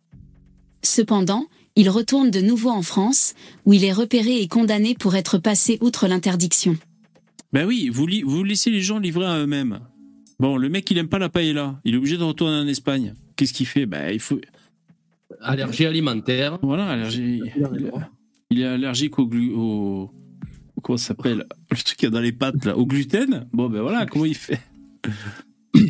Cependant, 0.83 1.47
il 1.75 1.89
retourne 1.91 2.31
de 2.31 2.41
nouveau 2.41 2.71
en 2.71 2.83
France, 2.83 3.35
où 3.65 3.73
il 3.73 3.85
est 3.85 3.93
repéré 3.93 4.41
et 4.41 4.49
condamné 4.49 4.95
pour 4.95 5.15
être 5.17 5.39
passé 5.39 5.79
outre 5.81 6.07
l'interdiction. 6.07 6.77
Ben 7.57 7.65
oui, 7.65 7.89
vous, 7.89 8.07
li- 8.07 8.21
vous 8.21 8.45
laissez 8.45 8.71
les 8.71 8.83
gens 8.83 8.99
livrer 8.99 9.25
à 9.25 9.39
eux-mêmes. 9.39 9.81
Bon, 10.39 10.59
le 10.59 10.69
mec, 10.69 10.91
il 10.91 10.99
aime 10.99 11.09
pas 11.09 11.19
la 11.19 11.31
paella. 11.31 11.81
Il 11.87 11.95
est 11.95 11.97
obligé 11.97 12.19
de 12.19 12.23
retourner 12.23 12.55
en 12.55 12.67
Espagne. 12.67 13.15
Qu'est-ce 13.35 13.55
qu'il 13.55 13.65
fait? 13.65 13.87
Ben, 13.87 14.13
il 14.13 14.21
faut. 14.21 14.39
Allergie 15.41 15.87
alimentaire. 15.87 16.59
Voilà, 16.61 16.87
allergie. 16.87 17.41
Il, 17.57 17.91
il 18.51 18.61
est 18.61 18.67
allergique 18.67 19.19
au 19.19 19.27
glu... 19.27 19.55
au... 19.55 20.13
Comment 20.83 20.99
ça 20.99 21.07
s'appelle? 21.07 21.47
Le 21.71 21.77
truc 21.79 21.97
qu'il 21.97 22.05
y 22.05 22.09
a 22.09 22.11
dans 22.11 22.21
les 22.21 22.33
pâtes, 22.33 22.63
là. 22.67 22.77
Au 22.77 22.85
gluten? 22.85 23.49
Bon, 23.55 23.71
ben 23.71 23.81
voilà, 23.81 24.05
comment 24.05 24.27
il 24.27 24.35
fait? 24.35 24.61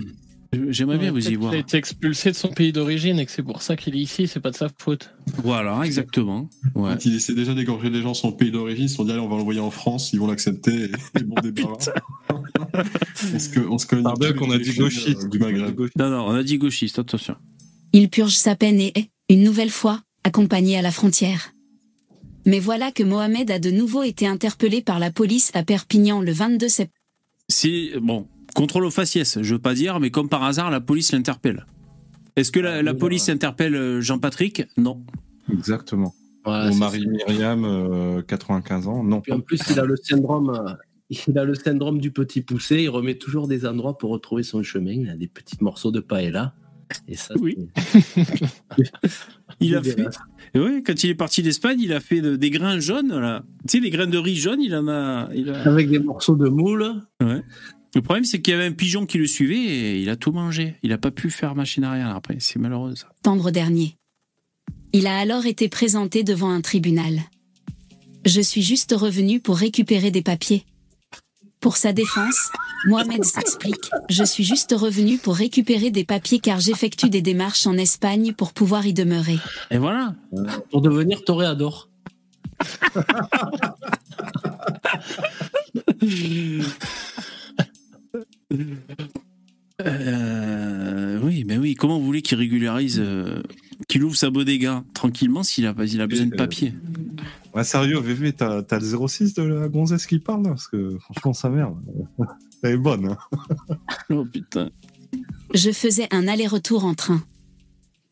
J'aimerais 0.68 0.98
bien 0.98 1.10
vous 1.12 1.28
y 1.28 1.34
voir. 1.34 1.50
qu'il 1.50 1.58
a 1.58 1.60
été 1.60 1.76
expulsé 1.76 2.30
de 2.30 2.36
son 2.36 2.48
pays 2.48 2.72
d'origine 2.72 3.18
et 3.18 3.26
que 3.26 3.32
c'est 3.32 3.42
pour 3.42 3.62
ça 3.62 3.76
qu'il 3.76 3.94
est 3.96 4.00
ici, 4.00 4.28
c'est 4.28 4.40
pas 4.40 4.50
de 4.50 4.56
sa 4.56 4.68
faute. 4.78 5.14
Voilà, 5.42 5.80
exactement. 5.84 6.48
Ouais. 6.74 6.90
Quand 6.92 7.04
il 7.04 7.14
essaie 7.14 7.34
déjà 7.34 7.54
d'égorger 7.54 7.90
les 7.90 8.02
gens 8.02 8.14
sur 8.14 8.28
le 8.30 8.36
pays 8.36 8.50
d'origine, 8.50 8.84
ils 8.84 8.88
se 8.88 8.96
sont 8.96 9.04
dit 9.04 9.12
allez, 9.12 9.20
on 9.20 9.28
va 9.28 9.36
l'envoyer 9.36 9.60
en 9.60 9.70
France, 9.70 10.12
ils 10.12 10.20
vont 10.20 10.26
l'accepter 10.26 10.84
et 10.84 10.90
ils 11.18 11.26
vont 11.26 11.34
débarrasser. 11.42 11.90
on 13.34 13.38
se, 13.38 13.60
on 13.60 13.78
se 13.78 13.86
Pardon 13.86 14.12
tous 14.14 14.34
qu'on 14.34 14.48
les 14.50 14.56
a 14.56 14.58
dit 14.58 14.74
gauchiste. 14.74 15.24
euh, 15.24 15.28
du 15.28 15.38
Maghreb. 15.38 15.80
Non, 15.96 16.10
non, 16.10 16.26
on 16.26 16.34
a 16.34 16.42
dit 16.42 16.58
gauchiste, 16.58 16.98
attention. 16.98 17.36
Il 17.92 18.08
purge 18.08 18.34
sa 18.34 18.56
peine 18.56 18.80
et 18.80 18.92
est, 18.94 19.10
une 19.28 19.42
nouvelle 19.42 19.70
fois, 19.70 20.02
accompagné 20.24 20.76
à 20.78 20.82
la 20.82 20.90
frontière. 20.90 21.52
Mais 22.44 22.60
voilà 22.60 22.92
que 22.92 23.02
Mohamed 23.02 23.50
a 23.50 23.58
de 23.58 23.70
nouveau 23.70 24.02
été 24.04 24.26
interpellé 24.26 24.80
par 24.80 24.98
la 25.00 25.10
police 25.10 25.50
à 25.54 25.62
Perpignan 25.64 26.20
le 26.20 26.32
22 26.32 26.68
septembre. 26.68 26.92
C'est 27.48 27.92
bon, 28.00 28.26
contrôle 28.56 28.84
aux 28.84 28.90
faciès, 28.90 29.38
je 29.40 29.54
veux 29.54 29.60
pas 29.60 29.74
dire, 29.74 30.00
mais 30.00 30.10
comme 30.10 30.28
par 30.28 30.42
hasard, 30.42 30.70
la 30.70 30.80
police 30.80 31.12
l'interpelle. 31.12 31.66
Est-ce 32.34 32.50
que 32.50 32.60
la, 32.60 32.82
la 32.82 32.94
police 32.94 33.28
interpelle 33.28 33.74
euh, 33.76 34.00
Jean-Patrick? 34.00 34.64
Non. 34.76 35.02
Exactement. 35.52 36.14
Voilà, 36.44 36.66
Mon 36.66 36.72
c'est 36.72 36.78
mari 36.78 37.06
Myriam, 37.06 37.64
euh, 37.64 38.22
95 38.22 38.88
ans, 38.88 39.02
non. 39.04 39.20
Puis 39.20 39.32
en 39.32 39.40
plus, 39.40 39.60
il 39.70 39.78
a 39.80 39.84
le 39.84 39.96
syndrome, 39.96 40.50
euh, 40.50 40.72
il 41.28 41.38
a 41.38 41.44
le 41.44 41.54
syndrome 41.54 41.98
du 42.00 42.10
petit 42.10 42.40
poussé. 42.42 42.82
Il 42.82 42.88
remet 42.90 43.14
toujours 43.16 43.48
des 43.48 43.66
endroits 43.66 43.96
pour 43.96 44.10
retrouver 44.10 44.42
son 44.42 44.62
chemin. 44.62 44.92
Il 44.92 45.08
a 45.10 45.16
des 45.16 45.28
petits 45.28 45.56
morceaux 45.60 45.90
de 45.90 46.00
paella. 46.00 46.54
Et 47.08 47.16
ça, 47.16 47.34
oui. 47.40 47.56
Il 49.60 49.74
a 49.76 49.82
fait. 49.82 50.06
Et 50.54 50.60
oui, 50.60 50.82
quand 50.84 51.02
il 51.02 51.10
est 51.10 51.14
parti 51.16 51.42
d'Espagne, 51.42 51.80
il 51.80 51.92
a 51.92 51.98
fait 52.00 52.20
de- 52.20 52.36
des 52.36 52.50
grains 52.50 52.78
jaunes 52.78 53.08
là. 53.18 53.42
Tu 53.66 53.78
sais, 53.78 53.80
les 53.84 53.90
grains 53.90 54.06
de 54.06 54.18
riz 54.18 54.36
jaunes, 54.36 54.60
il 54.60 54.72
en 54.74 54.86
a. 54.88 55.28
Il 55.34 55.50
a... 55.50 55.62
Avec 55.62 55.90
des 55.90 55.98
morceaux 55.98 56.36
de 56.36 56.48
moule. 56.48 56.84
Ouais. 57.20 57.42
Le 57.97 58.02
problème, 58.02 58.27
c'est 58.27 58.43
qu'il 58.43 58.52
y 58.52 58.55
avait 58.55 58.66
un 58.66 58.73
pigeon 58.73 59.06
qui 59.06 59.16
le 59.16 59.27
suivait 59.27 59.56
et 59.56 60.02
il 60.02 60.10
a 60.10 60.16
tout 60.16 60.31
mangé. 60.31 60.74
Il 60.82 60.93
a 60.93 60.98
pas 60.98 61.10
pu 61.10 61.31
faire 61.31 61.55
machine 61.55 61.82
arrière 61.82 62.14
après. 62.14 62.36
C'est 62.40 62.59
malheureux. 62.59 62.94
ça. 62.94 63.09
septembre 63.14 63.51
dernier. 63.51 63.97
Il 64.93 65.06
a 65.06 65.16
alors 65.16 65.47
été 65.47 65.70
présenté 65.70 66.23
devant 66.23 66.51
un 66.51 66.60
tribunal. 66.60 67.23
Je 68.27 68.43
suis 68.43 68.60
juste 68.60 68.94
revenu 68.94 69.40
pour 69.40 69.56
récupérer 69.56 70.10
des 70.10 70.20
papiers. 70.20 70.66
Pour 71.59 71.78
sa 71.78 71.94
défense, 71.94 72.51
Mohamed 72.85 73.24
s'explique 73.24 73.90
Je 74.10 74.24
suis 74.24 74.44
juste 74.44 74.74
revenu 74.77 75.16
pour 75.16 75.35
récupérer 75.35 75.90
des 75.90 76.05
papiers 76.05 76.39
car 76.39 76.60
j'effectue 76.60 77.09
des 77.09 77.23
démarches 77.23 77.66
en 77.66 77.78
Espagne 77.78 78.35
pour 78.35 78.52
pouvoir 78.52 78.85
y 78.85 78.93
demeurer. 78.93 79.39
Et 79.70 79.78
voilà. 79.78 80.14
Pour 80.70 80.82
devenir 80.82 81.24
toréador. 81.24 81.89
Euh, 90.06 91.18
oui, 91.22 91.44
mais 91.46 91.58
oui. 91.58 91.74
Comment 91.74 91.98
vous 91.98 92.04
voulez 92.04 92.22
qu'il 92.22 92.38
régularise, 92.38 92.98
euh, 93.00 93.42
qu'il 93.88 94.04
ouvre 94.04 94.16
sa 94.16 94.30
bodega 94.30 94.84
tranquillement 94.94 95.42
s'il 95.42 95.66
a, 95.66 95.74
il 95.86 96.00
a 96.00 96.06
besoin 96.06 96.26
de 96.26 96.34
papier? 96.36 96.72
Ouais, 97.54 97.64
sérieux, 97.64 97.98
VV, 97.98 98.32
t'as 98.32 98.62
t'as 98.62 98.78
le 98.78 99.08
06 99.08 99.34
de 99.34 99.42
la 99.42 99.68
gonzesse 99.68 100.06
qui 100.06 100.18
parle, 100.18 100.42
Parce 100.44 100.68
que 100.68 100.96
franchement, 100.98 101.32
ça 101.32 101.48
merde. 101.48 101.74
Elle 102.62 102.72
est 102.74 102.76
bonne. 102.78 103.06
hein. 103.06 103.18
Oh 104.10 104.24
putain. 104.24 104.70
Je 105.54 105.70
faisais 105.70 106.08
un 106.10 106.28
aller-retour 106.28 106.84
en 106.84 106.94
train. 106.94 107.22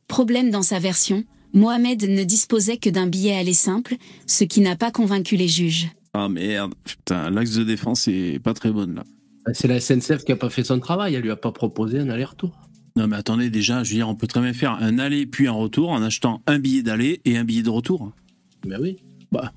Problème 0.09 0.51
dans 0.51 0.63
sa 0.63 0.79
version, 0.79 1.25
Mohamed 1.53 2.03
ne 2.05 2.25
disposait 2.25 2.77
que 2.77 2.91
d'un 2.91 3.07
billet 3.07 3.35
aller 3.37 3.55
simple, 3.55 3.97
ce 4.27 4.45
qui 4.45 4.61
n'a 4.61 4.77
pas 4.77 4.91
convaincu 4.91 5.37
les 5.37 5.49
juges. 5.49 5.89
Ah 6.13 6.29
merde, 6.29 6.75
putain, 6.85 7.31
l'axe 7.31 7.53
de 7.55 7.65
défense 7.65 8.07
est 8.09 8.39
pas 8.43 8.55
très 8.55 8.71
bonne 8.71 8.95
là. 8.97 9.05
C'est 9.53 9.69
la 9.69 9.79
SNCF 9.81 10.25
qui 10.25 10.33
a 10.33 10.37
pas 10.37 10.49
fait 10.51 10.65
son 10.65 10.81
travail, 10.81 11.15
elle 11.15 11.23
lui 11.23 11.31
a 11.31 11.37
pas 11.37 11.53
proposé 11.53 11.99
un 11.99 12.09
aller-retour. 12.09 12.51
Non 12.97 13.07
mais 13.09 13.17
attendez, 13.17 13.51
déjà, 13.51 13.83
je 13.85 13.91
veux 13.91 13.97
dire, 13.97 14.09
on 14.09 14.15
peut 14.15 14.27
très 14.29 14.41
bien 14.41 14.53
faire 14.53 14.73
un 14.81 14.99
aller 14.99 15.27
puis 15.27 15.49
un 15.49 15.53
retour 15.53 15.91
en 15.91 16.03
achetant 16.03 16.43
un 16.47 16.59
billet 16.59 16.83
d'aller 16.83 17.21
et 17.25 17.37
un 17.37 17.45
billet 17.45 17.63
de 17.63 17.71
retour. 17.71 18.13
Ben 18.67 18.79
oui. 18.81 18.97
Bah, 19.33 19.53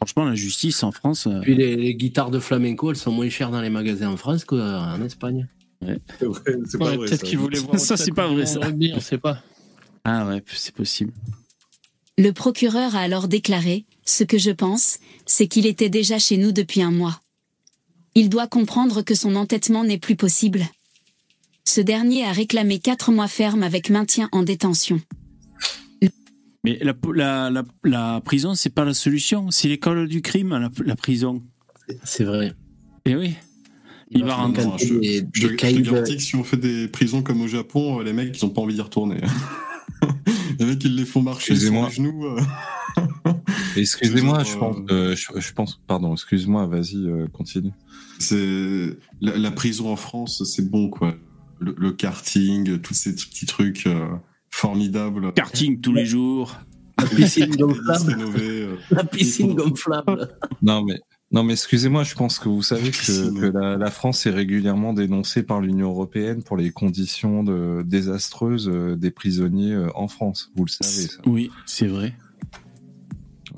franchement, 0.00 0.24
la 0.24 0.34
justice 0.34 0.82
en 0.82 0.90
France. 0.90 1.26
euh, 1.26 1.40
Puis 1.42 1.54
les, 1.54 1.76
les 1.76 1.94
guitares 1.94 2.30
de 2.30 2.38
flamenco, 2.40 2.90
elles 2.90 2.96
sont 2.96 3.12
moins 3.12 3.28
chères 3.28 3.50
dans 3.50 3.60
les 3.60 3.70
magasins 3.70 4.08
en 4.10 4.16
France 4.16 4.44
qu'en 4.44 5.00
Espagne. 5.02 5.46
Ouais. 5.86 5.98
C'est 6.18 6.24
vrai, 6.24 6.40
c'est 6.66 6.78
pas 6.78 6.84
Ouais, 6.90 6.96
vrai. 6.96 7.06
Peut-être 7.08 7.22
qu'il 7.24 7.38
voulait 7.38 7.58
voir. 7.60 7.78
Ça, 7.78 7.96
c'est 7.96 8.10
pas 8.12 8.26
vrai, 8.26 8.46
ça. 8.46 8.58
Rugby, 8.60 8.92
on 8.96 9.00
sait 9.00 9.18
pas. 9.18 9.42
Ah 10.04 10.26
ouais, 10.26 10.42
c'est 10.46 10.74
possible. 10.74 11.12
Le 12.16 12.32
procureur 12.32 12.96
a 12.96 13.00
alors 13.00 13.28
déclaré 13.28 13.84
Ce 14.04 14.24
que 14.24 14.38
je 14.38 14.50
pense, 14.50 14.98
c'est 15.26 15.46
qu'il 15.46 15.66
était 15.66 15.90
déjà 15.90 16.18
chez 16.18 16.36
nous 16.38 16.50
depuis 16.50 16.82
un 16.82 16.90
mois. 16.90 17.20
Il 18.20 18.28
doit 18.28 18.48
comprendre 18.48 19.02
que 19.02 19.14
son 19.14 19.36
entêtement 19.36 19.84
n'est 19.84 19.98
plus 19.98 20.16
possible. 20.16 20.66
Ce 21.64 21.80
dernier 21.80 22.24
a 22.24 22.32
réclamé 22.32 22.80
quatre 22.80 23.12
mois 23.12 23.28
ferme 23.28 23.62
avec 23.62 23.90
maintien 23.90 24.28
en 24.32 24.42
détention. 24.42 25.00
Mais 26.64 26.76
la, 26.82 26.94
la, 27.14 27.50
la, 27.50 27.62
la 27.84 28.20
prison, 28.24 28.56
c'est 28.56 28.74
pas 28.74 28.84
la 28.84 28.92
solution. 28.92 29.52
C'est 29.52 29.68
l'école 29.68 30.08
du 30.08 30.20
crime, 30.20 30.50
la, 30.50 30.68
la 30.84 30.96
prison. 30.96 31.44
C'est 32.02 32.24
vrai. 32.24 32.54
Et 33.04 33.14
oui. 33.14 33.34
Il 34.10 34.24
va 34.24 34.34
rentrer. 34.34 34.64
Je, 34.78 34.86
je, 34.86 34.94
des- 34.98 35.16
je- 35.32 35.46
des 35.46 35.56
je 35.56 35.76
te 35.76 35.80
garantis 35.80 36.16
que 36.16 36.22
si 36.22 36.34
on 36.34 36.42
fait 36.42 36.56
des 36.56 36.88
prisons 36.88 37.22
comme 37.22 37.40
au 37.42 37.46
Japon, 37.46 38.00
euh, 38.00 38.02
les 38.02 38.12
mecs, 38.12 38.36
ils 38.36 38.44
ont 38.44 38.50
pas 38.50 38.60
envie 38.62 38.74
d'y 38.74 38.80
retourner. 38.80 39.20
les 40.58 40.66
mecs, 40.66 40.82
ils 40.82 40.96
les 40.96 41.04
font 41.04 41.22
marcher 41.22 41.54
sur 41.54 41.54
Excusez-moi. 41.54 41.88
les 41.88 41.94
genoux. 41.94 42.24
euh. 42.26 42.40
Excusez-moi, 43.76 44.42
Je 44.52 44.56
pense, 44.56 44.76
euh, 44.90 45.14
je, 45.14 45.26
je 45.40 45.52
pense, 45.52 45.80
pardon, 45.86 46.12
excuse-moi, 46.14 46.66
vas-y, 46.66 46.96
euh, 47.06 47.28
continue. 47.32 47.70
C'est 48.18 48.96
la, 49.20 49.36
la 49.36 49.50
prison 49.50 49.90
en 49.90 49.96
France, 49.96 50.42
c'est 50.44 50.68
bon 50.68 50.90
quoi. 50.90 51.14
Le, 51.60 51.74
le 51.76 51.92
karting, 51.92 52.78
tous 52.80 52.94
ces 52.94 53.14
petits 53.14 53.46
trucs 53.46 53.86
euh, 53.86 54.08
formidables. 54.50 55.32
Karting 55.32 55.80
tous 55.80 55.92
les 55.92 56.06
jours. 56.06 56.60
La 56.98 57.06
piscine 57.06 57.56
gonflable. 57.56 58.12
rénover, 58.12 58.62
euh. 58.62 58.76
La 58.90 59.04
piscine 59.04 59.54
gonflable. 59.54 60.28
Non, 60.62 60.84
mais, 60.84 61.00
non, 61.32 61.42
mais 61.42 61.54
excusez-moi, 61.54 62.04
je 62.04 62.14
pense 62.14 62.38
que 62.38 62.48
vous 62.48 62.62
savez 62.62 62.90
que, 62.90 63.46
la, 63.46 63.76
la 63.76 63.90
France 63.90 64.26
est 64.26 64.30
régulièrement 64.30 64.92
dénoncée 64.92 65.42
par 65.42 65.60
l'Union 65.60 65.90
européenne 65.90 66.42
pour 66.42 66.56
les 66.56 66.70
conditions 66.70 67.42
de, 67.42 67.82
désastreuses 67.84 68.68
euh, 68.68 68.96
des 68.96 69.10
prisonniers 69.10 69.76
en 69.94 70.08
France. 70.08 70.50
Vous 70.56 70.64
le 70.64 70.70
savez, 70.70 71.08
ça. 71.08 71.20
Oui, 71.26 71.50
c'est 71.66 71.86
vrai. 71.86 72.14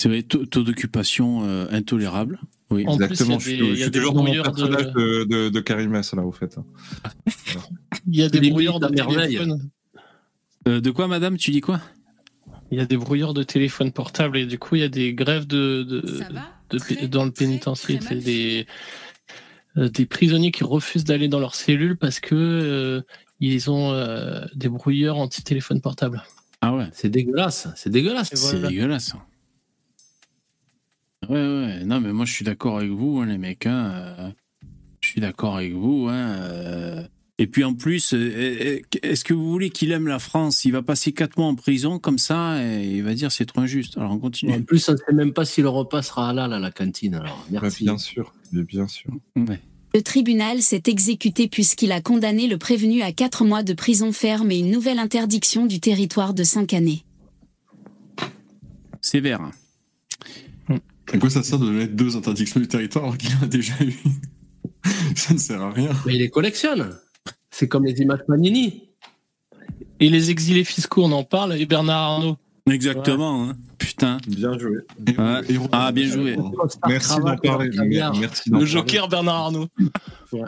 C'est 0.01 0.09
vrai, 0.09 0.23
taux, 0.23 0.47
taux 0.47 0.63
d'occupation 0.63 1.45
euh, 1.45 1.67
intolérable. 1.71 2.41
Oui. 2.73 2.85
En 2.87 2.97
plus, 2.97 3.05
Exactement, 3.07 3.31
il 3.31 3.33
y 3.33 3.37
a 3.37 3.39
je 3.39 3.51
des- 3.51 3.57
suis, 3.57 3.69
je 3.71 3.75
suis 3.83 3.91
des 3.91 3.99
toujours 3.99 4.15
dans 4.15 4.23
mon 4.23 4.43
personnage 4.43 4.93
de, 4.93 5.25
de, 5.25 5.49
de 5.49 5.61
Karim 5.61 5.91
Mess, 5.91 6.15
là, 6.15 6.23
au 6.23 6.31
fait. 6.33 6.57
Il 8.07 8.17
y 8.17 8.23
a 8.23 8.29
des 8.29 8.49
brouilleurs 8.51 8.79
de 8.81 8.87
téléphone. 8.89 9.71
Euh, 10.69 10.81
de 10.81 10.91
quoi, 10.91 11.09
madame 11.09 11.37
Tu 11.37 11.51
dis 11.51 11.61
quoi? 11.61 11.81
Il 12.71 12.79
y 12.79 12.81
a 12.81 12.87
des 12.87 12.97
brouilleurs 12.97 13.35
de 13.35 13.43
téléphone 13.43 13.91
portable 13.93 14.39
et 14.39 14.47
du 14.47 14.59
coup, 14.59 14.77
il 14.77 14.81
y 14.83 14.85
a 14.85 14.89
des 14.89 15.13
grèves 15.15 15.47
de, 15.47 15.83
de, 15.83 16.07
Ça 16.19 16.29
va 16.33 16.43
de- 16.71 16.79
Très, 16.79 17.09
dans 17.09 17.25
le 17.25 17.33
pénitencier. 17.33 17.99
C'est 18.01 18.15
des, 18.17 18.67
euh, 19.77 19.89
des 19.89 20.07
prisonniers 20.07 20.53
qui 20.53 20.63
refusent 20.63 21.03
d'aller 21.05 21.27
dans 21.29 21.41
leur 21.41 21.57
cellule 21.57 21.97
parce 21.97 22.21
que 22.21 22.35
euh, 22.37 23.03
ils 23.41 23.71
ont 23.71 23.91
euh, 23.93 24.45
des 24.55 24.69
brouilleurs 24.69 25.17
anti-téléphone 25.19 25.81
portable. 25.81 26.23
Ah 26.61 26.75
ouais, 26.77 26.89
C'est 26.93 27.09
dégueulasse. 27.09 27.67
C'est 27.75 27.91
dégueulasse. 27.91 28.31
c'est 28.35 28.61
dégueulasse. 28.63 29.15
Ouais, 31.29 31.37
ouais, 31.37 31.85
non, 31.85 32.01
mais 32.01 32.13
moi 32.13 32.25
je 32.25 32.33
suis 32.33 32.45
d'accord 32.45 32.79
avec 32.79 32.91
vous, 32.91 33.19
hein, 33.21 33.27
les 33.27 33.39
mecs. 33.39 33.67
hein, 33.67 33.93
euh, 34.19 34.31
je 35.01 35.09
suis 35.09 35.21
d'accord 35.21 35.57
avec 35.57 35.73
vous. 35.73 36.07
Hein, 36.09 36.15
euh. 36.41 37.03
Et 37.39 37.47
puis 37.47 37.65
en 37.65 37.75
plus, 37.75 38.13
euh, 38.15 38.81
est-ce 39.03 39.25
que 39.25 39.33
vous 39.33 39.51
voulez 39.51 39.71
qu'il 39.71 39.93
aime 39.93 40.07
la 40.09 40.19
France? 40.19 40.65
Il 40.65 40.73
va 40.73 40.83
passer 40.83 41.13
quatre 41.13 41.39
mois 41.39 41.47
en 41.47 41.55
prison 41.55 41.99
comme 41.99 42.19
ça 42.19 42.63
et 42.63 42.97
il 42.97 43.03
va 43.03 43.15
dire 43.15 43.33
c'est 43.33 43.47
trop 43.47 43.61
injuste. 43.61 43.97
Alors 43.99 44.13
on 44.13 44.19
continue. 44.19 44.53
En 44.55 44.63
plus, 44.63 44.87
on 44.89 44.93
ne 44.93 44.97
sait 44.99 45.13
même 45.15 45.33
pas 45.33 45.45
si 45.45 45.63
le 45.63 45.69
repas 45.69 46.03
sera 46.03 46.31
halal 46.31 46.53
à 46.53 46.59
la 46.59 46.71
cantine. 46.71 47.15
Alors, 47.15 47.47
Ouais, 47.51 47.59
merci. 47.63 47.85
bien 47.85 47.97
sûr, 47.99 48.33
mais 48.53 48.63
bien 48.63 48.89
sûr. 48.89 49.11
Ouais. 49.37 49.61
Le 49.95 50.03
tribunal 50.03 50.63
s'est 50.63 50.83
exécuté 50.87 51.49
puisqu'il 51.49 51.93
a 51.93 52.01
condamné 52.01 52.47
le 52.47 52.59
prévenu 52.59 53.03
à 53.03 53.13
quatre 53.13 53.45
mois 53.45 53.63
de 53.63 53.73
prison 53.73 54.13
ferme 54.13 54.51
et 54.51 54.59
une 54.59 54.71
nouvelle 54.71 54.99
interdiction 54.99 55.67
du 55.67 55.81
territoire 55.81 56.33
de 56.35 56.45
cinq 56.45 56.75
années. 56.75 57.05
Sévère. 59.01 59.51
À 61.13 61.19
quoi 61.19 61.31
ça 61.31 61.43
sert 61.43 61.59
de 61.59 61.67
donner 61.67 61.87
deux 61.87 62.17
interdictions 62.17 62.61
du 62.61 62.69
territoire 62.69 63.05
alors 63.05 63.19
qu'il 63.19 63.31
en 63.41 63.45
a 63.45 63.47
déjà 63.47 63.75
eu 63.83 63.95
Ça 65.17 65.35
ne 65.35 65.39
sert 65.39 65.61
à 65.61 65.71
rien. 65.73 65.91
Mais 66.07 66.15
il 66.15 66.19
les 66.21 66.31
collectionne. 66.31 66.97
C'est 67.51 67.69
comme 67.69 67.85
les 67.85 68.01
images 68.01 68.21
Panini. 68.27 68.89
Et 69.99 70.09
les 70.09 70.31
exilés 70.31 70.65
fiscaux, 70.65 71.05
on 71.05 71.13
en 71.13 71.25
parle, 71.25 71.57
et 71.59 71.67
Bernard 71.67 72.13
Arnault. 72.13 72.37
Exactement. 72.71 73.45
hein. 73.51 73.57
Putain. 73.77 74.19
Bien 74.29 74.57
joué. 74.59 74.77
Ouais. 75.19 75.59
Ah, 75.73 75.91
bien 75.93 76.07
joué. 76.07 76.37
Merci 76.87 77.19
d'en 77.19 77.37
parler. 77.37 77.71
Merci 77.75 78.51
d'en 78.51 78.59
Le 78.59 78.65
parler. 78.65 78.67
Joker 78.67 79.09
Bernard 79.09 79.35
Arnault. 79.37 79.69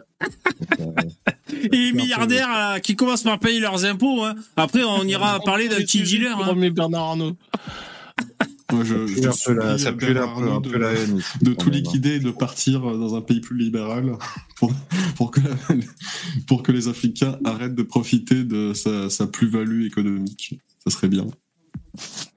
Et 1.52 1.68
les 1.76 1.92
milliardaires 1.92 2.48
là, 2.48 2.80
qui 2.80 2.94
commencent 2.96 3.24
par 3.24 3.38
payer 3.38 3.60
leurs 3.60 3.84
impôts. 3.84 4.22
hein. 4.24 4.34
Après, 4.56 4.82
on 4.84 5.02
ira 5.04 5.40
parler 5.40 5.68
d'un 5.68 5.76
petit 5.78 6.02
dealer. 6.02 6.38
hein. 6.38 6.54
Mais 6.56 6.70
Bernard 6.70 7.02
Arnault. 7.10 7.36
Moi, 8.72 8.84
je, 8.84 9.06
je 9.06 9.14
pue 9.20 9.26
un 9.26 9.30
peu 9.44 9.52
la- 9.54 9.78
supplie 9.78 9.78
ça 9.78 9.92
pue 9.92 10.04
un 10.06 10.12
peu- 10.12 10.18
un 10.18 10.22
Arnault 10.22 10.60
peu 10.62 10.78
la 10.78 10.92
haine 10.92 11.18
ici, 11.18 11.38
de, 11.40 11.50
de 11.50 11.54
tout 11.54 11.70
liquider 11.70 12.14
et 12.16 12.20
de 12.20 12.30
partir 12.30 12.80
dans 12.80 13.14
un 13.14 13.20
pays 13.20 13.40
plus 13.40 13.56
libéral 13.58 14.16
pour, 14.56 14.72
pour, 15.16 15.30
que, 15.30 15.40
la- 15.40 15.76
pour 16.46 16.62
que 16.62 16.72
les 16.72 16.88
Africains 16.88 17.38
arrêtent 17.44 17.74
de 17.74 17.82
profiter 17.82 18.44
de 18.44 18.72
sa, 18.74 19.10
sa 19.10 19.26
plus-value 19.26 19.84
économique. 19.86 20.58
Ça 20.84 20.90
serait 20.90 21.08
bien. 21.08 21.26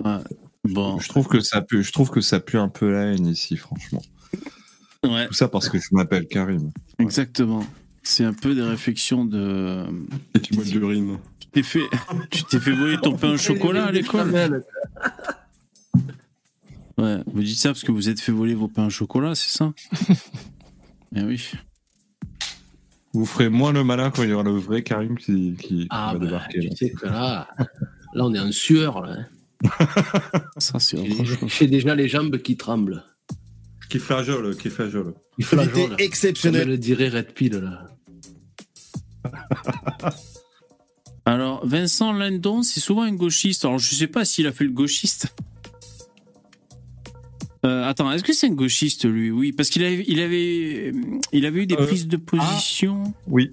Ouais. 0.03 0.18
Bon. 0.66 0.99
Je 0.99 1.07
trouve 1.10 1.28
que 1.28 1.40
ça 1.40 1.62
pue, 1.62 1.84
je 1.84 1.91
trouve 1.91 2.10
que 2.10 2.22
ça 2.22 2.40
pue 2.40 2.57
un 2.57 2.70
peu 2.70 2.91
la 2.91 3.03
haine 3.14 3.28
ici, 3.28 3.56
franchement. 3.56 4.02
Ouais. 5.03 5.28
Tout 5.28 5.34
ça 5.34 5.48
parce 5.48 5.70
que 5.70 5.78
je 5.78 5.88
m'appelle 5.91 6.28
Karim. 6.28 6.72
Exactement. 6.99 7.66
C'est 8.02 8.24
un 8.24 8.34
peu 8.34 8.53
des 8.56 8.62
réflexions 8.62 9.26
de. 9.26 9.84
Et 10.36 10.40
tu 10.40 10.53
bois 10.56 10.64
de 10.64 10.70
l'urine. 10.72 11.18
Tu 11.40 11.48
t'es 11.48 11.64
fait, 11.64 11.84
tu 12.30 12.44
t'es 12.44 12.60
fait 12.60 12.72
voler 12.72 12.98
ton 13.02 13.16
pain 13.16 13.32
au 13.34 13.38
chocolat 13.38 13.86
à 13.86 13.91
l'école. 13.91 14.64
Ouais. 17.06 17.23
Vous 17.27 17.44
dites 17.44 17.57
ça 17.60 17.69
parce 17.69 17.84
que 17.84 17.91
vous 17.91 18.10
êtes 18.10 18.19
fait 18.19 18.32
voler 18.32 18.56
vos 18.56 18.68
pains 18.68 18.88
au 18.88 18.90
chocolat, 18.90 19.36
c'est 19.36 19.56
ça 19.56 19.73
Eh 21.15 21.22
oui. 21.22 21.41
Vous 23.14 23.26
ferez 23.26 23.49
moins 23.49 23.72
le 23.72 23.84
malin 23.84 24.11
quand 24.11 24.23
il 24.23 24.30
y 24.30 24.34
aura 24.34 24.44
le 24.44 24.52
vrai 24.57 24.84
Karim 24.84 25.18
qui, 25.18 25.56
qui, 25.57 25.68
qui 25.80 25.88
Ah, 25.90 26.11
va 26.14 26.19
bah, 26.19 26.26
débarquer. 26.26 26.60
tu 26.60 26.68
là. 26.69 26.76
sais 26.76 26.90
que 26.91 27.06
là, 27.06 27.48
là, 28.14 28.26
on 28.26 28.34
est 28.34 28.40
en 28.40 28.52
sueur. 28.52 29.02
Là. 29.02 29.18
Ça, 30.57 30.80
c'est 30.80 30.98
autre 30.98 31.48
J'ai- 31.48 31.68
déjà 31.68 31.95
les 31.95 32.07
jambes 32.10 32.38
qui 32.40 32.57
tremblent. 32.57 33.03
Qui 33.90 33.99
flageole, 33.99 34.57
qui 34.57 34.69
flageole. 34.69 35.14
Était 35.40 35.56
jaune. 35.73 35.95
exceptionnel. 35.99 36.61
Comme 36.64 36.72
le 36.72 36.77
dirait 36.77 37.07
Red 37.10 37.34
Pill. 37.34 37.53
Là. 37.53 37.88
Alors, 41.26 41.65
Vincent 41.65 42.14
Lindon, 42.14 42.61
c'est 42.64 42.80
souvent 42.80 43.02
un 43.03 43.14
gauchiste. 43.14 43.65
Alors, 43.65 43.80
je 43.80 43.95
sais 43.95 44.07
pas 44.07 44.26
s'il 44.26 44.45
a 44.48 44.52
fait 44.52 44.64
le 44.65 44.72
gauchiste. 44.72 45.34
Euh, 47.66 47.88
attends, 47.88 48.12
est-ce 48.12 48.24
que 48.24 48.34
c'est 48.34 48.48
un 48.48 48.52
gauchiste, 48.54 49.06
lui? 49.06 49.32
Oui, 49.32 49.52
parce 49.52 49.70
qu'il 49.70 49.84
avait, 49.84 50.06
il 50.08 50.22
avait, 50.22 50.94
il 51.32 51.46
avait 51.46 51.64
eu 51.64 51.68
des 51.68 51.76
Euh, 51.76 51.86
prises 51.86 52.08
de 52.08 52.18
position. 52.18 53.14
Oui. 53.28 53.52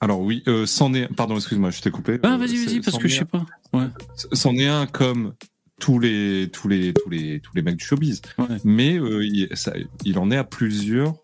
Alors 0.00 0.20
oui, 0.20 0.42
euh, 0.48 0.66
c'en 0.66 0.94
est. 0.94 1.06
Pardon, 1.14 1.36
excuse-moi, 1.36 1.70
je 1.70 1.80
t'ai 1.80 1.90
coupé. 1.90 2.18
Ah, 2.22 2.36
vas-y, 2.36 2.56
vas-y, 2.64 2.80
parce 2.80 2.98
que 2.98 3.06
je 3.08 3.16
sais 3.18 3.24
pas. 3.24 3.44
Ouais. 3.72 3.86
C'en 4.32 4.54
est 4.54 4.66
un 4.66 4.86
comme 4.86 5.34
tous 5.78 5.98
les 5.98 6.48
tous 6.52 6.68
les 6.68 6.92
tous 6.94 7.08
les 7.10 7.40
tous 7.40 7.54
les 7.54 7.62
mecs 7.62 7.76
du 7.76 7.84
showbiz. 7.84 8.20
Ouais. 8.38 8.46
Mais 8.64 8.98
euh, 8.98 9.24
il, 9.24 9.48
ça- 9.54 9.74
il 10.04 10.18
en 10.18 10.30
est 10.30 10.36
à 10.36 10.44
plusieurs 10.44 11.14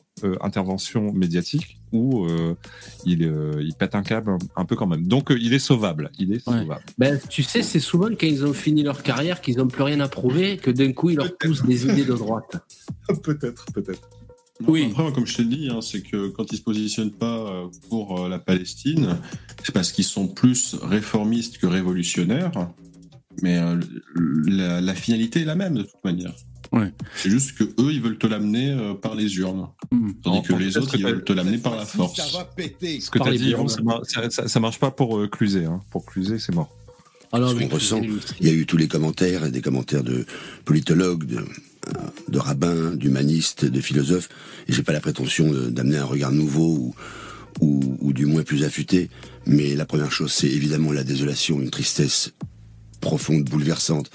interventions 0.41 1.13
médiatiques 1.13 1.79
où 1.93 2.25
euh, 2.27 2.55
il 3.05 3.25
euh, 3.25 3.63
il 3.63 3.75
pète 3.75 3.95
un 3.95 4.03
câble 4.03 4.31
un, 4.31 4.39
un 4.57 4.65
peu 4.65 4.77
quand 4.77 4.87
même. 4.87 5.07
Donc 5.07 5.31
euh, 5.31 5.39
il 5.41 5.55
est 5.55 5.59
sauvable. 5.59 6.11
Il 6.19 6.33
est 6.33 6.47
Ouais. 6.49 6.61
sauvable. 6.61 6.83
Ben, 6.99 7.19
tu 7.29 7.43
sais, 7.43 7.63
c'est 7.63 7.81
souvent 7.81 8.09
quand 8.09 8.27
ils 8.27 8.45
ont 8.45 8.53
fini 8.53 8.83
leur 8.83 9.03
carrière, 9.03 9.41
qu'ils 9.41 9.57
n'ont 9.59 9.69
plus 9.69 9.83
rien 9.83 10.01
à 10.01 10.09
prouver, 10.09 10.57
que 10.57 10.71
d'un 10.71 10.93
coup, 10.93 11.11
ils 11.11 11.17
leur 11.17 11.37
poussent 11.37 11.63
des 11.65 11.85
idées 11.85 12.05
de 12.05 12.15
droite. 12.15 12.57
peut-être, 13.23 13.65
peut-être. 13.73 14.09
Oui. 14.67 14.89
Après, 14.93 15.13
comme 15.13 15.27
je 15.27 15.37
t'ai 15.37 15.45
dit, 15.45 15.69
hein, 15.71 15.81
c'est 15.83 16.01
que 16.03 16.29
quand 16.29 16.51
ils 16.53 16.57
se 16.57 16.63
positionnent 16.63 17.13
pas 17.13 17.69
pour 17.91 18.25
euh, 18.25 18.29
la 18.29 18.39
Palestine, 18.39 19.19
c'est 19.63 19.73
parce 19.73 19.93
qu'ils 19.93 20.05
sont 20.05 20.29
plus 20.29 20.75
réformistes 20.83 21.59
que 21.59 21.67
révolutionnaires. 21.67 22.53
Mais 23.43 23.59
euh, 23.59 23.79
la, 24.47 24.81
la 24.81 24.95
finalité 24.95 25.43
est 25.43 25.45
la 25.45 25.57
même 25.57 25.75
de 25.75 25.83
toute 25.83 26.03
manière. 26.05 26.33
Ouais. 26.73 26.93
C'est 27.17 27.31
juste 27.31 27.57
que 27.57 27.65
eux, 27.65 27.93
ils 27.93 28.01
veulent 28.03 28.19
te 28.19 28.27
l'amener 28.27 28.71
euh, 28.71 28.95
par 28.95 29.15
les 29.15 29.37
urnes, 29.37 29.69
Hmm. 29.93 30.13
tandis 30.23 30.39
En- 30.39 30.43
que 30.43 30.53
en 30.53 30.59
les 30.59 30.77
autres, 30.77 30.95
ils 30.97 31.05
veulent 31.05 31.25
te 31.25 31.33
l'amener 31.33 31.59
par 31.59 31.77
la 31.77 31.85
Ça 31.85 31.93
force. 31.97 32.33
va 32.35 32.45
péter. 32.45 33.01
Ce 33.01 33.11
que 33.11 33.19
t'as 33.19 33.31
les 33.31 33.39
dit, 33.39 33.51
Yvon, 33.51 33.69
ça, 33.69 33.81
ça, 34.05 34.31
ça- 34.31 34.49
ça 34.49 34.61
marche 34.61 34.79
pas 34.79 34.91
pour 34.91 35.19
euh, 35.19 35.29
Cluzet. 35.29 35.65
Hein. 35.65 35.81
Pour 35.91 36.05
Cluzet, 36.07 36.39
c'est 36.39 36.55
mort. 36.55 36.75
Alors, 37.33 37.51
ce 37.51 37.55
qu'on 37.57 37.69
ressent. 37.69 38.01
Il 38.41 38.47
y 38.47 38.51
a 38.51 38.53
eu 38.53 38.67
tous 38.67 38.77
les 38.77 38.89
commentaires, 38.89 39.51
des 39.51 39.61
commentaires 39.61 40.05
de 40.05 40.25
politologues, 40.65 41.25
de, 41.25 41.45
de 42.29 42.39
rabbins, 42.39 42.93
d'humanistes, 42.95 43.65
de 43.65 43.81
philosophes. 43.81 44.29
Et 44.69 44.73
j'ai 44.73 44.83
pas 44.83 44.93
la 44.93 45.01
prétention 45.01 45.51
d'amener 45.71 45.99
un 45.99 46.05
regard 46.05 46.31
nouveau 46.33 46.69
ou, 46.79 46.95
ou, 47.61 47.97
ou 48.01 48.13
du 48.13 48.27
moins 48.27 48.43
plus 48.43 48.63
affûté. 48.65 49.11
Mais 49.45 49.75
la 49.75 49.87
première 49.87 50.13
chose, 50.13 50.33
c'est 50.33 50.49
évidemment 50.49 50.93
la 50.93 51.05
désolation, 51.05 51.61
une 51.61 51.71
tristesse 51.71 52.33
profonde, 53.01 53.45
bouleversante, 53.45 54.11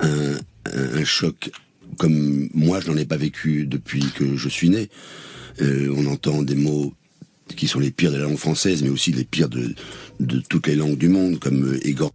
un, 0.00 0.34
un, 0.72 0.94
un 0.98 1.04
choc 1.04 1.50
comme 1.98 2.48
moi 2.54 2.80
je 2.80 2.90
n'en 2.90 2.96
ai 2.96 3.04
pas 3.04 3.16
vécu 3.16 3.66
depuis 3.66 4.04
que 4.14 4.36
je 4.36 4.48
suis 4.48 4.70
né. 4.70 4.88
Euh, 5.60 5.92
on 5.96 6.06
entend 6.06 6.42
des 6.42 6.54
mots 6.54 6.94
qui 7.56 7.68
sont 7.68 7.78
les 7.80 7.90
pires 7.90 8.10
de 8.12 8.16
la 8.16 8.22
langue 8.24 8.36
française, 8.38 8.82
mais 8.82 8.88
aussi 8.88 9.12
les 9.12 9.24
pires 9.24 9.48
de, 9.50 9.74
de 10.20 10.40
toutes 10.48 10.66
les 10.66 10.76
langues 10.76 10.96
du 10.96 11.08
monde, 11.08 11.38
comme 11.38 11.64
euh, 11.74 11.78
égor- 11.86 12.10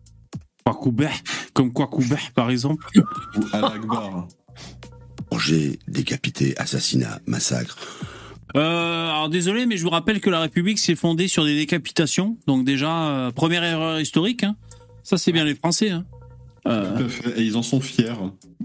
Kwakubeh, 0.66 1.10
comme 1.54 1.72
Kwakubeh 1.72 2.32
par 2.34 2.50
exemple. 2.50 2.86
Ou 2.96 3.42
Al-Akbar. 3.54 4.28
égorgé, 5.32 5.80
décapité, 5.88 6.58
assassinat, 6.58 7.20
massacre. 7.28 7.78
Euh, 8.56 9.10
alors 9.10 9.30
désolé, 9.30 9.66
mais 9.66 9.78
je 9.78 9.84
vous 9.84 9.90
rappelle 9.90 10.20
que 10.22 10.30
la 10.30 10.40
République 10.40 10.80
s'est 10.80 10.96
fondée 10.96 11.28
sur 11.28 11.44
des 11.46 11.56
décapitations. 11.56 12.38
Donc 12.48 12.66
déjà, 12.66 13.10
euh, 13.10 13.32
première 13.32 13.64
erreur 13.64 14.00
historique. 14.00 14.44
hein. 14.44 14.56
Ça, 15.04 15.18
c'est 15.18 15.32
bien 15.32 15.44
les 15.46 15.56
Français. 15.56 15.90
hein. 15.92 16.06
Euh, 16.68 16.98
Tout 16.98 17.04
à 17.06 17.08
fait. 17.10 17.40
Et 17.40 17.44
ils 17.44 17.56
en 17.58 17.64
sont 17.64 17.80
fiers. 17.82 18.14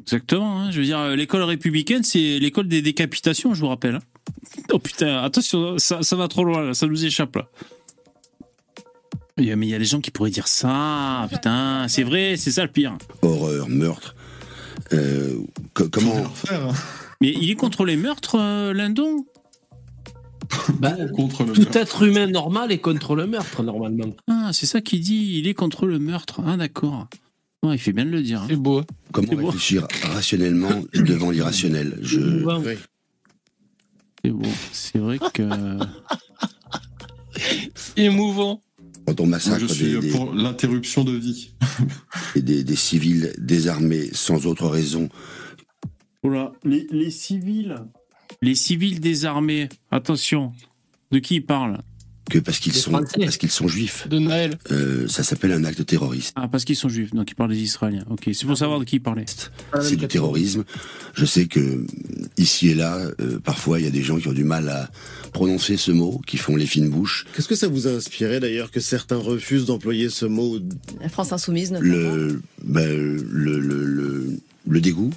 exactement. 0.00 0.60
hein. 0.62 0.70
Je 0.70 0.78
veux 0.80 0.84
dire, 0.84 0.98
euh, 0.98 1.16
l'école 1.16 1.42
républicaine, 1.42 2.02
c'est 2.02 2.38
l'école 2.38 2.68
des 2.68 2.82
décapitations, 2.82 3.54
je 3.54 3.60
vous 3.60 3.68
rappelle. 3.68 3.96
hein. 3.96 4.02
Oh 4.72 4.78
putain, 4.78 5.18
attention, 5.22 5.78
ça, 5.78 6.02
ça 6.02 6.16
va 6.16 6.28
trop 6.28 6.44
loin, 6.44 6.62
là, 6.62 6.74
ça 6.74 6.86
nous 6.86 7.04
échappe 7.04 7.36
là. 7.36 7.48
Il 9.38 9.44
y 9.44 9.50
a- 9.52 9.56
Mais 9.56 9.66
il 9.66 9.70
y 9.70 9.74
a 9.74 9.78
des 9.78 9.84
gens 9.84 10.00
qui 10.00 10.10
pourraient 10.10 10.30
dire 10.30 10.48
ça, 10.48 11.26
putain, 11.30 11.86
c'est 11.88 12.02
vrai, 12.02 12.36
c'est 12.36 12.50
ça 12.50 12.62
le 12.64 12.70
pire. 12.70 12.96
horreur, 13.22 13.68
meurtre. 13.68 14.14
Euh, 14.92 15.38
co- 15.74 15.88
comment 15.88 16.14
Mais 17.20 17.30
il 17.40 17.50
est 17.50 17.54
contre 17.54 17.84
les 17.84 17.96
meurtres, 17.96 18.36
euh, 18.38 18.72
Lindon? 18.74 19.24
Bah, 20.80 20.94
contre 21.14 21.44
le 21.44 21.52
tout 21.52 21.78
être 21.78 22.02
humain 22.02 22.26
normal 22.26 22.72
est 22.72 22.78
contre 22.78 23.14
le 23.14 23.26
meurtre, 23.26 23.62
normalement. 23.62 24.14
Ah, 24.28 24.50
c'est 24.52 24.66
ça 24.66 24.80
qu'il 24.82 25.00
dit, 25.00 25.38
il 25.38 25.46
est 25.48 25.54
contre 25.54 25.86
le 25.86 25.98
meurtre. 25.98 26.40
Ah, 26.46 26.56
d'accord. 26.56 27.06
Ouais, 27.62 27.76
il 27.76 27.78
fait 27.78 27.92
bien 27.92 28.04
de 28.04 28.10
le 28.10 28.22
dire. 28.22 28.42
hein. 28.42 28.46
C'est 28.48 28.56
beau. 28.56 28.82
Comment 29.12 29.34
réfléchir 29.46 29.86
rationnellement 30.02 30.82
devant 30.94 31.30
l'irrationnel? 31.30 31.96
Je 32.02 32.18
C'est 34.24 34.30
beau. 34.30 34.48
C'est 34.72 34.98
vrai 34.98 35.18
que. 35.32 35.48
C'est 37.74 38.02
émouvant. 38.04 38.62
quand 39.06 39.20
on 39.20 39.24
Moi, 39.26 39.36
massacre 39.36 39.60
je 39.60 39.66
suis 39.66 39.84
des, 39.92 40.00
des- 40.00 40.10
pour 40.10 40.32
l'interruption 40.34 41.04
de 41.04 41.12
vie. 41.12 41.54
des- 42.36 42.62
des 42.64 42.76
civils 42.76 43.32
désarmés 43.38 44.08
sans 44.12 44.46
autre 44.46 44.66
raison, 44.68 45.08
Oula, 46.24 46.52
les, 46.64 46.86
les 46.90 47.10
civils. 47.10 47.76
Les 48.42 48.54
civils 48.54 49.00
désarmés. 49.00 49.68
Attention. 49.90 50.52
De 51.10 51.18
qui 51.18 51.36
il 51.36 51.44
parle? 51.46 51.80
Que 52.30 52.38
parce 52.38 52.58
qu'ils 52.60 52.72
sont 52.72 52.90
Français. 52.92 53.18
parce 53.18 53.36
qu'ils 53.36 53.50
sont 53.50 53.68
juifs, 53.68 54.06
De 54.08 54.18
Naël. 54.18 54.56
euh, 54.70 55.08
ça 55.08 55.22
s'appelle 55.22 55.52
un 55.52 55.64
acte 55.64 55.84
terroriste. 55.84 56.32
Ah, 56.36 56.48
parce 56.48 56.64
qu'ils 56.64 56.76
sont 56.76 56.88
juifs, 56.88 57.12
donc 57.12 57.30
il 57.30 57.34
parle 57.34 57.50
des 57.50 57.60
Israéliens. 57.60 58.04
Ok, 58.10 58.30
c'est 58.32 58.46
pour 58.46 58.56
savoir 58.56 58.78
de 58.78 58.84
qui 58.84 58.96
il 58.96 59.00
parlait. 59.02 59.24
C'est 59.82 59.96
du 59.96 60.06
terrorisme. 60.06 60.64
Je 61.14 61.24
sais 61.24 61.46
que 61.46 61.84
ici 62.38 62.68
et 62.68 62.74
là, 62.74 62.96
euh, 63.20 63.38
parfois, 63.40 63.80
il 63.80 63.84
y 63.84 63.88
a 63.88 63.90
des 63.90 64.02
gens 64.02 64.18
qui 64.18 64.28
ont 64.28 64.32
du 64.32 64.44
mal 64.44 64.68
à 64.68 64.88
prononcer 65.32 65.76
ce 65.76 65.90
mot, 65.90 66.20
qui 66.26 66.36
font 66.36 66.56
les 66.56 66.66
fines 66.66 66.88
bouches. 66.90 67.26
Qu'est-ce 67.34 67.48
que 67.48 67.54
ça 67.56 67.68
vous 67.68 67.86
a 67.86 67.90
inspiré 67.90 68.38
d'ailleurs 68.40 68.70
que 68.70 68.80
certains 68.80 69.16
refusent 69.16 69.66
d'employer 69.66 70.08
ce 70.08 70.24
mot? 70.26 70.58
La 71.00 71.08
France 71.08 71.32
Insoumise, 71.32 71.72
notamment. 71.72 71.92
Le, 71.92 72.40
ben, 72.64 72.88
le, 72.88 73.58
le, 73.58 73.84
le, 73.84 74.30
le 74.68 74.80
dégoût. 74.80 75.10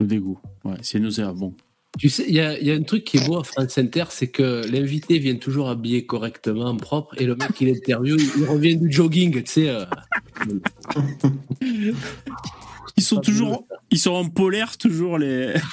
Le 0.00 0.06
dégoût. 0.06 0.38
Ouais, 0.64 0.76
c'est 0.82 0.98
nauséabond. 0.98 1.54
Tu 1.98 2.08
sais, 2.08 2.24
il 2.28 2.34
y 2.34 2.40
a, 2.40 2.58
y 2.60 2.70
a 2.70 2.74
un 2.74 2.82
truc 2.82 3.04
qui 3.04 3.16
est 3.16 3.26
beau 3.26 3.38
à 3.38 3.44
France 3.44 3.76
Inter, 3.76 4.04
c'est 4.10 4.28
que 4.28 4.62
l'invité 4.70 5.18
vient 5.18 5.34
toujours 5.36 5.68
habillé 5.68 6.06
correctement, 6.06 6.76
propre, 6.76 7.20
et 7.20 7.26
le 7.26 7.34
mec 7.34 7.52
qui 7.54 7.66
l'interview, 7.66 8.16
il 8.16 8.30
il 8.38 8.44
revient 8.44 8.76
du 8.76 8.90
jogging, 8.90 9.42
tu 9.42 9.50
sais. 9.50 9.68
euh. 9.68 9.84
Ils 12.96 13.02
sont 13.02 13.20
toujours. 13.20 13.66
Ils 13.90 13.98
sont 13.98 14.12
en 14.12 14.28
polaire, 14.28 14.76
toujours 14.76 15.18
les. 15.18 15.54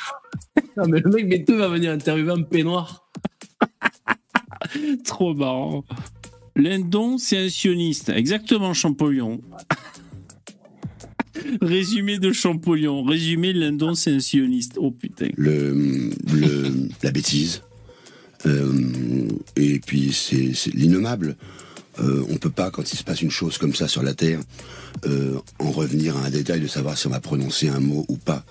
Non, 0.77 0.87
mais 0.87 0.99
le 0.99 1.09
mec 1.09 1.29
bientôt 1.29 1.57
va 1.57 1.69
venir 1.69 1.91
interviewer 1.91 2.31
en 2.31 2.43
peignoir. 2.43 3.07
Trop 5.05 5.33
marrant. 5.33 5.85
Lindon, 6.55 7.17
c'est 7.17 7.37
un 7.45 7.49
sioniste. 7.49 8.09
Exactement, 8.09 8.73
Champollion. 8.73 9.41
Résumé 11.61 12.19
de 12.19 12.31
Champollion. 12.31 13.03
Résumé, 13.03 13.53
Lindon, 13.53 13.95
c'est 13.95 14.11
un 14.11 14.19
sioniste. 14.19 14.73
Oh 14.77 14.91
putain. 14.91 15.27
le, 15.37 16.09
le, 16.33 16.71
la 17.03 17.11
bêtise. 17.11 17.61
Euh, 18.45 19.27
et 19.55 19.79
puis 19.79 20.11
c'est 20.13 20.51
l'innommable. 20.73 21.35
Euh, 21.99 22.25
on 22.29 22.37
peut 22.37 22.49
pas, 22.49 22.71
quand 22.71 22.91
il 22.91 22.97
se 22.97 23.03
passe 23.03 23.21
une 23.21 23.31
chose 23.31 23.57
comme 23.57 23.73
ça 23.73 23.87
sur 23.87 24.03
la 24.03 24.13
Terre, 24.13 24.39
euh, 25.05 25.35
en 25.59 25.71
revenir 25.71 26.17
à 26.17 26.25
un 26.25 26.29
détail 26.29 26.59
de 26.59 26.67
savoir 26.67 26.97
si 26.97 27.07
on 27.07 27.11
va 27.11 27.21
prononcer 27.21 27.69
un 27.69 27.79
mot 27.79 28.05
ou 28.09 28.17
pas. 28.17 28.45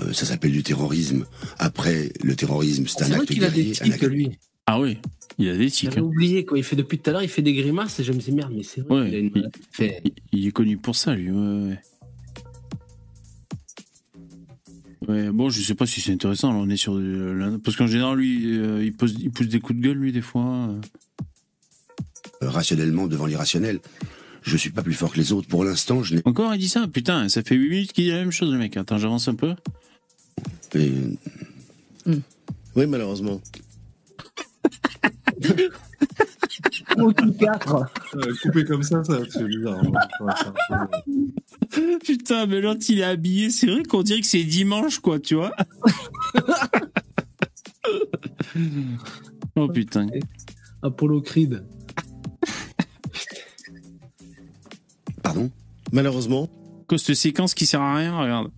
Euh, 0.00 0.12
ça 0.12 0.24
s'appelle 0.26 0.52
du 0.52 0.62
terrorisme. 0.62 1.26
Après, 1.58 2.12
le 2.22 2.36
terrorisme, 2.36 2.84
c'est 2.86 3.02
un 3.02 3.06
C'est 3.06 3.10
vrai 3.12 3.20
acte 3.22 3.32
qu'il 3.32 3.44
a 3.44 3.50
des 3.50 3.64
guerrier. 3.64 3.70
un 3.80 3.84
tics, 3.84 3.94
acte- 3.94 4.06
lui. 4.08 4.30
Ah 4.66 4.78
oui, 4.80 4.98
il 5.38 5.48
a 5.48 5.56
des 5.56 5.70
tics. 5.70 5.90
J'avais 5.90 6.00
hein. 6.00 6.04
oublié, 6.04 6.44
quoi. 6.44 6.56
Il 6.56 6.62
fait 6.62 6.76
depuis 6.76 6.98
tout 6.98 7.10
à 7.10 7.14
l'heure, 7.14 7.22
il 7.22 7.28
fait 7.28 7.42
des 7.42 7.54
grimaces, 7.54 7.98
et 7.98 8.04
je 8.04 8.12
me 8.12 8.18
dis, 8.18 8.30
merde, 8.30 8.52
mais 8.56 8.62
c'est 8.62 8.82
vrai. 8.82 9.00
Ouais, 9.00 9.08
il 9.08 9.14
a 9.14 9.18
une- 9.18 9.30
il, 9.34 9.50
fait- 9.72 10.00
il- 10.04 10.12
il 10.40 10.46
est 10.46 10.52
connu 10.52 10.76
pour 10.76 10.94
ça, 10.94 11.14
lui. 11.16 11.30
Ouais, 11.32 11.36
ouais. 11.70 11.80
Ouais, 15.08 15.30
bon, 15.30 15.48
je 15.48 15.62
sais 15.62 15.74
pas 15.74 15.86
si 15.86 16.00
c'est 16.02 16.12
intéressant. 16.12 16.52
Là, 16.52 16.58
on 16.58 16.68
est 16.68 16.76
sur 16.76 16.94
là, 16.98 17.52
parce 17.64 17.76
qu'en 17.76 17.86
général, 17.86 18.18
lui, 18.18 18.58
euh, 18.58 18.84
il, 18.84 18.92
pose, 18.94 19.16
il 19.18 19.30
pousse 19.30 19.48
des 19.48 19.58
coups 19.58 19.78
de 19.78 19.84
gueule, 19.84 19.96
lui, 19.96 20.12
des 20.12 20.20
fois. 20.20 20.44
euh. 20.44 20.80
euh, 22.42 22.50
rationnellement 22.50 23.06
devant 23.06 23.24
l'irrationnel. 23.26 23.80
Je 24.42 24.56
suis 24.56 24.70
pas 24.70 24.82
plus 24.82 24.94
fort 24.94 25.12
que 25.12 25.16
les 25.18 25.32
autres. 25.32 25.48
Pour 25.48 25.64
l'instant, 25.64 26.02
je 26.02 26.14
n'ai 26.14 26.22
Encore, 26.24 26.54
il 26.54 26.58
dit 26.58 26.68
ça? 26.68 26.86
Putain, 26.86 27.28
ça 27.28 27.42
fait 27.42 27.54
8 27.56 27.68
minutes 27.70 27.92
qu'il 27.92 28.04
dit 28.04 28.10
la 28.10 28.18
même 28.18 28.30
chose, 28.30 28.52
le 28.52 28.58
mec. 28.58 28.76
Attends, 28.76 28.98
j'avance 28.98 29.28
un 29.28 29.34
peu. 29.34 29.54
et 30.74 30.92
Oui, 32.76 32.86
malheureusement. 32.86 33.40
Euh, 36.98 38.34
coupé 38.42 38.64
comme 38.64 38.82
ça, 38.82 39.02
ça 39.04 39.18
c'est 39.30 39.44
bizarre. 39.44 39.80
hein. 40.70 40.88
Putain, 42.04 42.46
mais 42.46 42.60
l'autre, 42.60 42.84
il 42.88 43.00
est 43.00 43.04
habillé. 43.04 43.50
C'est 43.50 43.66
vrai 43.66 43.82
qu'on 43.84 44.02
dirait 44.02 44.20
que 44.20 44.26
c'est 44.26 44.44
dimanche, 44.44 44.98
quoi, 45.00 45.18
tu 45.20 45.34
vois. 45.34 45.54
oh 49.56 49.68
putain. 49.68 50.06
Apollo 50.82 51.20
Creed. 51.22 51.64
Pardon? 55.22 55.50
Malheureusement. 55.92 56.48
Quoi, 56.88 56.98
cette 56.98 57.16
séquence 57.16 57.54
qui 57.54 57.66
sert 57.66 57.80
à 57.80 57.96
rien, 57.96 58.16
regarde. 58.18 58.50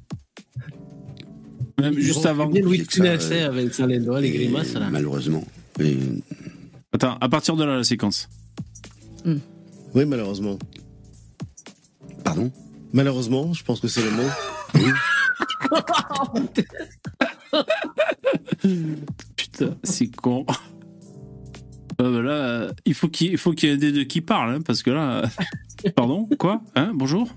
Même 1.81 1.95
juste 1.99 2.27
avant. 2.27 2.47
bien 2.47 2.63
Louis 2.63 2.85
que 2.85 2.93
Funès, 2.93 3.31
euh, 3.31 3.47
hein, 3.47 3.51
avec 3.51 3.77
Lindon, 3.79 4.17
les 4.17 4.29
et 4.29 4.33
grimaces, 4.33 4.75
là. 4.75 4.89
malheureusement. 4.91 5.45
Et 5.81 5.97
Attends, 7.03 7.17
à 7.19 7.31
partir 7.31 7.57
de 7.57 7.65
là, 7.65 7.79
la 7.79 7.83
séquence. 7.85 8.29
Oui, 9.25 10.05
malheureusement. 10.05 10.59
Pardon? 12.23 12.53
Malheureusement, 12.93 13.55
je 13.55 13.65
pense 13.65 13.81
que 13.81 13.89
c'est 13.89 14.03
le 14.03 14.11
mot. 14.11 14.29
Putain, 19.35 19.77
c'est 19.83 20.09
con. 20.09 20.45
Ah 20.49 20.59
bah 21.97 22.11
là, 22.21 22.33
euh, 22.33 22.71
il 22.85 22.93
faut 22.93 23.09
qu'il 23.09 23.31
il 23.33 23.39
faut 23.39 23.53
qu'il 23.53 23.71
y 23.71 23.73
ait 23.73 23.79
des 23.79 23.93
deux 23.93 24.05
qui 24.05 24.21
parle, 24.21 24.57
hein, 24.57 24.61
parce 24.61 24.83
que 24.83 24.91
là. 24.91 25.23
euh, 25.23 25.27
Pardon 25.97 26.29
Quoi 26.39 26.61
Hein 26.75 26.93
Bonjour? 26.95 27.35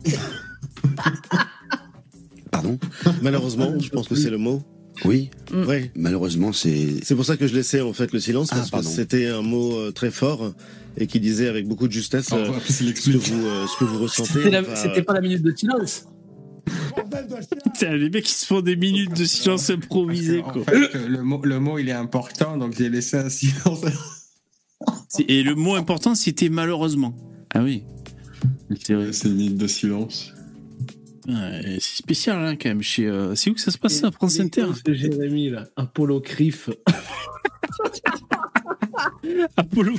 Pardon? 2.52 2.78
Malheureusement, 3.22 3.80
je 3.80 3.90
pense 3.90 4.10
que 4.10 4.16
c'est 4.16 4.30
le 4.30 4.38
mot. 4.38 4.62
Oui 5.06 5.30
Oui. 5.54 5.90
Malheureusement, 5.96 6.54
c'est. 6.54 7.04
C'est 7.04 7.16
pour 7.16 7.26
ça 7.26 7.36
que 7.38 7.48
je 7.48 7.54
laissais 7.56 7.82
en 7.82 7.94
fait 7.94 8.12
le 8.14 8.20
silence 8.20 8.50
Ah, 8.52 8.64
parce 8.72 8.88
que 8.88 8.94
c'était 8.94 9.28
un 9.28 9.42
mot 9.42 9.76
euh, 9.78 9.92
très 9.92 10.12
fort 10.12 10.54
et 10.98 11.08
qui 11.08 11.20
disait 11.20 11.48
avec 11.48 11.68
beaucoup 11.68 11.88
de 11.88 11.94
justesse 11.94 12.28
Ah, 12.32 12.36
euh, 12.36 12.52
c'est 12.66 12.94
ce, 12.94 13.10
que 13.12 13.18
vous, 13.18 13.46
euh, 13.46 13.66
ce 13.68 13.78
que 13.80 13.84
vous 13.86 14.00
ressentez. 14.00 14.44
C'était 14.44 14.58
Enfin, 14.58 15.02
pas 15.02 15.14
la 15.16 15.22
minute 15.22 15.42
de 15.42 15.54
silence. 15.56 16.06
Putain, 17.64 17.96
les 17.98 18.10
mecs, 18.10 18.30
ils 18.30 18.34
se 18.34 18.46
font 18.46 18.62
des 18.62 18.76
minutes 18.76 19.18
de 19.18 19.26
silence 19.26 19.70
improvisé, 19.70 20.42
En 20.42 20.52
quoi. 20.52 20.64
fait, 20.64 20.94
le 21.08 21.22
mot, 21.24 21.42
le 21.44 21.60
mot, 21.60 21.78
il 21.80 21.90
est 21.90 21.94
important, 21.94 22.58
donc 22.58 22.76
j'ai 22.78 22.90
laissé 22.90 23.18
un 23.18 23.30
silence. 23.30 23.82
C'est- 25.10 25.26
Et 25.30 25.44
le 25.44 25.56
mot 25.56 25.76
important, 25.76 26.14
c'était 26.16 26.50
malheureusement. 26.50 27.16
Ah 27.54 27.64
oui. 27.64 27.84
C'est 28.84 28.94
vrai. 28.94 29.12
C'est 29.14 29.28
une 29.28 29.36
minute 29.36 29.58
de 29.58 29.68
silence. 29.68 30.33
Ouais, 31.28 31.78
c'est 31.80 31.98
spécial, 31.98 32.38
hein, 32.46 32.56
quand 32.56 32.70
même. 32.70 32.82
Chez, 32.82 33.08
euh, 33.08 33.36
C'est 33.36 33.50
où 33.50 33.54
que 33.54 33.62
ça 33.62 33.72
se 33.72 33.78
passe, 33.78 34.00
ça, 34.00 34.12
France 34.12 34.40
Inter 34.40 34.68
Jérémy, 34.88 35.50
là? 35.50 35.66
Apollo 35.76 36.22
Criff. 36.22 36.70
Apollo 39.58 39.94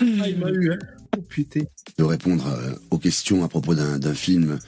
Ah, 0.00 0.28
il 0.28 0.38
m'a 0.38 0.50
eu, 0.50 0.72
hein. 0.72 0.78
Oh, 1.16 1.22
putain. 1.28 1.60
de 1.98 2.04
répondre 2.04 2.46
euh, 2.46 2.72
aux 2.90 2.98
questions 2.98 3.42
à 3.44 3.48
propos 3.48 3.74
d'un 3.74 3.98
d'un 3.98 4.14
film. 4.14 4.58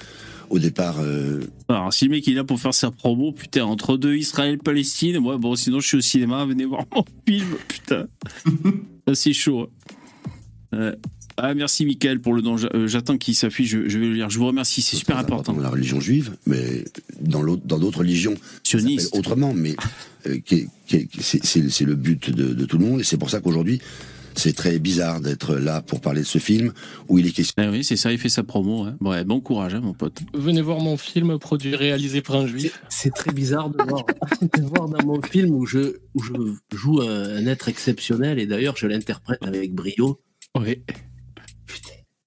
Au 0.49 0.59
départ, 0.59 0.97
euh, 0.99 1.41
Alors, 1.69 1.93
si 1.93 2.07
le 2.07 2.11
mec 2.11 2.27
il 2.27 2.33
est 2.33 2.37
là 2.37 2.45
pour 2.45 2.59
faire 2.59 2.75
sa 2.75 2.91
promo, 2.91 3.31
putain, 3.31 3.65
entre 3.65 3.97
deux 3.97 4.17
Israël-Palestine, 4.17 5.19
ouais, 5.19 5.39
bon, 5.39 5.55
sinon 5.55 5.79
je 5.79 5.87
suis 5.87 5.97
au 5.99 6.01
cinéma, 6.01 6.45
venez 6.45 6.65
voir 6.65 6.85
mon 6.93 7.05
film, 7.29 7.47
putain. 7.69 8.09
Ça, 9.07 9.15
c'est 9.15 9.33
chaud. 9.33 9.71
hein. 10.73 10.79
Ouais. 10.79 10.97
Ah, 11.43 11.55
merci 11.55 11.85
Michael 11.87 12.21
pour 12.21 12.35
le 12.35 12.43
don. 12.43 12.57
Euh, 12.75 12.87
J'attends 12.87 13.17
qu'il 13.19 13.35
s'affiche, 13.35 13.71
je, 13.71 13.89
je 13.89 13.99
vais 13.99 14.07
le 14.07 14.15
lire. 14.15 14.31
Je 14.31 14.39
vous 14.39 14.47
remercie, 14.47 14.83
c'est 14.83 14.97
super 14.97 15.17
important. 15.19 15.53
dans 15.53 15.61
la 15.63 15.71
religion 15.71 16.01
juive, 16.01 16.37
mais 16.47 16.85
dans 17.21 17.43
l'autre- 17.43 17.63
dans 17.65 17.79
d'autres 17.79 17.99
religions, 18.01 18.35
s'appelle 18.63 18.99
autrement, 19.13 19.55
mais 19.55 19.75
euh, 20.27 20.39
c'est 21.21 21.85
le 21.85 21.95
but 21.95 22.31
de, 22.31 22.53
de 22.53 22.65
tout 22.65 22.79
le 22.79 22.85
monde, 22.87 23.01
et 23.01 23.05
c'est 23.05 23.17
pour 23.17 23.31
ça 23.31 23.41
qu'aujourd'hui, 23.41 23.81
c'est 24.37 24.55
très 24.55 24.79
bizarre 24.79 25.21
d'être 25.21 25.57
là 25.57 25.83
pour 25.83 26.01
parler 26.01 26.21
de 26.21 26.27
ce 26.27 26.39
film 26.39 26.73
où 27.09 27.19
il 27.19 27.27
est 27.27 27.33
question. 27.33 27.55
Ah 27.59 27.71
oui, 27.71 27.83
c'est 27.83 27.97
ça, 27.97 28.13
il 28.13 28.19
fait 28.19 28.29
sa 28.29 28.43
promo. 28.45 28.85
Hein. 28.85 28.97
Ouais, 29.01 29.25
bon 29.25 29.41
courage, 29.41 29.75
hein, 29.75 29.81
mon 29.81 29.93
pote. 29.93 30.21
Venez 30.35 30.63
voir 30.63 30.79
mon 30.81 30.97
film 30.97 31.37
produit 31.39 31.75
réalisé 31.75 32.23
par 32.23 32.37
un 32.37 32.47
juif. 32.47 32.81
C'est 32.89 33.13
très 33.13 33.33
bizarre 33.33 33.71
de 33.71 33.83
voir, 33.83 34.05
de 34.43 34.63
voir 34.63 34.89
dans 34.89 35.05
mon 35.05 35.21
film 35.21 35.51
où 35.51 35.67
je, 35.67 35.97
où 36.15 36.23
je 36.23 36.33
joue 36.77 37.01
un, 37.03 37.37
un 37.39 37.47
être 37.47 37.69
exceptionnel 37.69 38.39
et 38.39 38.47
d'ailleurs 38.47 38.77
je 38.77 38.87
l'interprète 38.87 39.43
avec 39.43 39.75
brio. 39.75 40.21
Oui. 40.59 40.79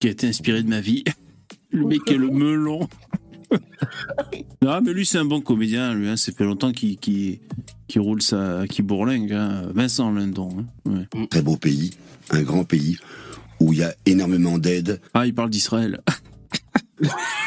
Qui 0.03 0.09
a 0.09 0.11
été 0.11 0.27
inspiré 0.27 0.61
de 0.63 0.67
ma 0.67 0.81
vie. 0.81 1.05
Le 1.71 1.85
mec 1.85 2.01
est 2.11 2.17
le 2.17 2.29
melon. 2.29 2.89
non, 4.61 4.81
mais 4.81 4.91
lui, 4.91 5.05
c'est 5.05 5.17
un 5.17 5.23
bon 5.23 5.39
comédien. 5.39 5.93
Lui, 5.93 6.09
hein. 6.09 6.17
ça 6.17 6.33
fait 6.33 6.43
longtemps 6.43 6.73
qu'il 6.73 6.97
qu'il- 6.97 7.39
qu'il 7.87 8.01
roule 8.01 8.21
sa. 8.21 8.67
qui 8.67 8.81
bourlingue. 8.81 9.31
Hein. 9.31 9.71
Vincent 9.73 10.11
Lindon. 10.11 10.65
hein. 10.89 11.05
Ouais. 11.13 11.27
Très 11.27 11.41
beau 11.41 11.55
pays, 11.55 11.91
un 12.31 12.41
grand 12.41 12.65
pays 12.65 12.97
où 13.61 13.71
il 13.71 13.79
y 13.79 13.83
a 13.83 13.95
énormément 14.05 14.57
d'aide. 14.57 14.99
Ah, 15.13 15.25
il 15.25 15.33
parle 15.33 15.49
d'Israël. 15.51 16.01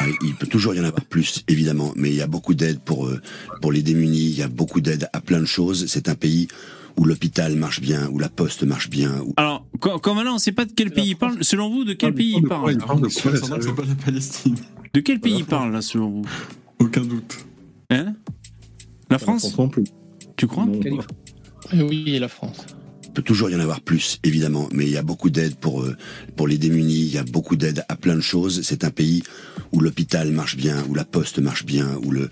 Ah, 0.01 0.07
Il 0.23 0.35
peut 0.35 0.47
toujours 0.47 0.74
y 0.74 0.81
en 0.81 0.85
avoir 0.85 1.05
plus, 1.05 1.45
évidemment, 1.49 1.93
mais 1.95 2.09
il 2.09 2.16
y 2.16 2.23
a 2.23 2.27
beaucoup 2.27 2.55
d'aide 2.55 2.81
pour, 2.81 3.07
euh, 3.07 3.20
pour 3.61 3.70
les 3.70 3.83
démunis, 3.83 4.19
il 4.31 4.39
y 4.39 4.43
a 4.43 4.49
beaucoup 4.49 4.81
d'aide 4.81 5.09
à 5.12 5.20
plein 5.20 5.41
de 5.41 5.45
choses. 5.47 5.87
C'est 5.89 6.09
un 6.09 6.15
pays 6.15 6.49
où 6.97 7.05
l'hôpital 7.05 7.55
marche 7.56 7.81
bien, 7.81 8.09
où 8.09 8.18
la 8.18 8.28
poste 8.28 8.62
marche 8.62 8.89
bien. 8.90 9.20
Où... 9.20 9.35
Alors, 9.36 9.66
quand, 9.81 9.98
quand 9.98 10.14
maintenant, 10.14 10.32
on 10.32 10.35
ne 10.35 10.40
sait 10.40 10.52
pas 10.52 10.64
de 10.64 10.73
quel 10.73 10.90
pays 10.90 11.10
il 11.10 11.16
parle. 11.16 11.43
Selon 11.43 11.70
vous, 11.70 11.85
de 11.85 11.93
quel 11.93 12.14
pays 12.14 12.36
il 12.39 12.44
parle 12.48 12.73
Il 12.73 12.78
parle 12.78 13.02
de 13.02 13.09
quoi 13.09 13.32
là, 13.32 13.59
C'est 13.60 13.74
pas 13.74 13.85
la 13.85 13.94
Palestine. 13.94 14.56
De 14.94 15.01
quel 15.01 15.20
pays 15.20 15.36
il 15.39 15.44
parle, 15.44 15.73
là, 15.73 15.82
selon 15.82 16.10
vous? 16.10 16.24
Aucun 16.78 17.02
doute. 17.02 17.47
Hein? 17.90 18.14
La 19.10 19.18
France? 19.18 19.56
non 19.59 19.68
plus. 19.68 19.85
Tu 20.36 20.47
crois? 20.47 20.66
Oui, 21.73 22.05
et 22.06 22.18
la 22.18 22.28
France. 22.28 22.66
Il 23.05 23.12
peut 23.12 23.23
toujours 23.23 23.51
y 23.51 23.56
en 23.56 23.60
avoir 23.60 23.81
plus, 23.81 24.18
évidemment, 24.24 24.68
mais 24.73 24.85
il 24.85 24.90
y 24.90 24.97
a 24.98 25.02
beaucoup 25.02 25.31
d'aide 25.31 25.56
pour, 25.56 25.82
euh, 25.82 25.97
pour 26.36 26.47
les 26.47 26.59
démunis, 26.59 27.01
il 27.01 27.14
y 27.14 27.18
a 27.18 27.24
beaucoup 27.24 27.56
d'aide 27.56 27.85
à 27.89 27.97
plein 27.97 28.14
de 28.14 28.20
choses. 28.20 28.60
C'est 28.62 28.85
un 28.85 28.90
pays 28.90 29.23
où 29.72 29.80
l'hôpital 29.80 30.30
marche 30.32 30.56
bien, 30.56 30.84
où 30.88 30.94
la 30.94 31.05
poste 31.05 31.38
marche 31.38 31.64
bien, 31.64 31.97
où 32.05 32.10
le... 32.10 32.28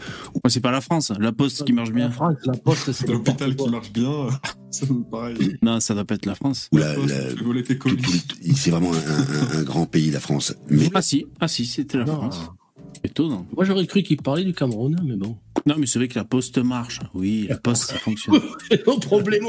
C'est 0.49 0.61
pas 0.61 0.71
la 0.71 0.81
France, 0.81 1.13
la 1.19 1.33
poste 1.33 1.65
qui 1.65 1.73
marche 1.73 1.91
bien. 1.93 2.07
La 2.07 2.13
France, 2.13 2.37
la 2.45 2.53
poste, 2.57 2.93
c'est 2.93 3.09
L'hôpital 3.09 3.55
qui 3.57 3.69
marche 3.71 3.93
bien, 3.93 4.29
ça 4.71 4.87
me 4.87 5.03
pareil. 5.03 5.57
Non, 5.63 5.81
ça 5.81 5.95
doit 5.95 6.05
pas 6.05 6.15
être 6.15 6.27
la 6.27 6.35
France. 6.35 6.69
la- 6.73 6.95
la- 6.97 7.31
c'est 8.57 8.71
vraiment 8.71 8.93
un, 8.93 9.57
un- 9.57 9.59
un 9.61 9.63
grand 9.63 9.87
pays, 9.87 10.11
la 10.11 10.21
France. 10.21 10.55
Mais 10.71 10.89
Ah 10.95 11.03
si, 11.03 11.27
ah 11.41 11.49
si, 11.49 11.65
c'était 11.67 11.99
la 11.99 12.05
Non. 12.05 12.15
France. 12.17 12.51
Étonnant. 13.03 13.47
Moi 13.55 13.65
j'aurais 13.65 13.87
cru 13.87 14.03
qu'il 14.03 14.17
parlait 14.17 14.45
du 14.45 14.55
Cameroun, 14.55 14.97
mais 15.05 15.17
bon. 15.17 15.37
Non, 15.67 15.75
mais 15.79 15.87
c'est 15.87 15.99
vrai 15.99 16.09
que 16.09 16.19
la 16.19 16.25
poste 16.25 16.59
marche. 16.59 17.01
Oui, 17.15 17.47
la 17.49 17.57
poste, 17.59 17.91
ça 17.91 17.97
fonctionne. 17.99 18.41
non 18.87 18.99
problème. 18.99 19.45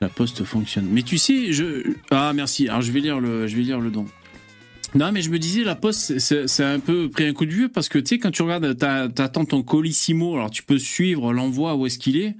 La 0.00 0.08
poste 0.08 0.44
fonctionne. 0.44 0.86
Mais 0.90 1.02
tu 1.02 1.18
sais, 1.18 1.52
je. 1.52 1.94
Ah, 2.10 2.32
merci. 2.34 2.68
Alors, 2.68 2.82
je 2.82 2.92
vais 2.92 3.00
lire 3.00 3.20
le, 3.20 3.46
je 3.46 3.56
vais 3.56 3.62
lire 3.62 3.80
le 3.80 3.90
don. 3.90 4.06
Non, 4.96 5.12
mais 5.12 5.20
je 5.20 5.28
me 5.28 5.38
disais, 5.38 5.62
la 5.62 5.74
poste, 5.74 6.18
c'est- 6.18 6.64
un 6.64 6.80
peu 6.80 7.10
pris 7.10 7.26
un 7.26 7.34
coup 7.34 7.44
de 7.44 7.50
vieux 7.52 7.68
parce 7.68 7.86
que 7.90 7.98
tu 7.98 8.06
sais, 8.06 8.18
quand 8.18 8.30
tu 8.30 8.40
regardes, 8.40 8.78
t'attends 8.78 9.44
ton 9.44 9.62
colissimo, 9.62 10.34
alors 10.36 10.50
tu 10.50 10.62
peux 10.62 10.78
suivre 10.78 11.34
l'envoi 11.34 11.74
où 11.76 11.84
est-ce 11.84 11.98
qu'il 11.98 12.16
est. 12.16 12.34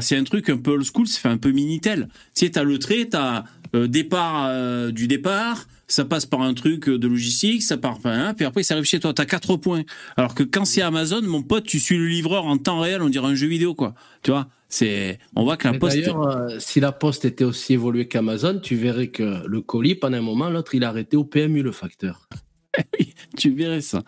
C'est 0.00 0.18
un 0.18 0.24
truc 0.24 0.50
un 0.50 0.58
peu 0.58 0.72
old 0.72 0.84
school, 0.84 1.06
ça 1.06 1.18
fait 1.20 1.28
un 1.30 1.38
peu 1.38 1.52
Minitel. 1.52 2.08
Tu 2.34 2.44
sais, 2.44 2.50
t'as 2.50 2.64
le 2.64 2.78
trait, 2.78 3.06
t'as 3.10 3.44
euh, 3.74 3.86
départ 3.86 4.44
euh, 4.48 4.90
du 4.90 5.08
départ, 5.08 5.66
ça 5.88 6.04
passe 6.04 6.26
par 6.26 6.42
un 6.42 6.52
truc 6.52 6.90
de 6.90 7.08
logistique, 7.08 7.62
ça 7.62 7.78
part 7.78 7.98
par 7.98 8.12
un, 8.12 8.34
puis 8.34 8.44
après 8.44 8.62
ça 8.62 8.74
arrive 8.74 8.84
chez 8.84 9.00
toi. 9.00 9.14
T'as 9.14 9.24
quatre 9.24 9.56
points. 9.56 9.84
Alors 10.18 10.34
que 10.34 10.42
quand 10.42 10.66
c'est 10.66 10.82
Amazon, 10.82 11.22
mon 11.22 11.42
pote, 11.42 11.64
tu 11.64 11.80
suis 11.80 11.96
le 11.96 12.08
livreur 12.08 12.44
en 12.44 12.58
temps 12.58 12.80
réel, 12.80 13.00
on 13.00 13.08
dirait 13.08 13.28
un 13.28 13.34
jeu 13.34 13.46
vidéo, 13.46 13.74
quoi. 13.74 13.94
Tu 14.22 14.32
vois, 14.32 14.48
c'est, 14.72 15.18
on 15.36 15.44
voit 15.44 15.58
que 15.58 15.68
la 15.68 15.72
Mais 15.72 15.78
poste. 15.78 15.96
D'ailleurs, 15.96 16.26
euh, 16.26 16.56
si 16.58 16.80
la 16.80 16.92
poste 16.92 17.26
était 17.26 17.44
aussi 17.44 17.74
évoluée 17.74 18.08
qu'Amazon, 18.08 18.58
tu 18.58 18.74
verrais 18.74 19.08
que 19.08 19.46
le 19.46 19.60
colis, 19.60 19.94
pendant 19.94 20.16
un 20.16 20.22
moment, 20.22 20.48
l'autre, 20.48 20.74
il 20.74 20.82
a 20.84 20.88
arrêté 20.88 21.16
au 21.16 21.24
PMU, 21.24 21.62
le 21.62 21.72
facteur. 21.72 22.26
tu 23.36 23.50
verrais 23.50 23.82
ça. 23.82 24.02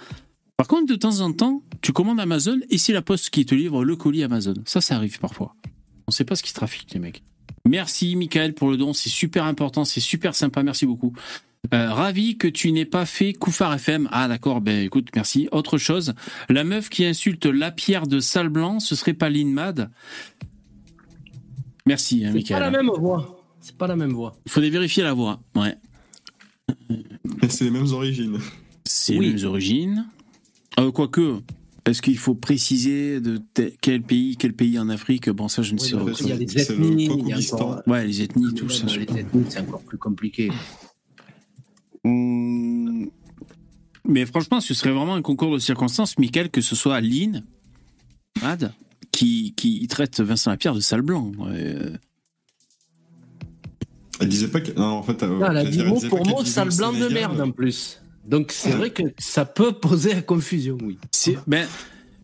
Par 0.56 0.66
contre, 0.66 0.90
de 0.90 0.96
temps 0.96 1.20
en 1.20 1.32
temps, 1.32 1.62
tu 1.82 1.92
commandes 1.92 2.18
Amazon 2.18 2.60
et 2.70 2.78
c'est 2.78 2.94
la 2.94 3.02
poste 3.02 3.28
qui 3.28 3.44
te 3.44 3.54
livre 3.54 3.84
le 3.84 3.94
colis 3.96 4.22
Amazon? 4.22 4.54
Ça, 4.64 4.80
ça 4.80 4.96
arrive 4.96 5.18
parfois. 5.18 5.54
On 6.08 6.12
sait 6.12 6.24
pas 6.24 6.34
ce 6.34 6.42
qui 6.42 6.54
trafique, 6.54 6.94
les 6.94 7.00
mecs. 7.00 7.22
Merci, 7.68 8.16
Michael, 8.16 8.54
pour 8.54 8.70
le 8.70 8.78
don. 8.78 8.94
C'est 8.94 9.10
super 9.10 9.44
important, 9.44 9.84
c'est 9.84 10.00
super 10.00 10.34
sympa. 10.34 10.62
Merci 10.62 10.86
beaucoup. 10.86 11.12
Euh, 11.72 11.92
ravi 11.92 12.38
que 12.38 12.48
tu 12.48 12.72
n'aies 12.72 12.84
pas 12.84 13.04
fait 13.04 13.34
Koufar 13.34 13.74
FM. 13.74 14.08
Ah, 14.12 14.28
d'accord. 14.28 14.62
Ben, 14.62 14.84
écoute, 14.84 15.08
merci. 15.14 15.48
Autre 15.52 15.76
chose. 15.76 16.14
La 16.48 16.64
meuf 16.64 16.88
qui 16.88 17.04
insulte 17.04 17.46
la 17.46 17.70
pierre 17.70 18.06
de 18.06 18.20
sale 18.20 18.48
blanc, 18.48 18.80
ce 18.80 18.94
serait 18.94 19.14
pas 19.14 19.28
Lynn 19.28 19.52
Mad 19.52 19.90
Merci, 21.86 22.24
hein, 22.24 22.28
C'est 22.32 22.48
pas 22.48 22.58
Michael. 22.58 22.60
la 22.60 22.70
même 22.70 22.90
voix. 22.98 23.40
C'est 23.60 23.76
pas 23.76 23.86
la 23.86 23.96
même 23.96 24.12
voix. 24.12 24.36
Il 24.46 24.50
faudrait 24.52 24.70
vérifier 24.70 25.02
la 25.02 25.12
voix. 25.14 25.40
Ouais. 25.54 25.74
Mais 26.88 27.48
c'est 27.48 27.64
les 27.64 27.70
mêmes 27.70 27.92
origines. 27.92 28.38
C'est 28.84 29.14
les 29.14 29.32
mêmes 29.32 29.44
origines. 29.46 30.06
Euh, 30.78 30.90
Quoique, 30.92 31.40
est-ce 31.86 32.02
qu'il 32.02 32.18
faut 32.18 32.34
préciser 32.34 33.20
de 33.20 33.40
quel 33.80 34.02
pays, 34.02 34.36
quel 34.36 34.52
pays 34.54 34.78
en 34.78 34.88
Afrique 34.88 35.28
Bon, 35.30 35.48
ça, 35.48 35.62
je 35.62 35.74
ne 35.74 35.80
Oui, 35.80 35.86
sais 35.88 35.96
pas. 35.96 36.04
il 36.20 36.28
y 36.28 36.32
a 36.32 36.36
les 36.36 36.58
ethnies, 36.60 37.04
il 37.04 37.28
y 37.28 37.32
a 37.32 37.54
encore- 37.54 37.82
Ouais, 37.86 38.06
les 38.06 38.22
ethnies, 38.22 38.54
tout 38.54 38.68
ça. 38.68 38.86
les 38.86 39.02
ethnies, 39.02 39.44
c'est 39.48 39.60
encore 39.60 39.82
plus 39.82 39.98
compliqué. 39.98 40.50
Hum, 42.04 43.08
Mais 44.06 44.26
franchement, 44.26 44.60
ce 44.60 44.74
serait 44.74 44.90
vraiment 44.92 45.14
un 45.14 45.22
concours 45.22 45.52
de 45.54 45.58
circonstances, 45.58 46.18
Michael, 46.18 46.50
que 46.50 46.60
ce 46.60 46.76
soit 46.76 47.00
Lynn, 47.00 47.44
Mad, 48.42 48.72
qui, 49.14 49.54
qui 49.56 49.86
traite 49.88 50.20
Vincent 50.20 50.50
Lapierre 50.50 50.74
de 50.74 50.80
sale 50.80 51.02
blanc. 51.02 51.32
Euh, 51.46 51.96
Elle 54.20 54.28
disait 54.28 54.48
pas 54.48 54.60
que. 54.60 54.72
Non, 54.72 54.84
en 54.98 55.02
fait. 55.02 55.22
euh, 55.22 55.40
elle 55.48 55.56
a 55.56 55.64
dit 55.64 55.82
mot 55.82 56.00
pour 56.08 56.26
mot 56.26 56.44
sale 56.44 56.68
blanc 56.76 56.92
de 56.92 57.08
merde 57.08 57.40
en 57.40 57.50
plus. 57.50 58.00
Donc 58.26 58.52
c'est 58.52 58.70
vrai 58.70 58.90
que 58.90 59.02
ça 59.18 59.44
peut 59.44 59.72
poser 59.72 60.12
à 60.14 60.22
confusion, 60.22 60.78
oui. 60.82 60.98
Ben 61.46 61.66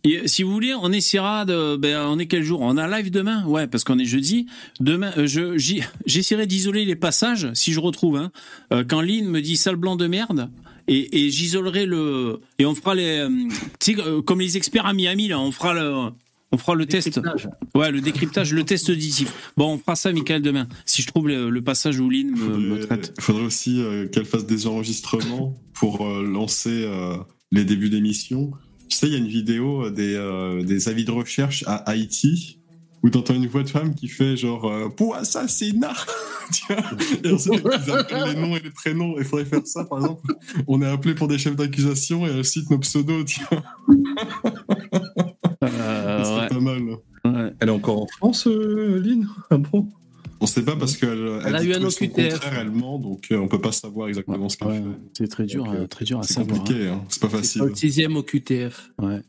et 0.03 0.27
si 0.29 0.43
vous 0.43 0.51
voulez, 0.51 0.73
on 0.73 0.91
essaiera 0.93 1.45
de 1.45 1.77
ben 1.77 2.01
on 2.07 2.19
est 2.19 2.27
quel 2.27 2.43
jour? 2.43 2.63
On 2.63 2.79
a 2.79 2.89
live 2.89 3.11
demain? 3.11 3.45
Ouais, 3.45 3.67
parce 3.67 3.85
qu'on 3.85 3.99
est 3.99 4.07
jeudi. 4.07 4.47
Demain 4.81 5.13
euh, 5.19 5.27
je 5.27 5.59
j'essaierai 6.07 6.47
d'isoler 6.47 6.87
les 6.87 6.97
passages 6.97 7.49
si 7.53 7.75
je 7.75 7.81
retrouve 7.81 8.17
hein. 8.17 8.33
Euh, 8.73 8.83
quand 8.83 9.03
Lynn 9.03 9.29
me 9.29 9.43
dit 9.43 9.59
sale 9.59 9.77
blanc 9.77 9.97
de 9.97 10.07
merde 10.07 10.49
et, 10.89 11.27
et 11.27 11.31
j'isolerai 11.31 11.85
le 11.85 12.41
et 12.59 12.65
on 12.65 12.75
fera 12.75 12.95
les 12.95 13.19
euh, 13.19 13.29
tu 13.79 13.95
sais 13.95 14.01
euh, 14.01 14.23
comme 14.23 14.41
les 14.41 14.57
experts 14.57 14.87
à 14.87 14.95
Miami 14.95 15.29
là, 15.29 15.39
on 15.39 15.53
fera 15.53 15.75
le 15.75 16.09
on 16.53 16.59
fera 16.59 16.75
le 16.75 16.87
test. 16.87 17.21
Ouais, 17.75 17.91
le 17.91 18.01
décryptage, 18.01 18.53
le 18.53 18.65
test 18.65 18.89
auditif. 18.91 19.53
Bon, 19.57 19.75
on 19.75 19.79
fera 19.79 19.95
ça, 19.97 20.13
Michael, 20.13 20.43
demain. 20.43 20.69
Si 20.85 21.03
je 21.03 21.07
trouve 21.07 21.29
le, 21.29 21.51
le 21.51 21.63
passage 21.63 22.01
où 22.01 22.11
Lynn 22.11 22.31
me, 22.31 22.57
me 22.57 22.81
traite. 22.81 23.15
Il 23.19 23.23
faudrait 23.23 23.45
aussi 23.45 23.81
euh, 23.81 24.09
qu'elle 24.09 24.25
fasse 24.25 24.47
des 24.47 24.67
enregistrements 24.67 25.57
pour 25.75 26.07
euh, 26.07 26.23
lancer 26.25 26.85
euh, 26.85 27.17
les 27.53 27.65
débuts 27.65 27.91
d'émission. 27.91 28.51
Tu 28.89 28.97
sais, 28.97 29.07
il 29.07 29.13
y 29.13 29.17
a 29.17 29.19
une 29.19 29.29
vidéo 29.29 29.87
euh, 29.87 29.91
des, 29.91 30.15
euh, 30.17 30.63
des 30.65 30.89
avis 30.89 31.05
de 31.05 31.13
recherche 31.13 31.63
à 31.67 31.77
Haïti 31.77 32.59
où 33.03 33.09
t'entends 33.09 33.35
une 33.35 33.47
voix 33.47 33.63
de 33.63 33.69
femme 33.71 33.95
qui 33.95 34.09
fait 34.09 34.37
genre 34.37 34.67
euh, 34.67 34.89
pour 34.89 35.15
assassinat. 35.15 35.95
Tu 36.53 36.65
vois? 36.67 36.83
Et 37.23 37.31
ensuite 37.31 37.63
ils 37.87 37.91
appellent 37.93 38.35
les 38.35 38.41
noms 38.41 38.57
et 38.57 38.61
les 38.61 38.71
prénoms. 38.71 39.15
Il 39.19 39.25
faudrait 39.25 39.45
faire 39.45 39.65
ça, 39.65 39.85
par 39.85 40.01
exemple. 40.01 40.35
On 40.67 40.83
est 40.83 40.87
appelé 40.87 41.15
pour 41.15 41.29
des 41.29 41.39
chefs 41.39 41.55
d'accusation 41.55 42.27
et 42.27 42.31
elle 42.31 42.45
cite 42.45 42.69
nos 42.71 42.79
pseudos. 42.81 43.25
Tu 43.25 43.39
vois? 43.49 43.63
Euh, 45.65 46.25
C'est 46.25 46.41
ouais. 46.41 46.49
pas 46.49 46.61
mal. 46.61 47.53
Elle 47.61 47.69
est 47.69 47.73
encore 47.73 48.03
en 48.03 48.07
France, 48.07 48.47
euh, 48.47 48.99
Lynn? 49.03 49.27
Ah 49.51 49.59
bon? 49.59 49.89
On 50.43 50.47
sait 50.47 50.65
pas 50.65 50.75
parce 50.75 50.97
qu'elle 50.97 51.41
Elle 51.45 51.55
a 51.55 51.63
eu 51.63 51.75
un 51.75 51.85
OQTF. 51.85 52.41
ment, 52.73 52.99
donc 52.99 53.27
euh, 53.31 53.37
on 53.37 53.47
peut 53.47 53.61
pas 53.61 53.73
savoir 53.73 54.09
exactement 54.09 54.49
ce 54.49 54.57
qu'elle 54.57 54.73
fait. 54.73 54.83
C'est 55.13 55.29
très 55.29 55.45
dur, 55.45 55.71
euh, 55.71 55.87
très 55.87 56.07
dur 56.07 56.19
à 56.19 56.23
C'est 56.23 56.35
savoir. 56.35 56.59
compliqué, 56.61 56.89
hein. 56.89 57.01
hein. 57.03 57.05
c'est 57.11 57.21
pas 57.21 57.29
C'est 57.29 57.37
facile. 57.37 57.61
pas 57.61 57.67
le 57.69 57.75
sixième 57.75 58.17
au 58.17 58.23
QTF. 58.23 58.91
Ouais. 58.99 59.21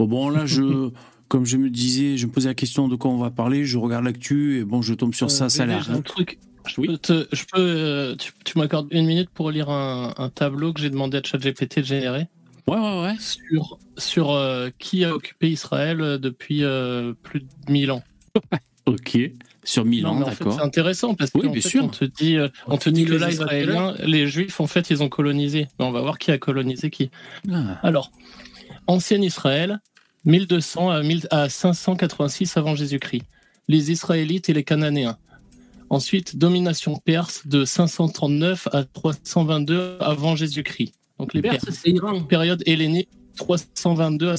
Bon, 0.00 0.06
bon, 0.08 0.28
là, 0.28 0.44
je, 0.44 0.90
comme 1.28 1.46
je 1.46 1.56
me 1.56 1.70
disais, 1.70 2.16
je 2.16 2.26
me 2.26 2.32
posais 2.32 2.48
la 2.48 2.54
question 2.54 2.88
de 2.88 2.96
quoi 2.96 3.12
on 3.12 3.18
va 3.18 3.30
parler, 3.30 3.64
je 3.64 3.78
regarde 3.78 4.04
l'actu 4.04 4.58
et 4.58 4.64
bon, 4.64 4.82
je 4.82 4.92
tombe 4.94 5.14
sur 5.14 5.30
ça, 5.30 5.48
ça 5.48 5.62
a 5.62 5.66
l'air. 5.66 5.88
un 5.88 6.00
truc. 6.02 6.40
Je 6.66 6.80
peux, 6.80 6.98
te- 6.98 7.28
je 7.30 7.44
peux 7.44 7.60
euh, 7.60 8.16
tu, 8.16 8.32
tu 8.44 8.58
m'accordes 8.58 8.88
une 8.90 9.06
minute 9.06 9.30
pour 9.32 9.52
lire 9.52 9.70
un, 9.70 10.14
un 10.18 10.28
tableau 10.30 10.72
que 10.72 10.80
j'ai 10.80 10.90
demandé 10.90 11.18
à 11.18 11.22
ChatGPT 11.22 11.78
de 11.78 11.84
générer? 11.84 12.26
Ouais, 12.68 12.76
ouais, 12.76 13.02
ouais. 13.02 13.14
sur, 13.20 13.78
sur 13.96 14.30
euh, 14.32 14.70
qui 14.78 15.04
a 15.04 15.14
occupé 15.14 15.48
Israël 15.50 16.00
euh, 16.00 16.18
depuis 16.18 16.64
euh, 16.64 17.12
plus 17.22 17.40
de 17.40 17.46
1000 17.68 17.90
ans. 17.92 18.02
Ok. 18.86 19.18
Sur 19.64 19.84
Milan, 19.84 20.14
Non, 20.14 20.20
mais 20.20 20.26
en 20.26 20.30
fait, 20.30 20.44
d'accord. 20.44 20.60
c'est 20.60 20.64
intéressant 20.64 21.16
parce 21.16 21.32
que 21.32 21.38
Oui, 21.38 21.48
en 21.48 21.50
bien 21.50 21.60
fait, 21.60 21.70
sûr. 21.70 21.82
on 21.82 21.88
te 21.88 22.04
dit, 22.04 22.36
on 22.68 22.78
te 22.78 22.88
dit 22.88 23.02
dit 23.02 23.10
le 23.10 23.18
que 23.18 23.30
Israéliens, 23.32 23.96
les 23.98 24.28
Juifs, 24.28 24.60
en 24.60 24.68
fait, 24.68 24.90
ils 24.90 25.02
ont 25.02 25.08
colonisé. 25.08 25.66
Mais 25.80 25.84
on 25.84 25.90
va 25.90 26.02
voir 26.02 26.18
qui 26.18 26.30
a 26.30 26.38
colonisé 26.38 26.88
qui. 26.88 27.10
Ah. 27.52 27.80
Alors, 27.82 28.12
ancien 28.86 29.20
Israël, 29.22 29.80
1200 30.24 30.90
à, 30.90 31.02
1000 31.02 31.26
à 31.32 31.48
586 31.48 32.56
avant 32.56 32.76
Jésus-Christ. 32.76 33.24
Les 33.66 33.90
Israélites 33.90 34.48
et 34.50 34.52
les 34.52 34.62
Cananéens. 34.62 35.18
Ensuite, 35.90 36.36
domination 36.36 36.94
perse 36.94 37.44
de 37.48 37.64
539 37.64 38.68
à 38.72 38.84
322 38.84 39.96
avant 39.98 40.36
Jésus-Christ. 40.36 40.94
Donc 41.18 41.34
les 41.34 41.42
Perse, 41.42 41.64
Perses. 41.64 41.78
c'est 41.82 41.90
Iran. 41.90 42.22
Période 42.22 42.62
hellénique 42.66 43.08
322 43.36 44.30
à 44.30 44.36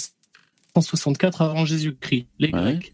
164 0.76 1.42
avant 1.42 1.66
Jésus-Christ. 1.66 2.28
Les 2.40 2.50
Grecs. 2.52 2.94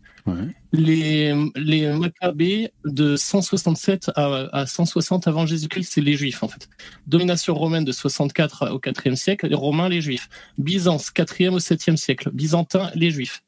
Les, 0.72 1.36
les 1.58 1.92
Maccabées 1.92 2.72
de 2.86 3.18
167 3.18 4.10
à, 4.16 4.48
à 4.54 4.66
160 4.66 5.28
avant 5.28 5.46
Jésus-Christ, 5.46 5.92
c'est 5.92 6.02
les 6.02 6.16
Juifs 6.16 6.42
en 6.44 6.48
fait. 6.48 6.70
Domination 7.08 7.54
romaine 7.54 7.84
de 7.84 7.92
64 7.92 8.72
au 8.72 8.80
4e 8.80 9.16
siècle, 9.16 9.48
les 9.48 9.56
Romains, 9.56 9.90
les 9.90 10.00
Juifs. 10.00 10.30
Byzance, 10.58 11.12
4e 11.12 11.50
au 11.50 11.60
7e 11.60 11.98
siècle. 11.98 12.30
Byzantins, 12.32 12.90
les 12.96 13.12
Juifs. 13.12 13.44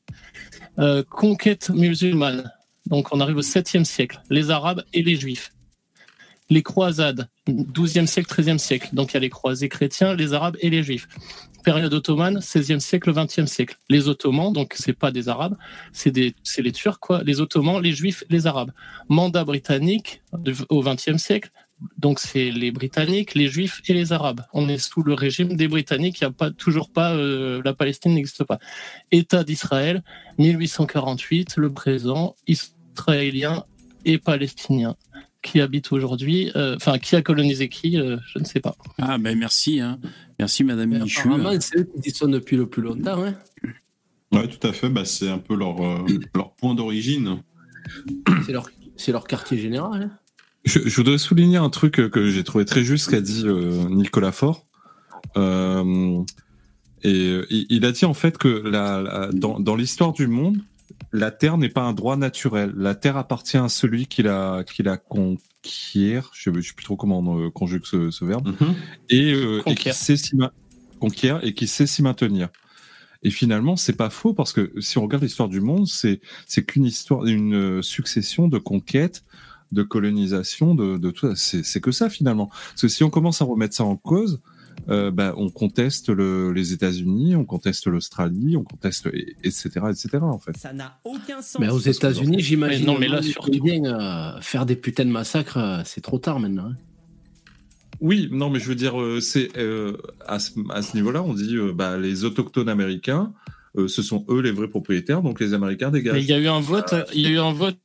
Euh, 0.77 1.01
conquête 1.09 1.69
musulmane, 1.69 2.51
donc 2.87 3.13
on 3.13 3.21
arrive 3.21 3.37
au 3.37 3.41
7e 3.41 3.85
siècle. 3.85 4.21
Les 4.29 4.51
Arabes 4.51 4.83
et 4.91 5.01
les 5.01 5.15
Juifs. 5.15 5.53
Les 6.49 6.61
croisades, 6.61 7.27
12e 7.47 8.05
siècle, 8.05 8.31
13e 8.31 8.59
siècle. 8.59 8.89
Donc 8.93 9.11
il 9.11 9.13
y 9.15 9.17
a 9.17 9.19
les 9.19 9.29
croisés 9.29 9.67
chrétiens, 9.67 10.13
les 10.13 10.33
Arabes 10.33 10.57
et 10.59 10.69
les 10.69 10.83
Juifs. 10.83 11.07
Période 11.63 11.93
ottomane, 11.93 12.37
16e 12.37 12.79
siècle, 12.79 13.11
20e 13.11 13.47
siècle. 13.47 13.77
Les 13.89 14.07
Ottomans, 14.07 14.53
donc 14.53 14.75
c'est 14.77 14.93
pas 14.93 15.11
des 15.11 15.29
Arabes, 15.29 15.57
c'est 15.91 16.15
les 16.15 16.71
Turcs 16.71 16.99
quoi. 16.99 17.23
Les 17.23 17.41
Ottomans, 17.41 17.81
les 17.81 17.91
Juifs, 17.91 18.23
les 18.29 18.45
Arabes. 18.45 18.71
Mandat 19.09 19.43
britannique 19.43 20.21
au 20.69 20.83
20e 20.83 21.17
siècle. 21.17 21.49
Donc 21.97 22.19
c'est 22.19 22.51
les 22.51 22.71
Britanniques, 22.71 23.33
les 23.33 23.47
Juifs 23.47 23.81
et 23.87 23.93
les 23.93 24.13
Arabes. 24.13 24.41
On 24.53 24.69
est 24.69 24.77
sous 24.77 25.01
le 25.01 25.13
régime 25.13 25.55
des 25.55 25.67
Britanniques. 25.67 26.19
Il 26.19 26.23
y 26.23 26.27
a 26.27 26.31
pas 26.31 26.51
toujours 26.51 26.91
pas 26.91 27.13
euh, 27.13 27.61
la 27.65 27.73
Palestine 27.73 28.13
n'existe 28.13 28.43
pas. 28.43 28.59
État 29.11 29.43
d'Israël, 29.43 30.03
1848, 30.37 31.57
le 31.57 31.73
présent 31.73 32.35
israélien 32.47 33.65
et 34.05 34.19
palestinien 34.19 34.95
qui 35.45 35.61
habite 35.61 35.91
aujourd'hui, 35.91 36.51
euh, 36.55 36.75
enfin 36.75 36.97
qui 36.97 37.15
a 37.15 37.21
colonisé 37.21 37.69
qui, 37.69 37.99
euh, 37.99 38.17
je 38.33 38.39
ne 38.39 38.43
sais 38.45 38.59
pas. 38.59 38.75
Ah, 38.97 39.17
ben 39.17 39.37
merci. 39.37 39.79
Hein. 39.79 39.99
Merci, 40.39 40.63
Madame 40.63 40.89
Michu. 40.89 41.27
Apparemment, 41.29 41.57
c'est 41.61 41.79
eux 41.79 41.89
qui 42.03 42.11
sont 42.11 42.27
depuis 42.27 42.57
le 42.57 42.65
plus 42.67 42.81
longtemps. 42.81 43.23
Hein. 43.23 43.35
Ouais, 44.31 44.47
tout 44.47 44.67
à 44.67 44.73
fait. 44.73 44.89
Bah, 44.89 45.05
c'est 45.05 45.29
un 45.29 45.37
peu 45.37 45.55
leur, 45.55 45.79
euh, 45.81 46.05
leur 46.35 46.53
point 46.55 46.73
d'origine. 46.75 47.41
C'est 48.45 48.51
leur, 48.51 48.69
c'est 48.97 49.11
leur 49.11 49.25
quartier 49.27 49.57
général. 49.57 50.01
hein. 50.03 50.11
Je, 50.65 50.79
je 50.83 50.95
voudrais 50.95 51.19
souligner 51.19 51.57
un 51.57 51.69
truc 51.69 51.93
que, 52.09 52.29
j'ai 52.31 52.43
trouvé 52.43 52.65
très 52.65 52.83
juste 52.83 53.11
qu'a 53.11 53.21
dit 53.21 53.43
euh, 53.45 53.87
Nicolas 53.89 54.31
Faure. 54.31 54.65
Euh, 55.37 56.23
et 57.03 57.39
il, 57.51 57.65
il 57.69 57.85
a 57.85 57.91
dit 57.91 58.05
en 58.05 58.15
fait 58.15 58.37
que 58.39 58.47
la, 58.47 59.01
la- 59.01 59.29
dans, 59.31 59.59
dans 59.59 59.75
l'histoire 59.75 60.11
du 60.11 60.25
monde, 60.27 60.57
la 61.15 61.31
terre 61.31 61.57
n'est 61.57 61.69
pas 61.69 61.81
un 61.81 61.93
droit 61.93 62.17
naturel. 62.17 62.73
La 62.75 62.93
terre 62.93 63.17
appartient 63.17 63.57
à 63.57 63.69
celui 63.69 64.07
qui 64.07 64.21
la, 64.21 64.63
qui 64.65 64.83
la 64.83 64.97
conquiert. 64.97 66.29
Je 66.33 66.49
ne 66.49 66.61
sais 66.61 66.73
plus 66.73 66.83
trop 66.83 66.97
comment 66.97 67.19
on 67.19 67.45
euh, 67.45 67.49
conjugue 67.49 67.85
ce, 67.85 68.11
ce 68.11 68.25
verbe. 68.25 68.53
Et, 69.09 69.33
euh, 69.33 69.61
et 69.65 69.75
qui 69.75 69.93
sait 69.93 70.15
conquiert 70.99 71.43
et 71.43 71.53
qui 71.53 71.67
sait 71.67 71.87
s'y 71.87 72.03
maintenir. 72.03 72.49
Et 73.23 73.29
finalement, 73.29 73.75
c'est 73.75 73.95
pas 73.95 74.09
faux 74.09 74.33
parce 74.33 74.53
que 74.53 74.71
si 74.79 74.97
on 74.97 75.03
regarde 75.03 75.23
l'histoire 75.23 75.49
du 75.49 75.61
monde, 75.61 75.87
c'est 75.87 76.19
c'est 76.45 76.63
qu'une 76.63 76.85
histoire, 76.85 77.25
une 77.25 77.55
euh, 77.55 77.81
succession 77.81 78.47
de 78.47 78.57
conquêtes, 78.57 79.23
de 79.71 79.83
colonisation, 79.83 80.75
de, 80.75 80.97
de 80.97 81.11
tout. 81.11 81.33
c'est 81.35 81.81
que 81.81 81.91
ça 81.91 82.09
finalement. 82.09 82.47
Parce 82.47 82.81
que 82.81 82.87
si 82.87 83.03
on 83.03 83.09
commence 83.09 83.41
à 83.41 83.45
remettre 83.45 83.73
ça 83.73 83.85
en 83.85 83.95
cause, 83.95 84.41
euh, 84.89 85.11
bah, 85.11 85.33
on 85.37 85.49
conteste 85.49 86.09
le, 86.09 86.51
les 86.51 86.73
États-Unis, 86.73 87.35
on 87.35 87.45
conteste 87.45 87.87
l'Australie, 87.87 88.55
on 88.57 88.63
conteste 88.63 89.07
et- 89.13 89.35
etc. 89.43 89.69
etc. 89.89 90.17
En 90.21 90.37
fait. 90.39 90.55
Ça 90.57 90.73
n'a 90.73 90.99
aucun 91.03 91.41
sens. 91.41 91.59
Mais 91.59 91.69
aux 91.69 91.79
États-Unis, 91.79 92.39
j'imagine. 92.41 92.85
Mais 92.85 92.91
non, 92.93 92.99
mais 92.99 93.07
là, 93.07 93.19
euh, 93.19 94.41
faire 94.41 94.65
des 94.65 94.75
putains 94.75 95.05
de 95.05 95.11
massacres, 95.11 95.57
euh, 95.57 95.81
c'est 95.85 96.01
trop 96.01 96.19
tard 96.19 96.39
maintenant. 96.39 96.67
hein. 96.71 96.75
Oui, 98.01 98.27
non, 98.31 98.49
mais 98.49 98.59
je 98.59 98.67
veux 98.67 98.75
dire, 98.75 98.99
euh, 99.01 99.21
c'est 99.21 99.57
euh, 99.57 99.97
à 100.27 100.39
ce, 100.39 100.95
niveau-là, 100.95 101.23
on 101.23 101.33
dit 101.33 101.55
euh, 101.55 101.71
bah, 101.73 101.97
les 101.97 102.25
autochtones 102.25 102.67
américains, 102.69 103.33
euh, 103.77 103.87
ce 103.87 104.01
sont 104.01 104.25
eux 104.29 104.41
les 104.41 104.51
vrais 104.51 104.67
propriétaires, 104.67 105.21
donc 105.21 105.39
les 105.39 105.53
Américains 105.53 105.91
dégagent. 105.91 106.21
Il 106.21 106.29
y 106.29 106.33
a 106.33 106.37
eu 106.39 106.47
un 106.47 106.59
vote, 106.59 106.93
il 107.13 107.21
y 107.21 107.27
a 107.27 107.29
eu 107.29 107.39
un 107.39 107.53
vote 107.53 107.77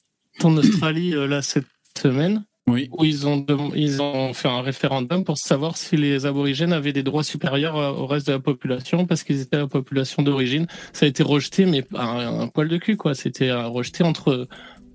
en 0.43 0.57
Australie 0.57 1.15
euh, 1.15 1.27
là 1.29 1.43
cette 1.43 1.67
semaine. 1.97 2.45
Où 2.71 3.05
ils 3.05 3.27
ont, 3.27 3.45
ils 3.75 4.03
ont 4.03 4.33
fait 4.35 4.49
un 4.49 4.63
référendum 4.63 5.25
pour 5.25 5.39
savoir 5.39 5.77
si 5.77 5.97
les 5.97 6.27
aborigènes 6.27 6.73
avaient 6.73 6.93
des 6.93 7.03
droits 7.03 7.25
supérieurs 7.25 7.77
euh, 7.77 7.91
au 7.91 8.07
reste 8.07 8.27
de 8.27 8.33
la 8.33 8.41
population 8.41 9.07
parce 9.07 9.23
qu'ils 9.25 9.41
étaient 9.41 9.57
la 9.57 9.67
population 9.67 10.23
d'origine. 10.23 10.67
Ça 10.93 11.07
a 11.07 11.09
été 11.09 11.23
rejeté, 11.23 11.67
mais 11.67 11.85
un, 11.95 12.41
un 12.41 12.49
poil 12.49 12.69
de 12.69 12.77
cul, 12.77 12.97
quoi. 12.97 13.15
C'était 13.15 13.51
euh, 13.51 13.67
rejeté 13.69 14.05
entre 14.05 14.49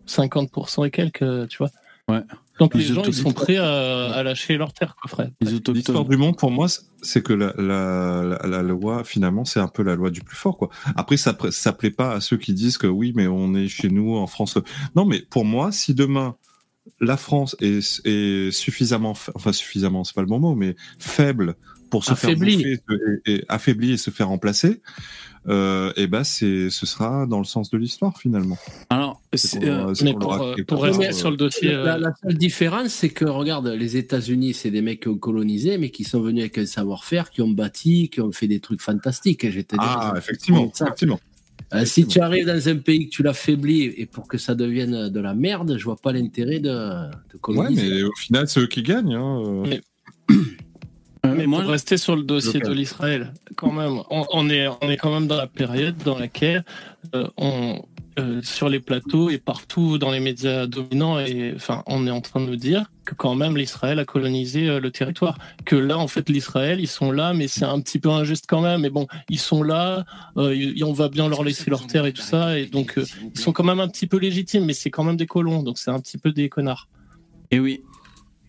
50% 0.07 0.87
et 0.87 0.91
quelques, 0.91 1.21
euh, 1.21 1.47
tu 1.47 1.57
vois. 1.57 1.69
Ouais. 2.07 2.21
Donc 2.59 2.73
Les 2.73 2.81
les 2.81 2.93
gens, 2.93 3.03
ils 3.03 3.13
sont 3.13 3.33
prêts 3.33 3.57
à, 3.57 4.11
à 4.11 4.23
lâcher 4.23 4.57
leur 4.57 4.71
terre, 4.71 4.95
quoi, 5.01 5.09
frère. 5.09 5.29
L'histoire 5.41 6.05
du 6.05 6.15
monde, 6.17 6.37
pour 6.37 6.51
moi, 6.51 6.67
c'est 7.01 7.21
que 7.21 7.33
la, 7.33 7.53
la, 7.57 8.23
la, 8.23 8.47
la 8.47 8.61
loi, 8.61 9.03
finalement, 9.03 9.43
c'est 9.43 9.59
un 9.59 9.67
peu 9.67 9.83
la 9.83 9.95
loi 9.95 10.09
du 10.09 10.21
plus 10.21 10.37
fort, 10.37 10.57
quoi. 10.57 10.69
Après, 10.95 11.17
ça, 11.17 11.35
ça 11.49 11.73
plaît 11.73 11.91
pas 11.91 12.13
à 12.13 12.21
ceux 12.21 12.37
qui 12.37 12.53
disent 12.53 12.77
que 12.77 12.87
oui, 12.87 13.11
mais 13.15 13.27
on 13.27 13.53
est 13.55 13.67
chez 13.67 13.89
nous, 13.89 14.15
en 14.15 14.27
France. 14.27 14.57
Non, 14.95 15.05
mais 15.05 15.21
pour 15.21 15.43
moi, 15.43 15.71
si 15.73 15.93
demain, 15.93 16.35
la 16.99 17.17
France 17.17 17.55
est, 17.61 18.01
est 18.05 18.51
suffisamment, 18.51 19.13
fa- 19.13 19.31
enfin, 19.35 19.51
suffisamment, 19.53 20.03
c'est 20.03 20.13
pas 20.15 20.21
le 20.21 20.27
bon 20.27 20.39
mot, 20.39 20.55
mais 20.55 20.75
faible 20.99 21.55
pour 21.89 22.03
se 22.03 22.11
Affaiblie. 22.11 22.63
faire 22.63 22.79
bouffer 22.87 23.21
et, 23.25 23.33
et, 23.35 23.45
affaibli 23.47 23.91
et 23.91 23.97
se 23.97 24.09
faire 24.09 24.27
remplacer, 24.29 24.81
euh, 25.47 25.93
et 25.95 26.07
ben, 26.07 26.23
c'est, 26.23 26.71
ce 26.71 26.85
sera 26.87 27.27
dans 27.27 27.37
le 27.37 27.45
sens 27.45 27.69
de 27.69 27.77
l'histoire, 27.77 28.17
finalement. 28.17 28.57
Alors, 28.89 29.21
C'est 29.35 29.63
euh, 29.63 29.93
mais 30.03 30.11
pour, 30.13 30.21
l'aura 30.21 30.43
euh, 30.47 30.55
quelque 30.55 30.67
pour 30.67 30.79
part, 30.81 30.89
rester 30.89 31.09
euh, 31.09 31.11
sur 31.11 31.29
le 31.29 31.37
dossier, 31.37 31.71
La, 31.71 31.95
euh, 31.95 31.97
la 31.99 32.11
seule 32.23 32.37
différence, 32.37 32.87
c'est 32.87 33.09
que, 33.09 33.25
regarde, 33.25 33.67
les 33.67 33.97
États-Unis, 33.97 34.55
c'est 34.55 34.71
des 34.71 34.81
mecs 34.81 35.01
qui 35.03 35.07
ont 35.07 35.17
colonisé, 35.19 35.77
mais 35.77 35.91
qui 35.91 36.03
sont 36.03 36.21
venus 36.21 36.41
avec 36.41 36.57
un 36.57 36.65
savoir-faire, 36.65 37.29
qui 37.29 37.41
ont 37.43 37.49
bâti, 37.49 38.09
qui 38.09 38.21
ont 38.21 38.31
fait 38.31 38.47
des 38.47 38.59
trucs 38.59 38.81
fantastiques. 38.81 39.45
Dire, 39.45 39.63
Ah, 39.77 40.13
effectivement, 40.17 40.71
ça. 40.73 40.85
effectivement. 40.85 41.19
Euh, 41.73 41.83
si 41.83 42.05
tu 42.05 42.19
arrives 42.21 42.45
dans 42.45 42.69
un 42.69 42.77
pays 42.77 43.05
que 43.09 43.15
tu 43.15 43.23
l'affaiblis 43.23 43.83
et 43.97 44.05
pour 44.05 44.27
que 44.27 44.37
ça 44.37 44.53
devienne 44.55 45.09
de 45.09 45.19
la 45.19 45.33
merde, 45.33 45.77
je 45.77 45.83
vois 45.83 45.95
pas 45.95 46.11
l'intérêt 46.13 46.59
de, 46.59 46.69
de 46.69 47.07
Ouais, 47.33 47.39
coloniser. 47.41 47.89
mais 47.89 48.03
au 48.03 48.13
final, 48.15 48.47
c'est 48.47 48.59
eux 48.59 48.67
qui 48.67 48.83
gagnent. 48.83 49.15
Hein. 49.15 49.41
euh. 49.43 49.65
Mais- 49.67 49.81
euh, 51.25 51.33
Mais 51.35 51.47
moi, 51.47 51.61
pour 51.63 51.71
rester 51.71 51.97
sur 51.97 52.15
le 52.15 52.23
dossier 52.23 52.59
de 52.59 52.71
l'Israël, 52.71 53.33
quand 53.55 53.71
même, 53.71 53.99
on, 54.11 54.25
on 54.31 54.49
est, 54.49 54.67
on 54.67 54.89
est 54.89 54.97
quand 54.97 55.11
même 55.13 55.27
dans 55.27 55.37
la 55.37 55.47
période 55.47 55.95
dans 56.05 56.19
laquelle 56.19 56.63
euh, 57.15 57.27
on, 57.37 57.81
euh, 58.17 58.41
sur 58.41 58.69
les 58.69 58.79
plateaux 58.79 59.29
et 59.29 59.37
partout 59.37 59.97
dans 59.97 60.09
les 60.09 60.21
médias 60.21 60.67
dominants, 60.67 61.17
enfin, 61.53 61.83
on 61.85 62.07
est 62.07 62.11
en 62.11 62.21
train 62.21 62.39
de 62.39 62.45
nous 62.45 62.55
dire 62.55 62.89
que 63.03 63.13
quand 63.13 63.35
même 63.35 63.57
l'Israël 63.57 63.99
a 63.99 64.05
colonisé 64.05 64.69
euh, 64.69 64.79
le 64.79 64.89
territoire. 64.89 65.37
Que 65.65 65.75
là, 65.75 65.97
en 65.97 66.07
fait, 66.07 66.29
l'Israël, 66.29 66.79
ils 66.79 66.87
sont 66.87 67.11
là, 67.11 67.33
mais 67.33 67.49
c'est 67.49 67.65
un 67.65 67.81
petit 67.81 67.99
peu 67.99 68.09
injuste 68.09 68.45
quand 68.47 68.61
même. 68.61 68.81
Mais 68.81 68.89
bon, 68.89 69.05
ils 69.27 69.39
sont 69.39 69.63
là, 69.63 70.05
euh, 70.37 70.73
on 70.81 70.93
va 70.93 71.09
bien 71.09 71.27
leur 71.27 71.43
laisser 71.43 71.69
leur 71.69 71.87
terre 71.87 72.05
et 72.05 72.13
tout 72.13 72.21
ça, 72.21 72.57
et 72.57 72.67
donc 72.67 72.97
ils 72.97 73.39
sont 73.39 73.51
quand 73.51 73.65
même 73.65 73.81
un 73.81 73.89
petit 73.89 74.07
peu 74.07 74.17
légitimes, 74.17 74.63
mais 74.63 74.73
c'est 74.73 74.91
quand 74.91 75.03
même 75.03 75.17
des 75.17 75.27
colons, 75.27 75.61
donc 75.61 75.77
c'est 75.77 75.91
un 75.91 75.99
petit 75.99 76.17
peu 76.17 76.31
des 76.31 76.47
connards. 76.47 76.87
Et 77.51 77.59
oui. 77.59 77.81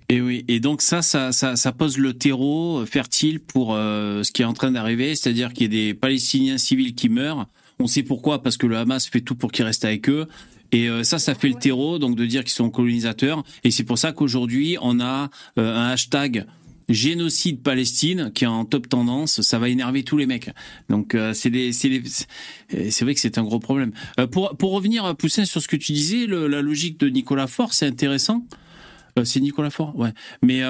Et 0.08 0.20
oui. 0.20 0.44
Et 0.46 0.60
donc 0.60 0.80
ça, 0.80 1.02
ça, 1.02 1.32
ça, 1.32 1.72
pose 1.72 1.98
le 1.98 2.14
terreau 2.14 2.86
fertile 2.86 3.40
pour 3.40 3.72
ce 3.72 4.30
qui 4.30 4.42
est 4.42 4.44
en 4.44 4.52
train 4.52 4.70
d'arriver, 4.70 5.16
c'est-à-dire 5.16 5.52
qu'il 5.52 5.62
y 5.64 5.66
a 5.66 5.86
des 5.86 5.94
Palestiniens 5.94 6.58
civils 6.58 6.94
qui 6.94 7.08
meurent. 7.08 7.48
On 7.78 7.86
sait 7.86 8.02
pourquoi, 8.02 8.42
parce 8.42 8.56
que 8.56 8.66
le 8.66 8.76
Hamas 8.76 9.06
fait 9.06 9.20
tout 9.20 9.34
pour 9.34 9.52
qu'ils 9.52 9.64
restent 9.64 9.84
avec 9.84 10.08
eux. 10.08 10.26
Et 10.72 10.88
euh, 10.88 11.04
ça, 11.04 11.18
ça 11.18 11.34
fait 11.34 11.48
le 11.48 11.54
terreau, 11.54 11.98
donc 11.98 12.16
de 12.16 12.26
dire 12.26 12.42
qu'ils 12.42 12.52
sont 12.54 12.70
colonisateurs. 12.70 13.44
Et 13.64 13.70
c'est 13.70 13.84
pour 13.84 13.98
ça 13.98 14.12
qu'aujourd'hui, 14.12 14.76
on 14.80 14.98
a 15.00 15.30
euh, 15.58 15.76
un 15.76 15.90
hashtag 15.90 16.46
génocide 16.88 17.62
Palestine 17.62 18.30
qui 18.34 18.44
est 18.44 18.48
en 18.48 18.64
top 18.64 18.88
tendance. 18.88 19.40
Ça 19.42 19.58
va 19.58 19.68
énerver 19.68 20.04
tous 20.04 20.16
les 20.16 20.26
mecs. 20.26 20.50
Donc 20.88 21.14
euh, 21.14 21.32
c'est 21.34 21.50
vrai 21.50 23.14
que 23.14 23.20
c'est 23.20 23.38
un 23.38 23.42
gros 23.44 23.58
problème. 23.58 23.92
Euh, 24.20 24.26
pour 24.26 24.56
pour 24.56 24.72
revenir 24.72 25.14
Poussin 25.16 25.44
sur 25.44 25.60
ce 25.60 25.68
que 25.68 25.76
tu 25.76 25.92
disais, 25.92 26.26
le- 26.26 26.46
la 26.48 26.62
logique 26.62 26.98
de 26.98 27.08
Nicolas 27.08 27.46
Faure, 27.48 27.72
c'est 27.72 27.86
intéressant. 27.86 28.44
Euh, 29.18 29.24
c'est 29.24 29.40
Nicolas 29.40 29.70
Faure, 29.70 29.96
ouais. 29.96 30.12
Mais 30.42 30.60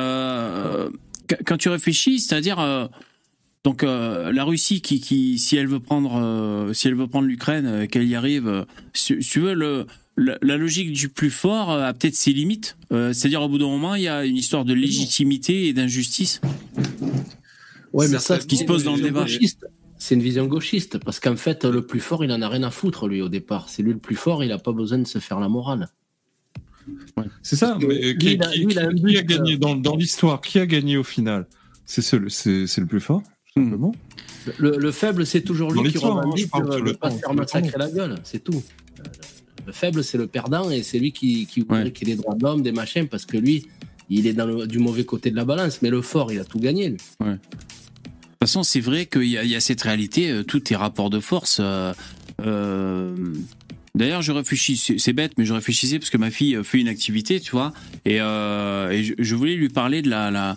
qu- 1.28 1.42
quand 1.44 1.56
tu 1.58 1.68
réfléchis, 1.68 2.20
c'est-à-dire 2.20 2.58
donc 3.66 3.82
euh, 3.82 4.30
la 4.30 4.44
Russie 4.44 4.80
qui, 4.80 5.01
qui 5.01 5.38
si 5.38 5.56
elle 5.56 5.66
veut 5.66 5.80
prendre 5.80 6.14
euh, 6.22 6.72
si 6.72 6.86
elle 6.86 6.94
veut 6.94 7.09
prendre 7.09 7.26
l'Ukraine, 7.26 7.66
euh, 7.66 7.86
qu'elle 7.86 8.06
y 8.06 8.14
arrive, 8.14 8.47
euh, 8.47 8.64
si, 8.94 9.20
si 9.20 9.28
tu 9.28 9.40
veux 9.40 9.55
le 9.55 9.86
la, 10.16 10.38
la 10.40 10.56
logique 10.56 10.93
du 10.93 11.09
plus 11.09 11.30
fort 11.30 11.72
euh, 11.72 11.82
a 11.82 11.93
peut-être 11.93 12.14
ses 12.14 12.32
limites. 12.32 12.76
Euh, 12.93 13.12
c'est-à-dire 13.12 13.43
au 13.43 13.48
bout 13.48 13.59
d'un 13.59 13.66
moment, 13.66 13.97
il 13.97 14.02
y 14.02 14.09
a 14.09 14.24
une 14.24 14.36
histoire 14.36 14.64
de 14.64 14.72
légitimité 14.72 15.66
et 15.66 15.72
d'injustice. 15.72 16.40
Ouais, 17.93 18.06
C'est 18.06 18.12
mais 18.12 18.18
ça, 18.20 18.40
ce 18.40 18.47
qui 18.47 18.56
se 18.56 18.64
pose 18.64 18.84
dans 18.84 18.94
le 18.94 19.02
débat. 19.02 19.22
gauchistes- 19.22 19.66
c'est 19.98 20.14
une 20.14 20.22
vision 20.22 20.47
gauchiste, 20.47 20.98
parce 20.98 21.18
qu'en 21.20 21.36
fait, 21.36 21.64
le 21.64 21.84
plus 21.84 22.01
fort, 22.01 22.22
il 22.24 22.30
en 22.30 22.40
a 22.43 22.48
rien 22.48 22.62
à 22.62 22.70
foutre, 22.70 23.09
lui, 23.09 23.20
au 23.22 23.28
départ. 23.28 23.68
C'est 23.68 23.82
lui 23.82 23.93
le 23.93 23.98
plus 23.98 24.14
fort, 24.14 24.44
il 24.44 24.51
n'a 24.51 24.59
pas 24.59 24.72
besoin 24.72 24.98
de 24.98 25.06
se 25.06 25.18
faire 25.18 25.40
la 25.40 25.48
morale. 25.48 25.88
C'est 27.43 27.56
ça. 27.56 27.76
Mais, 27.80 27.86
euh, 27.86 28.14
qui, 28.14 28.36
Lui, 28.36 28.38
a- 28.78 28.93
qui- 28.93 29.05
qui 29.05 29.24
gagné 29.24 29.56
dans, 29.56 29.74
dans 29.74 29.97
l'histoire? 29.97 30.40
Qui 30.40 30.59
a 30.60 30.66
gagné 30.66 30.97
au 30.97 31.02
final? 31.02 31.47
C'est 31.84 32.02
ce- 32.02 32.28
c'est 32.28 32.66
c'est 32.66 32.80
le 32.80 32.86
plus 32.86 33.01
fort, 33.01 33.22
Hmm. 33.56 33.64
simplement. 33.64 33.94
Le, 34.58 34.76
le 34.78 34.92
faible, 34.92 35.26
c'est 35.26 35.40
toujours 35.42 35.72
lui 35.72 35.90
qui 35.90 35.98
hein, 35.98 36.08
revendique 36.08 36.44
je 36.46 36.50
parle 36.50 36.70
de 36.70 36.76
ne 36.78 36.82
le 36.84 36.94
pas 36.94 37.08
temps, 37.10 37.16
se 37.16 37.20
faire 37.20 37.34
massacrer 37.34 37.72
temps. 37.72 37.78
la 37.78 37.90
gueule, 37.90 38.14
c'est 38.22 38.44
tout. 38.44 38.62
Euh, 39.00 39.02
Le 39.66 39.72
faible, 39.72 40.04
c'est 40.04 40.18
le 40.18 40.28
perdant 40.28 40.70
et 40.70 40.82
c'est 40.84 40.98
lui 41.00 41.10
qui, 41.12 41.46
qui 41.46 41.60
voudrait 41.60 41.90
qu'il 41.90 42.06
y 42.08 42.12
ait 42.12 42.14
des 42.14 42.22
droits 42.22 42.36
d'homme, 42.36 42.62
des 42.62 42.70
machins, 42.72 43.08
parce 43.08 43.26
que 43.26 43.36
lui, 43.36 43.66
il 44.08 44.28
est 44.28 44.34
dans 44.34 44.46
le- 44.46 44.66
du 44.68 44.78
mauvais 44.78 45.04
côté 45.04 45.30
de 45.32 45.36
la 45.36 45.44
balance. 45.44 45.82
Mais 45.82 45.90
le 45.90 46.00
fort, 46.02 46.30
il 46.30 46.38
a 46.38 46.44
tout 46.44 46.60
gagné, 46.60 46.90
lui. 46.90 46.98
Ouais. 47.20 47.32
De 47.32 47.34
toute 47.34 48.38
façon, 48.40 48.62
c'est 48.62 48.78
vrai 48.80 49.06
qu'il 49.06 49.24
y, 49.24 49.36
a- 49.36 49.42
il 49.42 49.50
y 49.50 49.56
a 49.56 49.60
cette 49.60 49.82
réalité, 49.82 50.30
euh, 50.30 50.44
tout 50.44 50.72
est 50.72 50.76
rapport 50.76 51.10
de 51.10 51.18
force. 51.18 51.58
euh, 51.60 51.92
euh, 52.42 53.16
D'ailleurs, 53.97 54.20
je 54.20 54.31
réfléchis, 54.31 54.77
c'est 54.77 55.12
bête, 55.14 55.32
mais 55.39 55.47
je 55.47 55.55
réfléchissais 55.55 55.98
parce 55.98 56.10
que 56.10 56.18
ma 56.18 56.31
fille 56.31 56.55
euh, 56.55 56.62
fait 56.62 56.78
une 56.78 56.89
activité, 56.89 57.40
tu 57.40 57.52
vois, 57.52 57.73
et, 58.05 58.20
euh, 58.20 59.02
je, 59.18 59.35
voulais 59.35 59.55
lui 59.55 59.70
parler 59.70 60.02
de 60.02 60.10
la, 60.10 60.31
la, 60.31 60.56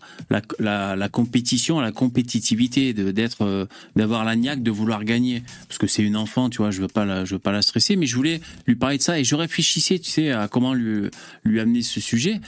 la, 0.60 0.98
la, 0.98 1.10
compétition, 1.10 1.80
la 1.80 1.94
compétitivité, 1.94 2.91
d'être, 2.94 3.44
euh, 3.44 3.66
d'avoir 3.95 4.26
la 4.26 4.36
de 4.36 4.72
vouloir 4.72 5.06
gagner, 5.06 5.41
parce 5.70 5.78
que 5.78 5.88
c'est 5.88 6.03
une 6.03 6.18
enfant, 6.18 6.49
tu 6.49 6.57
vois, 6.57 6.72
je 6.72 6.82
veux 6.82 6.90
pas 6.90 7.06
la, 7.06 7.24
je 7.24 7.36
veux 7.36 7.40
pas 7.40 7.53
la 7.53 7.61
stresser, 7.61 7.95
mais 7.95 8.07
je 8.07 8.16
voulais 8.16 8.41
lui 8.68 8.76
parler 8.76 8.98
de 8.98 9.03
ça 9.03 9.18
et 9.18 9.24
je 9.24 9.36
réfléchissais, 9.36 9.99
tu 9.99 10.11
sais, 10.11 10.32
à 10.32 10.49
comment 10.49 10.74
lui, 10.74 11.10
lui 11.45 11.61
amener 11.61 11.82
ce 11.82 12.02
sujet. 12.02 12.41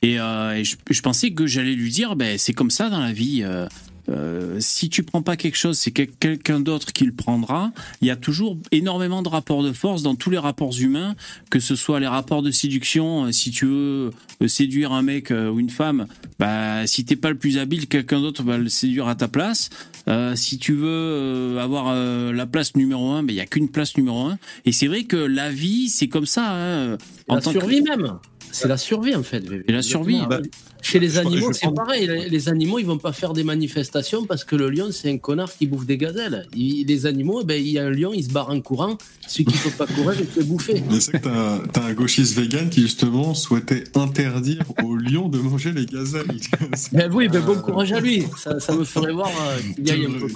Et, 0.00 0.14
et 0.14 0.64
je, 0.64 0.76
je 0.90 1.00
pensais 1.00 1.32
que 1.32 1.46
j'allais 1.46 1.74
lui 1.74 1.90
dire, 1.90 2.16
ben 2.16 2.38
c'est 2.38 2.52
comme 2.54 2.70
ça 2.70 2.88
dans 2.88 3.00
la 3.00 3.12
vie. 3.12 3.44
Euh, 4.08 4.56
si 4.60 4.88
tu 4.90 5.02
prends 5.02 5.22
pas 5.22 5.36
quelque 5.36 5.56
chose, 5.56 5.78
c'est 5.78 5.90
quel- 5.92 6.10
quelqu'un 6.10 6.60
d'autre 6.60 6.92
qui 6.92 7.04
le 7.04 7.12
prendra. 7.12 7.70
Il 8.00 8.08
y 8.08 8.10
a 8.10 8.16
toujours 8.16 8.56
énormément 8.72 9.22
de 9.22 9.28
rapports 9.28 9.62
de 9.62 9.72
force 9.72 10.02
dans 10.02 10.14
tous 10.16 10.30
les 10.30 10.38
rapports 10.38 10.72
humains, 10.78 11.14
que 11.50 11.60
ce 11.60 11.76
soit 11.76 12.00
les 12.00 12.06
rapports 12.08 12.42
de 12.42 12.50
séduction. 12.50 13.26
euh, 13.26 13.32
Si 13.32 13.50
tu 13.50 13.66
veux 13.66 14.10
euh, 14.42 14.48
séduire 14.48 14.92
un 14.92 15.02
mec 15.02 15.30
ou 15.30 15.58
une 15.60 15.70
femme, 15.70 16.06
bah 16.38 16.86
si 16.86 17.04
t'es 17.04 17.16
pas 17.16 17.30
le 17.30 17.38
plus 17.38 17.58
habile, 17.58 17.86
quelqu'un 17.86 18.20
d'autre 18.20 18.42
va 18.42 18.58
le 18.58 18.68
séduire 18.68 19.06
à 19.08 19.14
ta 19.14 19.28
place. 19.28 19.70
Euh, 20.08 20.34
si 20.34 20.58
tu 20.58 20.72
veux 20.74 20.88
euh, 20.88 21.58
avoir 21.60 21.86
euh, 21.90 22.32
la 22.32 22.46
place 22.46 22.74
numéro 22.74 23.10
un, 23.12 23.22
ben 23.22 23.32
il 23.32 23.36
y 23.36 23.40
a 23.40 23.46
qu'une 23.46 23.68
place 23.68 23.96
numéro 23.96 24.22
un. 24.26 24.38
Et 24.64 24.72
c'est 24.72 24.88
vrai 24.88 25.04
que 25.04 25.16
la 25.16 25.50
vie, 25.50 25.88
c'est 25.88 26.08
comme 26.08 26.26
ça. 26.26 26.50
hein, 26.50 26.98
en 27.28 27.36
La 27.36 27.40
tant 27.40 27.52
que- 27.52 27.60
survie 27.60 27.82
même. 27.82 28.18
C'est 28.50 28.68
la 28.68 28.76
survie, 28.76 29.14
en 29.14 29.22
fait. 29.22 29.44
Et 29.66 29.72
la 29.72 29.80
survie. 29.80 30.20
Bah, 30.28 30.40
Chez 30.82 30.98
les 30.98 31.16
animaux, 31.18 31.52
c'est 31.52 31.72
pareil. 31.74 32.08
Les 32.28 32.48
animaux, 32.48 32.78
ils 32.78 32.86
vont 32.86 32.98
pas 32.98 33.12
faire 33.12 33.32
des 33.32 33.44
manifestations 33.44 34.26
parce 34.26 34.44
que 34.44 34.56
le 34.56 34.68
lion, 34.68 34.88
c'est 34.92 35.10
un 35.10 35.18
connard 35.18 35.52
qui 35.56 35.66
bouffe 35.66 35.86
des 35.86 35.96
gazelles. 35.96 36.46
Il- 36.54 36.86
les 36.86 37.06
animaux, 37.06 37.40
eh 37.42 37.44
ben, 37.46 37.60
il 37.62 37.68
y 37.72 37.78
a 37.78 37.84
un 37.86 37.90
lion, 37.90 38.12
il 38.14 38.24
se 38.24 38.30
barre 38.30 38.50
en 38.50 38.60
courant. 38.60 38.98
Celui 39.26 39.44
qui 39.46 39.56
peut 39.58 39.70
pas 39.70 39.86
courir, 39.94 40.14
il 40.18 40.26
se 40.26 40.30
fait 40.32 40.44
bouffer. 40.44 40.82
Mais 40.90 41.00
c'est 41.00 41.12
que 41.12 41.18
t'as 41.18 41.58
t'as 41.72 41.84
un 41.86 41.92
gauchiste 41.94 42.36
vegan 42.36 42.68
qui 42.68 42.82
justement 42.82 43.34
souhaitait 43.34 43.84
interdire 43.94 44.64
aux 44.84 44.96
lions 44.96 45.28
de 45.28 45.38
manger 45.38 45.72
les 45.72 45.86
gazelles. 45.86 46.26
Ben 46.92 47.10
oui, 47.12 47.28
ben 47.28 47.40
bon 47.42 47.56
courage 47.60 47.92
à 47.92 48.00
lui. 48.00 48.24
Ça, 48.38 48.58
ça 48.60 48.74
me 48.74 48.84
ferait 48.84 49.12
voir 49.12 49.28
euh, 49.28 49.58
qu'il 49.76 49.86
y 49.86 49.90
aille 49.92 50.06
un 50.06 50.10
peu 50.18 50.28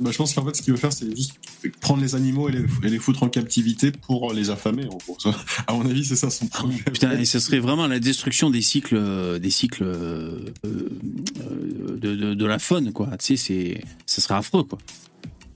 Bah, 0.00 0.10
je 0.12 0.16
pense 0.16 0.34
qu'en 0.34 0.44
fait, 0.44 0.54
ce 0.56 0.62
qu'il 0.62 0.72
veut 0.72 0.78
faire, 0.78 0.92
c'est 0.92 1.14
juste 1.16 1.32
prendre 1.80 2.02
les 2.02 2.14
animaux 2.14 2.48
et 2.48 2.52
les, 2.52 2.64
et 2.84 2.90
les 2.90 2.98
foutre 2.98 3.22
en 3.22 3.28
captivité 3.28 3.90
pour 3.90 4.32
les 4.32 4.50
affamer. 4.50 4.84
En 4.86 4.96
gros. 4.98 5.16
À 5.66 5.72
mon 5.72 5.84
avis, 5.88 6.04
c'est 6.04 6.16
ça 6.16 6.30
son 6.30 6.46
projet. 6.46 6.78
Putain, 6.92 7.18
et 7.18 7.24
ce 7.24 7.38
serait 7.38 7.58
vraiment 7.58 7.86
la 7.86 7.98
destruction 8.00 8.50
des 8.50 8.62
cycles, 8.62 8.96
euh, 8.96 9.38
des 9.38 9.50
cycles 9.50 9.77
euh, 9.82 10.38
euh, 10.66 10.88
de, 12.00 12.14
de, 12.16 12.34
de 12.34 12.46
la 12.46 12.58
faune, 12.58 12.92
quoi. 12.92 13.08
Tu 13.18 13.36
sais, 13.36 13.36
c'est, 13.36 13.84
ça 14.06 14.20
serait 14.20 14.34
affreux, 14.34 14.64
quoi. 14.64 14.78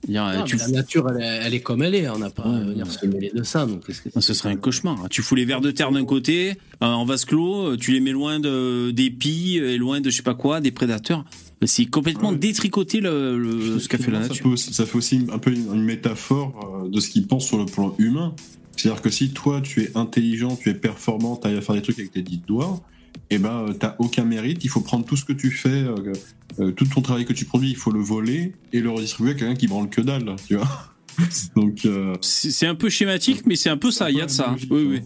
Dire, 0.09 0.43
tu 0.47 0.57
mais 0.57 0.63
La 0.63 0.69
nature, 0.69 1.09
elle 1.11 1.23
est, 1.23 1.27
elle 1.47 1.55
est 1.55 1.61
comme 1.61 1.81
elle 1.83 1.95
est. 1.95 2.09
On 2.09 2.19
n'a 2.19 2.31
pas 2.31 2.43
à 2.43 2.59
venir 2.61 2.91
se 2.91 3.07
mêler 3.07 3.31
de 3.33 3.45
ça. 3.45 3.67
Donc, 3.67 3.87
qu'est-ce 3.87 4.03
que 4.03 4.09
Non, 4.15 4.21
ce 4.21 4.35
serait 4.35 4.49
un 4.49 4.57
cauchemar. 4.57 5.07
Tu 5.11 5.23
fous 5.23 5.37
les 5.37 5.45
vers 5.45 5.61
de 5.61 5.71
terre 5.71 5.93
d'un 5.93 6.05
côté, 6.05 6.51
euh, 6.83 6.87
en 6.87 7.05
vase 7.05 7.25
clos, 7.25 7.77
tu 7.77 7.93
les 7.93 8.01
mets 8.01 8.11
loin 8.11 8.41
de, 8.41 8.91
des 8.91 9.11
pies 9.11 9.59
et 9.59 9.79
loin 9.79 10.01
de 10.01 10.11
je 10.11 10.17
sais 10.17 10.23
pas 10.25 10.35
quoi, 10.35 10.61
des 10.61 10.73
prédateurs. 10.73 11.25
C'est 11.65 11.85
complètement 11.87 12.33
détricoté 12.33 13.01
le, 13.01 13.39
le- 13.39 13.79
ce 13.79 13.89
qu'a 13.89 13.97
fait 13.97 14.11
la 14.11 14.23
ça 14.23 14.29
nature. 14.31 14.51
Peut 14.51 14.57
ça 14.57 14.85
fait 14.85 14.97
aussi 14.99 15.25
un 15.33 15.39
peu 15.39 15.53
une, 15.53 15.73
une 15.73 15.85
métaphore 15.85 16.89
de 16.91 16.99
ce 16.99 17.09
qu'il 17.09 17.29
pense 17.29 17.47
sur 17.47 17.59
le 17.59 17.67
plan 17.67 17.95
humain. 17.99 18.35
C'est-à-dire 18.77 19.03
que 19.03 19.11
si 19.11 19.31
toi, 19.31 19.61
tu 19.61 19.83
es 19.83 19.97
intelligent, 19.97 20.57
tu 20.57 20.71
es 20.71 20.75
performant, 20.75 21.37
tu 21.37 21.47
arrives 21.47 21.59
à 21.59 21.63
faire 21.63 21.77
des 21.77 21.83
trucs 21.83 22.01
avec 22.01 22.11
tes 22.11 22.23
dix 22.23 22.39
doigts, 22.45 22.81
et 23.31 23.39
ben, 23.39 23.67
euh, 23.69 23.73
t'as 23.73 23.97
aucun 23.99 24.25
mérite. 24.25 24.65
Il 24.65 24.69
faut 24.69 24.81
prendre 24.81 25.05
tout 25.05 25.17
ce 25.17 25.25
que 25.25 25.33
tu 25.33 25.51
fais, 25.51 25.69
euh, 25.69 25.95
euh, 26.61 26.71
tout 26.73 26.85
ton 26.87 27.01
travail 27.03 27.25
que 27.25 27.33
tu 27.33 27.45
produis, 27.45 27.71
il 27.71 27.77
faut 27.77 27.91
le 27.93 28.01
voler 28.01 28.53
et 28.73 28.81
le 28.81 28.91
redistribuer 28.91 29.33
à 29.33 29.35
quelqu'un 29.35 29.55
qui 29.55 29.67
branle 29.69 29.89
que 29.89 30.01
dalle, 30.01 30.37
tu 30.47 30.57
vois. 30.57 30.69
Donc, 31.57 31.85
euh, 31.85 32.15
C'est 32.21 32.67
un 32.67 32.75
peu 32.75 32.89
schématique, 32.89 33.43
mais 33.47 33.57
c'est 33.57 33.71
un 33.71 33.77
peu 33.77 33.91
ça. 33.91 34.11
Il 34.11 34.17
y 34.19 34.21
a 34.21 34.27
de 34.27 34.31
ça. 34.31 34.55
Oui, 34.71 34.85
oui. 34.89 35.01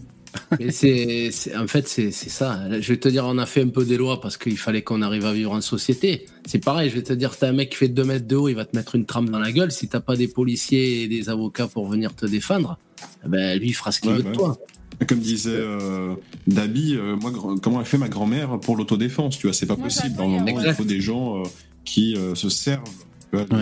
Mais 0.59 0.71
c'est, 0.71 1.29
c'est- 1.31 1.55
en 1.55 1.67
fait, 1.67 1.87
c'est, 1.87 2.11
ça. 2.11 2.61
Je 2.79 2.93
vais 2.93 2.97
te 2.99 3.09
dire, 3.09 3.25
on 3.25 3.37
a 3.39 3.45
fait 3.45 3.61
un 3.63 3.69
peu 3.69 3.85
des 3.85 3.97
lois 3.97 4.21
parce 4.21 4.37
qu'il 4.37 4.57
fallait 4.57 4.83
qu'on 4.83 5.01
arrive 5.01 5.25
à 5.25 5.33
vivre 5.33 5.51
en 5.51 5.61
société. 5.61 6.25
C'est 6.45 6.63
pareil, 6.63 6.89
je 6.89 6.95
vais 6.95 7.01
te 7.01 7.13
dire, 7.13 7.35
t'as 7.37 7.49
un 7.49 7.53
mec 7.53 7.71
qui 7.71 7.77
fait 7.77 7.87
2 7.87 8.03
mètres 8.03 8.27
de 8.27 8.35
haut, 8.35 8.47
il 8.47 8.53
va 8.55 8.65
te 8.65 8.75
mettre 8.75 8.95
une 8.95 9.05
trame 9.05 9.29
dans 9.29 9.39
la 9.39 9.51
gueule. 9.51 9.71
Si 9.71 9.87
t'as 9.87 9.99
pas 10.01 10.15
des 10.15 10.27
policiers 10.27 11.03
et 11.03 11.07
des 11.07 11.29
avocats 11.29 11.67
pour 11.67 11.87
venir 11.87 12.13
te 12.15 12.25
défendre, 12.25 12.77
eh 13.25 13.29
ben, 13.29 13.57
lui, 13.59 13.69
il 13.69 13.73
fera 13.73 13.91
ce 13.91 13.99
qu'il 14.01 14.11
Ouais, 14.11 14.17
veut 14.17 14.23
bah 14.23 14.29
de 14.31 14.35
toi. 14.35 14.57
Comme 15.07 15.19
disait 15.19 15.51
euh, 15.53 16.15
Dabi, 16.47 16.95
euh, 16.95 17.15
moi, 17.15 17.31
comment 17.61 17.79
a 17.79 17.83
fait 17.83 17.97
ma 17.99 18.09
grand-mère 18.09 18.59
pour 18.59 18.75
l'autodéfense 18.75 19.37
Tu 19.37 19.45
vois, 19.47 19.53
c'est 19.53 19.65
pas 19.67 19.75
possible. 19.75 20.15
Dans 20.15 20.25
le 20.25 20.31
moment, 20.31 20.45
il 20.61 20.73
faut 20.73 20.83
des 20.85 21.01
gens 21.01 21.39
euh, 21.39 21.43
qui 21.85 22.15
euh, 22.15 22.33
se 22.33 22.49
servent, 22.49 22.83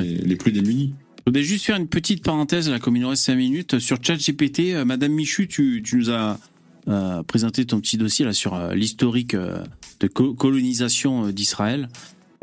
les, 0.02 0.16
les 0.16 0.36
plus 0.38 0.52
démunis. 0.53 0.94
Je 1.20 1.24
voudrais 1.32 1.44
juste 1.44 1.66
faire 1.66 1.76
une 1.76 1.88
petite 1.88 2.24
parenthèse, 2.24 2.70
là, 2.70 2.80
comme 2.80 2.95
il 2.95 3.02
nous 3.02 3.10
reste 3.10 3.24
5 3.24 3.36
minutes. 3.36 3.80
Sur 3.80 3.98
ChatGPT, 4.02 4.74
euh, 4.74 4.86
Madame 4.86 5.12
Michu, 5.12 5.48
tu, 5.48 5.82
tu 5.84 5.98
nous 5.98 6.10
as 6.12 6.40
euh, 6.88 7.24
présenté 7.24 7.66
ton 7.66 7.82
petit 7.82 7.98
dossier 7.98 8.24
là 8.26 8.32
sur 8.32 8.53
euh, 8.53 8.74
l'historique 8.76 9.34
euh, 9.34 9.64
de 10.02 10.07
co- 10.07 10.36
colonisation 10.36 11.26
euh, 11.28 11.32
d'Israël. 11.34 11.90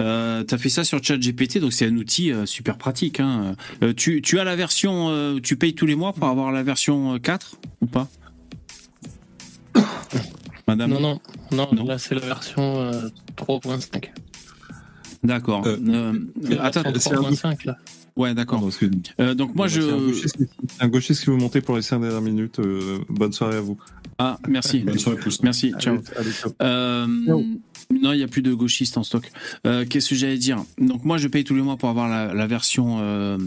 Euh, 0.00 0.42
tu 0.44 0.52
as 0.54 0.58
fait 0.58 0.68
ça 0.68 0.82
sur 0.84 1.02
ChatGPT, 1.02 1.58
donc 1.60 1.72
c'est 1.72 1.86
un 1.86 1.96
outil 1.96 2.32
euh, 2.32 2.44
super 2.44 2.76
pratique. 2.76 3.20
Hein. 3.20 3.54
Euh, 3.84 3.92
tu, 3.96 4.20
tu 4.20 4.38
as 4.40 4.44
la 4.44 4.56
version, 4.56 5.10
euh, 5.10 5.38
tu 5.40 5.56
payes 5.56 5.74
tous 5.74 5.86
les 5.86 5.94
mois 5.94 6.12
pour 6.12 6.26
avoir 6.26 6.50
la 6.50 6.62
version 6.64 7.14
euh, 7.14 7.18
4 7.18 7.56
ou 7.82 7.86
pas? 7.86 8.08
Madame 10.68 10.90
Non, 10.92 11.20
non, 11.52 11.68
non, 11.72 11.84
là 11.84 11.98
c'est 11.98 12.14
la 12.14 12.20
version 12.26 12.80
euh, 12.80 13.08
3.5. 13.36 14.10
D'accord. 15.24 15.64
Euh, 15.66 16.12
C'est 16.42 16.54
la 16.56 16.64
attends, 16.64 16.82
version 16.82 17.10
c'est 17.32 17.46
un- 17.46 17.52
3.5 17.52 17.66
là. 17.66 17.76
Ouais, 18.14 18.34
d'accord. 18.34 18.68
Euh, 19.20 19.34
donc 19.34 19.54
moi, 19.54 19.68
je. 19.68 19.80
Un 20.80 20.88
gauchiste, 20.88 21.24
qui 21.24 21.30
vous 21.30 21.38
montez 21.38 21.62
pour 21.62 21.76
les 21.76 21.82
5 21.82 21.98
dernières 22.00 22.20
minutes. 22.20 22.58
euh, 22.58 22.98
bonne 23.08 23.32
soirée 23.32 23.56
à 23.56 23.60
vous. 23.62 23.78
Ah, 24.18 24.38
merci. 24.48 24.80
Bonne 24.80 24.98
soirée, 24.98 25.18
Pouce. 25.18 25.42
Merci, 25.42 25.72
ciao. 25.78 25.94
Allez, 25.94 26.04
allez, 26.18 26.30
ciao. 26.32 26.52
Euh, 26.60 27.06
non, 27.06 28.12
il 28.12 28.18
n'y 28.18 28.22
a 28.22 28.28
plus 28.28 28.42
de 28.42 28.52
gauchistes 28.52 28.98
en 28.98 29.02
stock. 29.02 29.30
Euh, 29.66 29.86
Qu'est-ce 29.88 30.10
que 30.10 30.14
j'allais 30.14 30.36
dire? 30.36 30.62
Donc 30.78 31.04
moi, 31.06 31.16
je 31.16 31.26
paye 31.28 31.44
tous 31.44 31.54
les 31.54 31.62
mois 31.62 31.78
pour 31.78 31.88
avoir 31.88 32.06
la, 32.08 32.34
la 32.34 32.46
version 32.46 32.98
euh, 33.00 33.38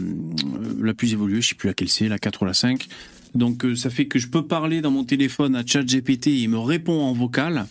la 0.80 0.94
plus 0.94 1.12
évoluée. 1.12 1.40
Je 1.42 1.50
sais 1.50 1.54
plus 1.54 1.68
laquelle 1.68 1.88
c'est, 1.88 2.08
la 2.08 2.18
4 2.18 2.42
ou 2.42 2.44
la 2.46 2.54
5. 2.54 2.88
Donc 3.36 3.64
euh, 3.64 3.76
ça 3.76 3.90
fait 3.90 4.06
que 4.06 4.18
je 4.18 4.28
peux 4.28 4.46
parler 4.46 4.80
dans 4.80 4.90
mon 4.90 5.04
téléphone 5.04 5.54
à 5.54 5.64
ChatGPT 5.64 6.26
il 6.28 6.48
me 6.48 6.58
répond 6.58 7.00
en 7.00 7.12
vocal. 7.12 7.66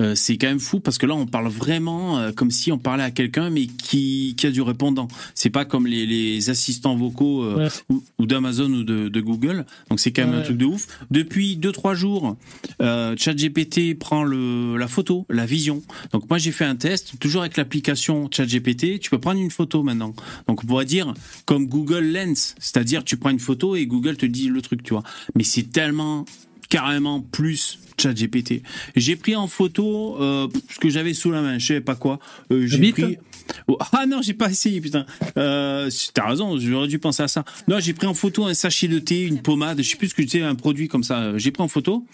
Euh, 0.00 0.14
c'est 0.14 0.36
quand 0.36 0.48
même 0.48 0.60
fou 0.60 0.80
parce 0.80 0.98
que 0.98 1.06
là 1.06 1.14
on 1.14 1.26
parle 1.26 1.48
vraiment 1.48 2.18
euh, 2.18 2.32
comme 2.32 2.50
si 2.50 2.72
on 2.72 2.78
parlait 2.78 3.02
à 3.02 3.10
quelqu'un 3.10 3.50
mais 3.50 3.66
qui, 3.66 4.34
qui 4.36 4.46
a 4.46 4.50
du 4.50 4.62
répondant. 4.62 5.08
C'est 5.34 5.50
pas 5.50 5.64
comme 5.64 5.86
les, 5.86 6.06
les 6.06 6.50
assistants 6.50 6.96
vocaux 6.96 7.44
euh, 7.44 7.68
ou, 7.88 8.02
ou 8.18 8.26
d'Amazon 8.26 8.70
ou 8.70 8.84
de, 8.84 9.08
de 9.08 9.20
Google. 9.20 9.66
Donc 9.88 10.00
c'est 10.00 10.12
quand 10.12 10.26
même 10.26 10.34
un 10.34 10.42
truc 10.42 10.56
de 10.56 10.64
ouf. 10.64 10.86
Depuis 11.10 11.56
2-3 11.56 11.94
jours, 11.94 12.36
ChatGPT 12.80 13.98
prend 13.98 14.24
le, 14.24 14.76
la 14.76 14.88
photo, 14.88 15.26
la 15.28 15.46
vision. 15.46 15.82
Donc 16.12 16.28
moi 16.28 16.38
j'ai 16.38 16.52
fait 16.52 16.64
un 16.64 16.76
test, 16.76 17.18
toujours 17.18 17.42
avec 17.42 17.56
l'application 17.56 18.28
ChatGPT, 18.30 18.98
tu 19.00 19.10
peux 19.10 19.18
prendre 19.18 19.40
une 19.40 19.50
photo 19.50 19.82
maintenant. 19.82 20.14
Donc 20.46 20.64
on 20.64 20.66
pourrait 20.66 20.84
dire 20.84 21.12
comme 21.44 21.66
Google 21.66 22.04
Lens, 22.04 22.54
c'est-à-dire 22.58 23.04
tu 23.04 23.16
prends 23.16 23.30
une 23.30 23.40
photo 23.40 23.76
et 23.76 23.86
Google 23.86 24.16
te 24.16 24.26
dit 24.26 24.48
le 24.48 24.62
truc, 24.62 24.82
tu 24.82 24.94
vois. 24.94 25.02
Mais 25.34 25.44
c'est 25.44 25.70
tellement 25.70 26.24
carrément 26.70 27.20
plus 27.20 27.78
ChatGPT. 28.00 28.62
J'ai 28.96 29.16
pris 29.16 29.36
en 29.36 29.46
photo 29.46 30.16
euh, 30.20 30.48
ce 30.70 30.78
que 30.78 30.88
j'avais 30.88 31.12
sous 31.12 31.30
la 31.30 31.42
main, 31.42 31.58
je 31.58 31.66
sais 31.66 31.80
pas 31.82 31.96
quoi. 31.96 32.18
Euh, 32.50 32.66
j'ai 32.66 32.92
pris. 32.92 33.18
Oh, 33.66 33.76
ah 33.92 34.06
non, 34.06 34.22
j'ai 34.22 34.32
pas 34.32 34.48
essayé, 34.48 34.80
putain. 34.80 35.04
Euh, 35.36 35.90
T'as 36.14 36.28
raison, 36.28 36.56
j'aurais 36.58 36.88
dû 36.88 36.98
penser 36.98 37.22
à 37.22 37.28
ça. 37.28 37.44
Non, 37.68 37.80
j'ai 37.80 37.92
pris 37.92 38.06
en 38.06 38.14
photo 38.14 38.46
un 38.46 38.54
sachet 38.54 38.88
de 38.88 39.00
thé, 39.00 39.26
une 39.26 39.42
pommade, 39.42 39.82
je 39.82 39.90
sais 39.90 39.96
plus 39.96 40.08
ce 40.08 40.14
que 40.14 40.22
c'était, 40.22 40.42
un 40.42 40.54
produit 40.54 40.88
comme 40.88 41.02
ça. 41.02 41.36
J'ai 41.36 41.50
pris 41.50 41.62
en 41.62 41.68
photo. 41.68 42.06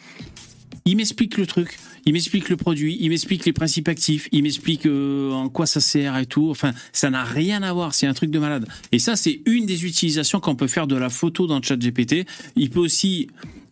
Il 0.86 0.96
m'explique 0.96 1.36
le 1.36 1.46
truc, 1.46 1.78
il 2.06 2.12
m'explique 2.12 2.48
le 2.48 2.56
produit, 2.56 2.96
il 3.00 3.08
m'explique 3.08 3.44
les 3.44 3.52
principes 3.52 3.88
actifs, 3.88 4.28
il 4.30 4.44
m'explique 4.44 4.86
euh, 4.86 5.32
en 5.32 5.48
quoi 5.48 5.66
ça 5.66 5.80
sert 5.80 6.16
et 6.16 6.26
tout. 6.26 6.48
Enfin, 6.48 6.72
ça 6.92 7.10
n'a 7.10 7.24
rien 7.24 7.64
à 7.64 7.72
voir, 7.72 7.92
c'est 7.92 8.06
un 8.06 8.14
truc 8.14 8.30
de 8.30 8.38
malade. 8.38 8.68
Et 8.92 9.00
ça, 9.00 9.16
c'est 9.16 9.40
une 9.46 9.66
des 9.66 9.84
utilisations 9.84 10.38
qu'on 10.38 10.54
peut 10.54 10.68
faire 10.68 10.86
de 10.86 10.94
la 10.94 11.10
photo 11.10 11.48
dans 11.48 11.60
ChatGPT. 11.60 12.24
Il 12.54 12.70
peut 12.70 12.78
aussi 12.78 13.26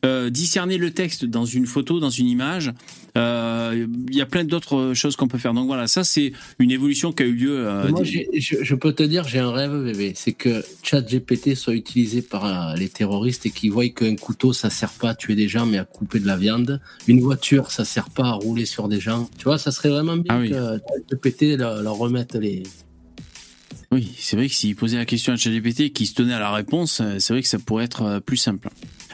euh, 0.05 0.31
discerner 0.31 0.79
le 0.79 0.91
texte 0.93 1.25
dans 1.25 1.45
une 1.45 1.67
photo, 1.67 1.99
dans 2.01 2.11
une 2.11 2.27
image. 2.29 2.73
Euh, 3.17 3.87
Il 4.09 4.15
y 4.15 4.21
a 4.21 4.27
plein 4.27 4.45
d'autres 4.45 4.93
choses 4.95 5.17
qu'on 5.17 5.29
peut 5.29 5.39
faire. 5.39 5.55
Donc 5.55 5.67
voilà, 5.67 5.87
ça 5.87 6.05
c'est 6.05 6.33
une 6.59 6.71
évolution 6.71 7.13
qui 7.13 7.23
a 7.23 7.27
eu 7.27 7.33
lieu. 7.33 7.67
euh, 7.69 7.89
Moi, 7.89 8.03
des- 8.03 8.29
je, 8.41 8.57
je 8.63 8.75
peux 8.75 8.93
te 8.93 9.03
dire, 9.03 9.27
j'ai 9.29 9.39
un 9.39 9.51
rêve, 9.53 9.73
bébé. 9.85 10.13
C'est 10.17 10.33
que 10.33 10.65
ChatGPT 10.83 11.55
soit 11.55 11.75
utilisé 11.75 12.23
par 12.23 12.75
les 12.77 12.89
terroristes 12.89 13.47
et 13.47 13.51
qu'ils 13.51 13.71
voient 13.73 13.89
qu'un 13.89 14.17
couteau, 14.17 14.53
ça 14.53 14.71
sert 14.71 14.91
pas 14.93 15.11
à 15.11 15.15
tuer 15.15 15.35
des 15.37 15.49
gens, 15.49 15.67
mais 15.67 15.79
à 15.79 15.85
couper 15.85 16.19
de 16.21 16.27
la 16.27 16.37
viande. 16.37 16.81
Une 17.07 17.21
voiture, 17.21 17.71
ça 17.71 17.85
sert 17.85 18.11
pas 18.11 18.27
à 18.27 18.33
rouler 18.33 18.67
sur 18.67 18.89
des 18.89 19.01
gens. 19.01 19.29
Tu 19.39 19.45
vois, 19.45 19.59
ça 19.59 19.71
serait 19.71 19.91
vraiment 19.91 20.17
bien 20.17 20.25
Ah 20.35 20.39
oui. 20.41 20.51
que 20.51 20.79
ChatGPT 21.11 21.57
leur, 21.57 21.83
leur 21.83 21.95
remette 21.95 22.35
les. 22.35 22.63
Oui, 23.93 24.11
c'est 24.19 24.37
vrai 24.37 24.49
que 24.49 24.55
s'il 24.55 24.75
posait 24.75 24.97
la 24.97 25.05
question 25.05 25.33
à 25.33 25.37
ChatGPT 25.37 25.81
et 25.81 25.91
qu'il 25.91 26.07
se 26.09 26.15
tenait 26.15 26.35
à 26.35 26.41
la 26.41 26.53
réponse, 26.53 27.01
c'est 27.19 27.33
vrai 27.33 27.43
que 27.43 27.49
ça 27.49 27.59
pourrait 27.61 27.85
être 27.85 28.19
plus 28.27 28.37
simple. 28.37 28.69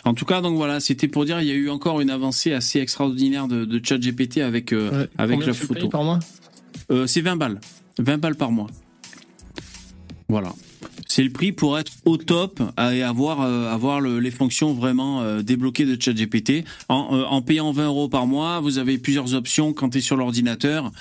En 0.05 0.15
tout 0.15 0.25
cas, 0.25 0.41
donc 0.41 0.57
voilà, 0.57 0.81
c'était 0.81 1.09
pour 1.09 1.25
dire, 1.25 1.41
il 1.41 1.47
y 1.47 1.51
a 1.51 1.55
eu 1.55 1.69
encore 1.69 2.01
une 2.01 2.11
avancée 2.11 2.53
assez 2.53 2.81
extraordinaire 2.81 3.49
de, 3.49 3.65
de 3.65 3.81
ChatGPT 3.85 4.39
avec 4.39 4.73
euh, 4.73 5.07
avec 5.19 5.45
la 5.45 5.53
photo. 5.53 5.75
payes 5.75 5.89
par 5.89 6.05
mois? 6.05 6.19
Euh, 6.91 7.07
c'est 7.07 7.21
20 7.21 7.37
balles. 7.37 7.61
20 7.99 8.19
balles 8.19 8.37
par 8.37 8.51
mois. 8.51 8.69
Voilà. 10.29 10.53
C'est 11.07 11.23
le 11.25 11.31
prix 11.31 11.53
pour 11.53 11.79
être 11.79 11.93
au 12.05 12.17
top 12.17 12.61
et 12.79 13.03
avoir, 13.03 13.41
euh, 13.43 13.69
avoir 13.73 14.01
le- 14.01 14.21
les 14.21 14.31
fonctions 14.31 14.73
vraiment 14.73 15.23
euh, 15.23 15.43
débloquées 15.43 15.85
de 15.85 16.01
ChatGPT. 16.01 16.65
En, 16.89 17.09
euh, 17.17 17.25
en 17.25 17.43
payant 17.43 17.73
20 17.73 17.87
euros 17.87 18.09
par 18.09 18.27
mois, 18.27 18.61
vous 18.61 18.79
avez 18.79 18.99
plusieurs 18.99 19.35
options. 19.35 19.73
Quand 19.73 19.91
tu 19.91 19.99
es 19.99 20.01
sur 20.01 20.17
l'ordinateur, 20.17 20.93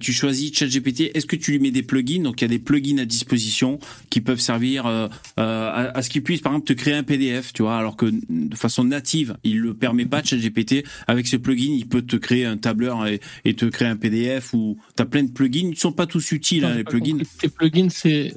tu 0.00 0.12
choisis 0.12 0.52
ChatGPT. 0.56 1.10
Est-ce 1.14 1.26
que 1.26 1.36
tu 1.36 1.52
lui 1.52 1.58
mets 1.58 1.70
des 1.70 1.82
plugins? 1.82 2.22
Donc 2.22 2.40
il 2.40 2.44
y 2.44 2.46
a 2.46 2.48
des 2.48 2.58
plugins 2.58 2.98
à 2.98 3.04
disposition 3.04 3.78
qui 4.10 4.20
peuvent 4.20 4.40
servir 4.40 4.86
à, 4.86 5.08
à 5.36 6.02
ce 6.02 6.08
qu'il 6.10 6.22
puisse, 6.22 6.40
par 6.40 6.52
exemple, 6.52 6.66
te 6.66 6.72
créer 6.72 6.94
un 6.94 7.02
PDF, 7.02 7.52
tu 7.52 7.62
vois, 7.62 7.76
alors 7.76 7.96
que 7.96 8.06
de 8.28 8.54
façon 8.56 8.84
native, 8.84 9.36
il 9.44 9.58
le 9.58 9.74
permet 9.74 10.06
pas 10.06 10.22
ChatGPT. 10.22 10.84
Avec 11.06 11.26
ce 11.26 11.36
plugin, 11.36 11.72
il 11.76 11.86
peut 11.86 12.02
te 12.02 12.16
créer 12.16 12.44
un 12.46 12.56
tableur 12.56 13.06
et, 13.06 13.20
et 13.44 13.54
te 13.54 13.64
créer 13.66 13.88
un 13.88 13.96
PDF 13.96 14.54
ou 14.54 14.78
tu 14.96 15.02
as 15.02 15.06
plein 15.06 15.22
de 15.24 15.30
plugins. 15.30 15.68
Ils 15.70 15.78
sont 15.78 15.92
pas 15.92 16.06
tous 16.06 16.32
utiles, 16.32 16.64
hein, 16.64 16.74
les 16.76 16.84
plugins. 16.84 17.18
Tes 17.40 17.48
plugins, 17.48 17.88
c'est. 17.90 18.34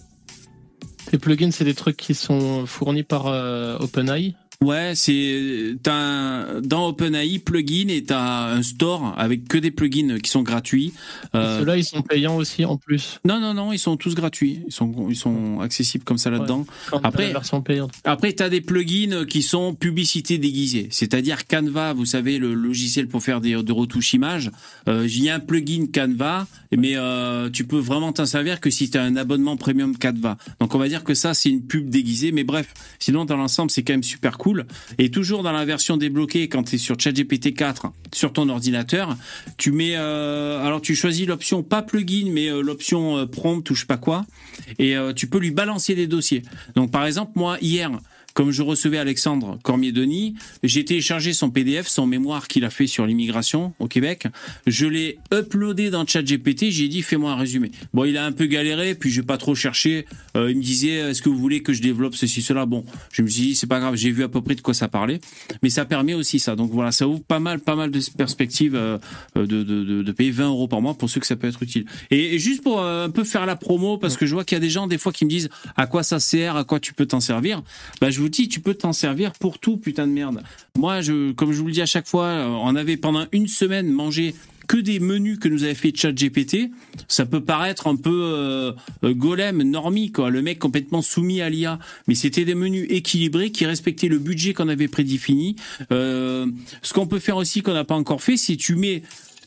Tes 1.09 1.17
plugins, 1.17 1.49
c'est 1.49 1.63
des 1.65 1.73
trucs 1.73 1.97
qui 1.97 2.13
sont 2.13 2.67
fournis 2.67 3.01
par 3.01 3.25
euh, 3.25 3.79
OpenAI. 3.79 4.35
Ouais, 4.61 4.91
c'est 4.93 5.75
t'as 5.83 5.93
un- 5.93 6.59
dans 6.61 6.89
OpenAI 6.89 7.39
plugin 7.39 7.87
et 7.87 8.03
t'as 8.03 8.51
un 8.51 8.61
store 8.61 9.15
avec 9.17 9.47
que 9.47 9.57
des 9.57 9.71
plugins 9.71 10.19
qui 10.19 10.29
sont 10.29 10.41
gratuits. 10.41 10.91
Euh, 11.33 11.59
Ceux-là, 11.59 11.77
ils 11.77 11.85
sont 11.85 12.01
payants 12.01 12.35
aussi 12.35 12.65
en 12.65 12.75
plus. 12.75 13.21
non, 13.23 13.39
non, 13.39 13.53
non, 13.53 13.71
ils 13.71 13.79
sont 13.79 13.95
tous 13.95 14.15
gratuits. 14.15 14.59
Ils 14.67 14.73
sont 14.73 15.07
ils 15.09 15.15
sont 15.15 15.61
accessibles 15.61 16.03
comme 16.03 16.17
ça 16.17 16.29
là-dedans. 16.29 16.65
T'as 16.91 16.97
Après. 17.03 17.31
Après, 18.03 18.33
tu 18.33 18.43
as 18.43 18.49
des 18.49 18.59
plugins 18.59 19.25
qui 19.25 19.43
sont 19.43 19.73
publicité 19.75 20.37
déguisée. 20.37 20.89
C'est-à-dire 20.91 21.47
Canva, 21.47 21.93
vous 21.93 22.05
savez, 22.05 22.37
le 22.37 22.53
logiciel 22.53 23.07
pour 23.07 23.23
faire 23.23 23.39
des, 23.39 23.53
de 23.63 23.71
retouches 23.71 24.13
images. 24.13 24.51
Euh, 24.89 25.07
Il 25.09 25.23
y 25.23 25.29
a 25.29 25.35
un 25.35 25.39
plugin 25.39 25.85
Canva, 25.87 26.47
mais 26.75 26.97
euh, 26.97 27.49
tu 27.49 27.63
peux 27.63 27.79
vraiment 27.79 28.11
t'en 28.11 28.25
servir 28.25 28.59
que 28.59 28.69
si 28.69 28.89
tu 28.89 28.97
as 28.97 29.03
un 29.03 29.15
abonnement 29.15 29.55
premium 29.55 29.97
Canva. 29.97 30.37
Donc 30.59 30.75
on 30.75 30.79
va 30.79 30.89
dire 30.89 31.05
que 31.05 31.13
ça, 31.13 31.33
c'est 31.33 31.49
une 31.49 31.61
pub 31.65 31.89
déguisée. 31.89 32.33
Mais 32.33 32.43
bref, 32.43 32.73
sinon, 32.99 33.23
dans 33.23 33.37
l'ensemble, 33.37 33.71
c'est 33.71 33.83
quand 33.83 33.93
même 33.93 34.03
super 34.03 34.37
cool. 34.37 34.48
Et 34.97 35.11
toujours 35.11 35.43
dans 35.43 35.51
la 35.51 35.65
version 35.65 35.97
débloquée, 35.97 36.49
quand 36.49 36.63
tu 36.63 36.75
es 36.75 36.77
sur 36.77 36.99
ChatGPT 36.99 37.53
4 37.53 37.91
sur 38.13 38.33
ton 38.33 38.49
ordinateur, 38.49 39.17
tu 39.57 39.71
mets... 39.71 39.95
euh, 39.95 40.65
alors 40.65 40.81
tu 40.81 40.95
choisis 40.95 41.27
l'option 41.27 41.63
pas 41.63 41.81
plugin, 41.81 42.31
mais 42.31 42.49
euh, 42.49 42.61
l'option 42.61 43.17
euh, 43.17 43.25
prompt 43.25 43.69
ou 43.69 43.75
je 43.75 43.81
sais 43.81 43.85
pas 43.85 43.97
quoi. 43.97 44.25
Et 44.77 44.95
tu 45.15 45.27
peux 45.27 45.39
lui 45.39 45.51
balancer 45.51 45.95
des 45.95 46.07
dossiers. 46.07 46.43
Donc 46.75 46.91
par 46.91 47.05
exemple, 47.05 47.31
moi, 47.35 47.57
hier... 47.61 47.91
Comme 48.39 48.51
je 48.51 48.61
recevais 48.61 48.97
Alexandre 48.97 49.59
Cormier-Denis, 49.63 50.33
j'ai 50.63 50.85
téléchargé 50.85 51.33
son 51.33 51.49
PDF, 51.49 51.89
son 51.89 52.07
mémoire 52.07 52.47
qu'il 52.47 52.63
a 52.63 52.69
fait 52.69 52.87
sur 52.87 53.05
l'immigration 53.05 53.73
au 53.79 53.89
Québec. 53.89 54.27
Je 54.65 54.85
l'ai 54.85 55.19
uploadé 55.33 55.89
dans 55.89 56.07
ChatGPT. 56.07 56.69
J'ai 56.69 56.87
dit 56.87 57.01
fais-moi 57.01 57.33
un 57.33 57.35
résumé. 57.35 57.69
Bon, 57.93 58.05
il 58.05 58.15
a 58.15 58.25
un 58.25 58.31
peu 58.31 58.45
galéré, 58.45 58.95
puis 58.95 59.09
j'ai 59.11 59.23
pas 59.23 59.37
trop 59.37 59.55
cherché. 59.55 60.05
Euh, 60.37 60.51
il 60.51 60.55
me 60.55 60.63
disait 60.63 61.09
est-ce 61.09 61.21
que 61.21 61.27
vous 61.27 61.37
voulez 61.37 61.61
que 61.63 61.73
je 61.73 61.81
développe 61.81 62.15
ceci 62.15 62.41
cela? 62.41 62.65
Bon, 62.65 62.85
je 63.11 63.23
me 63.23 63.27
suis 63.27 63.41
dit 63.41 63.55
c'est 63.55 63.67
pas 63.67 63.81
grave. 63.81 63.97
J'ai 63.97 64.09
vu 64.09 64.23
à 64.23 64.29
peu 64.29 64.39
près 64.39 64.55
de 64.55 64.61
quoi 64.61 64.73
ça 64.73 64.87
parlait, 64.87 65.19
mais 65.61 65.69
ça 65.69 65.83
permet 65.83 66.13
aussi 66.13 66.39
ça. 66.39 66.55
Donc 66.55 66.71
voilà, 66.71 66.93
ça 66.93 67.09
ouvre 67.09 67.21
pas 67.21 67.39
mal, 67.39 67.59
pas 67.59 67.75
mal 67.75 67.91
de 67.91 67.99
perspectives 68.17 68.75
euh, 68.75 68.99
de, 69.35 70.11
payer 70.13 70.31
20 70.31 70.47
euros 70.47 70.69
par 70.69 70.79
mois 70.79 70.93
pour 70.93 71.09
ceux 71.09 71.19
que 71.19 71.27
ça 71.27 71.35
peut 71.35 71.49
être 71.49 71.61
utile. 71.61 71.83
Et, 72.09 72.39
juste 72.39 72.63
pour 72.63 72.79
euh, 72.79 73.07
un 73.07 73.09
peu 73.09 73.25
faire 73.25 73.45
la 73.45 73.57
promo, 73.57 73.97
parce 73.97 74.15
que 74.15 74.25
je 74.25 74.33
vois 74.33 74.45
qu'il 74.45 74.55
y 74.55 74.59
a 74.59 74.61
des 74.61 74.69
gens 74.69 74.87
des 74.87 74.97
fois 74.97 75.11
qui 75.11 75.25
me 75.25 75.29
disent 75.29 75.49
à 75.75 75.87
quoi 75.87 76.03
ça 76.03 76.21
sert, 76.21 76.55
à 76.55 76.63
quoi 76.63 76.79
tu 76.79 76.93
peux 76.93 77.05
t'en 77.05 77.19
servir? 77.19 77.61
Bah 77.99 78.09
je 78.09 78.21
vous 78.21 78.28
tu 78.29 78.59
peux 78.59 78.73
t'en 78.73 78.93
servir 78.93 79.33
pour 79.33 79.59
tout, 79.59 79.77
putain 79.77 80.07
de 80.07 80.11
merde. 80.11 80.43
Moi, 80.77 80.99
comme 81.35 81.51
je 81.51 81.59
vous 81.59 81.67
le 81.67 81.73
dis 81.73 81.81
à 81.81 81.85
chaque 81.85 82.07
fois, 82.07 82.25
euh, 82.25 82.47
on 82.47 82.75
avait 82.75 82.97
pendant 82.97 83.25
une 83.31 83.47
semaine 83.47 83.91
mangé 83.91 84.35
que 84.67 84.77
des 84.77 84.99
menus 84.99 85.39
que 85.39 85.47
nous 85.47 85.63
avait 85.63 85.73
fait 85.73 85.95
ChatGPT. 85.95 86.69
Ça 87.07 87.25
peut 87.25 87.41
paraître 87.41 87.87
un 87.87 87.95
peu 87.95 88.21
euh, 88.23 88.71
euh, 89.03 89.13
golem, 89.13 89.63
normie, 89.63 90.11
quoi. 90.11 90.29
Le 90.29 90.43
mec 90.43 90.59
complètement 90.59 91.01
soumis 91.01 91.41
à 91.41 91.49
l'IA. 91.49 91.79
Mais 92.07 92.13
c'était 92.13 92.45
des 92.45 92.53
menus 92.53 92.85
équilibrés 92.89 93.51
qui 93.51 93.65
respectaient 93.65 94.09
le 94.09 94.19
budget 94.19 94.53
qu'on 94.53 94.69
avait 94.69 94.87
prédéfini. 94.87 95.55
Ce 95.89 96.93
qu'on 96.93 97.07
peut 97.07 97.19
faire 97.19 97.37
aussi 97.37 97.61
qu'on 97.61 97.73
n'a 97.73 97.83
pas 97.83 97.95
encore 97.95 98.21
fait, 98.21 98.37
c'est 98.37 98.57
tu 98.57 98.75
mets, 98.75 99.01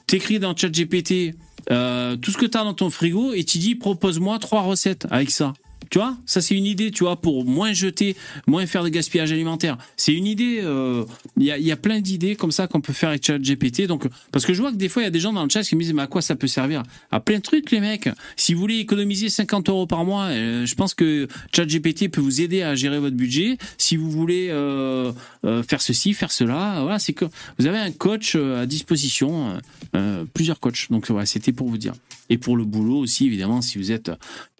t'écris 0.09 0.41
dans 0.41 0.57
ChatGPT 0.57 1.35
tout 1.69 2.31
ce 2.31 2.37
que 2.37 2.47
tu 2.47 2.59
as 2.59 2.65
dans 2.65 2.75
ton 2.75 2.91
frigo 2.91 3.33
et 3.33 3.45
tu 3.45 3.59
dis 3.59 3.77
propose-moi 3.77 4.41
trois 4.41 4.63
recettes 4.63 5.07
avec 5.11 5.31
ça. 5.31 5.53
Tu 5.91 5.99
vois, 5.99 6.17
ça 6.27 6.41
c'est 6.41 6.55
une 6.57 6.67
idée, 6.67 6.91
tu 6.91 7.05
vois, 7.05 7.17
pour 7.21 7.45
moins 7.45 7.73
jeter, 7.73 8.17
moins 8.47 8.67
faire 8.67 8.85
de 8.85 8.89
gaspillage 8.89 9.33
alimentaire. 9.33 9.77
C'est 9.97 10.13
une 10.15 10.27
idée. 10.27 10.61
euh, 10.63 11.05
Il 11.37 11.45
y, 11.45 11.51
a, 11.51 11.59
y 11.59 11.73
a 11.73 11.77
plein 11.77 12.01
d'idées 12.01 12.37
comme 12.37 12.53
ça 12.53 12.67
qu'on 12.67 12.81
peut 12.81 12.93
faire 12.93 13.11
avec 13.11 13.25
ChatGPT. 13.27 13.87
Donc, 13.87 14.07
parce 14.31 14.47
que 14.47 14.55
je 14.55 14.61
vois 14.61 14.71
que 14.73 14.77
des 14.77 14.89
fois 14.89 15.03
il 15.03 15.07
y 15.07 15.09
a 15.09 15.11
des 15.11 15.21
gens 15.21 15.33
dans 15.33 15.43
le 15.45 15.51
chat 15.51 15.63
qui 15.63 15.77
me 15.77 15.81
disent 15.83 15.93
mais 15.95 16.03
à 16.03 16.07
quoi 16.07 16.23
ça 16.23 16.35
peut 16.37 16.47
servir? 16.47 16.83
À 17.11 17.21
plein 17.21 17.37
de 17.39 17.43
trucs, 17.43 17.71
les 17.71 17.81
mecs. 17.81 18.09
Si 18.37 18.55
vous 18.55 18.61
voulez 18.61 18.79
économiser 18.79 19.29
50 19.29 19.69
euros 19.69 19.87
par 19.87 20.05
mois, 20.05 20.25
euh, 20.27 20.67
je 20.67 20.75
pense 20.75 20.95
que 20.95 21.29
ChatGPT 21.55 22.09
peut 22.11 22.21
vous 22.21 22.41
aider 22.41 22.63
à 22.63 22.75
gérer 22.75 22.99
votre 22.99 23.17
budget. 23.17 23.59
Si 23.79 23.97
vous 23.97 24.11
voulez 24.11 24.49
euh, 24.51 25.13
euh, 25.45 25.63
faire 25.63 25.83
ceci, 25.83 26.15
faire 26.15 26.33
cela, 26.33 26.79
voilà, 26.83 26.99
c'est 26.99 27.13
que 27.13 27.25
vous 27.59 27.67
avez 27.67 27.79
un 27.79 27.91
coach 27.91 28.35
euh, 28.37 28.63
à 28.63 28.67
disposition, 28.67 29.59
euh, 29.97 30.25
plusieurs 30.33 30.61
coachs. 30.61 30.91
Donc 30.91 31.11
voilà, 31.11 31.27
c'était 31.27 31.53
pour 31.53 31.69
vous 31.69 31.79
dire. 31.79 31.95
Et 32.31 32.39
pour 32.39 32.57
le 32.57 32.65
boulot 32.65 32.99
aussi, 32.99 33.27
évidemment, 33.27 33.61
si 33.61 33.79
vous 33.79 33.93
êtes 33.93 34.11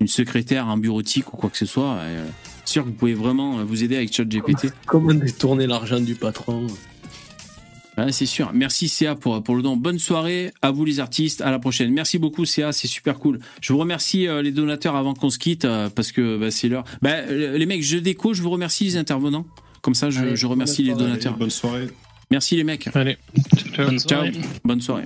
une 0.01 0.09
secrétaire, 0.09 0.69
un 0.69 0.77
bureautique 0.77 1.33
ou 1.33 1.37
quoi 1.37 1.51
que 1.51 1.57
ce 1.57 1.67
soit, 1.67 1.97
euh, 2.01 2.27
sûr 2.65 2.85
que 2.85 2.89
vous 2.89 2.95
pouvez 2.95 3.15
vraiment 3.15 3.65
vous 3.65 3.85
aider 3.85 3.97
avec 3.97 4.13
ChatGPT. 4.13 4.73
Comment 4.87 5.15
détourner 5.15 5.67
l'argent 5.67 6.01
du 6.01 6.15
patron 6.15 6.67
Ouais, 7.99 8.11
c'est 8.11 8.27
sûr. 8.27 8.51
Merci 8.55 8.89
CA 8.89 9.15
pour, 9.15 9.43
pour 9.43 9.55
le 9.55 9.63
don. 9.63 9.77
Bonne 9.77 9.99
soirée 9.99 10.51
à 10.63 10.71
vous 10.71 10.85
les 10.85 10.99
artistes. 10.99 11.43
À 11.43 11.51
la 11.51 11.59
prochaine. 11.59 11.93
Merci 11.93 12.19
beaucoup 12.19 12.47
CA, 12.47 12.73
c'est 12.73 12.89
super 12.89 13.19
cool. 13.19 13.39
Je 13.61 13.73
vous 13.73 13.79
remercie 13.79 14.27
euh, 14.27 14.41
les 14.41 14.51
donateurs 14.51 14.97
avant 14.97 15.13
qu'on 15.13 15.29
se 15.29 15.39
quitte 15.39 15.67
euh, 15.67 15.91
parce 15.91 16.11
que 16.11 16.39
bah, 16.39 16.51
c'est 16.51 16.69
l'heure. 16.69 16.85
Bah, 17.03 17.21
les 17.27 17.67
mecs, 17.67 17.83
je 17.83 17.99
déco, 17.99 18.33
je 18.33 18.43
vous 18.43 18.51
remercie 18.51 18.85
les 18.85 18.97
intervenants. 18.97 19.47
Comme 19.83 19.95
ça, 19.95 20.11
je, 20.11 20.21
Allez, 20.21 20.37
je 20.37 20.47
remercie 20.47 20.83
bonne 20.83 20.87
les 20.87 20.93
soirée. 20.95 21.11
donateurs. 21.11 21.37
Bonne 21.37 21.51
soirée. 21.51 21.89
Merci 22.31 22.57
les 22.57 22.65
mecs. 22.65 22.89
Allez. 22.95 23.19
Bonne 23.77 23.99
soirée. 23.99 24.33
Bonne 24.65 24.81
soirée. 24.81 25.05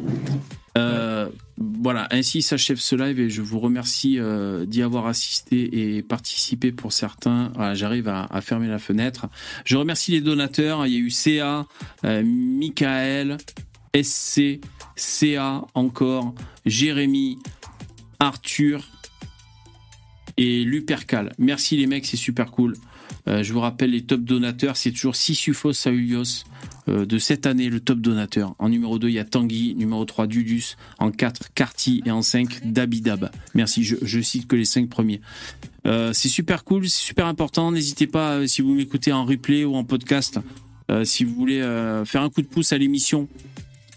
Euh, 0.78 1.28
voilà, 1.56 2.06
ainsi 2.10 2.42
s'achève 2.42 2.78
ce 2.78 2.94
live 2.94 3.18
et 3.18 3.30
je 3.30 3.40
vous 3.40 3.58
remercie 3.58 4.18
euh, 4.18 4.66
d'y 4.66 4.82
avoir 4.82 5.06
assisté 5.06 5.96
et 5.96 6.02
participé 6.02 6.70
pour 6.70 6.92
certains. 6.92 7.50
Voilà, 7.54 7.74
J'arrive 7.74 8.08
à, 8.08 8.26
à 8.30 8.40
fermer 8.42 8.68
la 8.68 8.78
fenêtre. 8.78 9.26
Je 9.64 9.76
remercie 9.76 10.12
les 10.12 10.20
donateurs. 10.20 10.86
Il 10.86 10.92
y 10.92 10.96
a 10.96 10.98
eu 10.98 11.10
CA, 11.10 11.66
euh, 12.04 12.22
Michael, 12.24 13.38
SC, 14.00 14.60
CA 14.94 15.62
encore, 15.74 16.34
Jérémy, 16.66 17.38
Arthur 18.20 18.84
et 20.36 20.62
Lupercal. 20.64 21.32
Merci 21.38 21.78
les 21.78 21.86
mecs, 21.86 22.04
c'est 22.04 22.18
super 22.18 22.50
cool. 22.50 22.76
Euh, 23.28 23.42
je 23.42 23.52
vous 23.52 23.60
rappelle 23.60 23.90
les 23.90 24.02
top 24.02 24.22
donateurs, 24.22 24.76
c'est 24.76 24.92
toujours 24.92 25.16
Sissufos 25.16 25.72
Saulios 25.72 26.44
euh, 26.88 27.06
de 27.06 27.18
cette 27.18 27.46
année, 27.46 27.68
le 27.68 27.80
top 27.80 27.98
donateur. 27.98 28.54
En 28.58 28.68
numéro 28.68 28.98
2, 28.98 29.08
il 29.08 29.14
y 29.14 29.18
a 29.18 29.24
Tanguy, 29.24 29.74
numéro 29.74 30.04
3, 30.04 30.26
Dudus, 30.26 30.76
en 30.98 31.10
4, 31.10 31.52
Carty 31.54 32.02
et 32.06 32.10
en 32.10 32.22
5, 32.22 32.64
Dabidab. 32.64 33.30
Merci, 33.54 33.82
je, 33.82 34.20
cite 34.20 34.46
que 34.46 34.54
les 34.54 34.64
5 34.64 34.88
premiers. 34.88 35.20
Euh, 35.86 36.12
c'est 36.12 36.28
super 36.28 36.64
cool, 36.64 36.88
c'est 36.88 37.04
super 37.04 37.26
important. 37.26 37.72
N'hésitez 37.72 38.06
pas, 38.06 38.46
si 38.46 38.62
vous 38.62 38.74
m'écoutez 38.74 39.12
en 39.12 39.24
replay 39.24 39.64
ou 39.64 39.74
en 39.74 39.84
podcast, 39.84 40.38
si 41.02 41.24
vous 41.24 41.34
voulez 41.34 41.60
faire 42.04 42.22
un 42.22 42.30
coup 42.30 42.42
de 42.42 42.46
pouce 42.46 42.72
à 42.72 42.78
l'émission, 42.78 43.28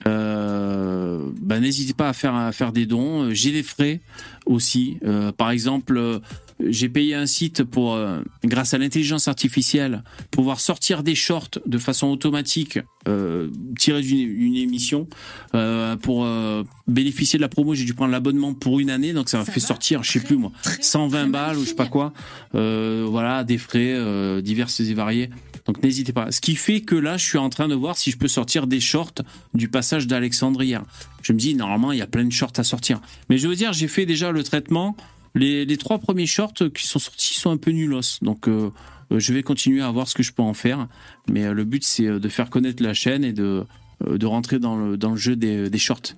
bah, 0.06 1.60
n'hésitez 1.60 1.94
pas 1.94 2.10
à 2.10 2.14
faire, 2.14 2.50
faire 2.52 2.72
des 2.72 2.88
dons. 2.88 3.32
J'ai 3.32 3.52
des 3.52 3.62
frais 3.62 4.02
aussi. 4.48 4.98
Par 5.38 5.52
exemple, 5.52 6.20
j'ai 6.60 6.90
payé 6.90 7.16
un 7.16 7.26
site 7.26 7.64
pour, 7.64 7.94
euh, 7.94 8.22
grâce 8.44 8.74
à 8.74 8.78
l'intelligence 8.78 9.28
artificielle, 9.28 10.04
pouvoir 10.32 10.60
sortir 10.60 11.04
des 11.04 11.16
shorts 11.16 11.60
de 11.66 11.78
façon 11.78 12.08
automatique 12.08 12.80
euh, 13.08 13.50
tirés 13.78 14.02
d'une 14.02 14.30
une 14.30 14.56
émission. 14.56 15.08
Euh, 15.56 15.96
pour 15.96 16.26
euh, 16.26 16.64
bénéficier 16.88 17.38
de 17.38 17.42
la 17.42 17.50
promo, 17.50 17.76
j'ai 17.76 17.86
dû 17.86 17.94
prendre 17.94 18.12
l'abonnement 18.12 18.54
pour 18.54 18.80
une 18.80 18.90
année, 18.90 19.14
donc 19.14 19.30
ça 19.30 19.38
m'a 19.38 19.46
fait 19.46 19.60
sortir, 19.60 20.04
je 20.04 20.12
sais 20.12 20.20
plus 20.20 20.36
moi, 20.36 20.52
120 20.82 21.28
balles 21.28 21.58
ou 21.58 21.64
je 21.64 21.70
sais 21.70 21.76
pas 21.76 21.88
quoi. 21.88 22.14
Voilà, 22.54 23.44
des 23.44 23.58
frais 23.58 23.94
euh, 23.96 24.42
divers 24.42 24.68
et 24.80 24.94
variés. 24.94 25.30
Donc 25.66 25.84
n'hésitez 25.84 26.14
pas. 26.14 26.32
Ce 26.32 26.42
qui 26.42 26.56
fait 26.56 26.82
que 26.82 26.96
là, 26.96 27.18
je 27.18 27.26
suis 27.26 27.38
en 27.38 27.50
train 27.50 27.68
de 27.68 27.76
voir 27.76 27.98
si 27.98 28.12
je 28.12 28.18
peux 28.18 28.28
sortir 28.28 28.68
des 28.68 28.80
shorts 28.80 29.22
du 29.54 29.70
passage 29.70 30.08
d'Alexandre 30.08 30.64
hier. 30.64 30.84
Je 31.22 31.34
me 31.34 31.38
dis, 31.38 31.54
normalement, 31.54 31.92
il 31.92 32.00
y 32.00 32.02
a 32.02 32.08
plein 32.08 32.26
de 32.26 32.32
shorts 32.32 32.54
à 32.58 32.64
sortir. 32.64 33.02
Mais 33.30 33.38
je 33.38 33.48
veux 33.48 33.56
dire, 33.56 33.74
j'ai 33.74 33.88
fait 33.88 34.06
déjà 34.06 34.32
le 34.32 34.44
traitement. 34.44 34.96
Les, 35.36 35.78
trois 35.78 36.00
premiers 36.00 36.26
shorts 36.26 36.72
qui 36.74 36.88
sont 36.88 37.00
sortis 37.00 37.34
sont 37.34 37.52
un 37.52 37.58
peu 37.58 37.72
nulos. 37.72 38.20
Donc 38.22 38.48
euh, 38.48 38.72
euh, 39.12 39.20
je 39.20 39.34
vais 39.34 39.44
continuer 39.44 39.82
à 39.82 39.92
voir 39.92 40.08
ce 40.08 40.16
que 40.16 40.24
je 40.24 40.34
peux 40.34 40.44
en 40.44 40.54
faire. 40.54 40.88
Mais 41.30 41.46
euh, 41.46 41.54
le 41.54 41.64
but, 41.64 41.84
c'est 41.84 42.08
de 42.08 42.30
faire 42.30 42.50
connaître 42.50 42.84
la 42.84 42.94
chaîne 42.94 43.24
et 43.24 43.34
de, 43.34 43.66
de 44.06 44.26
rentrer 44.26 44.60
dans 44.60 44.76
le, 44.76 45.16
jeu 45.16 45.36
des, 45.36 45.70
des 45.70 45.78
shorts. 45.78 46.16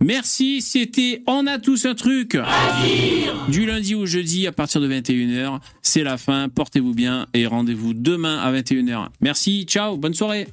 Merci, 0.00 0.60
c'était 0.60 1.22
On 1.28 1.46
a 1.46 1.58
tous 1.60 1.86
un 1.86 1.94
truc. 1.94 2.36
Du 3.48 3.66
lundi 3.66 3.94
au 3.94 4.04
jeudi 4.04 4.48
à 4.48 4.52
partir 4.52 4.80
de 4.80 4.88
21h. 4.88 5.60
C'est 5.80 6.02
la 6.02 6.18
fin. 6.18 6.48
Portez-vous 6.48 6.94
bien 6.94 7.26
et 7.34 7.46
rendez-vous 7.46 7.94
demain 7.94 8.38
à 8.38 8.52
21h. 8.52 9.08
Merci, 9.20 9.64
ciao, 9.64 9.96
bonne 9.96 10.14
soirée. 10.14 10.48